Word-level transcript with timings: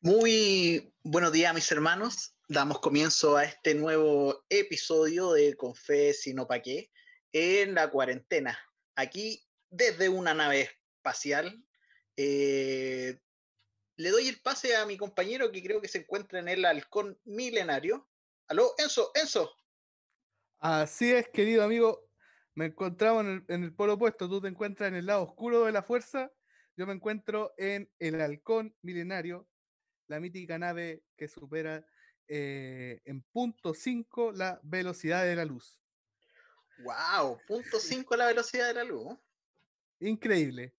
Muy 0.00 0.94
buenos 1.02 1.32
días, 1.32 1.52
mis 1.54 1.70
hermanos. 1.70 2.32
Damos 2.48 2.78
comienzo 2.78 3.36
a 3.36 3.44
este 3.44 3.74
nuevo 3.74 4.42
episodio 4.48 5.32
de 5.34 5.54
Confé 5.56 6.14
Sino 6.14 6.46
Pa' 6.46 6.62
qué 6.62 6.90
en 7.34 7.74
la 7.74 7.90
cuarentena. 7.90 8.58
Aquí 8.94 9.46
desde 9.68 10.08
una 10.08 10.32
nave 10.32 10.70
espacial. 10.96 11.62
Eh, 12.16 13.20
le 13.96 14.08
doy 14.08 14.28
el 14.28 14.40
pase 14.40 14.74
a 14.74 14.86
mi 14.86 14.96
compañero 14.96 15.52
que 15.52 15.62
creo 15.62 15.82
que 15.82 15.88
se 15.88 15.98
encuentra 15.98 16.38
en 16.38 16.48
el 16.48 16.64
halcón 16.64 17.20
milenario. 17.24 18.08
Aló, 18.48 18.72
Enzo, 18.78 19.12
Enzo. 19.14 19.59
Así 20.60 21.10
es, 21.12 21.28
querido 21.28 21.64
amigo. 21.64 22.06
Me 22.54 22.66
encontramos 22.66 23.24
en 23.24 23.30
el, 23.30 23.44
en 23.48 23.64
el 23.64 23.74
polo 23.74 23.94
opuesto. 23.94 24.28
Tú 24.28 24.40
te 24.40 24.48
encuentras 24.48 24.88
en 24.88 24.96
el 24.96 25.06
lado 25.06 25.22
oscuro 25.22 25.64
de 25.64 25.72
la 25.72 25.82
fuerza. 25.82 26.30
Yo 26.76 26.86
me 26.86 26.92
encuentro 26.92 27.54
en 27.56 27.90
el 27.98 28.20
halcón 28.20 28.74
milenario, 28.82 29.48
la 30.06 30.20
mítica 30.20 30.58
nave 30.58 31.02
que 31.16 31.28
supera 31.28 31.84
eh, 32.28 33.00
en 33.04 33.22
punto 33.22 33.74
5 33.74 34.32
la 34.32 34.60
velocidad 34.62 35.24
de 35.24 35.36
la 35.36 35.44
luz. 35.44 35.78
¡Wow! 36.78 37.38
Punto 37.46 37.78
5 37.78 38.16
la 38.16 38.26
velocidad 38.26 38.68
de 38.68 38.74
la 38.74 38.84
luz. 38.84 39.18
Increíble. 40.00 40.74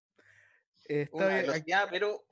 Está 0.84 1.16
Una 1.16 1.26
aquí- 1.38 1.46
velocidad, 1.46 1.88
pero 1.90 2.24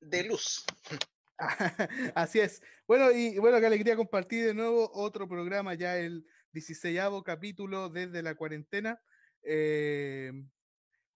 de 0.00 0.24
luz. 0.24 0.64
Así 2.14 2.40
es. 2.40 2.62
Bueno, 2.86 3.10
y 3.10 3.38
bueno, 3.38 3.58
qué 3.60 3.66
alegría 3.66 3.96
compartir 3.96 4.46
de 4.46 4.54
nuevo 4.54 4.90
otro 4.92 5.28
programa, 5.28 5.74
ya 5.74 5.96
el 5.96 6.26
16 6.52 7.00
capítulo 7.24 7.88
desde 7.88 8.22
la 8.22 8.34
cuarentena. 8.34 9.00
Eh, 9.42 10.32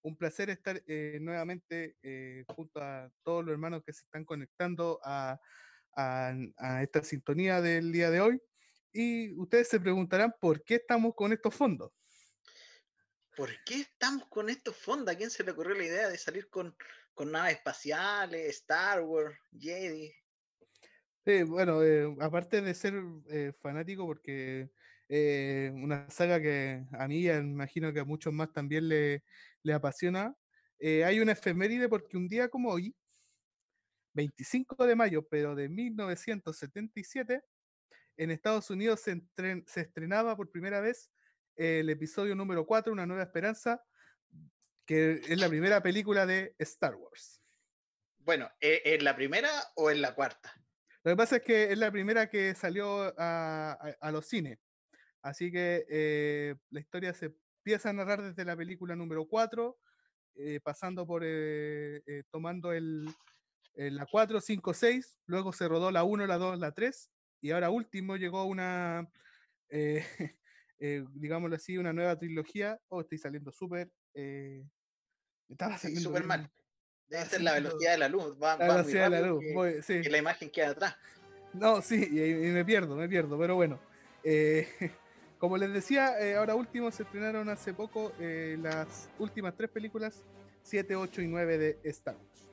un 0.02 0.16
placer 0.16 0.50
estar 0.50 0.82
eh, 0.86 1.18
nuevamente 1.20 1.96
eh, 2.02 2.44
junto 2.48 2.80
a 2.80 3.10
todos 3.22 3.44
los 3.44 3.52
hermanos 3.52 3.82
que 3.84 3.92
se 3.92 4.04
están 4.04 4.24
conectando 4.24 5.00
a, 5.02 5.38
esta 6.82 7.04
sintonía 7.04 7.60
del 7.60 7.92
día 7.92 8.10
de 8.10 8.20
hoy. 8.20 8.40
Y 8.92 9.32
ustedes 9.38 9.68
se 9.68 9.80
preguntarán 9.80 10.34
por 10.40 10.64
qué 10.64 10.76
estamos 10.76 11.14
con 11.14 11.32
estos 11.32 11.54
fondos. 11.54 11.92
¿Por 13.36 13.50
qué 13.64 13.80
estamos 13.80 14.26
con 14.28 14.48
estos 14.48 14.76
fondos? 14.76 15.14
¿A 15.14 15.16
quién 15.18 15.30
se 15.30 15.44
le 15.44 15.52
ocurrió 15.52 15.74
la 15.74 15.84
idea 15.84 16.08
de 16.08 16.18
salir 16.18 16.48
con, 16.48 16.76
con 17.14 17.30
naves 17.30 17.54
espaciales, 17.54 18.56
Star 18.56 19.02
Wars, 19.02 19.36
Jedi? 19.58 20.12
Sí, 21.24 21.42
bueno, 21.44 21.82
eh, 21.82 22.14
aparte 22.20 22.60
de 22.60 22.74
ser 22.74 23.02
eh, 23.30 23.52
fanático, 23.60 24.04
porque 24.04 24.70
eh, 25.08 25.72
una 25.74 26.10
saga 26.10 26.40
que 26.40 26.84
a 26.92 27.08
mí, 27.08 27.26
imagino 27.26 27.92
que 27.92 28.00
a 28.00 28.04
muchos 28.04 28.32
más 28.32 28.52
también 28.52 28.88
le, 28.88 29.24
le 29.62 29.72
apasiona, 29.72 30.36
hay 30.80 31.18
una 31.18 31.32
efeméride 31.32 31.88
porque 31.88 32.18
un 32.18 32.28
día 32.28 32.50
como 32.50 32.68
hoy, 32.68 32.94
25 34.12 34.86
de 34.86 34.94
mayo, 34.94 35.26
pero 35.26 35.54
de 35.54 35.70
1977, 35.70 37.42
en 38.18 38.30
Estados 38.30 38.68
Unidos 38.68 39.00
se, 39.00 39.22
se 39.66 39.80
estrenaba 39.80 40.36
por 40.36 40.50
primera 40.50 40.80
vez 40.80 41.10
el 41.56 41.88
episodio 41.88 42.34
número 42.34 42.66
4, 42.66 42.92
Una 42.92 43.06
Nueva 43.06 43.22
Esperanza, 43.22 43.82
que 44.86 45.12
es 45.28 45.38
la 45.38 45.48
primera 45.48 45.82
película 45.82 46.26
de 46.26 46.54
Star 46.58 46.94
Wars. 46.94 47.42
Bueno, 48.18 48.50
¿e- 48.60 48.82
¿en 48.84 49.04
la 49.04 49.14
primera 49.16 49.50
o 49.76 49.90
en 49.90 50.00
la 50.00 50.14
cuarta? 50.14 50.52
Lo 51.02 51.12
que 51.12 51.16
pasa 51.16 51.36
es 51.36 51.42
que 51.42 51.64
es 51.72 51.78
la 51.78 51.90
primera 51.92 52.28
que 52.30 52.54
salió 52.54 53.02
a, 53.18 53.72
a- 53.72 53.96
a 54.00 54.10
los 54.10 54.26
cines. 54.26 54.58
Así 55.22 55.50
que 55.50 55.84
eh, 55.88 56.54
la 56.70 56.80
historia 56.80 57.14
se 57.14 57.26
empieza 57.26 57.90
a 57.90 57.92
narrar 57.92 58.22
desde 58.22 58.44
la 58.44 58.56
película 58.56 58.94
número 58.96 59.26
4, 59.26 59.78
eh, 60.34 60.60
pasando 60.62 61.06
por, 61.06 61.22
eh, 61.24 62.02
eh, 62.06 62.24
tomando 62.30 62.72
el, 62.72 63.06
eh, 63.74 63.90
la 63.90 64.06
4, 64.06 64.40
5, 64.40 64.74
6, 64.74 65.20
luego 65.26 65.52
se 65.52 65.68
rodó 65.68 65.90
la 65.90 66.04
1, 66.04 66.26
la 66.26 66.36
2, 66.38 66.58
la 66.58 66.72
3, 66.72 67.10
y 67.40 67.50
ahora 67.52 67.70
último 67.70 68.16
llegó 68.16 68.44
una, 68.44 69.10
eh, 69.70 70.04
eh, 70.78 71.04
digámoslo 71.14 71.56
así, 71.56 71.78
una 71.78 71.92
nueva 71.92 72.18
trilogía. 72.18 72.80
Oh, 72.88 73.00
estoy 73.02 73.18
saliendo 73.18 73.52
súper... 73.52 73.90
eh, 74.14 74.64
estaba 75.48 75.74
Sí, 75.76 75.82
saliendo 75.82 76.08
súper 76.10 76.24
mal. 76.24 76.50
Debe 77.08 77.24
ser 77.26 77.38
sí, 77.38 77.44
la 77.44 77.52
velocidad 77.54 77.92
de 77.92 77.98
la 77.98 78.08
luz. 78.08 78.34
Va, 78.42 78.56
La 78.56 78.66
va 78.68 78.74
velocidad 78.76 79.10
de 79.10 79.20
la 79.20 79.26
luz, 79.28 79.40
que- 79.42 79.52
voy- 79.54 79.82
sí. 79.82 80.00
que 80.00 80.08
la 80.10 80.18
imagen 80.18 80.50
queda 80.50 80.70
atrás. 80.70 80.96
No, 81.52 81.80
sí, 81.82 82.08
y, 82.10 82.20
y 82.20 82.50
me 82.52 82.64
pierdo, 82.64 82.96
me 82.96 83.08
pierdo, 83.08 83.38
pero 83.38 83.54
bueno. 83.54 83.78
eh, 84.24 84.68
como 85.38 85.56
les 85.58 85.72
decía, 85.72 86.18
eh, 86.18 86.36
ahora 86.36 86.54
último 86.54 86.90
se 86.90 87.02
estrenaron 87.02 87.48
hace 87.48 87.74
poco 87.74 88.12
eh, 88.18 88.56
las 88.60 89.08
últimas 89.18 89.54
tres 89.56 89.70
películas, 89.70 90.22
7, 90.62 90.96
8 90.96 91.20
y 91.20 91.26
9 91.28 91.58
de 91.58 91.78
Star 91.84 92.16
Wars. 92.16 92.50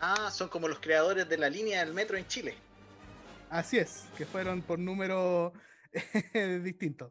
Ah, 0.00 0.30
son 0.30 0.48
como 0.48 0.68
los 0.68 0.78
creadores 0.80 1.28
de 1.28 1.38
la 1.38 1.48
línea 1.50 1.84
del 1.84 1.94
metro 1.94 2.16
en 2.16 2.26
Chile. 2.26 2.54
Así 3.48 3.78
es, 3.78 4.04
que 4.16 4.24
fueron 4.26 4.62
por 4.62 4.78
números 4.78 5.52
distintos. 6.62 7.10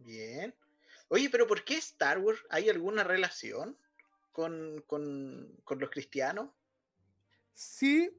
Bien. 0.00 0.54
Oye, 1.08 1.30
pero 1.30 1.46
¿por 1.46 1.64
qué 1.64 1.76
Star 1.76 2.18
Wars? 2.18 2.40
¿Hay 2.50 2.68
alguna 2.68 3.04
relación 3.04 3.78
con, 4.32 4.82
con, 4.86 5.60
con 5.64 5.78
los 5.78 5.90
cristianos? 5.90 6.50
Sí 7.54 8.10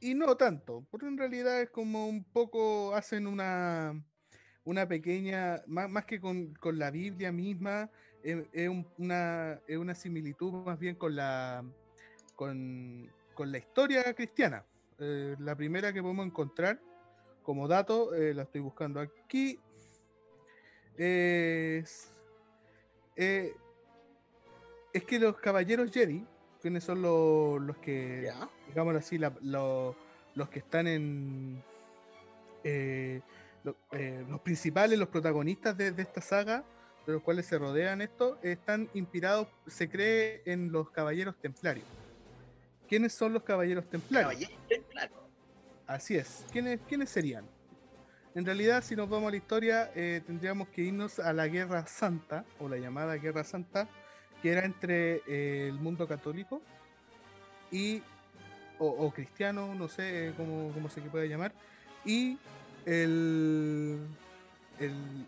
y 0.00 0.14
no 0.14 0.36
tanto, 0.36 0.86
porque 0.90 1.06
en 1.06 1.18
realidad 1.18 1.60
es 1.60 1.70
como 1.70 2.08
un 2.08 2.24
poco 2.24 2.94
hacen 2.94 3.26
una, 3.26 4.02
una 4.64 4.88
pequeña, 4.88 5.62
más, 5.66 5.90
más 5.90 6.06
que 6.06 6.18
con, 6.18 6.54
con 6.54 6.78
la 6.78 6.90
Biblia 6.90 7.30
misma, 7.30 7.90
eh, 8.24 8.48
es, 8.52 8.68
un- 8.68 8.88
una, 8.96 9.60
es 9.68 9.76
una 9.76 9.94
similitud 9.94 10.52
más 10.64 10.78
bien 10.78 10.96
con 10.96 11.14
la, 11.14 11.62
con, 12.34 13.12
con 13.34 13.52
la 13.52 13.58
historia 13.58 14.14
cristiana. 14.14 14.64
Eh, 14.98 15.36
la 15.38 15.54
primera 15.54 15.92
que 15.92 16.00
podemos 16.02 16.26
encontrar 16.26 16.80
como 17.42 17.68
dato, 17.68 18.14
eh, 18.14 18.32
la 18.32 18.42
estoy 18.44 18.62
buscando 18.62 19.00
aquí, 19.00 19.58
es, 20.96 22.12
eh, 23.16 23.54
es 24.92 25.04
que 25.04 25.18
los 25.18 25.36
caballeros 25.38 25.90
Jedi, 25.90 26.26
quienes 26.60 26.84
son 26.84 27.02
los, 27.02 27.60
los 27.60 27.76
que 27.78 28.22
¿Ya? 28.26 28.48
digámoslo 28.68 28.98
así, 28.98 29.18
la- 29.18 29.34
lo- 29.42 29.94
los 30.34 30.48
que 30.48 30.58
están 30.60 30.86
en. 30.86 31.62
eh, 32.64 33.20
lo- 33.64 33.76
eh, 33.92 34.24
los 34.28 34.40
principales, 34.40 34.98
los 34.98 35.08
protagonistas 35.08 35.76
de, 35.76 35.92
de 35.92 36.02
esta 36.02 36.20
saga, 36.20 36.64
de 37.06 37.12
los 37.14 37.22
cuales 37.22 37.46
se 37.46 37.58
rodean 37.58 38.00
esto, 38.02 38.38
están 38.42 38.88
inspirados, 38.94 39.48
se 39.66 39.88
cree, 39.88 40.42
en 40.44 40.70
los 40.72 40.90
caballeros 40.90 41.36
templarios. 41.40 41.86
¿Quiénes 42.88 43.12
son 43.12 43.32
los 43.32 43.42
caballeros 43.42 43.88
templarios? 43.88 44.32
Caballero 44.32 44.62
Templar. 44.68 45.10
Así 45.86 46.16
es. 46.16 46.44
¿Quiénes, 46.52 46.80
¿Quiénes 46.88 47.08
serían? 47.10 47.44
En 48.34 48.46
realidad, 48.46 48.82
si 48.84 48.94
nos 48.94 49.08
vamos 49.08 49.28
a 49.28 49.30
la 49.32 49.36
historia, 49.36 49.90
eh, 49.94 50.22
tendríamos 50.24 50.68
que 50.68 50.82
irnos 50.82 51.18
a 51.18 51.32
la 51.32 51.48
Guerra 51.48 51.86
Santa, 51.86 52.44
o 52.60 52.68
la 52.68 52.76
llamada 52.76 53.16
Guerra 53.16 53.42
Santa, 53.42 53.88
que 54.40 54.52
era 54.52 54.64
entre 54.64 55.22
eh, 55.26 55.66
el 55.68 55.74
mundo 55.74 56.06
católico 56.06 56.62
y, 57.72 58.02
o, 58.78 59.10
cristiano, 59.12 59.74
no 59.74 59.88
sé 59.88 60.28
eh, 60.28 60.32
cómo, 60.36 60.70
cómo 60.72 60.88
se 60.88 61.00
puede 61.02 61.28
llamar, 61.28 61.52
y 62.04 62.38
el, 62.86 63.98
el- 64.78 65.26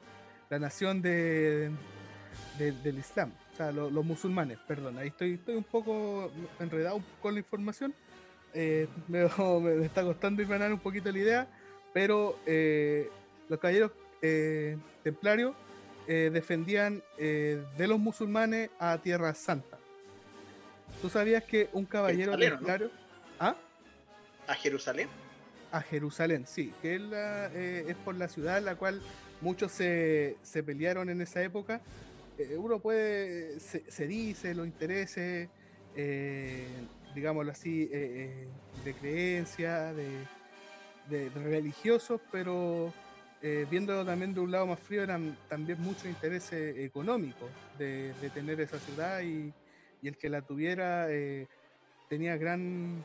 la 0.48 0.58
nación 0.58 1.02
de, 1.02 1.70
de- 2.58 2.72
del 2.72 2.98
Islam, 2.98 3.32
o 3.52 3.56
sea, 3.56 3.72
lo- 3.72 3.90
los 3.90 4.04
musulmanes, 4.04 4.58
perdón, 4.66 4.98
ahí 4.98 5.08
estoy, 5.08 5.34
estoy 5.34 5.56
un 5.56 5.64
poco 5.64 6.30
enredado 6.60 7.02
con 7.20 7.34
la 7.34 7.40
información, 7.40 7.92
me, 9.08 9.28
me 9.60 9.84
está 9.84 10.02
costando 10.04 10.40
irmanar 10.42 10.72
un 10.72 10.78
poquito 10.78 11.10
la 11.10 11.18
idea, 11.18 11.48
pero 11.92 12.38
eh, 12.46 13.10
los 13.48 13.58
caballeros 13.58 13.92
eh, 14.22 14.76
templarios 15.02 15.54
eh, 16.08 16.30
defendían 16.32 17.02
de 17.18 17.86
los 17.86 17.98
musulmanes 17.98 18.70
a 18.78 18.98
Tierra 18.98 19.34
Santa. 19.34 19.78
¿Tú 21.00 21.08
sabías 21.08 21.44
que 21.44 21.68
un 21.72 21.84
caballero 21.84 22.36
templario... 22.36 22.90
¿Ah? 23.38 23.56
¿A 24.46 24.54
Jerusalén? 24.54 25.08
A 25.70 25.80
Jerusalén, 25.80 26.44
sí, 26.46 26.72
que 26.82 26.96
es, 26.96 27.00
la, 27.00 27.46
es 27.46 27.96
por 27.96 28.16
la 28.16 28.28
ciudad 28.28 28.58
en 28.58 28.64
la 28.64 28.74
cual 28.74 29.00
muchos 29.40 29.72
se, 29.72 30.36
se 30.42 30.62
pelearon 30.62 31.08
en 31.08 31.20
esa 31.20 31.42
época. 31.42 31.80
Uno 32.56 32.80
puede, 32.80 33.60
se, 33.60 33.88
se 33.90 34.06
dice, 34.06 34.54
los 34.54 34.66
intereses, 34.66 35.48
digámoslo 37.14 37.52
así, 37.52 37.86
de 37.86 38.94
creencia, 39.00 39.92
de, 39.92 40.26
de- 41.12 41.28
religiosos, 41.30 42.20
pero 42.32 42.92
eh, 43.42 43.66
viéndolo 43.70 44.04
también 44.04 44.34
de 44.34 44.40
un 44.40 44.50
lado 44.50 44.66
más 44.66 44.80
frío, 44.80 45.02
eran 45.02 45.36
también 45.48 45.80
muchos 45.80 46.06
intereses 46.06 46.76
económicos 46.78 47.50
de, 47.78 48.12
de 48.20 48.30
tener 48.30 48.60
esa 48.60 48.78
ciudad 48.78 49.20
y, 49.20 49.52
y 50.00 50.08
el 50.08 50.16
que 50.16 50.28
la 50.28 50.42
tuviera 50.42 51.10
eh, 51.10 51.46
tenía 52.08 52.36
gran 52.36 53.04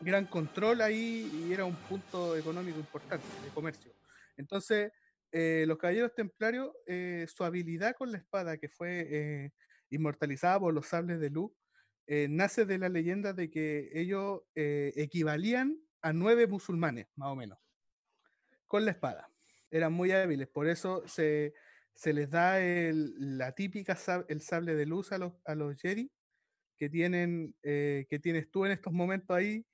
gran 0.00 0.26
control 0.26 0.80
ahí 0.80 1.30
y 1.32 1.52
era 1.52 1.64
un 1.64 1.76
punto 1.76 2.36
económico 2.36 2.78
importante 2.78 3.24
de 3.44 3.50
comercio. 3.50 3.92
Entonces, 4.36 4.90
eh, 5.30 5.64
los 5.66 5.78
caballeros 5.78 6.14
templarios, 6.14 6.70
eh, 6.86 7.26
su 7.28 7.44
habilidad 7.44 7.94
con 7.96 8.10
la 8.10 8.18
espada, 8.18 8.56
que 8.56 8.68
fue 8.68 9.06
eh, 9.10 9.50
inmortalizada 9.90 10.58
por 10.60 10.74
los 10.74 10.86
sables 10.86 11.20
de 11.20 11.30
luz, 11.30 11.52
nace 12.28 12.66
de 12.66 12.78
la 12.78 12.88
leyenda 12.90 13.32
de 13.32 13.48
que 13.48 13.88
ellos 13.94 14.40
equivalían 14.54 15.78
a 16.02 16.12
nueve 16.12 16.46
musulmanes, 16.46 17.06
más 17.16 17.28
o 17.28 17.36
menos, 17.36 17.58
con 18.66 18.84
la 18.84 18.90
espada. 18.90 19.30
Eran 19.70 19.92
muy 19.92 20.12
hábiles, 20.12 20.48
por 20.48 20.68
eso 20.68 21.06
se, 21.06 21.54
se 21.94 22.12
les 22.12 22.30
da 22.30 22.60
el, 22.60 23.38
la 23.38 23.52
típica 23.52 23.96
el 24.28 24.40
sable 24.42 24.74
de 24.74 24.86
luz 24.86 25.12
a 25.12 25.18
los, 25.18 25.32
a 25.44 25.54
los 25.54 25.80
Jedi 25.80 26.12
que 26.76 26.90
tienen 26.90 27.54
que 27.62 28.20
tienes 28.20 28.50
tú 28.50 28.66
en 28.66 28.72
estos 28.72 28.92
momentos 28.92 29.36
ahí 29.36 29.64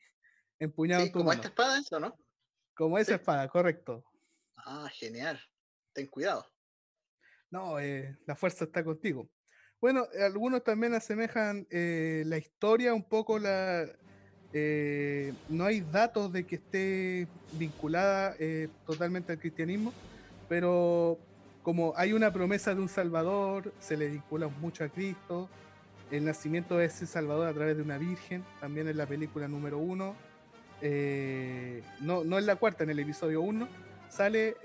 empuñado 0.59 1.05
sí, 1.05 1.13
como 1.13 1.33
esta 1.33 1.49
espada 1.49 1.79
eso, 1.79 1.99
¿no? 1.99 2.17
Como 2.75 2.99
esa 2.99 3.17
espada, 3.17 3.49
correcto. 3.49 4.05
Ah, 4.57 4.89
genial. 4.93 5.41
Ten 5.93 6.07
cuidado. 6.07 6.47
No, 7.51 7.81
eh, 7.81 8.17
la 8.27 8.37
fuerza 8.37 8.65
está 8.65 8.85
contigo. 8.85 9.31
Bueno, 9.81 10.07
algunos 10.21 10.63
también 10.63 10.95
asemejan 10.95 11.67
eh, 11.71 12.23
la 12.27 12.39
historia 12.39 12.95
un 12.95 13.09
poco 13.09 13.39
la... 13.39 13.85
Eh, 14.53 15.35
no 15.49 15.65
hay 15.65 15.81
datos 15.81 16.33
de 16.33 16.45
que 16.45 16.57
esté 16.57 17.27
vinculada 17.53 18.35
totalmente 18.87 19.33
al 19.33 19.39
cristianismo, 19.39 19.93
pero 20.49 21.19
como 21.63 21.93
hay 21.97 22.13
una 22.13 22.33
promesa 22.33 22.75
de 22.75 22.81
un 22.81 22.89
Salvador, 22.89 23.73
se 23.79 23.97
le 23.97 24.09
vincula 24.09 24.49
mucho 24.49 24.85
a 24.85 24.89
Cristo, 24.89 25.49
el 26.11 26.25
nacimiento 26.25 26.79
de 26.79 26.87
ese 26.87 27.07
Salvador 27.07 27.47
a 27.47 27.53
través 27.53 27.77
de 27.77 27.83
una 27.83 27.99
virgen, 27.99 28.43
también 28.61 28.89
en 28.89 28.97
la 28.97 29.07
película 29.07 29.49
número 29.49 29.79
uno, 29.79 30.17
no, 32.01 32.25
no 32.25 32.39
en 32.39 32.47
la 32.47 32.57
cuarta, 32.57 32.85
en 32.85 32.91
el 32.91 32.99
episodio 33.01 33.43
uno, 33.43 33.69
sale 34.09 34.57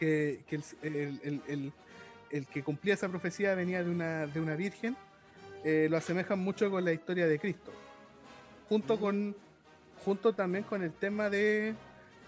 que, 0.00 0.40
el, 0.82 2.46
que 2.46 2.62
cumplía 2.62 2.94
esa 2.94 3.08
profecía 3.08 3.54
venía 3.54 3.84
de 3.84 3.90
una, 3.90 4.26
de 4.26 4.40
una 4.40 4.56
virgen, 4.56 4.96
eh, 5.64 5.88
lo 5.90 5.96
asemejan 5.96 6.38
mucho 6.38 6.70
con 6.70 6.84
la 6.84 6.92
historia 6.92 7.26
de 7.26 7.38
Cristo. 7.38 7.72
Junto, 8.68 8.96
mm. 8.96 9.00
con, 9.00 9.36
junto 10.04 10.32
también 10.32 10.64
con 10.64 10.82
el 10.82 10.92
tema 10.92 11.30
de, 11.30 11.74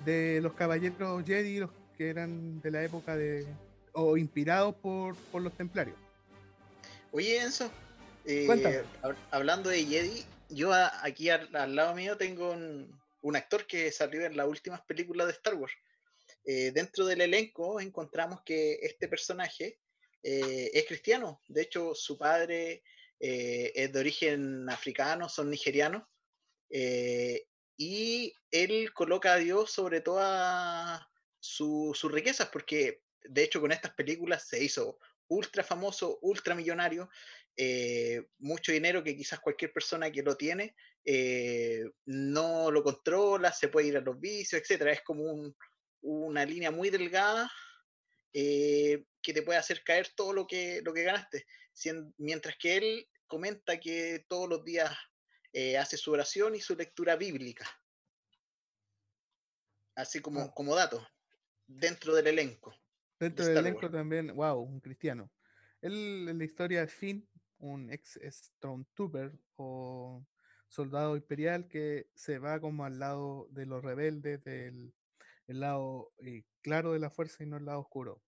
de 0.04 0.40
los 0.40 0.54
caballeros 0.54 1.24
Jedi, 1.24 1.58
los 1.58 1.70
que 1.96 2.08
eran 2.08 2.60
de 2.60 2.70
la 2.70 2.82
época 2.82 3.16
de. 3.16 3.46
o 3.92 4.16
inspirados 4.16 4.74
por, 4.76 5.16
los 5.34 5.52
templarios. 5.56 5.96
Oye, 7.10 7.40
Enzo, 7.40 7.70
eh, 8.24 8.82
hablando 9.30 9.68
de 9.68 9.84
Jedi, 9.84 10.24
yo 10.48 10.72
aquí 11.02 11.28
al, 11.30 11.74
lado 11.74 11.94
mío 11.94 12.16
tengo 12.16 12.52
un, 12.52 12.98
un, 13.20 13.36
actor 13.36 13.66
que 13.66 13.92
salió 13.92 14.24
en 14.24 14.36
las 14.36 14.46
últimas 14.46 14.80
películas 14.82 15.26
de 15.26 15.32
Star 15.34 15.54
Wars. 15.54 15.74
Eh, 16.44 16.72
dentro 16.72 17.06
del 17.06 17.20
elenco 17.20 17.80
encontramos 17.80 18.40
que 18.44 18.80
este 18.82 19.06
personaje 19.08 19.78
eh, 20.22 20.70
es 20.74 20.86
cristiano. 20.86 21.40
De 21.48 21.62
hecho, 21.62 21.94
su 21.94 22.18
padre 22.18 22.82
eh, 23.22 23.72
es 23.74 23.92
de 23.92 23.98
origen 23.98 24.68
africano, 24.68 25.28
son 25.28 25.48
nigerianos. 25.50 26.02
y 27.78 28.34
él 28.50 28.92
coloca 28.92 29.32
a 29.34 29.38
Dios 29.38 29.70
sobre 29.70 30.00
todas 30.00 31.00
sus 31.40 32.12
riquezas, 32.12 32.48
porque 32.48 33.02
de 33.24 33.44
hecho 33.44 33.60
con 33.60 33.72
estas 33.72 33.94
películas 33.94 34.46
se 34.46 34.62
hizo 34.62 34.98
ultra 35.28 35.64
famoso, 35.64 36.18
ultra 36.22 36.54
millonario, 36.54 37.08
mucho 38.38 38.72
dinero 38.72 39.02
que 39.02 39.16
quizás 39.16 39.40
cualquier 39.40 39.72
persona 39.72 40.10
que 40.10 40.22
lo 40.22 40.36
tiene 40.36 40.74
no 42.06 42.70
lo 42.70 42.82
controla, 42.82 43.52
se 43.52 43.68
puede 43.68 43.88
ir 43.88 43.96
a 43.96 44.00
los 44.00 44.20
vicios, 44.20 44.60
etcétera. 44.60 44.92
Es 44.92 45.02
como 45.02 45.24
un, 45.24 45.56
una 46.02 46.44
línea 46.44 46.70
muy 46.70 46.90
delgada 46.90 47.50
eh, 48.32 49.04
que 49.22 49.32
te 49.32 49.42
puede 49.42 49.58
hacer 49.58 49.82
caer 49.84 50.08
todo 50.14 50.32
lo 50.32 50.46
que, 50.46 50.80
lo 50.82 50.92
que 50.92 51.04
ganaste. 51.04 51.46
mientras 52.18 52.56
que 52.58 52.76
él 52.76 53.08
comenta 53.32 53.80
que 53.80 54.26
todos 54.28 54.46
los 54.46 54.62
días 54.62 54.94
eh, 55.54 55.78
hace 55.78 55.96
su 55.96 56.12
oración 56.12 56.54
y 56.54 56.60
su 56.60 56.76
lectura 56.76 57.16
bíblica. 57.16 57.66
Así 59.94 60.20
como, 60.20 60.40
ah. 60.40 60.52
como 60.54 60.74
dato, 60.74 61.02
dentro 61.66 62.14
del 62.14 62.26
elenco. 62.26 62.74
Dentro 63.18 63.46
del 63.46 63.56
elenco 63.56 63.90
también, 63.90 64.36
wow, 64.36 64.60
un 64.60 64.80
cristiano. 64.80 65.32
Él 65.80 66.28
en 66.28 66.36
la 66.36 66.44
historia 66.44 66.80
de 66.80 66.88
Finn, 66.88 67.26
un 67.56 67.90
ex 67.90 68.20
Stormtrooper 68.22 69.32
o 69.56 70.22
soldado 70.68 71.16
imperial 71.16 71.68
que 71.68 72.10
se 72.14 72.38
va 72.38 72.60
como 72.60 72.84
al 72.84 72.98
lado 72.98 73.48
de 73.50 73.64
los 73.64 73.82
rebeldes 73.82 74.44
del, 74.44 74.92
el 75.46 75.60
lado 75.60 76.12
eh, 76.18 76.44
claro 76.60 76.92
de 76.92 76.98
la 76.98 77.08
fuerza 77.08 77.44
y 77.44 77.46
no 77.46 77.56
el 77.56 77.64
lado 77.64 77.80
oscuro. 77.80 78.22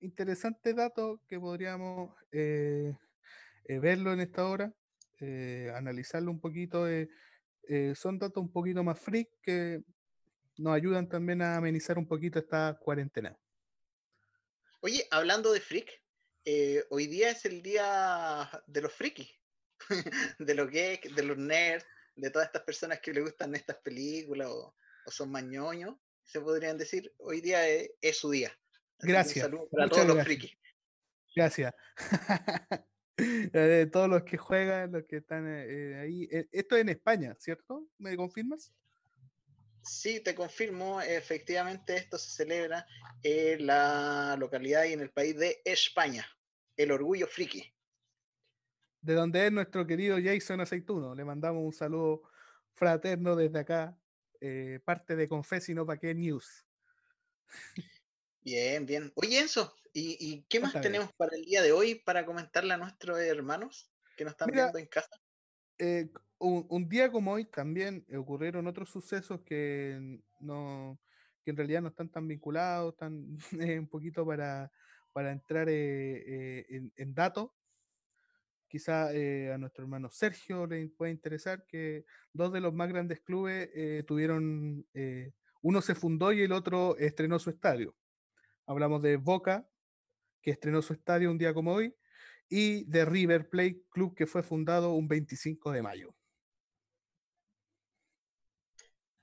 interesante 0.00 0.74
dato 0.74 1.22
que 1.26 1.40
podríamos 1.40 2.14
eh, 2.32 2.94
eh, 3.64 3.78
verlo 3.78 4.12
en 4.12 4.20
esta 4.20 4.46
hora, 4.46 4.72
analizarlo 5.74 6.30
un 6.30 6.40
poquito. 6.40 6.86
son 7.94 8.18
datos 8.18 8.42
un 8.42 8.52
poquito 8.52 8.82
más 8.82 8.98
freak 8.98 9.28
que 9.40 9.82
nos 10.58 10.74
ayudan 10.74 11.08
también 11.08 11.42
a 11.42 11.56
amenizar 11.56 11.96
un 11.96 12.08
poquito 12.08 12.40
esta 12.40 12.76
cuarentena. 12.80 13.38
Oye, 14.80 15.06
hablando 15.12 15.52
de 15.52 15.60
freak, 15.60 16.02
hoy 16.90 17.06
día 17.06 17.30
es 17.30 17.44
el 17.44 17.62
día 17.62 18.50
de 18.66 18.80
los 18.80 18.92
frikis, 18.92 19.30
de 20.40 20.54
los 20.54 20.68
gays, 20.68 21.14
de 21.14 21.22
los 21.22 21.38
nerds, 21.38 21.86
de 22.16 22.30
todas 22.30 22.48
estas 22.48 22.62
personas 22.62 23.00
que 23.00 23.12
les 23.12 23.22
gustan 23.22 23.54
estas 23.54 23.76
películas 23.76 24.48
o, 24.48 24.74
o 25.06 25.10
son 25.10 25.30
mañoños, 25.30 25.96
se 26.24 26.40
podrían 26.40 26.78
decir, 26.78 27.12
hoy 27.18 27.40
día 27.40 27.68
es, 27.68 28.16
su 28.16 28.30
día. 28.30 28.52
gracias. 28.98 29.48
Un 29.48 29.68
para 29.70 29.88
todos 29.88 30.06
los 30.06 30.22
frikis. 30.24 30.56
Gracias. 31.34 31.74
de 33.52 33.86
todos 33.86 34.08
los 34.08 34.22
que 34.22 34.36
juegan, 34.36 34.92
los 34.92 35.04
que 35.04 35.16
están 35.18 35.46
eh, 35.48 36.00
ahí. 36.00 36.28
Eh, 36.30 36.48
esto 36.52 36.76
es 36.76 36.82
en 36.82 36.88
España, 36.88 37.34
¿cierto? 37.38 37.86
¿Me 37.98 38.16
confirmas? 38.16 38.72
Sí, 39.84 40.20
te 40.20 40.34
confirmo, 40.34 41.00
efectivamente 41.00 41.96
esto 41.96 42.16
se 42.16 42.30
celebra 42.30 42.86
en 43.22 43.66
la 43.66 44.36
localidad 44.38 44.84
y 44.84 44.92
en 44.92 45.00
el 45.00 45.10
país 45.10 45.36
de 45.36 45.60
España, 45.64 46.24
el 46.76 46.92
orgullo 46.92 47.26
friki. 47.26 47.74
De 49.00 49.14
donde 49.14 49.46
es 49.46 49.52
nuestro 49.52 49.84
querido 49.84 50.16
Jason 50.22 50.60
Aceituno. 50.60 51.16
Le 51.16 51.24
mandamos 51.24 51.64
un 51.64 51.72
saludo 51.72 52.22
fraterno 52.74 53.34
desde 53.34 53.58
acá, 53.58 53.98
eh, 54.40 54.78
parte 54.84 55.16
de 55.16 55.28
Confes 55.28 55.68
y 55.68 55.74
no 55.74 55.84
para 55.84 55.98
qué 55.98 56.14
news. 56.14 56.64
Bien, 58.44 58.86
bien. 58.86 59.12
Oye, 59.16 59.40
Enzo, 59.40 59.74
¿y, 59.92 60.42
qué 60.48 60.60
más 60.60 60.80
tenemos 60.80 61.12
para 61.14 61.36
el 61.36 61.44
día 61.44 61.62
de 61.62 61.72
hoy 61.72 61.96
para 61.96 62.24
comentarle 62.24 62.74
a 62.74 62.78
nuestros 62.78 63.18
hermanos 63.18 63.90
que 64.16 64.24
nos 64.24 64.32
están 64.32 64.50
viendo 64.52 64.78
en 64.78 64.86
casa? 64.86 65.16
Eh, 65.78 66.10
un, 66.38 66.88
día 66.88 67.10
como 67.10 67.32
hoy 67.32 67.44
también 67.44 68.06
ocurrieron 68.16 68.66
otros 68.66 68.90
sucesos 68.90 69.40
que 69.42 70.20
no 70.40 71.00
que 71.44 71.50
en 71.50 71.56
realidad 71.56 71.82
no 71.82 71.88
están 71.88 72.08
tan 72.08 72.28
vinculados, 72.28 72.96
tan 72.96 73.36
un 73.80 73.88
poquito 73.88 74.24
para, 74.24 74.70
para 75.12 75.32
entrar 75.32 75.68
eh, 75.68 76.64
en, 76.68 76.92
en 76.96 77.14
datos, 77.14 77.50
Quizá 78.72 79.12
eh, 79.12 79.52
a 79.52 79.58
nuestro 79.58 79.84
hermano 79.84 80.08
Sergio 80.08 80.66
le 80.66 80.88
puede 80.88 81.12
interesar 81.12 81.66
que 81.66 82.06
dos 82.32 82.54
de 82.54 82.60
los 82.62 82.72
más 82.72 82.88
grandes 82.88 83.20
clubes 83.20 83.68
eh, 83.74 84.02
tuvieron, 84.06 84.86
eh, 84.94 85.34
uno 85.60 85.82
se 85.82 85.94
fundó 85.94 86.32
y 86.32 86.40
el 86.40 86.52
otro 86.52 86.96
estrenó 86.96 87.38
su 87.38 87.50
estadio. 87.50 87.94
Hablamos 88.64 89.02
de 89.02 89.18
Boca, 89.18 89.68
que 90.42 90.50
estrenó 90.50 90.82
su 90.82 90.92
estadio 90.92 91.30
un 91.30 91.38
día 91.38 91.54
como 91.54 91.72
hoy, 91.72 91.94
y 92.48 92.84
de 92.84 93.04
River 93.04 93.48
Plate 93.48 93.82
Club, 93.90 94.14
que 94.14 94.26
fue 94.26 94.42
fundado 94.42 94.92
un 94.92 95.08
25 95.08 95.72
de 95.72 95.82
mayo. 95.82 96.14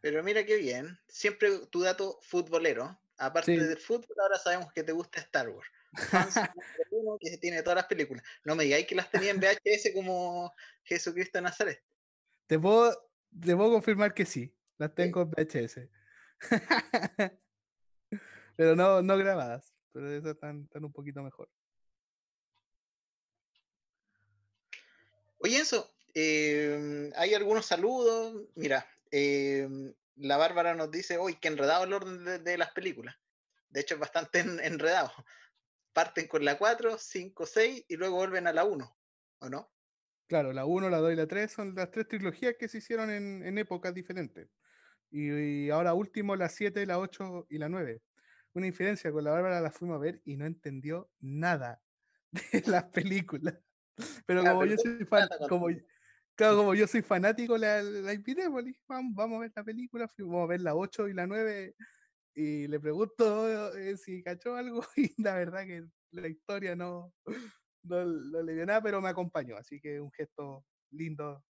Pero 0.02 0.24
mira 0.24 0.46
qué 0.46 0.58
bien, 0.58 0.98
siempre 1.08 1.68
tu 1.68 1.82
dato 1.82 2.20
futbolero. 2.22 3.00
Aparte 3.18 3.52
del 3.52 3.78
fútbol, 3.78 4.16
ahora 4.22 4.38
sabemos 4.38 4.72
que 4.72 4.82
te 4.82 4.94
gusta 4.94 5.20
Star 5.20 5.50
Wars 5.50 5.70
que 7.20 7.38
tiene 7.38 7.62
todas 7.62 7.76
las 7.76 7.86
películas. 7.86 8.24
No 8.46 8.56
me 8.56 8.64
digáis 8.64 8.88
que 8.88 8.96
las 8.96 9.12
tenía 9.12 9.32
en 9.32 9.40
VHS 9.40 9.94
como 9.94 10.54
Jesucristo 10.84 11.38
de 11.38 11.42
Nazaret. 11.42 11.84
Te 12.48 12.58
puedo, 12.58 12.92
te 13.30 13.56
puedo 13.56 13.72
confirmar 13.72 14.14
que 14.14 14.26
sí, 14.26 14.56
las 14.78 14.96
tengo 14.96 15.22
en 15.22 15.32
VHS. 15.32 15.90
pero 18.56 18.76
no, 18.76 19.02
no 19.02 19.18
grabadas, 19.18 19.76
pero 19.92 20.12
esas 20.12 20.32
están, 20.32 20.64
están 20.64 20.86
un 20.86 20.92
poquito 20.92 21.22
mejor. 21.24 21.50
Oye, 25.40 25.60
Enzo, 25.60 25.90
em, 26.14 27.12
hay 27.16 27.34
algunos 27.34 27.66
saludos. 27.66 28.48
Mira, 28.56 28.86
em, 29.12 29.94
la 30.16 30.38
Bárbara 30.38 30.76
nos 30.76 30.92
dice 30.92 31.18
hoy 31.18 31.36
que 31.36 31.48
enredado 31.48 31.86
el 31.86 31.94
orden 31.94 32.44
de, 32.44 32.58
las 32.58 32.72
películas. 32.72 33.16
De 33.70 33.82
hecho, 33.82 33.94
es 33.94 34.00
bastante 34.00 34.40
enredado 34.40 35.12
parten 35.94 36.28
con 36.28 36.46
la 36.46 36.58
4, 36.58 36.98
5, 36.98 37.46
6 37.46 37.86
y 37.88 37.96
luego 37.98 38.16
vuelven 38.16 38.48
a 38.48 38.54
la 38.54 38.64
1, 38.64 38.98
¿o 39.40 39.50
no? 39.50 39.70
Claro, 40.28 40.54
la 40.54 40.66
1, 40.66 40.90
la 40.90 41.00
2 41.00 41.14
y 41.14 41.16
la 41.16 41.28
3 41.28 41.52
son 41.52 41.76
las 41.76 41.92
tres 41.92 42.08
trilogías 42.08 42.56
que 42.58 42.68
se 42.70 42.78
hicieron 42.78 43.10
en, 43.10 43.58
épocas 43.58 43.94
diferentes. 43.94 44.48
Y, 45.12 45.70
ahora 45.72 45.94
último, 45.94 46.36
la 46.36 46.48
7, 46.50 46.86
la 46.86 47.00
8 47.00 47.48
y 47.50 47.58
la 47.58 47.68
9. 47.68 48.02
Una 48.60 48.68
infidencia, 48.68 49.10
con 49.10 49.24
la 49.24 49.32
Bárbara 49.32 49.62
la 49.62 49.72
fuimos 49.72 49.96
a 49.96 50.00
ver 50.00 50.22
y 50.26 50.36
no 50.36 50.46
entendió 50.46 51.10
nada 51.22 51.82
de 52.52 52.62
las 52.68 52.84
películas. 52.86 53.58
Pero 54.26 54.44
como 54.44 54.66
yo 54.66 54.76
soy 54.76 55.06
fan, 55.06 55.30
como, 55.48 55.68
claro, 56.36 56.58
como 56.58 56.76
yo 56.76 56.86
soy 56.86 57.02
fanático, 57.02 57.58
la, 57.58 57.82
la 57.82 58.14
invité, 58.14 58.50
pues, 58.50 58.66
vamos, 58.86 59.14
vamos 59.16 59.38
a 59.38 59.40
ver 59.40 59.54
la 59.56 59.64
película, 59.64 60.12
vamos 60.18 60.44
a 60.44 60.48
ver 60.48 60.60
la 60.60 60.76
8 60.76 61.08
y 61.08 61.14
la 61.14 61.26
9 61.26 61.74
y 62.36 62.68
le 62.68 62.80
pregunto 62.82 63.78
eh, 63.78 63.96
si 63.96 64.22
cachó 64.24 64.56
algo 64.56 64.86
y 64.98 65.22
la 65.22 65.36
verdad 65.36 65.66
que 65.66 65.86
la 66.12 66.28
historia 66.28 66.76
no, 66.76 67.14
no, 67.84 68.06
le 68.44 68.54
dio 68.54 68.66
nada, 68.66 68.82
pero 68.82 69.00
me 69.00 69.10
acompañó, 69.10 69.56
así 69.56 69.80
que 69.80 70.02
un 70.02 70.12
gesto 70.12 70.66
lindo 70.92 71.46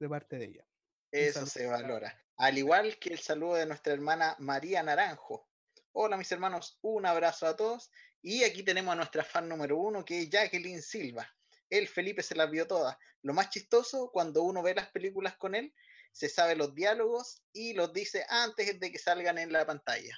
de 0.00 0.08
parte 0.08 0.38
de 0.38 0.46
ella. 0.46 0.66
Eso 1.10 1.44
se 1.44 1.66
valora. 1.66 2.18
Al 2.38 2.56
igual 2.56 2.98
que 2.98 3.10
el 3.10 3.18
saludo 3.18 3.56
de 3.56 3.66
nuestra 3.66 3.92
hermana 3.92 4.34
María 4.38 4.82
Naranjo. 4.82 5.51
Hola 5.94 6.16
mis 6.16 6.32
hermanos, 6.32 6.78
un 6.80 7.04
abrazo 7.04 7.46
a 7.46 7.54
todos. 7.54 7.90
Y 8.22 8.44
aquí 8.44 8.62
tenemos 8.62 8.92
a 8.92 8.96
nuestra 8.96 9.22
fan 9.22 9.46
número 9.46 9.76
uno, 9.76 10.04
que 10.04 10.22
es 10.22 10.30
Jacqueline 10.30 10.80
Silva. 10.80 11.28
El 11.68 11.86
Felipe 11.86 12.22
se 12.22 12.34
las 12.34 12.50
vio 12.50 12.66
todas. 12.66 12.96
Lo 13.20 13.34
más 13.34 13.50
chistoso, 13.50 14.10
cuando 14.10 14.42
uno 14.42 14.62
ve 14.62 14.74
las 14.74 14.90
películas 14.90 15.36
con 15.36 15.54
él, 15.54 15.74
se 16.10 16.30
sabe 16.30 16.56
los 16.56 16.74
diálogos 16.74 17.42
y 17.52 17.74
los 17.74 17.92
dice 17.92 18.24
antes 18.28 18.80
de 18.80 18.90
que 18.90 18.98
salgan 18.98 19.36
en 19.36 19.52
la 19.52 19.66
pantalla. 19.66 20.16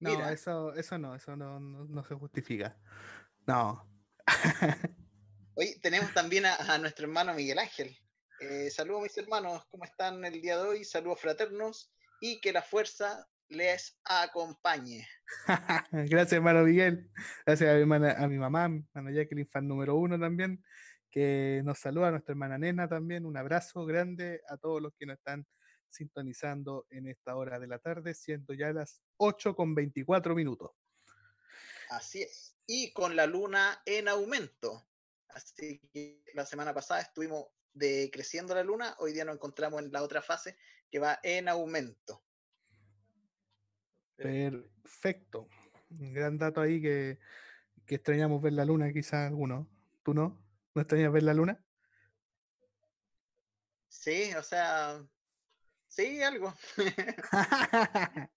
No, 0.00 0.28
eso, 0.28 0.74
eso 0.74 0.98
no, 0.98 1.14
eso 1.14 1.34
no, 1.34 1.60
no, 1.60 2.04
se 2.04 2.14
justifica. 2.14 2.76
No. 3.46 3.88
Hoy 5.54 5.78
tenemos 5.80 6.12
también 6.12 6.44
a, 6.44 6.76
nuestro 6.78 7.06
hermano 7.06 7.32
Miguel 7.32 7.58
Ángel. 7.58 7.96
Eh, 8.40 8.70
saludos 8.70 9.04
mis 9.04 9.16
hermanos, 9.16 9.64
¿cómo 9.70 9.84
están 9.84 10.22
el 10.26 10.42
día 10.42 10.58
de 10.58 10.68
hoy? 10.68 10.84
Saludos 10.84 11.20
fraternos 11.20 11.90
y 12.20 12.38
que 12.40 12.52
la 12.52 12.60
fuerza 12.60 13.26
les 13.48 13.98
acompañe. 14.04 15.06
Gracias, 15.92 16.32
hermano 16.32 16.64
Miguel. 16.64 17.10
Gracias 17.44 17.70
a 17.70 17.74
mi, 17.74 17.80
hermana, 17.80 18.12
a 18.12 18.28
mi 18.28 18.38
mamá, 18.38 18.64
hermano 18.94 19.10
Jacqueline, 19.14 19.48
fan 19.48 19.68
número 19.68 19.96
uno 19.96 20.18
también, 20.18 20.64
que 21.10 21.62
nos 21.64 21.78
saluda, 21.78 22.08
a 22.08 22.10
nuestra 22.12 22.32
hermana 22.32 22.58
Nena 22.58 22.88
también. 22.88 23.24
Un 23.24 23.36
abrazo 23.36 23.84
grande 23.84 24.42
a 24.48 24.56
todos 24.56 24.82
los 24.82 24.92
que 24.98 25.06
nos 25.06 25.18
están 25.18 25.46
sintonizando 25.90 26.86
en 26.90 27.08
esta 27.08 27.36
hora 27.36 27.58
de 27.58 27.66
la 27.66 27.78
tarde, 27.78 28.14
siendo 28.14 28.54
ya 28.54 28.72
las 28.72 29.00
8 29.16 29.54
con 29.54 29.74
24 29.74 30.34
minutos. 30.34 30.72
Así 31.90 32.22
es. 32.22 32.56
Y 32.66 32.92
con 32.92 33.16
la 33.16 33.26
luna 33.26 33.80
en 33.86 34.08
aumento. 34.08 34.88
Así 35.28 35.80
que 35.92 36.22
la 36.34 36.44
semana 36.44 36.74
pasada 36.74 37.00
estuvimos 37.00 37.46
decreciendo 37.72 38.54
la 38.54 38.64
luna, 38.64 38.96
hoy 38.98 39.12
día 39.12 39.24
nos 39.24 39.34
encontramos 39.34 39.82
en 39.82 39.92
la 39.92 40.02
otra 40.02 40.22
fase 40.22 40.56
que 40.90 40.98
va 40.98 41.20
en 41.22 41.48
aumento. 41.48 42.25
Perfecto. 44.16 45.48
Un 45.90 46.12
gran 46.12 46.38
dato 46.38 46.60
ahí 46.60 46.80
que, 46.80 47.18
que 47.84 47.96
extrañamos 47.96 48.42
ver 48.42 48.54
la 48.54 48.64
luna, 48.64 48.92
quizás 48.92 49.28
algunos. 49.28 49.66
¿Tú 50.02 50.14
no? 50.14 50.42
¿No 50.74 50.82
extrañas 50.82 51.12
ver 51.12 51.22
la 51.22 51.34
luna? 51.34 51.62
Sí, 53.88 54.32
o 54.34 54.42
sea, 54.42 55.00
Sí, 55.96 56.22
algo. 56.22 56.52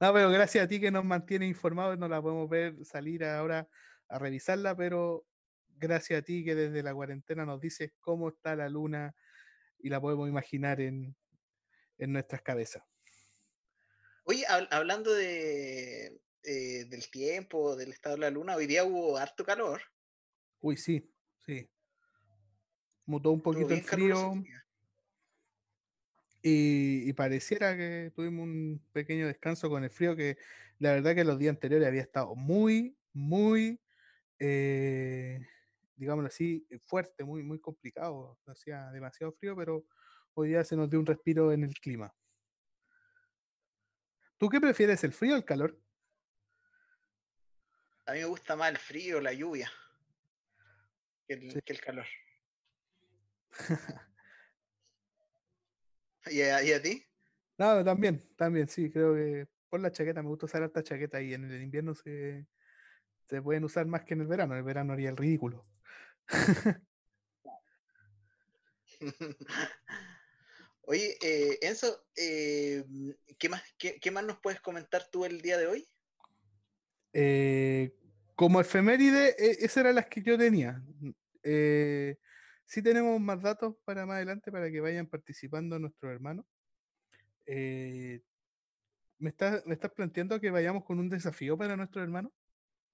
no, 0.00 0.12
pero 0.12 0.30
gracias 0.30 0.64
a 0.64 0.68
ti 0.68 0.80
que 0.80 0.92
nos 0.92 1.04
mantiene 1.04 1.44
informados, 1.46 1.98
no 1.98 2.06
la 2.06 2.22
podemos 2.22 2.48
ver 2.48 2.84
salir 2.84 3.24
ahora 3.24 3.68
a 4.08 4.18
revisarla, 4.20 4.76
pero 4.76 5.26
gracias 5.70 6.20
a 6.20 6.22
ti 6.22 6.44
que 6.44 6.54
desde 6.54 6.84
la 6.84 6.94
cuarentena 6.94 7.44
nos 7.44 7.60
dices 7.60 7.92
cómo 7.98 8.28
está 8.28 8.54
la 8.54 8.68
luna 8.68 9.12
y 9.80 9.88
la 9.88 10.00
podemos 10.00 10.28
imaginar 10.28 10.80
en, 10.80 11.16
nuestras 11.98 12.42
cabezas. 12.42 12.84
Oye, 14.30 14.44
hablando 14.46 15.12
de, 15.12 16.20
eh, 16.44 16.84
del 16.88 17.10
tiempo, 17.10 17.74
del 17.74 17.90
estado 17.90 18.14
de 18.14 18.20
la 18.20 18.30
luna, 18.30 18.54
hoy 18.54 18.68
día 18.68 18.84
hubo 18.84 19.16
harto 19.16 19.44
calor. 19.44 19.82
Uy, 20.60 20.76
sí, 20.76 21.12
sí. 21.44 21.68
Mutó 23.06 23.32
un 23.32 23.40
poquito 23.40 23.74
el 23.74 23.82
frío. 23.82 24.40
Y, 26.42 27.12
pareciera 27.14 27.76
que 27.76 28.12
tuvimos 28.14 28.44
un 28.44 28.80
pequeño 28.92 29.26
descanso 29.26 29.68
con 29.68 29.82
el 29.82 29.90
frío, 29.90 30.14
que 30.14 30.38
la 30.78 30.92
verdad 30.92 31.16
que 31.16 31.24
los 31.24 31.36
días 31.36 31.56
anteriores 31.56 31.88
había 31.88 32.02
estado 32.02 32.36
muy, 32.36 32.96
muy, 33.12 33.80
eh, 34.38 35.40
digámoslo 35.96 36.28
así, 36.28 36.68
fuerte, 36.86 37.24
muy, 37.24 37.42
muy 37.42 37.58
complicado. 37.58 38.38
Hacía 38.46 38.92
demasiado 38.92 39.32
frío, 39.32 39.56
pero 39.56 39.84
hoy 40.34 40.50
día 40.50 40.62
se 40.62 40.76
nos 40.76 40.88
dio 40.88 41.00
un 41.00 41.06
respiro 41.06 41.50
en 41.52 41.64
el 41.64 41.74
clima. 41.74 42.14
¿Tú 44.40 44.48
qué 44.48 44.58
prefieres, 44.58 45.04
el 45.04 45.12
frío 45.12 45.34
o 45.34 45.36
el 45.36 45.44
calor? 45.44 45.78
A 48.06 48.14
mí 48.14 48.20
me 48.20 48.24
gusta 48.24 48.56
más 48.56 48.70
el 48.70 48.78
frío, 48.78 49.20
la 49.20 49.34
lluvia, 49.34 49.70
que 51.28 51.34
el, 51.34 51.62
que 51.62 51.72
el 51.74 51.80
calor. 51.82 52.06
¿Y 56.24 56.40
a, 56.40 56.80
ti? 56.80 57.04
No, 57.58 57.84
también, 57.84 58.34
también, 58.34 58.66
sí, 58.66 58.90
creo 58.90 59.14
que 59.14 59.46
por 59.68 59.80
la 59.80 59.92
chaqueta, 59.92 60.22
me 60.22 60.30
gusta 60.30 60.46
usar 60.46 60.62
harta 60.62 60.82
chaqueta 60.82 61.20
y 61.20 61.34
en 61.34 61.44
el 61.44 61.62
invierno 61.62 61.94
se, 61.94 62.46
se 63.28 63.42
pueden 63.42 63.64
usar 63.64 63.84
más 63.84 64.04
que 64.04 64.14
en 64.14 64.22
el 64.22 64.26
verano, 64.26 64.54
en 64.54 64.60
el 64.60 64.64
verano 64.64 64.94
haría 64.94 65.10
el 65.10 65.18
ridículo. 65.18 65.66
Oye, 70.90 71.16
eh, 71.22 71.56
Enzo, 71.62 72.04
eh, 72.16 72.84
¿qué, 73.38 73.48
más, 73.48 73.62
qué, 73.78 74.10
más 74.10 74.24
nos 74.24 74.40
puedes 74.40 74.60
comentar 74.60 75.08
tú 75.08 75.24
el 75.24 75.40
día 75.40 75.56
de 75.56 75.68
hoy? 75.68 75.88
Eh, 77.12 77.94
como 78.34 78.60
efeméride, 78.60 79.36
e, 79.38 79.64
esas 79.64 79.76
eran 79.76 79.94
las 79.94 80.06
que 80.06 80.20
yo 80.20 80.36
tenía. 80.36 80.82
Eh, 81.44 82.18
Sí 82.70 82.82
tenemos 82.82 83.20
más 83.20 83.40
datos 83.40 83.74
para 83.84 84.04
más 84.04 84.14
adelante 84.14 84.50
para 84.50 84.68
que 84.68 84.80
vayan 84.80 85.08
participando 85.08 85.78
nuestros 85.78 86.12
hermanos. 86.12 86.44
Eh, 87.46 88.20
¿me, 89.18 89.30
estás, 89.30 89.66
¿Me 89.66 89.74
estás 89.74 89.92
planteando 89.92 90.40
que 90.40 90.50
vayamos 90.50 90.84
con 90.84 90.98
un 90.98 91.08
desafío 91.08 91.58
para 91.58 91.76
nuestros 91.76 92.02
hermanos? 92.02 92.32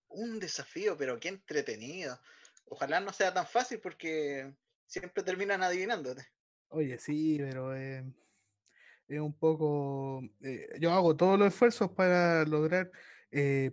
Un 0.09 0.38
desafío, 0.38 0.99
pero 0.99 1.19
qué 1.19 1.29
entretenido. 1.29 2.19
Ojalá 2.67 3.00
no 3.00 3.12
sea 3.12 3.33
tan 3.33 3.47
fácil 3.47 3.81
porque 3.81 4.55
siempre 4.87 5.23
terminan 5.23 5.62
adivinándote. 5.62 6.26
Oye, 6.68 6.99
sí, 6.99 7.38
pero 7.38 7.75
eh, 7.75 8.04
es 9.08 9.20
un 9.20 9.32
poco... 9.38 10.23
Eh, 10.42 10.68
yo 10.80 10.92
hago 10.92 11.16
todos 11.16 11.38
los 11.38 11.49
esfuerzos 11.49 11.90
para 11.90 12.44
lograr 12.44 12.90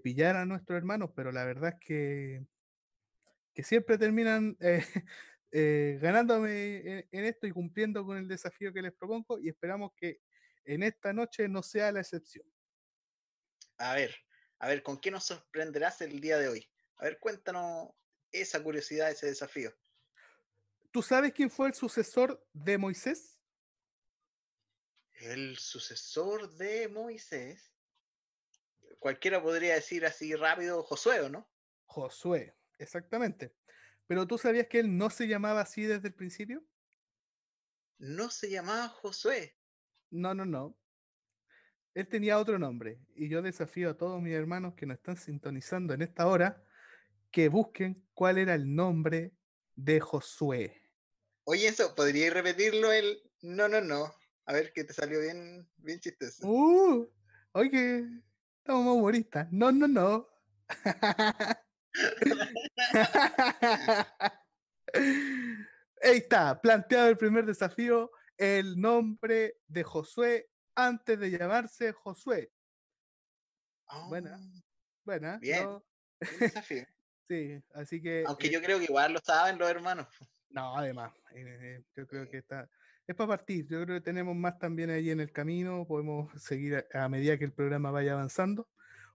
pillar 0.04 0.36
a 0.36 0.46
nuestros 0.46 0.76
hermanos, 0.78 1.12
pero 1.16 1.32
la 1.32 1.46
verdad 1.46 1.76
es 1.80 1.88
que, 1.88 2.46
que 3.54 3.64
siempre 3.64 3.98
terminan 3.98 4.58
Eh, 5.56 6.00
ganándome 6.02 7.06
en, 7.12 7.26
esto 7.26 7.46
y 7.46 7.52
cumpliendo 7.52 8.04
con 8.04 8.18
el 8.18 8.28
desafío 8.28 8.74
que 8.74 8.82
les 8.82 8.92
propongo 8.92 9.38
y 9.38 9.50
esperamos 9.50 9.92
que 9.96 10.20
en 10.66 10.82
esta 10.82 11.14
noche 11.14 11.48
no 11.48 11.62
sea 11.62 11.92
la 11.92 12.00
excepción. 12.00 12.44
A 13.78 13.94
ver, 13.94 14.16
a 14.58 14.68
ver, 14.68 14.82
¿con 14.82 15.00
qué 15.00 15.12
nos 15.12 15.26
sorprenderás 15.26 16.02
el 16.02 16.20
día 16.20 16.40
de 16.40 16.48
hoy? 16.48 16.68
A 16.98 17.04
ver, 17.04 17.20
cuéntanos 17.20 17.92
esa 18.32 18.64
curiosidad, 18.64 19.12
ese 19.12 19.28
desafío. 19.28 19.72
¿Tú 20.94 21.02
sabes 21.02 21.34
quién 21.34 21.50
fue 21.50 21.70
el 21.70 21.74
sucesor 21.74 22.48
de 22.54 22.78
Moisés? 22.78 23.40
El 25.14 25.58
sucesor 25.58 26.54
de 26.54 26.88
Moisés. 26.88 27.74
Cualquiera 29.00 29.42
podría 29.42 29.74
decir 29.74 30.06
así 30.06 30.36
rápido 30.36 30.84
Josué, 30.84 31.32
¿no? 31.32 31.50
Josué, 31.86 32.56
exactamente. 32.78 33.56
Pero 34.06 34.28
tú 34.28 34.38
sabías 34.38 34.68
que 34.68 34.82
él 34.82 34.96
no 34.96 35.10
se 35.10 35.28
llamaba 35.28 35.62
así 35.62 35.82
desde 35.82 36.10
el 36.10 36.14
principio? 36.14 36.64
No 37.98 38.30
se 38.30 38.52
llamaba 38.52 38.88
Josué. 38.88 39.58
No, 40.12 40.36
no, 40.36 40.46
no. 40.46 40.78
Él 41.96 42.08
tenía 42.08 42.38
otro 42.38 42.60
nombre. 42.60 43.00
Y 43.16 43.30
yo 43.30 43.42
desafío 43.42 43.90
a 43.90 43.98
todos 43.98 44.22
mis 44.22 44.36
hermanos 44.36 44.76
que 44.76 44.86
nos 44.86 44.98
están 44.98 45.18
sintonizando 45.18 45.96
en 45.96 46.04
esta 46.04 46.28
hora 46.28 46.64
que 47.32 47.50
busquen 47.50 48.08
cuál 48.14 48.38
era 48.38 48.54
el 48.54 48.76
nombre 48.76 49.34
de 49.76 50.00
Josué. 50.00 50.83
Oye, 51.46 51.68
eso, 51.68 51.94
¿podría 51.94 52.32
repetirlo 52.32 52.94
el 52.94 53.22
no, 53.42 53.68
no, 53.68 53.82
no? 53.82 54.16
A 54.46 54.54
ver 54.54 54.72
que 54.72 54.86
te 54.86 54.94
salió 54.94 55.20
bien, 55.20 55.70
bien 55.78 56.00
chistoso. 56.00 56.48
Uh, 56.48 57.12
oye, 57.52 58.06
estamos 58.60 58.96
humoristas. 58.96 59.52
No, 59.52 59.72
no, 59.72 59.88
no. 59.88 60.30
Ahí 66.02 66.18
está, 66.18 66.62
planteado 66.62 67.10
el 67.10 67.18
primer 67.18 67.46
desafío, 67.46 68.12
el 68.38 68.80
nombre 68.80 69.58
de 69.68 69.84
Josué 69.84 70.50
antes 70.76 71.20
de 71.20 71.30
llamarse 71.32 71.92
Josué. 71.92 72.54
buena, 74.08 74.40
ah, 74.40 74.62
buena. 75.04 75.38
Bien, 75.40 75.68
desafío. 76.40 76.86
sí, 77.28 77.62
así 77.74 78.02
que... 78.02 78.24
Aunque 78.28 78.50
yo 78.50 78.62
creo 78.62 78.80
que 78.80 78.86
igual 78.86 79.12
lo 79.14 79.20
saben 79.20 79.58
los 79.58 79.70
hermanos. 79.70 80.08
No, 80.54 80.78
además, 80.78 81.14
eh, 81.36 81.84
yo 81.96 82.08
creo 82.08 82.30
que 82.30 82.38
está, 82.40 82.70
es 83.08 83.16
para 83.16 83.28
partir. 83.30 83.68
Yo 83.68 83.84
creo 83.84 83.98
que 83.98 84.02
tenemos 84.02 84.36
más 84.36 84.60
también 84.60 84.90
ahí 84.92 85.10
en 85.10 85.20
el 85.20 85.32
camino. 85.32 85.86
Podemos 85.88 86.32
seguir 86.42 86.86
a, 86.94 87.06
a 87.06 87.10
medida 87.10 87.38
que 87.38 87.46
el 87.46 87.54
programa 87.54 87.92
vaya 87.92 88.14
avanzando. 88.14 88.70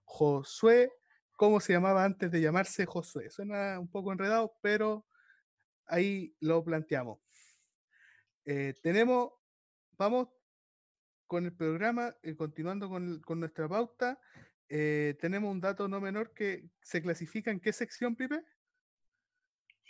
Josué, 0.05 0.91
¿cómo 1.37 1.59
se 1.61 1.73
llamaba 1.73 2.03
antes 2.05 2.31
de 2.31 2.41
llamarse 2.41 2.85
Josué? 2.85 3.29
Suena 3.31 3.79
un 3.79 3.89
poco 3.89 4.11
enredado, 4.11 4.57
pero 4.61 5.05
ahí 5.87 6.35
lo 6.41 6.63
planteamos. 6.63 7.19
Eh, 8.45 8.73
tenemos, 8.81 9.31
vamos 9.97 10.29
con 11.27 11.45
el 11.45 11.53
programa, 11.55 12.15
eh, 12.23 12.35
continuando 12.35 12.89
con, 12.89 13.21
con 13.21 13.39
nuestra 13.39 13.67
pauta. 13.69 14.19
eh, 14.69 15.17
tenemos 15.21 15.51
un 15.51 15.61
dato 15.61 15.87
no 15.87 16.01
menor 16.01 16.33
que 16.33 16.69
se 16.81 17.01
clasifica 17.01 17.51
en 17.51 17.59
qué 17.59 17.73
sección, 17.73 18.15
Pipe? 18.15 18.43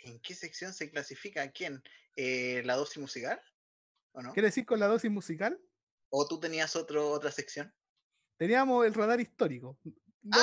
¿En 0.04 0.20
qué 0.20 0.34
sección 0.34 0.72
se 0.72 0.90
clasifica 0.90 1.50
quién? 1.50 1.82
Eh, 2.16 2.62
¿La 2.64 2.76
dosis 2.76 2.98
musical? 2.98 3.40
¿O 4.12 4.22
no? 4.22 4.32
¿Quiere 4.32 4.48
decir 4.48 4.66
con 4.66 4.80
la 4.80 4.86
dosis 4.86 5.10
musical? 5.10 5.60
¿O 6.10 6.26
tú 6.26 6.40
tenías 6.40 6.74
otro, 6.76 7.10
otra 7.10 7.30
sección? 7.30 7.72
Teníamos 8.36 8.86
el 8.86 8.94
radar 8.94 9.20
histórico. 9.20 9.78
ah, 9.84 9.90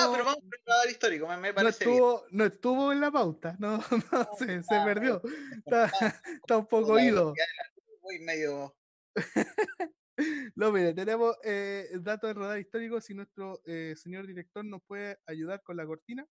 No- 0.05 0.11
pero 0.13 0.25
vamos 0.25 0.43
por 0.43 0.55
el 0.55 0.63
radar 0.65 0.89
histórico, 0.89 1.27
me, 1.27 1.37
me 1.37 1.49
no 1.49 1.55
parece 1.55 1.85
bien. 1.85 1.95
estuvo, 1.95 2.25
no 2.31 2.45
estuvo 2.45 2.91
en 2.91 3.01
la 3.01 3.11
pauta, 3.11 3.55
no, 3.59 3.77
no, 4.11 4.29
se, 4.37 4.63
se 4.63 4.75
ah, 4.75 4.85
perdió. 4.85 5.21
Está, 5.65 5.91
está 6.41 6.57
un 6.57 6.67
poco 6.67 6.99
ido. 6.99 7.33
voy 8.01 8.19
medio... 8.19 8.75
No, 10.55 10.71
mire, 10.71 10.95
tenemos 10.95 11.35
eh, 11.43 11.89
el 11.91 12.03
dato 12.03 12.25
del 12.25 12.37
radar 12.37 12.57
histórico. 12.57 12.99
Si 12.99 13.13
nuestro 13.13 13.61
eh, 13.65 13.93
señor 13.95 14.25
director 14.25 14.65
nos 14.65 14.81
puede 14.81 15.19
ayudar 15.27 15.61
con 15.61 15.77
la 15.77 15.85
cortina. 15.85 16.25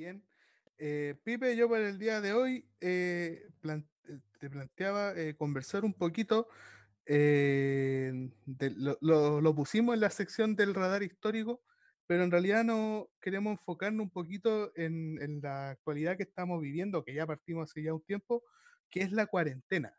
Bien. 0.00 0.26
Eh, 0.78 1.14
Pipe, 1.24 1.54
yo 1.56 1.68
para 1.68 1.86
el 1.86 1.98
día 1.98 2.22
de 2.22 2.32
hoy 2.32 2.66
eh, 2.80 3.50
eh, 3.62 3.82
te 4.38 4.48
planteaba 4.48 5.12
conversar 5.36 5.84
un 5.84 5.92
poquito. 5.92 6.48
de- 7.04 8.30
lo, 8.78 8.96
lo- 9.02 9.42
lo 9.42 9.54
pusimos 9.54 9.92
en 9.94 10.00
la 10.00 10.08
sección 10.08 10.56
del 10.56 10.74
radar 10.74 11.02
histórico, 11.02 11.62
pero 12.06 12.24
en 12.24 12.30
realidad 12.30 12.64
no 12.64 13.10
queremos 13.20 13.52
enfocarnos 13.58 14.04
un 14.04 14.10
poquito 14.10 14.72
en, 14.74 15.20
en 15.20 15.42
la 15.42 15.68
actualidad 15.70 16.16
que 16.16 16.22
estamos 16.22 16.62
viviendo, 16.62 17.04
que 17.04 17.12
ya 17.12 17.26
partimos 17.26 17.70
hace 17.70 17.82
ya 17.82 17.92
un 17.92 18.02
tiempo, 18.02 18.42
que 18.88 19.02
es 19.02 19.12
la 19.12 19.26
cuarentena. 19.26 19.98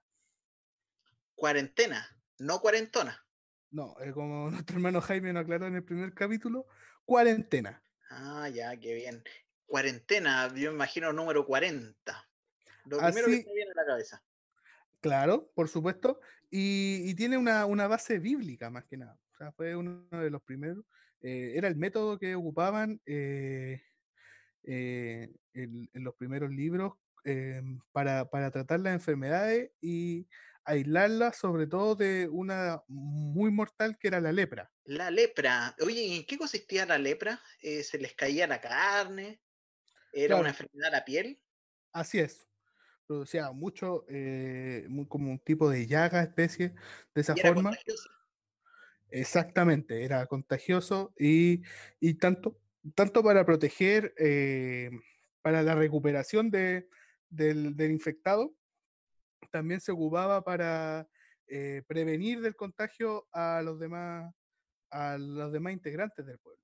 Cuarentena, 1.36 2.08
no 2.40 2.60
cuarentona. 2.60 3.24
No, 3.70 3.96
eh, 4.02 4.14
como 4.14 4.50
nuestro 4.50 4.78
hermano 4.78 5.00
Jaime 5.00 5.32
nos 5.32 5.44
aclaró 5.44 5.68
en 5.68 5.76
el 5.76 5.84
primer 5.84 6.16
capítulo, 6.16 6.66
cuarentena. 7.06 7.84
Ah, 8.10 8.50
ya, 8.50 8.76
qué 8.78 8.94
bien. 8.94 9.24
Cuarentena, 9.72 10.50
yo 10.54 10.70
me 10.70 10.76
imagino 10.76 11.14
número 11.14 11.46
40. 11.46 12.30
Lo 12.86 12.98
primero 12.98 13.28
que 13.28 13.32
me 13.48 13.54
viene 13.54 13.72
a 13.72 13.82
la 13.82 13.86
cabeza. 13.86 14.22
Claro, 15.00 15.50
por 15.56 15.70
supuesto. 15.70 16.20
Y, 16.50 17.10
y 17.10 17.16
tiene 17.16 17.38
una, 17.38 17.66
una 17.66 17.88
base 17.88 18.20
bíblica 18.20 18.70
más 18.70 18.84
que 18.84 18.98
nada. 18.98 19.18
O 19.34 19.38
sea, 19.38 19.54
fue 19.54 19.74
uno 19.78 20.06
de 20.12 20.30
los 20.30 20.44
primeros. 20.44 20.84
eh, 21.22 21.54
era 21.56 21.70
el 21.70 21.78
método 21.78 22.20
que 22.20 22.36
ocupaban 22.36 23.00
eh, 23.06 23.82
eh, 24.64 25.30
en, 25.54 25.90
en 25.94 26.04
los 26.04 26.16
primeros 26.16 26.52
libros 26.52 26.94
para, 27.94 28.30
para 28.30 28.52
tratar 28.52 28.80
las 28.82 28.94
enfermedades 28.94 29.72
y 29.80 30.28
aislarlas 30.66 31.38
sobre 31.38 31.66
todo 31.68 31.96
de 31.96 32.28
una 32.30 32.82
muy 32.88 33.52
mortal 33.52 33.98
que 33.98 34.10
era 34.10 34.20
la 34.20 34.32
lepra. 34.32 34.70
La 34.86 35.10
lepra. 35.12 35.76
Oye, 35.82 36.02
¿y 36.02 36.18
¿en 36.18 36.26
qué 36.26 36.38
consistía 36.38 36.86
la 36.86 36.98
lepra? 36.98 37.40
Eh, 37.62 37.84
¿Se 37.84 37.98
les 38.00 38.14
caía 38.16 38.48
la 38.48 38.60
carne? 38.60 39.40
¿Era 40.12 40.38
una 40.38 40.50
enfermedad 40.50 40.92
la 40.92 41.06
piel? 41.06 41.42
Así 41.92 42.20
es. 42.20 42.48
Producía 43.08 43.52
mucho, 43.52 44.06
eh, 44.08 44.86
muy 44.90 45.08
como 45.08 45.32
un 45.32 45.40
tipo 45.40 45.70
de 45.70 45.88
llaga, 45.88 46.22
especie, 46.24 46.74
de 47.14 47.22
esa 47.22 47.34
¿Y 47.36 47.40
era 47.40 47.50
forma. 47.50 47.70
contagiosa? 47.72 48.10
Exactamente, 49.10 50.06
era 50.06 50.26
contagioso 50.26 51.14
y, 51.20 51.62
y 52.00 52.14
tanto, 52.14 52.58
tanto 52.96 53.22
para 53.22 53.46
proteger, 53.46 54.14
eh, 54.18 54.90
para 55.42 55.64
la 55.64 55.76
recuperación 55.76 56.50
de, 56.50 56.88
del, 57.30 57.76
del 57.76 57.92
infectado, 57.92 58.56
también 59.52 59.82
se 59.82 59.92
ocupaba 59.92 60.44
para 60.44 61.10
eh, 61.48 61.84
prevenir 61.88 62.40
del 62.40 62.56
contagio 62.56 63.28
a 63.34 63.62
los 63.62 63.78
demás, 63.80 64.34
a 64.90 65.18
los 65.18 65.52
demás 65.52 65.74
integrantes 65.74 66.26
del 66.26 66.40
pueblo. 66.40 66.61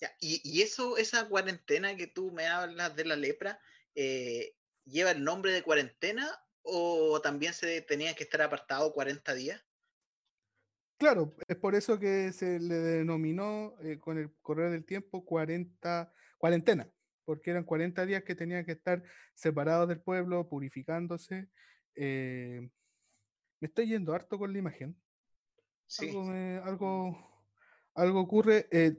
Ya, 0.00 0.10
y, 0.20 0.40
y 0.44 0.62
eso, 0.62 0.96
esa 0.98 1.28
cuarentena 1.28 1.96
que 1.96 2.06
tú 2.06 2.30
me 2.30 2.46
hablas 2.46 2.94
de 2.96 3.04
la 3.06 3.16
lepra, 3.16 3.60
eh, 3.94 4.56
¿lleva 4.84 5.10
el 5.12 5.24
nombre 5.24 5.52
de 5.52 5.62
cuarentena 5.62 6.28
o 6.62 7.20
también 7.22 7.54
se 7.54 7.80
tenía 7.80 8.14
que 8.14 8.24
estar 8.24 8.42
apartado 8.42 8.92
40 8.92 9.32
días? 9.34 9.64
Claro, 10.98 11.34
es 11.46 11.56
por 11.56 11.74
eso 11.74 11.98
que 11.98 12.32
se 12.32 12.58
le 12.58 12.74
denominó 12.74 13.74
eh, 13.82 13.98
con 13.98 14.18
el 14.18 14.34
correr 14.40 14.70
del 14.70 14.84
tiempo 14.84 15.24
40, 15.24 16.12
cuarentena, 16.38 16.90
porque 17.24 17.50
eran 17.50 17.64
40 17.64 18.06
días 18.06 18.22
que 18.24 18.34
tenían 18.34 18.64
que 18.64 18.72
estar 18.72 19.02
separados 19.34 19.88
del 19.88 20.00
pueblo, 20.00 20.48
purificándose. 20.48 21.48
eh, 21.94 22.70
me 23.60 23.68
estoy 23.68 23.88
yendo 23.88 24.14
harto 24.14 24.38
con 24.38 24.52
la 24.52 24.58
imagen. 24.58 25.00
Sí. 25.86 26.08
Algo, 26.08 26.24
me- 26.24 26.58
algo, 26.58 27.46
algo 27.94 28.20
ocurre. 28.20 28.68
Eh, 28.70 28.96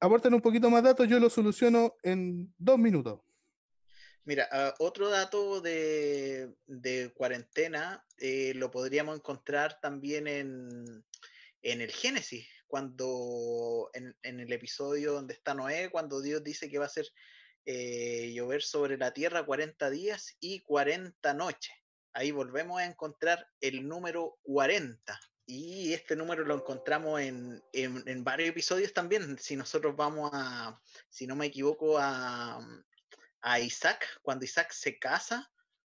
aporten 0.00 0.34
un 0.34 0.40
poquito 0.40 0.70
más 0.70 0.82
datos, 0.82 1.08
yo 1.08 1.18
lo 1.18 1.30
soluciono 1.30 1.94
en 2.02 2.52
dos 2.58 2.78
minutos. 2.78 3.20
Mira, 4.24 4.48
ah, 4.50 4.74
otro 4.80 5.08
dato 5.08 5.60
de, 5.60 6.52
cuarentena 7.14 8.04
eh, 8.18 8.52
lo 8.56 8.70
podríamos 8.70 9.16
encontrar 9.16 9.78
también 9.80 10.26
en, 10.26 11.04
en 11.62 11.80
el 11.80 11.92
Génesis, 11.92 12.46
cuando 12.66 13.90
en, 13.92 14.40
el 14.40 14.52
episodio 14.52 15.12
donde 15.12 15.34
está 15.34 15.54
Noé, 15.54 15.90
cuando 15.90 16.20
Dios 16.20 16.42
dice 16.42 16.68
que 16.68 16.78
va 16.78 16.84
a 16.84 16.88
hacer 16.88 17.06
eh, 17.66 18.32
llover 18.34 18.62
sobre 18.62 18.96
la 18.98 19.12
tierra 19.12 19.46
40 19.46 19.90
días 19.90 20.36
y 20.40 20.60
40 20.62 21.34
noches. 21.34 21.74
Ahí 22.12 22.30
volvemos 22.30 22.80
a 22.80 22.86
encontrar 22.86 23.48
el 23.60 23.86
número 23.86 24.38
40. 24.42 25.20
Y 25.46 25.92
este 25.92 26.16
número 26.16 26.44
lo 26.44 26.56
encontramos 26.56 27.20
en, 27.20 27.62
en, 27.72 28.24
varios 28.24 28.48
episodios 28.50 28.92
también. 28.92 29.38
Si 29.38 29.54
nosotros 29.54 29.94
vamos 29.94 30.30
a, 30.32 30.80
si 31.08 31.26
no 31.26 31.36
me 31.36 31.46
equivoco, 31.46 31.98
a, 31.98 32.58
a 33.42 33.60
Isaac, 33.60 34.04
cuando 34.22 34.44
Isaac 34.44 34.72
se 34.72 34.98
casa, 34.98 35.48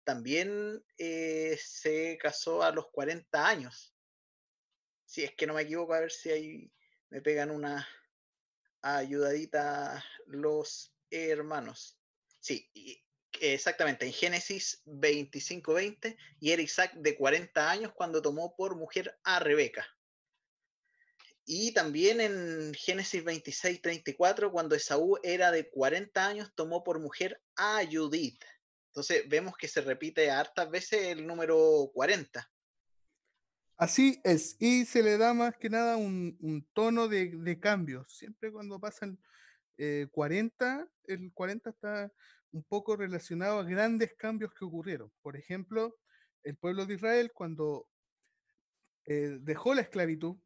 también 0.03 0.85
eh, 0.99 1.57
se 1.63 2.19
casó 2.21 2.63
a 2.65 2.73
los 2.73 2.89
40 2.91 3.47
años. 3.47 3.95
Si 5.05 5.23
es 5.23 5.35
que 5.37 5.47
no 5.47 5.55
me 5.55 5.63
equivoco, 5.63 5.95
a 5.95 6.01
ver 6.01 6.11
si 6.11 6.31
ahí 6.31 6.73
me 7.11 7.21
pegan 7.21 7.53
una 7.53 7.87
ayudadita 8.83 10.05
los 10.27 10.93
hermanos. 11.11 11.97
Sí, 12.41 12.69
exactamente, 13.41 14.07
en 14.07 14.13
Génesis 14.13 14.83
25-20, 14.87 16.17
y 16.41 16.51
era 16.53 16.63
Isaac 16.63 16.95
de 16.95 17.17
40 17.17 17.71
años 17.71 17.93
cuando 17.95 18.23
tomó 18.23 18.57
por 18.57 18.77
mujer 18.77 19.19
a 19.25 19.39
Rebeca. 19.39 19.87
Y 21.45 21.73
también 21.73 22.21
en 22.21 22.75
Génesis 22.75 23.25
26-34, 23.25 24.51
cuando 24.51 24.75
Esaú 24.75 25.19
era 25.23 25.53
de 25.53 25.71
40 25.71 26.27
años, 26.27 26.53
tomó 26.57 26.83
por 26.83 26.99
mujer 26.99 27.41
a 27.55 27.83
Judith. 27.89 28.43
Entonces 28.89 29.29
vemos 29.29 29.57
que 29.57 29.69
se 29.69 29.81
repite 29.81 30.31
hartas 30.31 30.69
veces 30.71 31.03
el 31.09 31.27
número 31.27 31.91
40. 31.95 32.51
Así 33.77 34.21
es, 34.25 34.57
y 34.59 34.87
se 34.87 35.03
le 35.03 35.19
da 35.19 35.35
más 35.35 35.57
que 35.57 35.69
nada 35.69 35.97
un, 35.97 36.67
tono 36.73 37.07
de, 37.07 37.31
de 37.31 37.61
cambio. 37.61 38.07
Siempre 38.09 38.51
cuando 38.51 38.81
pasan 38.81 39.19
eh, 39.77 40.09
40, 40.11 40.89
el 41.05 41.31
40 41.33 41.71
está 41.71 42.13
un 42.57 42.65
poco 42.65 42.97
relacionado 42.97 43.61
a 43.61 43.65
grandes 43.65 44.15
cambios 44.15 44.51
que 44.55 44.65
ocurrieron. 44.65 45.13
Por 45.21 45.37
ejemplo, 45.37 45.99
el 46.43 46.57
pueblo 46.57 46.87
de 46.87 46.95
Israel 46.95 47.31
cuando 47.35 47.87
eh, 49.05 49.37
dejó 49.43 49.75
la 49.75 49.83
esclavitud, 49.83 50.39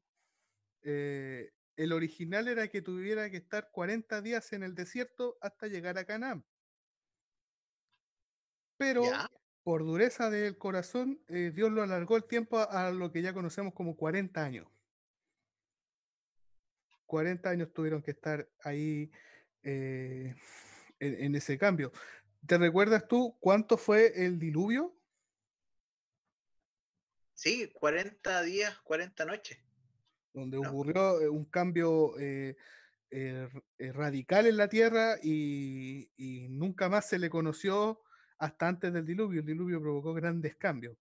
eh, 0.82 1.52
el 1.76 1.92
original 1.92 2.48
era 2.48 2.66
que 2.66 2.82
tuviera 2.82 3.30
que 3.30 3.36
estar 3.36 3.70
40 3.70 4.22
días 4.22 4.52
en 4.52 4.64
el 4.64 4.74
desierto 4.74 5.38
hasta 5.40 5.68
llegar 5.68 5.98
a 5.98 6.04
Canaán. 6.04 6.44
Pero 8.76 9.04
por 9.62 9.84
dureza 9.84 10.30
del 10.30 10.58
corazón, 10.58 11.22
eh, 11.28 11.52
Dios 11.54 11.70
lo 11.70 11.82
alargó 11.82 12.16
el 12.16 12.24
tiempo 12.24 12.58
a, 12.58 12.88
a 12.88 12.90
lo 12.90 13.12
que 13.12 13.22
ya 13.22 13.32
conocemos 13.32 13.72
como 13.72 13.96
40 13.96 14.42
años. 14.42 14.66
40 17.06 17.50
años 17.50 17.72
tuvieron 17.72 18.02
que 18.02 18.10
estar 18.10 18.48
ahí 18.64 19.12
eh, 19.62 20.34
en, 21.00 21.24
en 21.24 21.34
ese 21.34 21.58
cambio. 21.58 21.92
¿Te 22.46 22.58
recuerdas 22.58 23.06
tú 23.08 23.36
cuánto 23.40 23.76
fue 23.76 24.24
el 24.24 24.38
diluvio? 24.38 24.94
Sí, 27.34 27.70
40 27.72 28.42
días, 28.42 28.78
40 28.82 29.24
noches. 29.24 29.58
donde 30.32 30.58
ocurrió 30.58 31.20
eh, 31.20 31.28
un 31.28 31.44
cambio 31.46 32.14
radical 33.78 34.46
en 34.46 34.56
la 34.56 34.68
Tierra 34.68 35.16
y, 35.22 36.10
y, 36.16 36.48
nunca 36.48 36.88
más 36.88 37.08
se 37.08 37.18
le 37.18 37.28
conoció 37.30 38.00
hasta 38.38 38.68
antes 38.68 38.92
del 38.92 39.06
diluvio. 39.06 39.40
El 39.40 39.46
diluvio 39.46 39.80
provocó 39.80 40.14
grandes 40.14 40.56
cambios. 40.56 40.96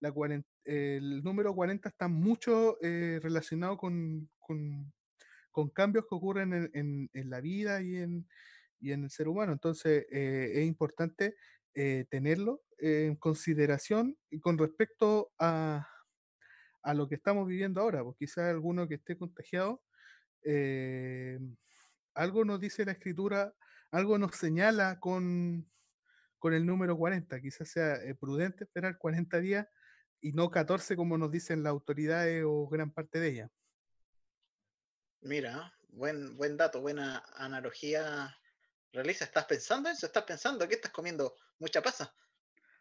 La 0.00 0.12
el 0.64 1.22
número 1.22 1.54
40 1.54 1.88
está 1.88 2.08
mucho 2.08 2.76
relacionado 2.80 3.76
con, 3.78 4.28
con, 4.38 4.92
con, 5.50 5.70
cambios 5.70 6.06
que 6.06 6.14
ocurren 6.14 6.52
en, 6.52 6.70
en, 6.74 7.10
en 7.12 7.30
la 7.30 7.40
vida 7.40 7.80
y 7.80 7.96
en, 7.96 8.26
y 8.84 8.92
en 8.92 9.04
el 9.04 9.10
ser 9.10 9.28
humano. 9.28 9.52
Entonces 9.52 10.06
es 10.10 10.64
importante 10.66 11.36
eh, 11.76 12.06
tenerlo 12.08 12.62
en 12.78 13.16
consideración 13.16 14.16
con 14.40 14.56
respecto 14.58 15.32
a, 15.40 15.88
a, 16.82 16.94
lo 16.94 17.08
que 17.08 17.16
estamos 17.16 17.48
viviendo 17.48 17.80
ahora, 17.80 18.04
porque 18.04 18.26
quizás 18.26 18.48
alguno 18.48 18.86
que 18.86 18.94
esté 18.94 19.18
contagiado, 19.18 19.82
eh, 20.44 21.40
algo 22.14 22.44
nos 22.44 22.60
dice 22.60 22.84
la 22.84 22.92
escritura, 22.92 23.52
algo 23.90 24.18
nos 24.18 24.36
señala 24.36 25.00
con, 25.00 25.68
con 26.38 26.54
el 26.54 26.64
número 26.64 26.96
40, 26.96 27.40
quizás 27.40 27.68
sea 27.70 27.96
eh, 27.96 28.14
prudente 28.14 28.64
esperar 28.64 28.96
40 28.96 29.40
días 29.40 29.66
y 30.20 30.30
no 30.30 30.52
14 30.52 30.94
como 30.94 31.18
nos 31.18 31.32
dicen 31.32 31.64
las 31.64 31.72
autoridades 31.72 32.44
o 32.46 32.68
gran 32.68 32.92
parte 32.92 33.18
de 33.18 33.28
ellas. 33.30 33.50
Mira, 35.22 35.74
buen, 35.88 36.36
buen 36.36 36.56
dato, 36.56 36.80
buena 36.80 37.24
analogía 37.34 38.36
Realiza, 38.94 39.24
¿estás 39.24 39.44
pensando 39.46 39.90
eso? 39.90 40.06
¿Estás 40.06 40.22
pensando 40.22 40.68
que 40.68 40.76
estás 40.76 40.92
comiendo 40.92 41.36
mucha 41.58 41.82
pasa? 41.82 42.14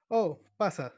Oh, 0.10 0.40
pasa. 0.56 0.94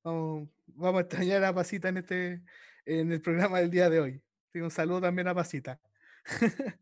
Oh, 0.00 0.48
vamos 0.68 1.00
a 1.00 1.02
extrañar 1.02 1.44
a 1.44 1.54
Pasita 1.54 1.90
en 1.90 1.98
este 1.98 2.42
en 2.86 3.12
el 3.12 3.20
programa 3.20 3.60
del 3.60 3.70
día 3.70 3.90
de 3.90 4.00
hoy. 4.00 4.22
un 4.54 4.70
saludo 4.70 5.02
también 5.02 5.28
a 5.28 5.34
Pasita. 5.34 5.78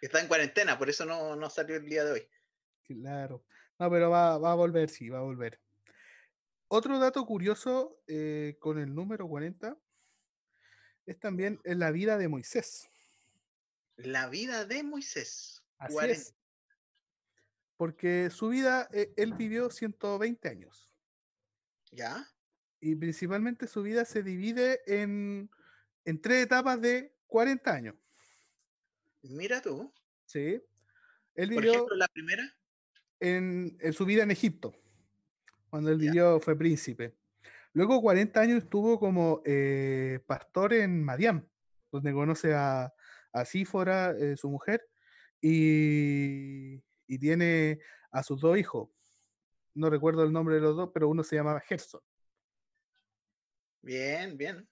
Está 0.00 0.20
en 0.20 0.28
cuarentena, 0.28 0.78
por 0.78 0.88
eso 0.88 1.04
no, 1.04 1.34
no, 1.34 1.50
salió 1.50 1.74
el 1.74 1.86
día 1.86 2.04
de 2.04 2.12
hoy. 2.12 2.28
Claro. 2.84 3.44
No, 3.80 3.90
pero 3.90 4.10
va, 4.10 4.38
va 4.38 4.52
a 4.52 4.54
volver, 4.54 4.88
sí, 4.88 5.08
va 5.08 5.18
a 5.18 5.22
volver. 5.22 5.60
Otro 6.68 7.00
dato 7.00 7.26
curioso 7.26 8.00
eh, 8.06 8.58
con 8.60 8.78
el 8.78 8.94
número 8.94 9.26
40 9.26 9.76
es 11.06 11.18
también 11.18 11.60
la 11.64 11.90
vida 11.90 12.16
de 12.16 12.28
Moisés. 12.28 12.88
La 13.96 14.28
vida 14.28 14.64
de 14.66 14.84
Moisés. 14.84 15.64
Así 15.78 15.96
es 16.08 16.34
porque 17.76 18.30
su 18.30 18.48
vida, 18.48 18.88
eh, 18.92 19.12
él 19.16 19.34
vivió 19.34 19.70
120 19.70 20.48
años. 20.48 20.90
¿Ya? 21.90 22.28
Y 22.80 22.94
principalmente 22.96 23.66
su 23.66 23.82
vida 23.82 24.04
se 24.04 24.22
divide 24.22 24.80
en, 24.86 25.50
en 26.04 26.20
tres 26.20 26.44
etapas 26.44 26.80
de 26.80 27.14
40 27.26 27.72
años. 27.72 27.94
Mira 29.22 29.60
tú. 29.62 29.92
Sí. 30.26 30.62
Él 31.34 31.48
vivió 31.48 31.56
Por 31.56 31.64
ejemplo, 31.64 31.96
la 31.96 32.08
primera. 32.08 32.56
En, 33.20 33.76
en, 33.80 33.92
su 33.92 34.04
vida 34.04 34.22
en 34.22 34.30
Egipto, 34.30 34.74
cuando 35.70 35.90
él 35.90 35.98
vivió, 35.98 36.40
fue 36.40 36.56
príncipe. 36.56 37.16
Luego 37.72 38.00
40 38.02 38.40
años 38.40 38.62
estuvo 38.62 39.00
como 39.00 39.42
eh, 39.44 40.20
pastor 40.26 40.74
en 40.74 41.02
Madián, 41.02 41.48
donde 41.90 42.12
conoce 42.12 42.54
a, 42.54 42.92
a 43.32 43.44
Sífora, 43.44 44.12
eh, 44.12 44.36
su 44.36 44.50
mujer, 44.50 44.88
y, 45.40 46.82
y 47.06 47.18
tiene 47.18 47.80
a 48.10 48.22
sus 48.22 48.40
dos 48.40 48.58
hijos. 48.58 48.88
No 49.74 49.90
recuerdo 49.90 50.22
el 50.22 50.32
nombre 50.32 50.56
de 50.56 50.60
los 50.60 50.76
dos, 50.76 50.90
pero 50.92 51.08
uno 51.08 51.22
se 51.24 51.36
llamaba 51.36 51.60
Gerson. 51.60 52.00
Bien, 53.82 54.36
bien. 54.36 54.68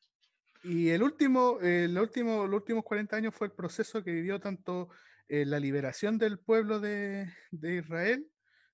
Y 0.64 0.90
el 0.90 1.03
último, 1.03 1.59
el 1.61 1.99
último, 1.99 2.47
los 2.47 2.61
últimos 2.61 2.85
40 2.85 3.16
años 3.16 3.35
fue 3.35 3.49
el 3.49 3.53
proceso 3.53 4.03
que 4.03 4.12
vivió 4.12 4.38
tanto 4.38 4.90
eh, 5.29 5.45
la 5.45 5.59
liberación 5.59 6.18
del 6.18 6.38
pueblo 6.38 6.79
de, 6.79 7.27
de, 7.51 7.77
Israel 7.77 8.31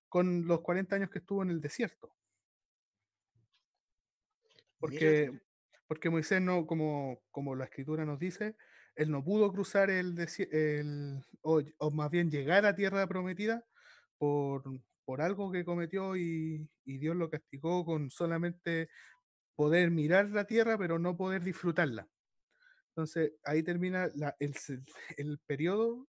con 0.08 0.46
los 0.46 0.60
40 0.60 0.96
años 0.96 1.10
que 1.10 1.20
estuvo 1.20 1.42
en 1.42 1.50
el 1.50 1.60
desierto. 1.60 2.14
Porque, 4.78 5.30
porque 5.86 6.10
Moisés 6.10 6.42
no, 6.42 6.66
como, 6.66 7.22
como 7.30 7.56
la 7.56 7.64
escritura 7.64 8.04
nos 8.04 8.18
dice, 8.18 8.54
él 8.98 9.12
no 9.12 9.22
pudo 9.22 9.52
cruzar 9.52 9.90
el, 9.90 10.18
el 10.50 11.24
o, 11.42 11.90
más 11.92 12.10
bien 12.10 12.30
llegar 12.30 12.66
a 12.66 12.74
tierra 12.74 13.06
prometida 13.06 13.64
por, 14.18 14.64
por 15.04 15.22
algo 15.22 15.52
que 15.52 15.64
cometió 15.64 16.16
y, 16.16 16.68
Dios 16.84 17.14
lo 17.14 17.30
castigó 17.30 17.84
con 17.84 18.10
solamente 18.10 18.88
poder 19.54 19.92
mirar 19.92 20.30
la 20.30 20.46
tierra, 20.46 20.76
pero 20.76 20.98
no 20.98 21.16
poder 21.16 21.44
disfrutarla. 21.44 22.08
Entonces 22.88 23.34
ahí 23.44 23.62
termina 23.62 24.10
el, 24.40 24.54
el 25.16 25.38
periodo 25.46 26.08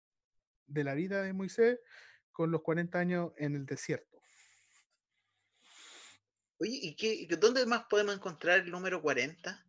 de 0.66 0.85
la 0.85 0.94
vida 0.94 1.22
de 1.22 1.35
Moisés 1.35 1.79
con 2.33 2.51
los 2.51 2.62
40 2.62 2.98
años 2.98 3.33
en 3.37 3.55
el 3.55 3.66
desierto. 3.66 4.18
Oye, 6.59 6.96
¿y 6.98 7.27
dónde 7.37 7.66
más 7.66 7.85
podemos 7.85 8.14
encontrar 8.14 8.61
el 8.61 8.70
número 8.70 9.03
40? 9.03 9.68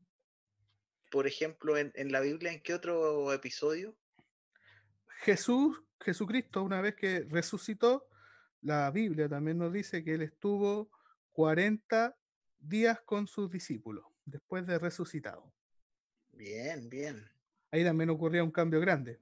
Por 1.10 1.28
ejemplo, 1.28 1.78
en, 1.78 2.12
la 2.12 2.22
Biblia, 2.22 2.52
¿en 2.52 2.62
qué 2.62 2.74
otro 2.74 3.34
episodio? 3.34 3.95
Jesús, 5.22 5.82
Jesucristo, 6.00 6.63
una 6.63 6.82
vez 6.82 6.95
que 6.95 7.26
resucitó, 7.30 8.08
la 8.62 8.89
Biblia 8.91 9.28
también 9.28 9.58
nos 9.58 9.74
dice 9.74 10.04
que 10.04 10.13
él 10.15 10.22
estuvo 10.22 10.91
40 11.32 12.15
días 12.60 13.02
con 13.02 13.28
sus 13.28 13.50
discípulos, 13.50 14.06
después 14.26 14.65
de 14.67 14.80
resucitado. 14.80 15.52
Bien, 16.34 16.89
bien. 16.89 17.30
Ahí 17.72 17.84
también 17.84 18.10
ocurría 18.10 18.43
un 18.43 18.52
cambio 18.52 18.80
grande, 18.80 19.19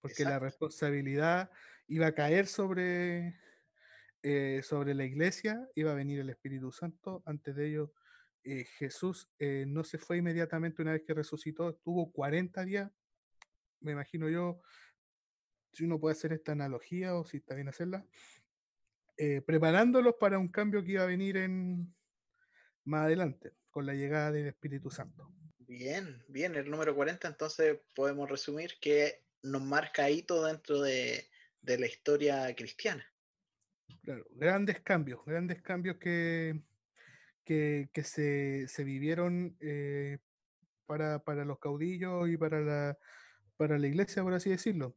porque 0.00 0.24
la 0.24 0.38
responsabilidad 0.38 1.50
iba 1.88 2.06
a 2.06 2.14
caer 2.14 2.46
sobre, 2.46 3.38
eh, 4.22 4.60
sobre 4.62 4.94
la 4.94 5.04
iglesia, 5.04 5.68
iba 5.74 5.90
a 5.92 5.94
venir 5.94 6.20
el 6.20 6.30
Espíritu 6.30 6.72
Santo, 6.72 7.22
antes 7.26 7.54
de 7.56 7.68
ello 7.68 7.92
eh, 8.42 8.64
Jesús 8.64 9.28
eh, 9.38 9.64
no 9.66 9.84
se 9.84 9.98
fue 9.98 10.16
inmediatamente 10.16 10.80
una 10.80 10.92
vez 10.92 11.02
que 11.06 11.14
resucitó, 11.14 11.70
estuvo 11.70 12.10
40 12.10 12.64
días, 12.64 12.90
me 13.80 13.92
imagino 13.92 14.28
yo, 14.28 14.60
si 15.72 15.84
uno 15.84 16.00
puede 16.00 16.14
hacer 16.14 16.32
esta 16.32 16.52
analogía 16.52 17.14
o 17.14 17.24
si 17.24 17.38
está 17.38 17.54
bien 17.54 17.68
hacerla, 17.68 18.06
eh, 19.16 19.42
preparándolos 19.42 20.14
para 20.18 20.38
un 20.38 20.48
cambio 20.48 20.82
que 20.82 20.92
iba 20.92 21.02
a 21.02 21.06
venir 21.06 21.36
en 21.36 21.94
más 22.84 23.04
adelante, 23.04 23.52
con 23.70 23.84
la 23.84 23.94
llegada 23.94 24.32
del 24.32 24.46
Espíritu 24.46 24.90
Santo. 24.90 25.30
Bien, 25.58 26.24
bien, 26.28 26.54
el 26.56 26.70
número 26.70 26.94
40 26.94 27.28
entonces 27.28 27.78
podemos 27.94 28.28
resumir 28.28 28.78
que 28.80 29.22
nos 29.42 29.62
marca 29.62 30.10
hito 30.10 30.44
dentro 30.44 30.80
de, 30.80 31.28
de 31.60 31.78
la 31.78 31.86
historia 31.86 32.54
cristiana. 32.56 33.04
Claro, 34.02 34.26
grandes 34.30 34.80
cambios, 34.80 35.24
grandes 35.26 35.60
cambios 35.60 35.98
que, 35.98 36.60
que, 37.50 38.04
se, 38.04 38.84
vivieron 38.84 39.56
eh, 39.60 40.18
para, 40.86 41.44
los 41.44 41.58
caudillos 41.58 42.28
y 42.28 42.36
para 42.36 42.60
la, 42.60 42.98
para 43.56 43.78
la 43.78 43.86
iglesia, 43.88 44.22
por 44.22 44.34
así 44.34 44.50
decirlo. 44.50 44.94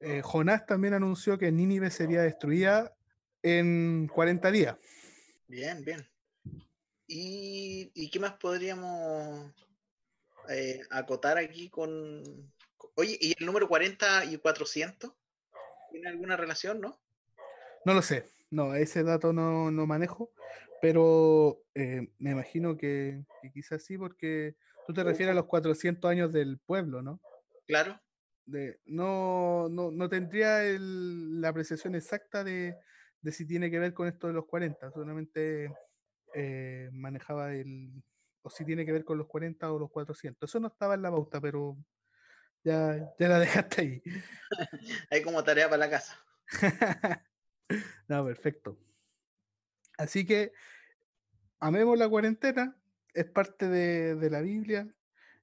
Eh, 0.00 0.20
Jonás 0.22 0.66
también 0.66 0.92
anunció 0.92 1.38
que 1.38 1.50
Nínive 1.50 1.90
sería 1.90 2.22
destruida 2.22 2.94
en 3.42 4.10
40 4.12 4.50
días. 4.50 4.76
Bien, 5.48 5.82
bien. 5.82 6.06
¿Y, 7.06 8.10
qué 8.10 8.20
más 8.20 8.34
podríamos 8.34 9.50
eh, 10.50 10.82
acotar 10.90 11.38
aquí 11.38 11.70
con... 11.70 12.22
Oye, 12.96 13.16
¿y 13.18 13.34
el 13.38 13.46
número 13.46 13.66
40 13.66 14.26
y 14.26 14.36
400? 14.36 15.10
¿Tiene 15.90 16.08
alguna 16.08 16.36
relación, 16.36 16.80
no? 16.80 17.00
No 17.86 17.94
lo 17.94 18.02
sé. 18.02 18.26
No, 18.50 18.74
ese 18.74 19.02
dato 19.02 19.32
no, 19.32 19.70
no 19.70 19.86
manejo. 19.86 20.30
Pero 20.84 21.64
eh, 21.74 22.12
me 22.18 22.32
imagino 22.32 22.76
que, 22.76 23.24
quizás 23.54 23.82
sí, 23.82 23.96
porque 23.96 24.54
tú 24.86 24.92
te 24.92 25.02
refieres 25.02 25.32
a 25.32 25.34
los 25.34 25.46
400 25.46 26.10
años 26.10 26.30
del 26.30 26.58
pueblo, 26.58 27.00
¿no? 27.00 27.22
Claro. 27.66 27.98
De, 28.44 28.78
no, 28.84 29.70
no, 29.70 30.08
tendría 30.10 30.60
la 30.78 31.48
apreciación 31.48 31.94
exacta 31.94 32.44
de, 32.44 32.76
si 33.32 33.46
tiene 33.46 33.70
que 33.70 33.78
ver 33.78 33.94
con 33.94 34.08
esto 34.08 34.26
de 34.26 34.34
los 34.34 34.44
40, 34.44 34.90
solamente 34.90 35.74
eh, 36.34 36.90
manejaba 36.92 37.54
el, 37.54 38.02
o 38.42 38.50
si 38.50 38.66
tiene 38.66 38.84
que 38.84 38.92
ver 38.92 39.06
con 39.06 39.16
los 39.16 39.26
40 39.26 39.72
o 39.72 39.78
los 39.78 39.90
400. 39.90 40.50
Eso 40.50 40.60
no 40.60 40.68
estaba 40.68 40.96
en 40.96 41.00
la 41.00 41.10
pauta, 41.10 41.40
pero 41.40 41.78
ya, 42.62 43.10
ya 43.18 43.28
la 43.28 43.38
dejaste 43.40 43.80
ahí. 43.80 44.02
Hay 45.10 45.22
como 45.22 45.42
tarea 45.42 45.64
para 45.64 45.78
la 45.78 45.88
casa. 45.88 46.22
no, 48.06 48.26
perfecto. 48.26 48.78
Así 49.96 50.26
que 50.26 50.52
amemos 51.60 51.98
la 51.98 52.08
cuarentena, 52.08 52.76
es 53.12 53.26
parte 53.26 53.68
de, 53.68 54.30
la 54.30 54.40
Biblia 54.40 54.88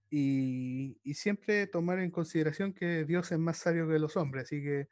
y, 0.09 0.99
siempre 1.13 1.67
tomar 1.67 1.99
en 1.99 2.11
consideración 2.11 2.73
que 2.73 3.05
Dios 3.05 3.31
es 3.31 3.39
más 3.39 3.57
sabio 3.57 3.87
que 3.87 3.99
los 3.99 4.17
hombres, 4.17 4.45
así 4.45 4.61
que 4.61 4.87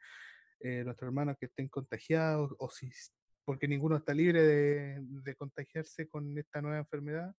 eh, 0.60 0.84
nuestros 0.84 1.08
hermanos 1.08 1.36
que 1.38 1.46
estén 1.46 1.68
contagiados 1.68 2.54
o 2.58 2.70
si, 2.70 2.90
porque 3.44 3.68
ninguno 3.68 3.96
está 3.96 4.14
libre 4.14 4.42
de, 4.42 5.34
contagiarse 5.36 6.08
con 6.08 6.36
esta 6.38 6.62
nueva 6.62 6.78
enfermedad, 6.78 7.34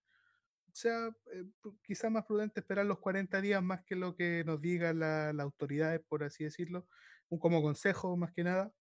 sea 0.74 1.10
eh, 1.34 1.46
quizá 1.84 2.10
más 2.10 2.26
prudente 2.26 2.62
esperar 2.62 2.86
los 2.86 3.00
40 3.00 3.41
días 3.41 3.62
más 3.62 3.84
que 3.84 3.96
lo 3.96 4.15
que 4.15 4.44
nos 4.46 4.62
digan 4.62 5.00
las 5.00 5.39
autoridades, 5.39 6.02
por 6.08 6.24
así 6.24 6.44
decirlo, 6.44 6.88
como 7.39 7.62
consejo 7.62 8.15
más 8.17 8.32
que 8.34 8.44
nada, 8.44 8.72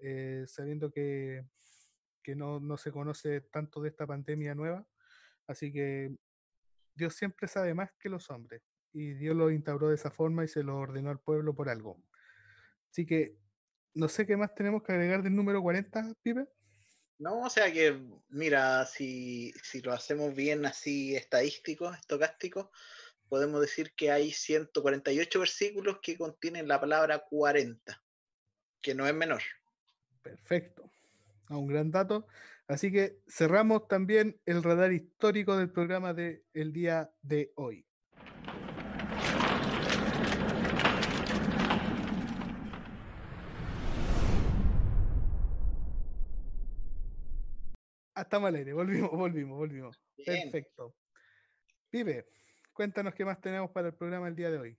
eh, 0.00 0.44
sabiendo 0.46 0.90
que, 0.90 1.44
que 2.22 2.34
no, 2.34 2.60
no, 2.60 2.76
se 2.76 2.92
conoce 2.92 3.40
tanto 3.40 3.80
de 3.80 3.88
esta 3.90 4.06
pandemia 4.06 4.54
nueva. 4.54 4.86
Así 5.46 5.72
que 5.72 6.14
Dios 6.94 7.14
siempre 7.14 7.48
sabe 7.48 7.74
más 7.74 7.90
que 7.98 8.08
los 8.08 8.30
hombres 8.30 8.62
y 8.92 9.14
Dios 9.14 9.34
lo 9.34 9.50
instauró 9.50 9.88
de 9.88 9.94
esa 9.94 10.10
forma 10.10 10.44
y 10.44 10.48
se 10.48 10.62
lo 10.62 10.76
ordenó 10.78 11.10
al 11.10 11.20
pueblo 11.20 11.54
por 11.54 11.68
algo. 11.68 12.02
Así 12.90 13.06
que 13.06 13.36
no 13.94 14.08
sé 14.08 14.26
qué 14.26 14.36
más 14.36 14.54
tenemos 14.54 14.82
que 14.82 14.92
agregar 14.92 15.22
del 15.22 15.34
número 15.34 15.62
40, 15.62 16.14
Pipe. 16.22 16.46
No, 17.18 17.40
o 17.40 17.50
sea 17.50 17.72
que, 17.72 18.00
mira, 18.30 18.84
si, 18.86 19.52
si 19.62 19.80
lo 19.80 19.92
hacemos 19.92 20.34
bien 20.34 20.66
así 20.66 21.14
estadístico, 21.14 21.92
estocástico, 21.92 22.70
podemos 23.28 23.60
decir 23.60 23.94
que 23.94 24.10
hay 24.10 24.32
148 24.32 25.40
versículos 25.40 25.98
que 26.02 26.18
contienen 26.18 26.68
la 26.68 26.80
palabra 26.80 27.24
40, 27.30 28.02
que 28.80 28.94
no 28.94 29.06
es 29.06 29.14
menor. 29.14 29.42
Perfecto. 30.20 30.90
A 31.52 31.58
un 31.58 31.66
gran 31.66 31.90
dato. 31.90 32.26
Así 32.66 32.90
que 32.90 33.18
cerramos 33.28 33.86
también 33.86 34.40
el 34.46 34.62
radar 34.62 34.90
histórico 34.90 35.54
del 35.54 35.70
programa 35.70 36.14
del 36.14 36.42
el 36.54 36.72
día 36.72 37.12
de 37.20 37.52
hoy. 37.56 37.86
Hasta 48.14 48.40
mal 48.40 48.54
aire, 48.54 48.72
volvimos, 48.72 49.10
volvimos, 49.10 49.58
volvimos. 49.58 50.00
Perfecto. 50.24 50.94
Pipe, 51.90 52.28
cuéntanos 52.72 53.14
qué 53.14 53.26
más 53.26 53.38
tenemos 53.42 53.70
para 53.72 53.88
el 53.88 53.94
programa 53.94 54.28
el 54.28 54.36
día 54.36 54.50
de 54.50 54.58
hoy. 54.58 54.78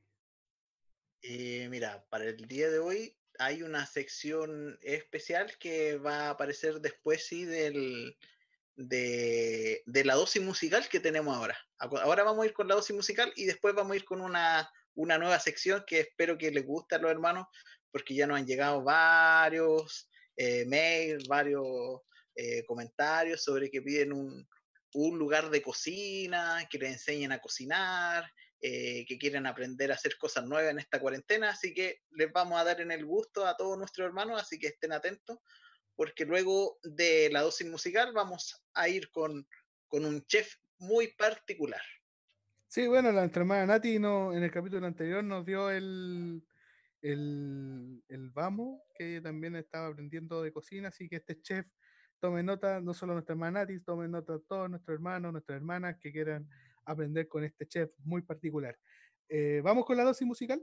Eh, 1.21 1.67
mira, 1.69 2.03
para 2.09 2.25
el 2.25 2.47
día 2.47 2.71
de 2.71 2.79
hoy 2.79 3.15
hay 3.43 3.63
una 3.63 3.85
sección 3.85 4.77
especial 4.81 5.57
que 5.59 5.97
va 5.97 6.27
a 6.27 6.29
aparecer 6.31 6.79
después, 6.79 7.25
sí, 7.25 7.45
del, 7.45 8.17
de, 8.75 9.83
la 9.85 10.15
dosis 10.15 10.41
musical 10.41 10.87
que 10.89 10.99
tenemos 10.99 11.35
ahora. 11.35 11.57
Ahora 11.77 12.23
vamos 12.23 12.43
a 12.43 12.47
ir 12.47 12.53
con 12.53 12.67
la 12.67 12.75
dosis 12.75 12.95
musical 12.95 13.31
y 13.35 13.45
después 13.45 13.75
vamos 13.75 13.93
a 13.93 13.95
ir 13.95 14.05
con 14.05 14.21
una, 14.21 14.71
una 14.95 15.17
nueva 15.17 15.39
sección 15.39 15.83
que 15.85 15.99
espero 15.99 16.37
que 16.37 16.51
les 16.51 16.65
guste 16.65 16.95
a 16.95 16.99
los 16.99 17.11
hermanos, 17.11 17.47
porque 17.91 18.15
ya 18.15 18.27
nos 18.27 18.37
han 18.37 18.47
llegado 18.47 18.83
varios 18.83 20.09
eh, 20.35 20.65
mails, 20.65 21.27
varios 21.27 22.01
eh, 22.35 22.63
comentarios 22.65 23.43
sobre 23.43 23.69
que 23.69 23.81
piden 23.81 24.13
un, 24.13 24.47
un, 24.93 25.19
lugar 25.19 25.49
de 25.49 25.61
cocina, 25.61 26.67
que 26.69 26.79
les 26.79 26.93
enseñen 26.93 27.31
a 27.31 27.39
cocinar, 27.39 28.31
eh, 28.65 29.03
que 29.05 29.17
quieren 29.17 29.45
aprender 29.45 29.91
a 29.91 29.95
hacer 29.95 30.17
cosas 30.17 30.45
nuevas 30.45 30.71
en 30.71 30.79
esta 30.79 30.97
cuarentena, 30.97 31.49
así 31.49 31.73
que 31.73 31.99
les 32.11 32.31
vamos 32.31 32.57
a 32.57 32.63
dar 32.63 32.79
en 32.79 32.91
el 32.91 33.05
gusto 33.05 33.45
a 33.45 33.57
todos 33.57 33.77
nuestros 33.77 34.07
hermanos, 34.07 34.41
así 34.41 34.57
que 34.57 34.67
estén 34.67 34.93
atentos, 34.93 35.39
porque 35.97 36.23
luego 36.23 36.79
de 36.81 37.29
la 37.29 37.41
dosis 37.41 37.67
musical 37.67 38.13
vamos 38.13 38.63
a 38.73 38.87
ir 38.87 39.11
con, 39.11 39.45
con 39.89 40.05
un 40.05 40.25
chef 40.27 40.55
muy 40.77 41.09
particular. 41.09 41.81
Sí, 42.69 42.87
bueno, 42.87 43.11
la 43.11 43.25
hermana 43.25 43.65
Nati 43.65 43.99
no, 43.99 44.33
en 44.33 44.43
el 44.43 44.49
capítulo 44.49 44.87
anterior 44.87 45.25
nos 45.25 45.45
dio 45.45 45.69
el, 45.69 46.41
el, 47.01 48.01
el 48.07 48.29
vamos, 48.29 48.79
que 48.95 49.19
también 49.19 49.57
estaba 49.57 49.87
aprendiendo 49.87 50.41
de 50.41 50.53
cocina, 50.53 50.87
así 50.87 51.09
que 51.09 51.17
este 51.17 51.41
chef 51.41 51.65
tome 52.21 52.43
nota, 52.43 52.79
no 52.79 52.93
solo 52.93 53.11
nuestra 53.11 53.33
hermana 53.33 53.59
Nati, 53.59 53.81
tome 53.81 54.07
nota 54.07 54.39
todos 54.47 54.69
nuestros 54.69 54.95
hermanos, 54.95 55.33
nuestras 55.33 55.57
hermanas 55.57 55.97
que 55.99 56.13
quieran 56.13 56.47
aprender 56.85 57.27
con 57.27 57.43
este 57.43 57.67
chef 57.67 57.91
muy 57.99 58.21
particular. 58.21 58.77
Eh, 59.29 59.61
¿Vamos 59.63 59.85
con 59.85 59.97
la 59.97 60.03
dosis 60.03 60.27
musical? 60.27 60.61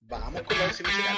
Vamos 0.00 0.42
con 0.42 0.58
la 0.58 0.66
dosis 0.66 0.86
musical. 0.86 1.16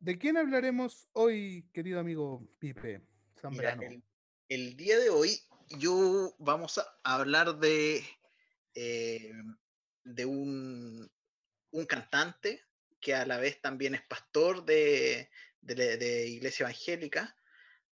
¿De 0.00 0.18
quién 0.18 0.36
hablaremos 0.36 1.08
hoy, 1.14 1.66
querido 1.72 1.98
amigo 1.98 2.46
Pipe 2.58 3.00
Zambrano? 3.40 3.82
el, 4.48 4.76
día 4.76 4.98
de 4.98 5.08
hoy 5.08 5.30
yo 5.78 6.34
vamos 6.38 6.78
a 6.78 6.84
hablar 7.02 7.58
de, 7.58 8.04
eh, 8.74 9.32
de 10.04 10.26
un, 10.26 11.10
un 11.74 11.86
cantante 11.86 12.64
que 13.00 13.14
a 13.14 13.26
la 13.26 13.36
vez 13.38 13.60
también 13.60 13.94
es 13.94 14.02
pastor 14.02 14.64
de, 14.64 15.28
de, 15.60 16.26
iglesia 16.28 16.64
evangélica, 16.64 17.36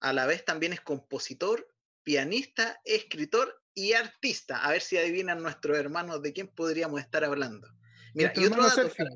a 0.00 0.12
la 0.12 0.24
vez 0.24 0.44
también 0.44 0.72
es 0.72 0.80
compositor, 0.80 1.68
pianista, 2.04 2.80
escritor 2.84 3.60
y 3.74 3.92
artista. 3.92 4.64
A 4.64 4.70
ver 4.70 4.82
si 4.82 4.96
adivinan 4.96 5.42
nuestros 5.42 5.76
hermanos 5.76 6.22
de 6.22 6.32
quién 6.32 6.48
podríamos 6.48 7.00
estar 7.00 7.24
hablando. 7.24 7.68
Mira, 8.14 8.32
nuestro, 8.34 8.54
hermano 8.54 8.70
Sergio. 8.70 9.06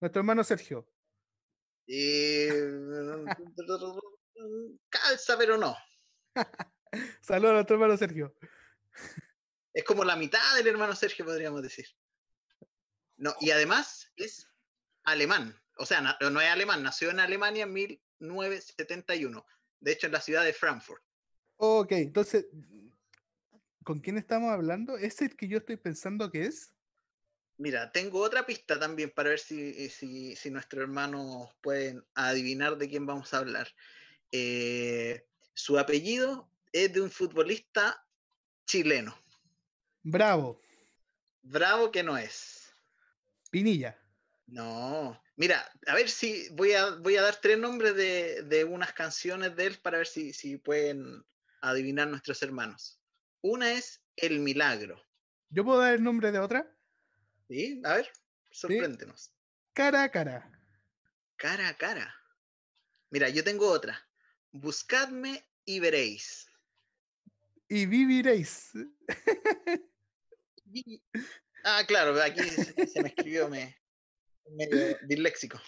nuestro 0.00 0.20
hermano 0.20 0.44
Sergio. 0.44 0.88
calza, 4.88 5.36
pero 5.36 5.58
no. 5.58 5.76
Saludos 7.20 7.50
a 7.50 7.54
nuestro 7.54 7.74
hermano 7.74 7.96
Sergio. 7.96 8.36
Es 9.72 9.82
como 9.82 10.04
la 10.04 10.14
mitad 10.14 10.54
del 10.56 10.68
hermano 10.68 10.94
Sergio, 10.94 11.24
podríamos 11.24 11.60
decir. 11.62 11.86
No, 13.16 13.34
y 13.40 13.50
además 13.50 14.12
es 14.16 14.48
alemán. 15.04 15.58
O 15.76 15.86
sea, 15.86 16.00
no, 16.00 16.40
es 16.40 16.48
alemán, 16.48 16.82
nació 16.82 17.10
en 17.10 17.20
Alemania 17.20 17.64
en 17.64 17.72
1971. 17.72 19.44
De 19.80 19.92
hecho, 19.92 20.06
en 20.06 20.12
la 20.12 20.20
ciudad 20.20 20.44
de 20.44 20.52
Frankfurt. 20.52 21.02
Ok, 21.56 21.92
entonces, 21.92 22.46
¿con 23.82 24.00
quién 24.00 24.18
estamos 24.18 24.50
hablando? 24.50 24.96
¿Es 24.96 25.20
el 25.22 25.36
que 25.36 25.48
yo 25.48 25.58
estoy 25.58 25.76
pensando 25.76 26.30
que 26.30 26.46
es? 26.46 26.72
Mira, 27.56 27.92
tengo 27.92 28.20
otra 28.20 28.46
pista 28.46 28.78
también 28.78 29.10
para 29.10 29.30
ver 29.30 29.38
si, 29.38 29.88
si, 29.88 30.34
si 30.34 30.50
nuestros 30.50 30.82
hermanos 30.82 31.50
pueden 31.60 32.04
adivinar 32.14 32.76
de 32.76 32.88
quién 32.88 33.06
vamos 33.06 33.32
a 33.32 33.38
hablar. 33.38 33.68
Eh, 34.32 35.24
su 35.52 35.78
apellido 35.78 36.50
es 36.72 36.92
de 36.92 37.00
un 37.00 37.10
futbolista 37.10 38.04
chileno. 38.66 39.16
Bravo. 40.02 40.60
Bravo 41.42 41.92
que 41.92 42.02
no 42.02 42.18
es. 42.18 42.63
Pinilla. 43.54 43.96
No. 44.48 45.22
Mira, 45.36 45.64
a 45.86 45.94
ver 45.94 46.08
si 46.08 46.48
voy 46.54 46.72
a, 46.72 46.96
voy 46.96 47.14
a 47.14 47.22
dar 47.22 47.36
tres 47.36 47.56
nombres 47.56 47.94
de, 47.94 48.42
de 48.42 48.64
unas 48.64 48.92
canciones 48.92 49.54
de 49.54 49.66
él 49.66 49.78
para 49.78 49.98
ver 49.98 50.08
si, 50.08 50.32
si 50.32 50.56
pueden 50.56 51.24
adivinar 51.60 52.08
nuestros 52.08 52.42
hermanos. 52.42 53.00
Una 53.42 53.70
es 53.70 54.02
El 54.16 54.40
Milagro. 54.40 55.00
¿Yo 55.50 55.64
puedo 55.64 55.78
dar 55.78 55.94
el 55.94 56.02
nombre 56.02 56.32
de 56.32 56.40
otra? 56.40 56.68
Sí, 57.48 57.80
a 57.84 57.94
ver, 57.94 58.10
sorpréndenos. 58.50 59.32
Cara 59.72 60.02
a 60.02 60.10
cara. 60.10 60.50
Cara 61.36 61.68
a 61.68 61.76
cara. 61.76 62.12
Mira, 63.10 63.28
yo 63.28 63.44
tengo 63.44 63.70
otra. 63.70 64.04
Buscadme 64.50 65.48
y 65.64 65.78
veréis. 65.78 66.50
Y 67.68 67.86
viviréis. 67.86 68.72
Ah, 71.64 71.82
claro, 71.86 72.20
aquí 72.22 72.42
se, 72.42 73.02
me 73.02 73.08
escribió 73.08 73.48
me, 73.48 73.76
medio 74.50 74.98
disléxico. 75.06 75.58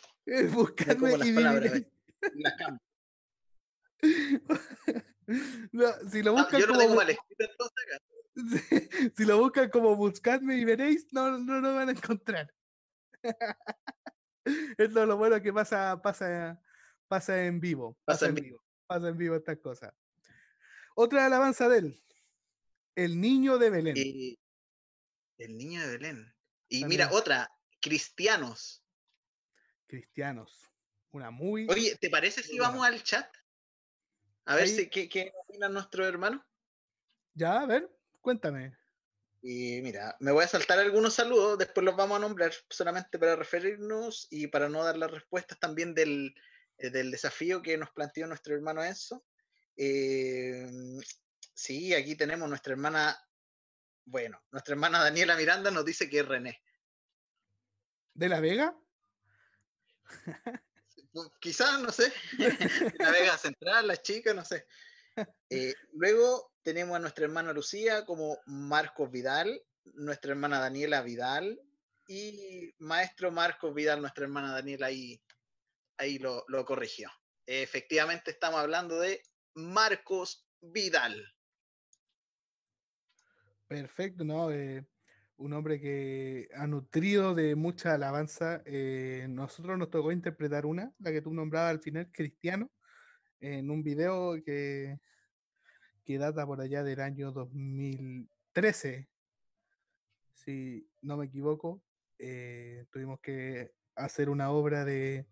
Buscadme 0.52 1.14
y 1.24 1.32
palabras, 1.32 1.82
no, 5.72 5.92
si 6.11 6.22
lo 6.22 6.32
buscan 6.32 6.61
yo 6.61 6.66
no 6.66 6.74
como, 6.74 6.82
tengo 6.85 6.94
mal 6.96 7.11
escrito 7.11 7.44
entonces 7.44 7.87
acá. 7.87 8.02
Si, 9.16 9.24
lo 9.24 9.38
buscan 9.38 9.70
como 9.70 9.96
buscadme 9.96 10.59
y 10.59 10.64
veréis, 10.64 11.06
no, 11.12 11.38
no 11.38 11.61
lo 11.61 11.74
van 11.74 11.88
a 11.88 11.92
encontrar. 11.92 12.52
es 14.78 14.92
lo, 14.92 15.06
lo 15.06 15.16
bueno 15.16 15.40
que 15.40 15.52
pasa, 15.52 16.00
pasa, 16.02 16.61
pasa 17.09 17.44
en 17.44 17.59
vivo. 17.61 17.96
Pasa, 18.04 18.26
en 18.26 18.35
vivo. 18.35 18.62
Pasa 18.87 19.09
en 19.09 19.16
vivo 19.16 19.37
estas 19.37 19.59
cosas. 19.59 19.94
Otra 20.94 21.24
alabanza 21.26 21.68
de 21.68 21.78
él. 21.78 22.02
El 22.94 23.18
niño 23.20 23.56
de 23.56 23.70
Belén. 23.70 23.96
Eh, 23.96 24.37
el 25.38 25.57
niño 25.57 25.81
de 25.81 25.99
Belén. 25.99 26.35
Y 26.68 26.85
mira, 26.85 27.11
otra, 27.12 27.51
cristianos. 27.81 28.83
Cristianos. 29.87 30.68
Una 31.12 31.31
muy. 31.31 31.66
Oye, 31.68 31.96
¿te 31.96 32.11
parece 32.11 32.42
si 32.42 32.59
vamos 32.59 32.87
al 32.87 33.03
chat? 33.03 33.27
A 34.44 34.57
ver 34.57 34.68
si, 34.68 34.88
¿qué, 34.88 35.09
qué 35.09 35.33
opinan 35.42 35.72
nuestros 35.72 36.07
hermanos? 36.07 36.42
Ya, 37.35 37.61
a 37.61 37.66
ver, 37.66 37.90
cuéntame. 38.20 38.77
Y 39.42 39.81
mira, 39.83 40.16
me 40.18 40.33
voy 40.33 40.44
a 40.44 40.49
saltar 40.49 40.79
algunos 40.79 41.14
saludos, 41.14 41.59
después 41.59 41.85
los 41.85 41.94
vamos 41.94 42.16
a 42.16 42.20
nombrar 42.20 42.53
solamente 42.68 43.18
para 43.18 43.37
referirnos 43.37 44.27
y 44.31 44.49
para 44.49 44.68
no 44.68 44.83
dar 44.83 44.96
las 44.96 45.11
respuestas 45.11 45.59
también 45.61 45.94
del, 45.94 46.35
eh, 46.79 46.90
del 46.90 47.11
desafío 47.11 47.62
que 47.62 47.79
nos 47.79 47.90
planteó 47.90 48.27
nuestro 48.27 48.55
hermano 48.55 48.83
Enzo. 48.83 49.25
Eh, 49.77 50.68
sí, 51.55 51.94
aquí 51.94 52.16
tenemos 52.16 52.49
nuestra 52.49 52.72
hermana 52.72 53.16
bueno, 54.07 54.40
nuestra 54.53 54.75
hermana 54.75 55.03
Daniela 55.03 55.37
Miranda 55.37 55.71
nos 55.71 55.85
dice 55.85 56.09
que 56.09 56.21
es 56.21 56.27
René. 56.27 56.62
¿De 58.14 58.29
La 58.29 58.40
Vega? 58.40 58.75
Quizás, 61.40 61.81
no 61.81 61.90
sé. 61.90 62.12
la 62.99 63.11
Vega 63.11 63.37
Central, 63.37 63.88
la 63.88 63.97
chica, 63.97 64.33
no 64.33 64.45
sé. 64.45 64.66
Eh, 65.51 65.75
luego 65.92 66.53
tenemos 66.62 66.97
a 66.97 67.01
nuestra 67.01 67.25
hermana 67.25 67.53
Lucía 67.53 68.05
como 68.05 68.38
Marcos 68.47 69.11
Vidal, 69.11 69.62
nuestra 69.95 70.33
hermana 70.33 70.61
Daniela 70.61 71.03
Vidal 71.03 71.61
y 72.07 72.73
maestro 72.79 73.31
Marcos 73.31 73.75
Vidal, 73.75 74.01
nuestra 74.01 74.25
hermana 74.25 74.53
Daniela 74.53 74.87
ahí, 74.87 75.21
ahí 75.97 76.19
lo, 76.19 76.45
lo 76.49 76.64
corrigió. 76.64 77.11
Efectivamente 77.47 78.31
estamos 78.31 78.61
hablando 78.61 79.01
de 79.01 79.23
Marcos 79.55 80.47
Vidal. 80.61 81.36
Perfecto, 83.68 84.24
¿no? 84.24 84.52
Eh, 84.52 84.87
un 85.38 85.52
hombre 85.52 85.81
que 85.81 86.48
ha 86.55 86.66
nutrido 86.66 87.35
de 87.35 87.57
mucha 87.57 87.94
alabanza. 87.94 88.62
Eh, 88.64 89.26
nosotros 89.29 89.76
nos 89.76 89.90
tocó 89.90 90.12
interpretar 90.12 90.66
una, 90.66 90.92
la 91.00 91.11
que 91.11 91.20
tú 91.20 91.35
nombrabas 91.35 91.70
al 91.70 91.81
final, 91.81 92.11
Cristiano, 92.12 92.70
en 93.40 93.70
un 93.70 93.83
video 93.83 94.35
que, 94.44 95.00
que 96.05 96.18
data 96.18 96.46
por 96.46 96.61
allá 96.61 96.85
del 96.85 97.00
año 97.00 97.33
2013, 97.33 99.09
si 100.33 100.88
no 101.02 101.16
me 101.16 101.26
equivoco. 101.26 101.83
Eh, 102.18 102.87
tuvimos 102.90 103.18
que 103.20 103.72
hacer 103.96 104.31
una 104.31 104.50
obra 104.50 104.85
de... 104.85 105.26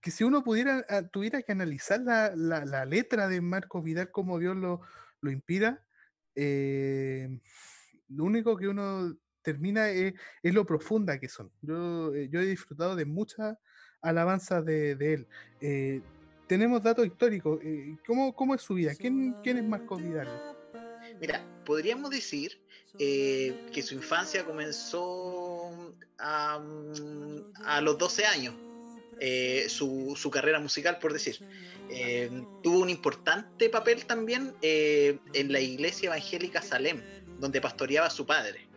Que 0.00 0.10
si 0.10 0.24
uno 0.24 0.42
pudiera, 0.44 0.86
ah, 0.88 1.02
tuviera 1.02 1.42
que 1.42 1.52
analizar 1.52 2.00
la, 2.00 2.34
la, 2.34 2.84
letra 2.86 3.28
de 3.28 3.42
Marcos 3.42 3.84
Vidal, 3.84 4.10
como 4.10 4.38
Dios 4.38 4.56
lo, 4.56 4.80
lo 5.20 5.30
inspira, 5.30 5.84
eh, 6.34 7.38
lo 8.08 8.24
único 8.24 8.56
que 8.56 8.68
uno 8.68 9.16
termina 9.42 9.90
es, 9.90 10.14
lo 10.42 10.66
profunda 10.66 11.18
que 11.18 11.28
son. 11.28 11.50
Yo, 11.62 12.14
eh, 12.14 12.30
he 12.32 12.46
disfrutado 12.46 12.96
de 12.96 13.04
muchas 13.04 13.56
alabanzas 14.02 14.64
de, 14.64 14.92
él. 14.92 15.26
Eh, 15.60 16.02
tenemos 16.46 16.82
datos 16.82 17.06
históricos. 17.06 17.60
¿cómo, 18.06 18.34
¿cómo, 18.34 18.54
es 18.54 18.62
su 18.62 18.74
vida? 18.74 18.94
¿Quién, 18.94 19.36
quién 19.42 19.58
es 19.58 19.64
Marcos 19.64 20.02
Vidal? 20.02 20.28
Mira, 21.20 21.44
podríamos 21.64 22.10
decir 22.10 22.60
que 22.98 23.82
su 23.82 23.94
infancia 23.94 24.44
comenzó 24.44 25.94
a, 26.18 26.60
a 27.64 27.80
los 27.80 27.98
12 27.98 28.26
años. 28.26 28.69
Su, 29.68 30.14
su, 30.16 30.30
carrera 30.30 30.60
musical, 30.60 30.98
por 30.98 31.12
decir. 31.12 31.38
Eh, 31.92 32.30
tuvo 32.62 32.78
un 32.78 32.88
importante 32.88 33.68
papel 33.68 34.06
también 34.06 34.54
eh, 34.62 35.18
en 35.32 35.52
la 35.52 35.58
iglesia 35.58 36.06
evangélica 36.06 36.62
Salem, 36.62 37.02
donde 37.40 37.60
pastoreaba 37.60 38.06
a 38.06 38.10
su 38.10 38.24
padre. 38.26 38.68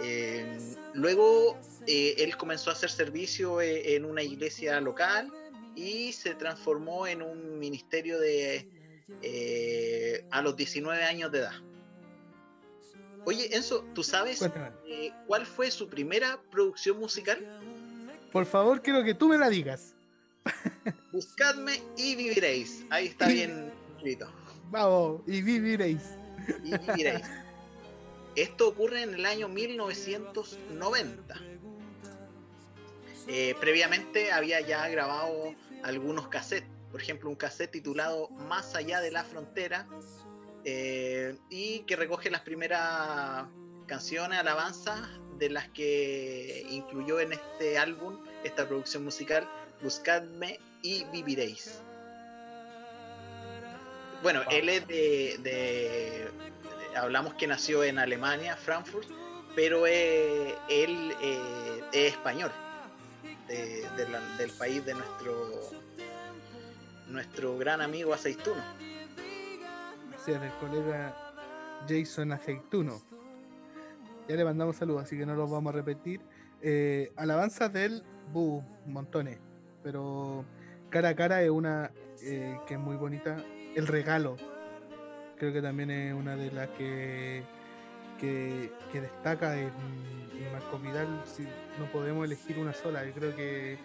Eh, 0.00 0.58
luego 0.94 1.58
él 1.88 2.36
comenzó 2.36 2.70
a 2.70 2.74
hacer 2.74 2.90
servicio 2.90 3.60
en 3.60 4.04
una 4.04 4.22
iglesia 4.22 4.80
local 4.80 5.32
y 5.74 6.12
se 6.12 6.34
transformó 6.34 7.08
en 7.08 7.22
un 7.22 7.58
ministerio 7.58 8.20
de 8.20 8.68
a 10.30 10.42
los 10.42 10.54
19 10.54 11.02
años 11.02 11.32
de 11.32 11.38
edad. 11.40 11.54
Oye, 13.24 13.54
Enzo, 13.54 13.84
¿tú 13.94 14.04
sabes 14.04 14.48
cuál 15.26 15.44
fue 15.44 15.70
su 15.72 15.88
primera 15.88 16.40
producción 16.52 17.00
musical? 17.00 17.38
Por 18.32 18.46
favor, 18.46 18.82
quiero 18.82 19.02
que 19.04 19.14
tú 19.14 19.28
me 19.28 19.38
la 19.38 19.48
digas. 19.48 19.94
Buscadme 21.12 21.82
y 21.96 22.14
viviréis. 22.14 22.84
Ahí 22.90 23.06
está 23.06 23.28
bien 23.28 23.72
escrito. 23.96 24.30
Vamos, 24.70 25.22
y 25.26 25.42
viviréis. 25.42 26.02
Y 26.64 26.76
viviréis. 26.76 27.26
Esto 28.36 28.68
ocurre 28.68 29.02
en 29.02 29.14
el 29.14 29.26
año 29.26 29.48
1990. 29.48 31.34
Eh, 33.26 33.54
previamente 33.60 34.32
había 34.32 34.60
ya 34.60 34.88
grabado 34.88 35.54
algunos 35.82 36.28
cassettes, 36.28 36.68
por 36.90 37.02
ejemplo 37.02 37.28
un 37.28 37.36
cassette 37.36 37.72
titulado 37.72 38.30
Más 38.30 38.74
allá 38.74 39.00
de 39.00 39.10
la 39.10 39.24
frontera, 39.24 39.86
eh, 40.64 41.36
y 41.50 41.80
que 41.80 41.96
recoge 41.96 42.30
las 42.30 42.42
primeras 42.42 43.46
canciones, 43.86 44.38
alabanzas 44.38 45.00
de 45.38 45.50
las 45.50 45.68
que 45.68 46.66
incluyó 46.70 47.20
en 47.20 47.32
este 47.32 47.78
álbum, 47.78 48.18
esta 48.44 48.66
producción 48.66 49.04
musical, 49.04 49.48
buscadme 49.82 50.58
y 50.82 51.04
viviréis. 51.12 51.80
Bueno, 54.22 54.42
él 54.50 54.68
es 54.68 54.86
de, 54.88 56.28
Hablamos 56.96 57.34
que 57.34 57.46
nació 57.46 57.84
en 57.84 57.98
Alemania, 57.98 58.56
Frankfurt, 58.56 59.08
pero 59.54 59.86
él 59.86 60.56
eh, 60.68 61.82
es 61.92 62.12
español, 62.12 62.50
del 63.46 64.50
país 64.58 64.84
de 64.84 64.94
nuestro 64.94 65.70
nuestro 67.08 67.56
gran 67.56 67.80
amigo 67.80 68.12
Aceituno. 68.12 68.62
Del 70.26 70.52
colega 70.60 71.16
Jason 71.88 72.32
Aceituno. 72.32 73.00
Ya 74.28 74.36
le 74.36 74.44
mandamos 74.44 74.76
saludos, 74.76 75.02
así 75.04 75.16
que 75.16 75.26
no 75.26 75.34
los 75.34 75.50
vamos 75.50 75.72
a 75.72 75.76
repetir. 75.76 76.20
Eh, 76.60 77.12
alabanzas 77.16 77.72
del 77.72 78.02
Bu, 78.32 78.62
montones 78.86 79.38
pero 79.82 80.44
cara 80.90 81.10
a 81.10 81.14
cara 81.14 81.42
es 81.42 81.50
una 81.50 81.90
eh, 82.22 82.58
que 82.66 82.74
es 82.74 82.80
muy 82.80 82.96
bonita. 82.96 83.42
El 83.74 83.86
regalo, 83.86 84.36
creo 85.38 85.52
que 85.52 85.62
también 85.62 85.90
es 85.90 86.14
una 86.14 86.36
de 86.36 86.50
las 86.50 86.68
que, 86.70 87.42
que, 88.18 88.70
destaca 88.92 89.58
en, 89.58 89.70
Marco 90.52 90.78
Vidal. 90.78 91.22
Si 91.24 91.44
no 91.78 91.86
podemos 91.92 92.24
elegir 92.24 92.58
una 92.58 92.72
sola, 92.72 93.04
yo 93.04 93.12
creo 93.12 93.34
que 93.34 93.78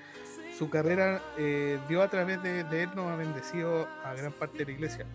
su 0.58 0.70
carrera 0.70 1.22
eh, 1.38 1.80
dio 1.88 2.02
a 2.02 2.10
través 2.10 2.42
de, 2.44 2.62
él, 2.62 2.90
nos 2.96 3.08
ha 3.08 3.16
bendecido 3.16 3.88
a 4.04 4.14
gran 4.14 4.34
parte 4.34 4.60
de 4.60 4.66
la 4.66 4.72
iglesia. 4.72 5.06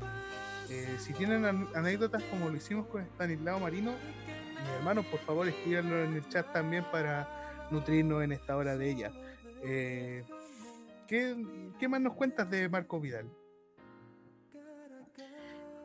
Eh, 0.71 0.97
si 0.99 1.13
tienen 1.15 1.45
anécdotas 1.75 2.23
como 2.25 2.49
lo 2.49 2.57
hicimos 2.57 2.87
con 2.87 3.03
Stanislao 3.03 3.61
Marino, 3.61 3.93
mis 4.61 4.71
hermanos, 4.71 5.07
por 5.07 5.21
favor, 5.21 5.49
escríbanlo 5.49 6.05
en 6.05 6.15
el 6.15 6.29
chat 6.29 6.53
también 6.53 6.85
para 6.91 7.69
nutrirnos 7.71 8.23
en 8.23 8.33
esta 8.33 8.57
hora 8.57 8.77
de 8.77 8.91
ella. 8.91 9.13
¿Qué, 11.09 11.89
más 11.89 12.01
nos 12.03 12.13
cuentas 12.13 12.51
de 12.51 12.69
Marco 12.69 13.01
Vidal? 13.01 13.27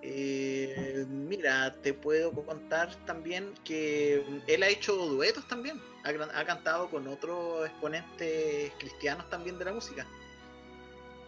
Eh, 0.02 1.06
mira, 1.08 1.74
te 1.82 1.94
puedo 1.94 2.34
contar 2.34 2.94
también 3.06 3.54
que 3.64 4.42
él 4.48 4.64
ha 4.64 4.68
hecho 4.68 4.98
duetos 4.98 5.48
también. 5.48 5.80
Ha, 6.04 6.44
cantado 6.44 6.90
con 6.90 7.08
otros 7.08 7.66
exponentes 7.66 8.74
cristianos 8.80 9.30
también 9.30 9.58
de 9.58 9.64
la 9.64 9.72
música. 9.72 10.06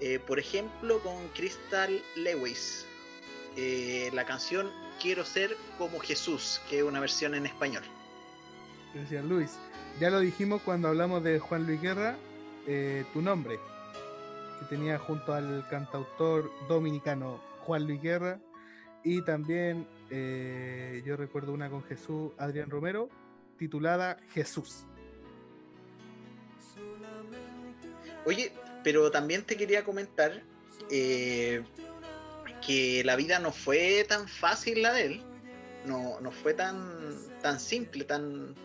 Eh, 0.01 0.19
por 0.19 0.39
ejemplo, 0.39 0.99
con 0.99 1.29
Crystal 1.29 2.01
Lewis. 2.17 2.85
Eh, 3.55 4.09
la 4.11 4.25
canción 4.25 4.69
Quiero 5.01 5.25
ser 5.25 5.55
como 5.77 5.99
Jesús, 5.99 6.61
que 6.69 6.79
es 6.79 6.83
una 6.83 6.99
versión 6.99 7.35
en 7.35 7.45
español. 7.45 7.83
Gracias, 8.93 9.25
Luis. 9.25 9.51
Ya 9.99 10.09
lo 10.09 10.19
dijimos 10.19 10.61
cuando 10.61 10.87
hablamos 10.87 11.23
de 11.23 11.39
Juan 11.39 11.65
Luis 11.65 11.81
Guerra, 11.81 12.15
tu 13.13 13.21
nombre 13.21 13.59
que 14.59 14.65
tenía 14.65 14.97
junto 14.97 15.33
al 15.33 15.67
cantautor 15.69 16.51
dominicano 16.67 17.41
Juan 17.61 17.85
Luis 17.85 18.01
Guerra 18.01 18.39
y 19.03 19.21
también 19.21 19.87
eh, 20.09 21.03
yo 21.05 21.15
recuerdo 21.17 21.53
una 21.53 21.69
con 21.69 21.83
Jesús 21.83 22.31
Adrián 22.37 22.69
Romero 22.69 23.09
titulada 23.57 24.17
Jesús. 24.33 24.85
Oye, 28.25 28.51
pero 28.83 29.11
también 29.11 29.43
te 29.43 29.55
quería 29.55 29.83
comentar 29.83 30.41
eh, 30.89 31.63
que 32.65 33.03
la 33.03 33.15
vida 33.15 33.39
no 33.39 33.51
fue 33.51 34.05
tan 34.07 34.27
fácil 34.27 34.81
la 34.81 34.93
de 34.93 35.05
él, 35.05 35.23
no, 35.85 36.19
no 36.19 36.31
fue 36.31 36.53
tan, 36.53 37.15
tan 37.41 37.59
simple, 37.59 38.05
tan, 38.05 38.55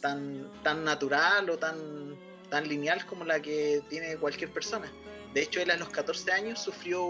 tan, 0.00 0.50
tan 0.62 0.84
natural 0.84 1.48
o 1.48 1.58
tan, 1.58 2.16
tan 2.50 2.68
lineal 2.68 3.06
como 3.06 3.24
la 3.24 3.40
que 3.40 3.82
tiene 3.88 4.16
cualquier 4.16 4.50
persona. 4.50 4.92
De 5.32 5.42
hecho, 5.42 5.60
él 5.60 5.70
a 5.70 5.76
los 5.76 5.88
14 5.88 6.32
años 6.32 6.60
sufrió, 6.60 7.02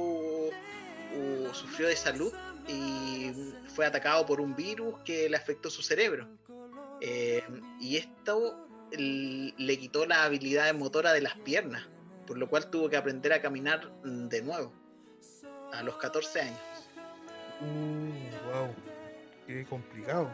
sufrió 1.53 1.88
de 1.88 1.97
salud 1.97 2.32
y 2.68 3.32
fue 3.74 3.86
atacado 3.86 4.24
por 4.26 4.40
un 4.40 4.55
virus 4.55 4.94
que 5.05 5.28
le 5.28 5.36
afectó 5.36 5.70
su 5.70 5.82
cerebro. 5.82 6.28
Eh, 7.01 7.42
y 7.80 7.97
esto 7.97 8.68
le 8.92 9.78
quitó 9.78 10.07
la 10.07 10.24
habilidad 10.24 10.72
motora 10.74 11.12
de 11.12 11.20
las 11.20 11.34
piernas, 11.38 11.88
por 12.26 12.38
lo 12.38 12.49
cual 12.49 12.70
tuvo 12.70 12.88
que 12.88 12.97
aprender 12.97 13.32
a 13.32 13.42
caminar 13.42 13.92
de 14.03 14.42
nuevo 14.42 14.86
a 15.72 15.82
los 15.82 15.96
14 15.96 16.40
años. 16.40 16.60
wow, 17.60 18.66
uh, 18.66 18.74
qué 19.46 19.64
complicado. 19.66 20.30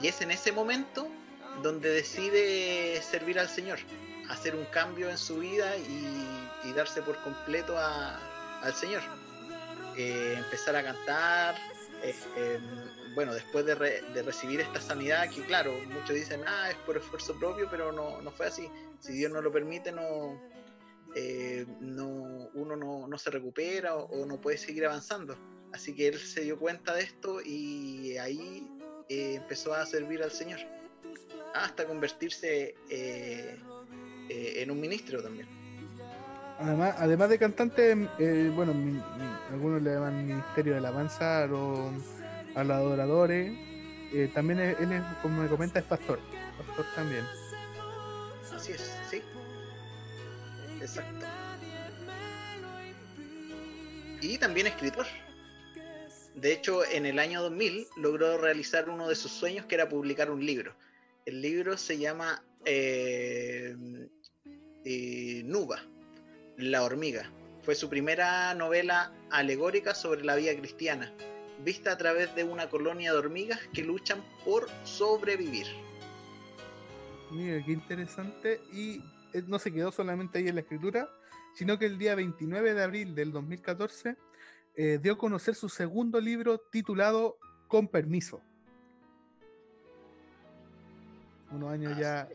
Y 0.00 0.08
es 0.08 0.20
en 0.20 0.30
ese 0.30 0.52
momento 0.52 1.08
donde 1.62 1.90
decide 1.90 3.00
servir 3.02 3.38
al 3.38 3.48
Señor 3.48 3.78
hacer 4.28 4.54
un 4.54 4.64
cambio 4.66 5.08
en 5.10 5.18
su 5.18 5.38
vida 5.38 5.76
y, 5.76 6.72
darse 6.76 7.00
por 7.00 7.16
completo 7.22 7.76
al 7.78 8.74
Señor. 8.74 9.00
Eh, 9.96 10.34
empezar 10.36 10.76
a 10.76 10.84
cantar 10.84 11.56
eh, 12.02 12.60
bueno, 13.14 13.34
después 13.34 13.64
de, 13.66 13.74
recibir 14.22 14.60
esta 14.60 14.80
sanidad, 14.80 15.28
que 15.28 15.42
claro, 15.42 15.72
muchos 15.88 16.14
dicen, 16.14 16.42
ah, 16.46 16.70
es 16.70 16.76
por 16.76 16.96
esfuerzo 16.96 17.34
propio, 17.34 17.66
pero 17.70 17.90
no, 17.90 18.20
no 18.22 18.30
fue 18.30 18.46
así. 18.46 18.70
Si 19.00 19.12
Dios 19.12 19.32
no 19.32 19.40
lo 19.40 19.50
permite, 19.50 19.90
no, 19.90 20.40
eh, 21.14 21.66
no 21.80 22.50
uno 22.54 22.76
no, 22.76 23.18
se 23.18 23.30
recupera 23.30 23.96
o, 23.96 24.26
no 24.26 24.40
puede 24.40 24.58
seguir 24.58 24.86
avanzando. 24.86 25.36
Así 25.72 25.94
que 25.94 26.08
él 26.08 26.18
se 26.18 26.42
dio 26.42 26.58
cuenta 26.58 26.94
de 26.94 27.02
esto 27.02 27.40
y 27.44 28.16
ahí 28.16 28.66
eh, 29.08 29.34
empezó 29.34 29.74
a 29.74 29.84
servir 29.84 30.22
al 30.22 30.30
Señor, 30.30 30.60
hasta 31.54 31.86
convertirse 31.86 32.74
en 32.88 34.70
un 34.70 34.80
ministro 34.80 35.22
también. 35.22 35.48
Además, 36.58 36.96
además 36.98 37.28
de 37.28 37.38
cantante, 37.38 37.94
bueno, 38.54 38.74
algunos 39.50 39.82
le 39.82 39.94
llaman 39.94 40.26
Ministerio 40.26 40.72
de 40.72 40.78
Alabanza 40.78 41.46
o 41.52 41.92
a 42.54 42.64
los 42.64 42.76
adoradores. 42.76 43.52
Eh, 44.12 44.30
también 44.34 44.58
él 44.60 44.92
es, 44.92 45.02
como 45.22 45.42
me 45.42 45.48
comenta, 45.48 45.78
es 45.78 45.84
pastor. 45.84 46.18
Pastor 46.58 46.86
también. 46.94 47.24
Así 48.54 48.72
es, 48.72 48.98
sí. 49.08 49.22
Exacto. 50.80 51.26
Y 54.20 54.38
también 54.38 54.66
escritor. 54.66 55.06
De 56.34 56.52
hecho, 56.52 56.84
en 56.84 57.06
el 57.06 57.18
año 57.18 57.42
2000 57.42 57.86
logró 57.96 58.38
realizar 58.38 58.88
uno 58.88 59.08
de 59.08 59.14
sus 59.14 59.32
sueños, 59.32 59.66
que 59.66 59.74
era 59.74 59.88
publicar 59.88 60.30
un 60.30 60.44
libro. 60.44 60.74
El 61.26 61.42
libro 61.42 61.76
se 61.76 61.98
llama 61.98 62.42
eh, 62.64 63.76
eh, 64.84 65.42
Nuba, 65.44 65.82
la 66.56 66.82
hormiga. 66.82 67.30
Fue 67.62 67.74
su 67.74 67.88
primera 67.88 68.54
novela 68.54 69.12
alegórica 69.30 69.94
sobre 69.94 70.24
la 70.24 70.36
vida 70.36 70.56
cristiana 70.56 71.12
vista 71.64 71.92
a 71.92 71.98
través 71.98 72.34
de 72.34 72.44
una 72.44 72.68
colonia 72.68 73.12
de 73.12 73.18
hormigas 73.18 73.60
que 73.72 73.82
luchan 73.82 74.22
por 74.44 74.68
sobrevivir. 74.84 75.66
Mira, 77.30 77.62
qué 77.64 77.72
interesante. 77.72 78.60
Y 78.72 79.02
no 79.46 79.58
se 79.58 79.72
quedó 79.72 79.92
solamente 79.92 80.38
ahí 80.38 80.48
en 80.48 80.54
la 80.54 80.62
escritura, 80.62 81.08
sino 81.54 81.78
que 81.78 81.86
el 81.86 81.98
día 81.98 82.14
29 82.14 82.74
de 82.74 82.82
abril 82.82 83.14
del 83.14 83.32
2014 83.32 84.16
eh, 84.74 84.98
dio 85.02 85.14
a 85.14 85.18
conocer 85.18 85.54
su 85.54 85.68
segundo 85.68 86.20
libro 86.20 86.58
titulado 86.58 87.38
Con 87.66 87.88
Permiso. 87.88 88.40
Unos 91.50 91.72
años 91.72 91.98
ya 91.98 92.28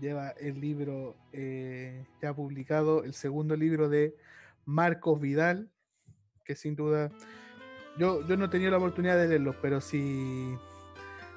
lleva 0.00 0.30
el 0.30 0.60
libro 0.60 1.16
eh, 1.32 2.06
ya 2.20 2.34
publicado, 2.34 3.04
el 3.04 3.14
segundo 3.14 3.56
libro 3.56 3.88
de 3.88 4.14
Marcos 4.66 5.20
Vidal, 5.20 5.70
que 6.44 6.54
sin 6.54 6.76
duda 6.76 7.10
yo, 7.96 8.26
yo 8.26 8.36
no 8.36 8.46
he 8.46 8.48
tenido 8.48 8.70
la 8.70 8.78
oportunidad 8.78 9.16
de 9.16 9.28
leerlo, 9.28 9.54
pero 9.62 9.80
si, 9.80 10.56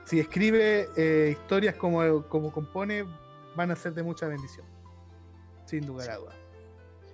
si 0.05 0.19
escribe 0.19 0.89
eh, 0.97 1.29
historias 1.31 1.75
como, 1.75 2.27
como 2.27 2.51
compone, 2.51 3.05
van 3.55 3.71
a 3.71 3.75
ser 3.75 3.93
de 3.93 4.03
mucha 4.03 4.27
bendición. 4.27 4.76
Sin 5.67 5.85
lugar 5.85 6.09
a 6.09 6.17
dudas. 6.17 6.35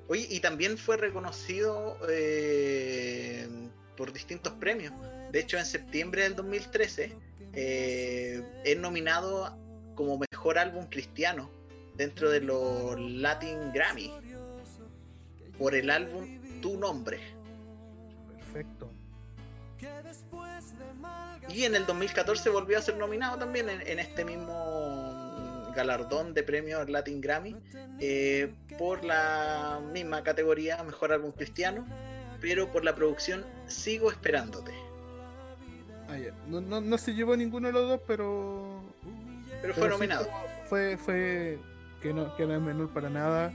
Oye, 0.08 0.28
y 0.30 0.40
también 0.40 0.78
fue 0.78 0.98
reconocido 0.98 1.98
eh, 2.10 3.48
por 3.98 4.14
distintos 4.14 4.54
premios. 4.54 4.94
De 5.32 5.40
hecho, 5.40 5.58
en 5.58 5.66
septiembre 5.66 6.24
del 6.24 6.36
2013 6.36 7.16
eh, 7.54 8.44
es 8.64 8.78
nominado 8.78 9.58
como 9.96 10.20
mejor 10.32 10.58
álbum 10.58 10.86
cristiano 10.88 11.50
dentro 11.96 12.30
de 12.30 12.42
los 12.42 13.00
Latin 13.00 13.72
Grammy 13.74 14.12
por 15.58 15.76
el 15.76 15.90
álbum 15.90 16.40
Tu 16.62 16.78
Nombre. 16.78 17.20
Perfecto. 18.38 18.90
Y 21.50 21.66
en 21.66 21.76
el 21.76 21.86
2014 21.86 22.50
volvió 22.50 22.78
a 22.78 22.82
ser 22.82 22.98
nominado 22.98 23.38
también 23.38 23.70
en, 23.70 24.00
este 24.00 24.24
mismo 24.24 25.03
galardón 25.76 26.34
de 26.34 26.44
premios 26.44 26.90
Latin 26.90 27.22
Grammy 27.22 27.56
eh, 28.00 28.54
por 28.78 29.04
la 29.04 29.82
misma 29.94 30.24
categoría 30.24 30.84
Mejor 30.84 31.14
Álbum 31.14 31.32
Cristiano, 31.32 31.86
pero 32.42 32.72
por 32.72 32.84
la 32.84 32.96
producción 32.96 33.46
Sigo 33.68 34.12
Esperándote. 34.12 34.72
Ah, 36.10 36.18
no, 36.48 36.98
se 36.98 37.14
llevó 37.14 37.36
ninguno 37.36 37.68
de 37.68 37.74
los 37.74 37.90
dos, 37.90 38.02
pero. 38.06 38.84
Pero 39.62 39.74
fue 39.74 39.90
nominado. 39.90 40.28
fue, 40.66 40.98
fue 40.98 41.58
que 42.02 42.14
no, 42.14 42.36
que 42.36 42.46
no 42.46 42.54
es 42.54 42.62
menor 42.62 42.90
para 42.90 43.10
nada 43.10 43.54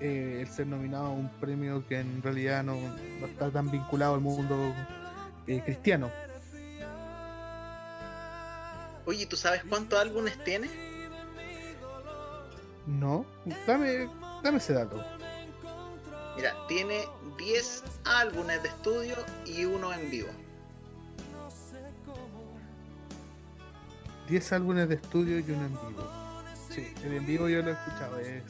eh, 0.00 0.38
el 0.40 0.48
ser 0.48 0.66
nominado 0.66 1.06
a 1.06 1.10
un 1.10 1.28
premio 1.40 1.86
que 1.86 1.98
en 1.98 2.22
realidad 2.22 2.62
no, 2.62 2.74
no 3.20 3.26
está 3.26 3.50
tan 3.50 3.70
vinculado 3.70 4.14
al 4.14 4.20
mundo 4.20 4.74
eh, 5.46 5.62
cristiano. 5.64 6.10
Oye, 9.06 9.26
¿tú 9.26 9.36
sabes 9.36 9.62
cuántos 9.68 9.98
álbumes 9.98 10.42
tiene? 10.44 10.68
No, 12.86 13.24
dame, 13.66 14.08
dame 14.42 14.58
ese 14.58 14.72
dato. 14.72 15.04
Mira, 16.36 16.54
tiene 16.68 17.04
10 17.36 17.84
álbumes 18.04 18.62
de 18.62 18.68
estudio 18.68 19.16
y 19.46 19.64
uno 19.64 19.92
en 19.92 20.10
vivo. 20.10 20.28
10 24.28 24.52
álbumes 24.52 24.88
de 24.88 24.94
estudio 24.94 25.38
y 25.38 25.50
uno 25.50 25.66
en 25.66 25.72
vivo. 25.72 26.08
Sí, 26.70 26.94
el 27.04 27.14
en 27.14 27.26
vivo 27.26 27.48
yo 27.48 27.62
lo 27.62 27.70
he 27.70 27.72
escuchado, 27.72 28.18
es 28.20 28.42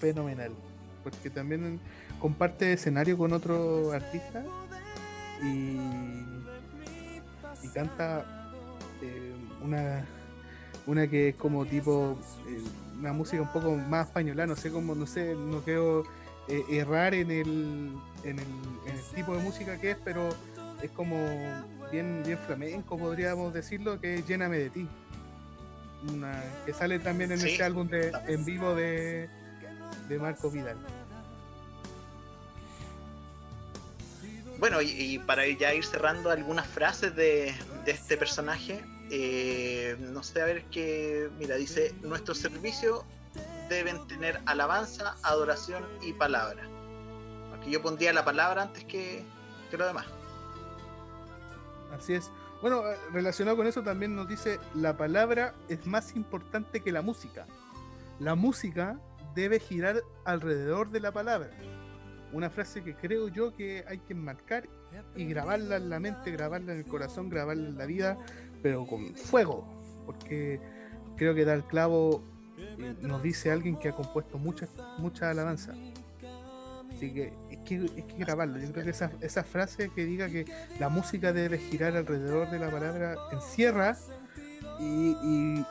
fenomenal. 0.00 0.52
Porque 1.02 1.28
también 1.28 1.78
comparte 2.18 2.72
escenario 2.72 3.18
con 3.18 3.34
otro 3.34 3.92
artista 3.92 4.42
y, 5.42 5.78
y 7.62 7.68
canta 7.74 8.50
eh, 9.02 9.34
una, 9.62 10.06
una 10.86 11.08
que 11.08 11.30
es 11.30 11.34
como 11.36 11.64
tipo 11.66 12.18
eh, 12.48 12.62
una 12.98 13.12
música 13.12 13.42
un 13.42 13.52
poco 13.52 13.74
más 13.76 14.08
española, 14.08 14.46
no 14.46 14.56
sé 14.56 14.70
cómo, 14.70 14.94
no 14.94 15.06
sé, 15.06 15.34
no 15.34 15.60
quiero 15.60 16.04
eh, 16.48 16.64
errar 16.70 17.14
en 17.14 17.30
el, 17.30 17.92
en 18.24 18.38
el, 18.38 18.46
en, 18.86 18.96
el, 18.96 19.02
tipo 19.14 19.36
de 19.36 19.42
música 19.42 19.78
que 19.80 19.92
es, 19.92 19.96
pero 20.04 20.28
es 20.82 20.90
como 20.90 21.16
bien, 21.90 22.22
bien 22.24 22.38
flamenco, 22.38 22.98
podríamos 22.98 23.52
decirlo, 23.54 24.00
que 24.00 24.16
es 24.16 24.26
Lléname 24.26 24.58
de 24.58 24.70
ti. 24.70 24.88
Una, 26.12 26.42
que 26.66 26.74
sale 26.74 26.98
también 26.98 27.32
en 27.32 27.38
ese 27.38 27.62
álbum 27.62 27.88
de, 27.88 28.12
en 28.28 28.44
vivo 28.44 28.74
de, 28.74 29.28
de 30.08 30.18
Marco 30.18 30.50
Vidal. 30.50 30.76
Bueno, 34.58 34.80
y, 34.80 35.18
para 35.18 35.46
ya 35.46 35.74
ir 35.74 35.84
cerrando 35.84 36.30
algunas 36.30 36.66
frases 36.66 37.14
de, 37.14 37.54
este 37.86 38.16
personaje, 38.16 38.80
eh, 39.10 39.96
no 39.98 40.22
sé, 40.22 40.40
a 40.40 40.44
ver 40.46 40.64
qué, 40.66 41.28
mira, 41.38 41.56
dice, 41.56 41.94
nuestro 42.02 42.34
servicio 42.34 43.04
deben 43.68 44.06
tener 44.06 44.40
alabanza, 44.46 45.16
adoración 45.22 45.84
y 46.02 46.12
palabra. 46.12 46.62
Aquí 47.56 47.70
yo 47.70 47.82
pondría 47.82 48.12
la 48.12 48.24
palabra 48.24 48.62
antes 48.62 48.84
que, 48.84 49.24
que 49.70 49.76
lo 49.76 49.86
demás. 49.86 50.06
Así 51.96 52.14
es. 52.14 52.30
Bueno, 52.60 52.86
eh, 52.86 52.96
relacionado 53.12 53.56
con 53.56 53.66
eso 53.66 53.82
también 53.82 54.16
nos 54.16 54.28
dice, 54.28 54.58
la 54.74 54.96
palabra 54.96 55.54
es 55.68 55.86
más 55.86 56.16
importante 56.16 56.80
que 56.80 56.92
la 56.92 57.02
música. 57.02 57.46
La 58.18 58.34
música 58.34 58.98
debe 59.34 59.60
girar 59.60 60.02
alrededor 60.24 60.90
de 60.90 61.00
la 61.00 61.12
palabra 61.12 61.50
una 62.34 62.50
frase 62.50 62.82
que 62.82 62.94
creo 62.94 63.28
yo 63.28 63.54
que 63.56 63.84
hay 63.88 63.98
que 63.98 64.14
marcar 64.14 64.68
y 65.14 65.24
grabarla 65.26 65.76
en 65.76 65.88
la 65.88 66.00
mente, 66.00 66.32
grabarla 66.32 66.72
en 66.72 66.78
el 66.78 66.84
corazón, 66.84 67.28
grabarla 67.28 67.68
en 67.68 67.78
la 67.78 67.86
vida, 67.86 68.18
pero 68.64 68.86
con 68.86 69.14
fuego, 69.14 69.62
porque 70.06 70.58
creo 71.18 71.34
que 71.34 71.44
da 71.44 71.52
el 71.52 71.64
clavo, 71.64 72.24
eh, 72.56 72.94
nos 73.02 73.22
dice 73.22 73.52
alguien 73.52 73.76
que 73.76 73.90
ha 73.90 73.92
compuesto 73.92 74.38
mucha, 74.38 74.66
mucha 74.96 75.28
alabanza. 75.28 75.74
Así 76.90 77.12
que 77.12 77.34
es 77.50 77.58
que, 77.58 77.84
es 77.84 78.04
que 78.06 78.16
grabarlo. 78.16 78.58
Yo 78.58 78.72
creo 78.72 78.84
que 78.84 78.90
esa, 78.92 79.12
esa 79.20 79.44
frase 79.44 79.90
que 79.90 80.06
diga 80.06 80.30
que 80.30 80.46
la 80.80 80.88
música 80.88 81.34
debe 81.34 81.58
girar 81.58 81.94
alrededor 81.94 82.50
de 82.50 82.58
la 82.58 82.70
palabra 82.70 83.16
encierra 83.32 83.98
y 84.80 85.62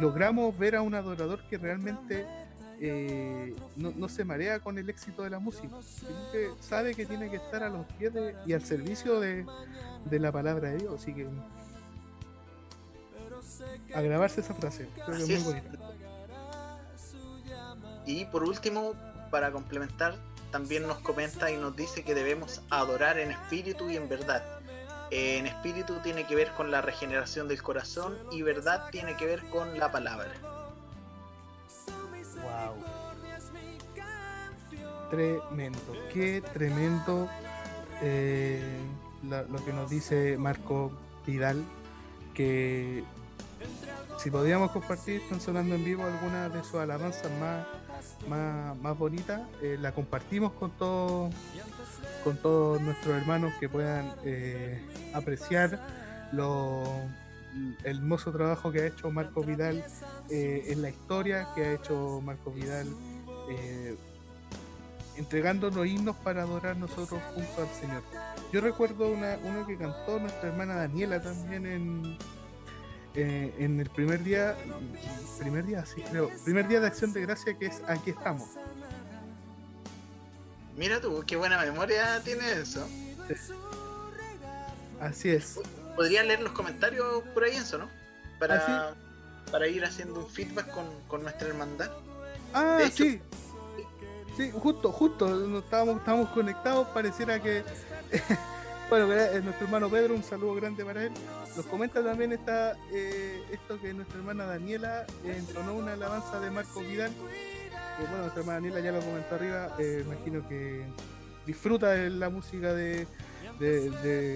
logramos 0.00 0.58
ver 0.58 0.74
a 0.74 0.82
un 0.82 0.96
adorador 0.96 1.40
que 1.48 1.56
realmente 1.56 2.26
eh, 2.80 3.54
no, 3.76 4.08
se 4.08 4.24
marea 4.24 4.58
con 4.60 4.76
el 4.78 4.90
éxito 4.90 5.22
de 5.22 5.30
la 5.30 5.38
música, 5.38 5.76
que 6.32 6.50
sabe 6.60 6.94
que 6.94 7.06
tiene 7.06 7.30
que 7.30 7.36
estar 7.36 7.62
a 7.62 7.68
los 7.68 7.86
pies 7.94 8.12
y 8.46 8.52
al 8.52 8.62
servicio 8.62 9.20
de, 9.20 9.46
la 10.10 10.32
palabra 10.32 10.70
de 10.70 10.78
Dios. 10.78 11.00
Así 11.00 11.14
que 11.14 11.26
a 13.94 14.00
grabarse 14.00 14.40
esa 14.40 14.54
frase, 14.54 14.88
Y 18.06 18.24
por 18.26 18.44
último, 18.44 18.94
para 19.30 19.50
complementar, 19.52 20.16
también 20.50 20.86
nos 20.86 20.98
comenta 20.98 21.50
y 21.50 21.56
nos 21.56 21.74
dice 21.74 22.04
que 22.04 22.14
debemos 22.14 22.62
adorar 22.70 23.18
en 23.18 23.30
espíritu 23.30 23.90
y 23.90 23.96
en 23.96 24.08
verdad. 24.08 24.42
En 25.10 25.46
espíritu 25.46 25.98
tiene 26.02 26.26
que 26.26 26.34
ver 26.34 26.52
con 26.52 26.70
la 26.70 26.80
regeneración 26.80 27.48
del 27.48 27.62
corazón 27.62 28.16
y 28.30 28.42
verdad 28.42 28.88
tiene 28.90 29.16
que 29.16 29.26
ver 29.26 29.48
con 29.50 29.78
la 29.78 29.90
palabra. 29.92 30.30
Tremendo, 35.10 35.92
qué 36.12 36.42
tremendo. 36.52 37.28
Eh, 38.02 38.78
lo 39.22 39.64
que 39.64 39.72
nos 39.72 39.88
dice 39.88 40.36
Marco 40.36 40.92
Vidal, 41.26 41.64
que 42.34 43.04
si 44.18 44.30
podíamos 44.30 44.70
compartir, 44.70 45.20
están 45.22 45.40
sonando 45.40 45.74
en 45.74 45.84
vivo 45.84 46.04
algunas 46.04 46.52
de 46.52 46.62
sus 46.62 46.76
alabanzas 46.76 47.30
más, 47.40 47.66
más, 48.28 48.76
más 48.78 48.98
bonitas, 48.98 49.42
eh, 49.62 49.76
la 49.80 49.92
compartimos 49.92 50.52
con 50.52 50.70
todos 50.72 51.32
con 52.22 52.38
todos 52.38 52.80
nuestros 52.80 53.16
hermanos 53.16 53.52
que 53.60 53.68
puedan 53.68 54.14
eh, 54.24 54.80
apreciar 55.12 55.78
lo, 56.32 56.84
el 57.84 57.98
hermoso 57.98 58.32
trabajo 58.32 58.72
que 58.72 58.80
ha 58.80 58.86
hecho 58.86 59.10
Marco 59.10 59.42
Vidal 59.42 59.84
eh, 60.30 60.64
en 60.68 60.80
la 60.80 60.88
historia, 60.88 61.48
que 61.54 61.64
ha 61.64 61.72
hecho 61.74 62.22
Marco 62.24 62.50
Vidal 62.50 62.86
entregándonos 65.16 65.86
himnos 65.86 66.16
para 66.16 66.42
adorar 66.42 66.76
nosotros 66.76 67.20
junto 67.34 67.62
al 67.62 67.68
Señor. 67.68 68.02
Yo 68.52 68.60
recuerdo 68.60 69.10
una, 69.12 69.38
uno 69.44 69.66
que 69.66 69.76
cantó 69.76 70.18
nuestra 70.18 70.48
hermana 70.48 70.76
Daniela 70.76 71.20
también 71.20 71.66
en, 71.66 72.18
eh, 73.14 73.54
en 73.58 73.80
el 73.80 73.88
primer 73.90 74.22
día, 74.24 74.56
primer 75.38 75.64
día, 75.64 75.86
sí 75.86 76.02
creo, 76.02 76.30
primer 76.44 76.66
día 76.66 76.80
de 76.80 76.88
acción 76.88 77.12
de 77.12 77.20
gracia 77.20 77.56
que 77.56 77.66
es 77.66 77.80
Aquí 77.86 78.10
estamos. 78.10 78.48
Mira 80.76 81.00
tú, 81.00 81.22
qué 81.26 81.36
buena 81.36 81.58
memoria 81.60 82.20
tiene 82.24 82.50
eso. 82.52 82.86
Así 85.00 85.30
es. 85.30 85.60
Podría 85.94 86.24
leer 86.24 86.40
los 86.40 86.52
comentarios 86.52 87.22
por 87.32 87.44
ahí, 87.44 87.56
eso, 87.56 87.78
¿no? 87.78 87.88
Para, 88.40 88.56
¿Ah, 88.66 88.94
para 89.52 89.68
ir 89.68 89.84
haciendo 89.84 90.20
un 90.20 90.28
feedback 90.28 90.68
con, 90.70 90.86
con 91.06 91.22
nuestra 91.22 91.46
hermandad. 91.46 91.90
Ah, 92.52 92.80
sí. 92.92 93.20
Sí, 94.36 94.50
justo, 94.52 94.90
justo, 94.90 95.58
estábamos, 95.58 95.98
estábamos 95.98 96.30
conectados, 96.30 96.88
pareciera 96.88 97.40
que 97.40 97.62
bueno, 98.88 99.06
nuestro 99.06 99.66
hermano 99.66 99.88
Pedro, 99.88 100.14
un 100.14 100.22
saludo 100.22 100.54
grande 100.54 100.84
para 100.84 101.04
él. 101.04 101.12
Nos 101.56 101.66
comenta 101.66 102.02
también 102.02 102.32
esta, 102.32 102.76
eh, 102.92 103.42
esto 103.50 103.80
que 103.80 103.92
nuestra 103.92 104.18
hermana 104.18 104.44
Daniela 104.44 105.06
entonó 105.24 105.74
una 105.74 105.94
alabanza 105.94 106.40
de 106.40 106.50
Marco 106.50 106.80
Vidal. 106.80 107.12
Que 107.12 108.02
bueno, 108.02 108.18
nuestra 108.18 108.40
hermana 108.40 108.60
Daniela 108.60 108.80
ya 108.80 108.92
lo 108.92 109.00
comentó 109.00 109.34
arriba, 109.34 109.76
eh, 109.78 110.04
imagino 110.04 110.46
que 110.48 110.84
disfruta 111.46 111.90
de 111.90 112.10
la 112.10 112.28
música 112.28 112.72
de, 112.72 113.06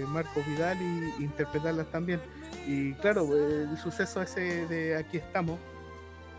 Marco 0.07 0.41
Vidal 0.47 0.77
y, 0.81 1.23
interpretarlas 1.23 1.87
también. 1.91 2.21
Y 2.67 2.93
claro, 2.95 3.35
el 3.35 3.77
suceso 3.77 4.21
ese 4.21 4.67
de 4.67 4.97
Aquí 4.97 5.17
estamos, 5.17 5.59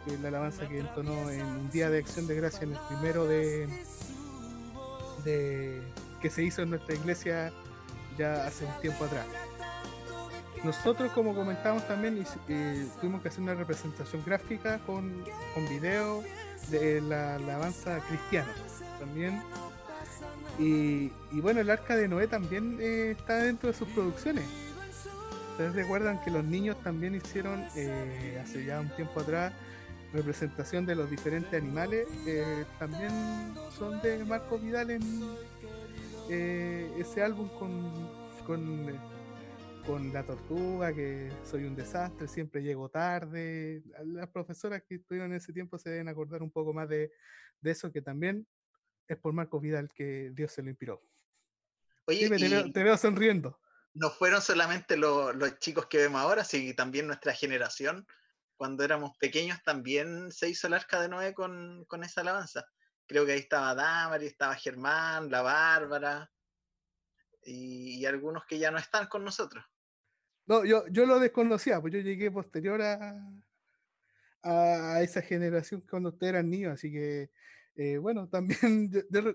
es 0.06 0.18
la 0.20 0.28
alabanza 0.28 0.68
que 0.68 0.78
entonó 0.80 1.30
en 1.30 1.42
un 1.42 1.70
día 1.70 1.90
de 1.90 1.98
acción 1.98 2.26
de 2.26 2.34
gracia 2.34 2.62
en 2.62 2.72
el 2.72 2.78
primero 2.88 3.26
de, 3.26 3.68
de 5.24 5.82
que 6.20 6.30
se 6.30 6.42
hizo 6.42 6.62
en 6.62 6.70
nuestra 6.70 6.94
iglesia 6.94 7.52
ya 8.16 8.46
hace 8.46 8.64
un 8.64 8.80
tiempo 8.80 9.04
atrás. 9.04 9.26
Nosotros, 10.64 11.10
como 11.12 11.34
comentamos 11.34 11.86
también, 11.88 12.22
eh, 12.48 12.86
tuvimos 13.00 13.22
que 13.22 13.28
hacer 13.28 13.40
una 13.40 13.54
representación 13.54 14.22
gráfica 14.24 14.78
con, 14.80 15.24
con 15.54 15.68
video 15.68 16.22
de 16.70 17.00
la 17.00 17.36
alabanza 17.36 17.98
cristiana 18.00 18.52
también. 18.98 19.42
Y, 20.58 21.10
bueno, 21.40 21.60
el 21.60 21.70
arca 21.70 21.96
de 21.96 22.08
Noé 22.08 22.26
también 22.26 22.76
eh, 22.78 23.12
está 23.12 23.36
dentro 23.38 23.70
de 23.70 23.78
sus 23.78 23.88
producciones. 23.88 24.44
Ustedes 25.52 25.74
recuerdan 25.74 26.22
que 26.22 26.30
los 26.30 26.44
niños 26.44 26.76
también 26.82 27.14
hicieron 27.14 27.64
eh, 27.74 28.38
hace 28.42 28.64
ya 28.64 28.80
un 28.80 28.90
tiempo 28.90 29.20
atrás 29.20 29.52
representación 30.12 30.84
de 30.84 30.96
los 30.96 31.08
diferentes 31.08 31.54
animales. 31.54 32.06
también 32.78 33.10
son 33.78 34.02
de 34.02 34.22
Marco 34.24 34.58
Vidal 34.58 34.90
en 34.90 35.00
ese 36.30 37.22
álbum 37.22 37.48
con, 37.58 37.92
con 38.46 38.86
con 39.86 40.12
la 40.12 40.24
tortuga, 40.24 40.94
que 40.94 41.30
soy 41.44 41.64
un 41.64 41.74
desastre, 41.74 42.28
siempre 42.28 42.62
llego 42.62 42.88
tarde. 42.88 43.82
Las 44.04 44.28
profesoras 44.28 44.82
que 44.82 44.96
estuvieron 44.96 45.30
en 45.30 45.38
ese 45.38 45.52
tiempo 45.52 45.78
se 45.78 45.90
deben 45.90 46.08
acordar 46.08 46.42
un 46.42 46.50
poco 46.50 46.72
más 46.72 46.88
de, 46.88 47.10
eso, 47.62 47.90
que 47.90 48.02
también 48.02 48.46
es 49.08 49.18
por 49.18 49.32
Marco 49.32 49.60
Vidal 49.60 49.88
que 49.92 50.30
Dios 50.32 50.52
se 50.52 50.62
lo 50.62 50.70
inspiró. 50.70 51.02
Oye, 52.06 52.28
te, 52.72 52.82
veo, 52.82 52.96
sonriendo. 52.96 53.58
No 53.94 54.10
fueron 54.10 54.40
solamente 54.40 54.96
los 54.96 55.58
chicos 55.58 55.86
que 55.86 55.98
vemos 55.98 56.20
ahora, 56.20 56.44
sino 56.44 56.74
también 56.74 57.06
nuestra 57.06 57.32
generación, 57.32 58.06
cuando 58.56 58.84
éramos 58.84 59.16
pequeños, 59.18 59.62
también 59.64 60.30
se 60.30 60.48
hizo 60.48 60.66
el 60.66 60.74
arca 60.74 61.00
de 61.00 61.08
Noé 61.08 61.34
con, 61.34 61.86
esa 62.02 62.20
alabanza. 62.20 62.66
Creo 63.10 63.26
que 63.26 63.32
ahí 63.32 63.40
estaba 63.40 63.74
Damari, 63.74 64.26
estaba 64.26 64.54
Germán, 64.54 65.28
la 65.32 65.42
Bárbara, 65.42 66.30
y, 67.42 68.06
algunos 68.06 68.46
que 68.46 68.56
ya 68.56 68.70
no 68.70 68.78
están 68.78 69.08
con 69.08 69.24
nosotros. 69.24 69.64
No, 70.46 70.64
yo, 70.64 70.86
yo 70.86 71.04
lo 71.06 71.18
desconocía, 71.18 71.80
pues 71.80 71.92
yo 71.92 71.98
llegué 71.98 72.30
posterior 72.30 72.80
a, 72.80 73.20
a 74.44 75.02
esa 75.02 75.22
generación 75.22 75.84
cuando 75.90 76.10
ustedes 76.10 76.34
eran 76.34 76.48
niños, 76.48 76.74
así 76.74 76.92
que 76.92 77.32
eh, 77.74 77.98
bueno, 77.98 78.28
también 78.30 78.92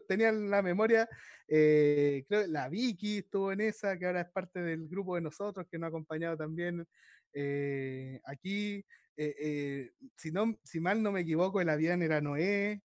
tenía 0.07 0.31
la 0.31 0.61
memoria, 0.61 1.09
eh, 1.45 2.23
creo 2.29 2.47
la 2.47 2.69
Vicky 2.69 3.17
estuvo 3.17 3.51
en 3.51 3.59
esa, 3.59 3.99
que 3.99 4.05
ahora 4.05 4.21
es 4.21 4.29
parte 4.29 4.61
del 4.61 4.87
grupo 4.87 5.15
de 5.15 5.21
nosotros, 5.21 5.67
que 5.69 5.77
nos 5.77 5.87
ha 5.87 5.89
acompañado 5.89 6.37
también 6.37 6.87
eh, 7.33 8.21
aquí. 8.23 8.85
si, 10.15 10.31
no, 10.31 10.57
si 10.63 10.79
mal 10.79 11.03
no 11.03 11.11
me 11.11 11.21
equivoco, 11.21 11.59
el 11.59 11.67
avión 11.67 12.01
era 12.03 12.21
Noé, 12.21 12.81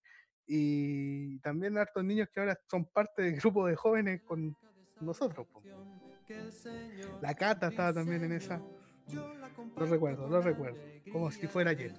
y 0.48 1.38
también 1.40 1.76
hartos 1.76 2.02
niños 2.02 2.28
que 2.32 2.40
ahora 2.40 2.58
son 2.70 2.86
parte 2.86 3.22
del 3.22 3.36
grupo 3.36 3.66
de 3.66 3.76
jóvenes 3.76 4.22
con 4.22 4.56
nosotros. 5.00 5.46
La 7.20 7.34
Cata 7.34 7.68
estaba 7.68 7.92
también 7.92 8.24
en 8.24 8.32
esa. 8.32 8.60
Lo 9.76 9.86
recuerdo, 9.86 10.28
lo 10.28 10.40
recuerdo. 10.40 10.78
Como 11.12 11.30
si 11.30 11.46
fuera 11.46 11.70
ayer. 11.70 11.94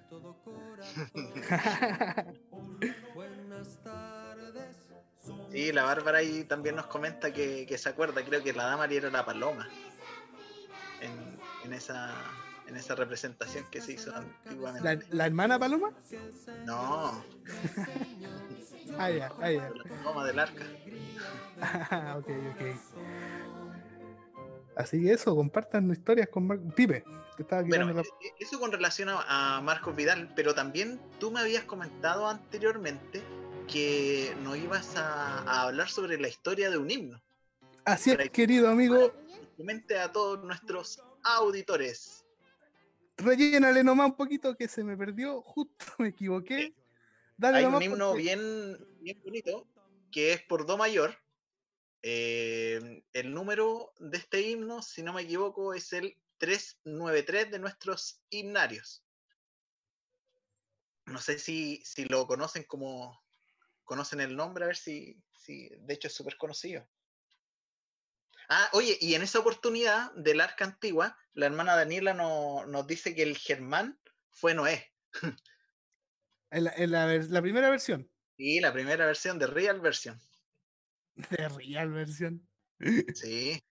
Sí, 5.52 5.72
la 5.72 5.84
Bárbara 5.84 6.20
ahí 6.20 6.44
también 6.44 6.76
nos 6.76 6.88
comenta 6.88 7.34
que, 7.34 7.78
se 7.78 7.90
acuerda, 7.90 8.24
creo 8.24 8.44
que 8.44 8.54
la 8.54 8.66
dama 8.66 8.86
era 8.86 9.10
la 9.10 9.26
paloma 9.26 9.68
en, 11.02 11.74
esa, 11.74 12.14
en 12.70 12.78
esa 12.78 12.96
representación 12.96 13.66
que 13.72 13.82
se 13.82 13.94
hizo 13.94 14.16
antiguamente. 14.16 15.06
¿La, 15.10 15.26
hermana 15.26 15.58
paloma? 15.58 15.92
No. 16.66 17.24
ah, 18.98 19.10
ya, 19.10 19.32
ah, 19.42 19.52
ya. 19.52 19.70
La 19.70 19.84
paloma 19.84 20.26
del 20.26 20.40
arca. 20.40 20.66
ok, 22.18 22.30
ok. 22.54 22.62
Así 24.76 25.02
que 25.02 25.12
eso, 25.12 25.36
compartan 25.36 25.92
historias 25.92 26.30
con 26.30 26.48
Marco 26.48 26.70
Pipe. 26.74 27.04
bueno, 27.68 28.00
e, 28.00 28.02
e, 28.02 28.34
eso 28.40 28.60
con 28.60 28.72
relación 28.72 29.10
a, 29.12 29.60
Marcos 29.62 29.96
Vidal, 29.96 30.32
pero 30.36 30.54
también 30.54 31.02
tú 31.20 31.32
me 31.32 31.40
habías 31.40 31.64
comentado 31.64 32.28
anteriormente 32.28 33.22
que 33.68 34.34
no 34.44 34.56
ibas 34.56 34.96
a, 34.96 35.64
hablar 35.64 35.90
sobre 35.90 36.20
la 36.20 36.28
historia 36.28 36.70
de 36.70 36.78
un 36.78 36.90
himno. 36.90 37.22
Así 37.84 38.12
es, 38.12 38.30
querido 38.30 38.70
amigo. 38.70 39.12
Comente 39.58 40.00
a 40.00 40.12
todos 40.12 40.44
nuestros 40.44 41.04
auditores. 41.24 42.19
Rellénale 43.20 43.84
nomás 43.84 44.08
un 44.08 44.16
poquito 44.16 44.56
que 44.56 44.68
se 44.68 44.84
me 44.84 44.96
perdió, 44.98 45.42
justo 45.42 45.86
me 46.00 46.10
equivoqué. 46.10 46.74
Hay 47.42 47.66
un 47.66 47.82
himno 47.82 48.14
bien, 48.14 48.78
bien 49.00 49.22
bonito 49.24 49.68
que 50.12 50.34
es 50.34 50.42
por 50.42 50.66
Do 50.66 50.78
mayor, 50.78 51.16
eh, 52.02 53.04
el 53.14 53.34
número 53.34 53.94
de 54.00 54.18
este 54.18 54.42
himno, 54.42 54.82
si 54.82 55.04
no 55.04 55.14
me 55.14 55.22
equivoco, 55.22 55.74
es 55.74 55.94
el 55.94 56.18
393 56.38 57.52
de 57.52 57.60
nuestros 57.60 58.22
himnarios. 58.30 59.04
No 61.06 61.20
sé 61.20 61.40
si, 61.40 61.82
si 61.84 62.06
lo 62.06 62.26
conocen 62.28 62.64
como, 62.64 63.22
conocen 63.84 64.22
el 64.22 64.36
nombre, 64.36 64.64
a 64.64 64.68
ver 64.68 64.78
si, 64.78 65.22
si 65.34 65.70
de 65.70 65.94
hecho 65.94 66.08
es 66.08 66.14
súper 66.14 66.38
conocido. 66.38 66.88
Ah, 68.50 68.70
oye, 68.74 68.98
y 69.00 69.14
en 69.14 69.22
esa 69.22 69.40
oportunidad 69.40 70.12
del 70.16 70.42
arca 70.42 70.66
antigua, 70.66 71.18
la 71.34 71.46
hermana 71.46 71.76
Daniela 71.76 72.14
nos 72.14 72.88
dice 72.88 73.14
que 73.14 73.24
el 73.24 73.38
Germán 73.38 74.00
fue 74.32 74.54
Noé. 74.54 74.92
En 76.52 76.64
la, 76.64 77.06
la 77.06 77.42
primera 77.44 77.70
versión. 77.70 78.10
Sí, 78.38 78.60
la 78.60 78.74
primera 78.74 79.06
versión 79.06 79.38
de 79.38 79.46
Real 79.46 79.80
Version. 79.82 80.20
De 81.14 81.48
Real 81.50 81.92
Version. 81.92 82.50
Sí. 83.14 83.62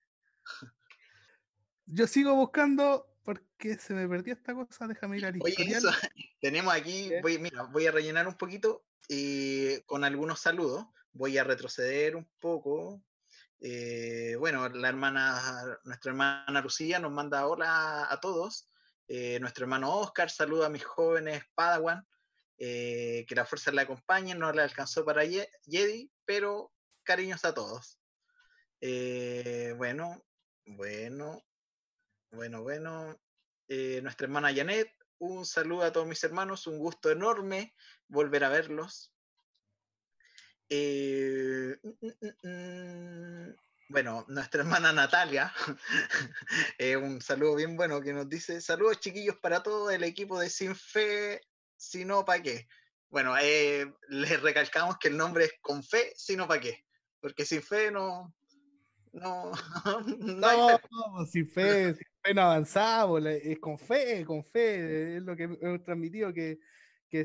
Yo 1.87 2.07
sigo 2.07 2.37
buscando 2.37 3.19
porque 3.25 3.79
se 3.79 3.95
me 3.95 4.07
perdió 4.07 4.35
esta 4.35 4.55
cosa. 4.55 4.87
Déjame 4.87 5.19
ir 5.19 5.27
al 5.27 5.39
Oye, 5.41 5.57
tenemos 6.41 6.73
aquí, 6.73 7.11
voy, 7.23 7.39
mira, 7.39 7.65
voy 7.65 7.87
a 7.87 7.93
rellenar 7.93 8.29
un 8.29 8.37
poquito 8.37 8.87
y 9.09 9.81
con 9.83 10.05
algunos 10.05 10.41
saludos. 10.41 10.87
Voy 11.13 11.39
a 11.39 11.45
retroceder 11.45 12.15
un 12.15 12.29
poco. 12.39 13.03
Eh, 13.61 14.37
bueno, 14.39 14.69
la 14.69 14.89
hermana, 14.89 15.79
nuestra 15.85 16.11
hermana 16.11 16.61
Lucía 16.63 16.99
nos 16.99 17.13
manda 17.13 17.47
hola 17.47 18.07
a 18.11 18.21
todos. 18.21 18.69
Eh, 19.09 19.41
nuestro 19.41 19.65
hermano 19.65 19.97
Oscar 19.97 20.31
saluda 20.31 20.67
a 20.67 20.71
mis 20.71 20.85
jóvenes 20.85 21.43
Padawan. 21.55 22.07
Eh, 22.61 23.25
que 23.29 23.35
la 23.37 23.47
fuerza 23.47 23.71
le 23.71 23.83
acompañe, 23.83 24.35
no 24.35 24.53
le 24.53 24.63
alcanzó 24.63 25.05
para 25.05 25.23
Jedi, 25.25 26.11
pero 26.25 26.73
cariños 27.05 27.45
a 27.45 27.55
todos. 27.55 27.99
Bueno, 28.81 30.23
Bueno, 30.67 31.45
bueno, 32.31 32.63
bueno. 32.63 33.21
Nuestra 33.69 34.25
hermana 34.27 34.55
Janet, 34.55 34.91
un 35.19 35.45
saludo 35.45 35.83
a 35.83 35.93
todos 35.93 36.07
mis 36.07 36.23
hermanos, 36.25 36.67
un 36.67 36.79
gusto 36.79 37.11
enorme 37.11 37.75
volver 38.09 38.45
a 38.45 38.49
verlos. 38.49 39.13
Eh, 40.71 41.77
mm, 41.83 42.07
mm, 42.07 42.49
mm, 42.49 43.55
bueno, 43.89 44.25
nuestra 44.29 44.61
hermana 44.63 44.93
Natalia, 44.93 45.53
eh, 46.79 46.97
un 46.97 47.21
saludo 47.21 47.57
bien 47.57 47.77
bueno 47.77 48.01
que 48.01 48.13
nos 48.13 48.29
dice, 48.29 48.61
saludos 48.61 49.01
chiquillos 49.01 49.37
para 49.39 49.63
todo 49.63 49.91
el 49.91 50.05
equipo 50.05 50.39
de 50.39 50.51
Sin 50.51 50.75
Fe, 50.75 51.41
si 51.77 52.05
no, 52.05 52.25
¿para 52.25 52.43
qué? 52.43 52.69
Bueno, 53.11 53.35
les 54.09 54.43
recalcamos 54.43 54.99
que 54.99 55.09
el 55.09 55.17
nombre 55.17 55.45
es 55.45 55.53
con 55.63 55.83
fe, 55.83 56.13
si 56.15 56.37
no, 56.37 56.47
¿para 56.47 56.61
qué? 56.61 56.85
Porque 57.21 57.47
sin 57.47 57.63
fe 57.63 57.91
no, 57.91 58.35
no, 59.13 59.53
no, 60.19 60.79
no, 60.91 61.27
sin 61.27 61.49
fe, 61.49 61.95
sin 61.95 62.07
fe 62.23 62.35
no 62.35 62.43
avanzamos, 62.43 63.25
es 63.25 63.59
con 63.59 63.79
fe, 63.79 64.25
con 64.27 64.45
fe, 64.45 65.17
es 65.17 65.23
lo 65.23 65.35
que 65.35 65.45
hemos 65.45 65.83
transmitido, 65.83 66.35
que, 66.35 66.59
que, 67.09 67.25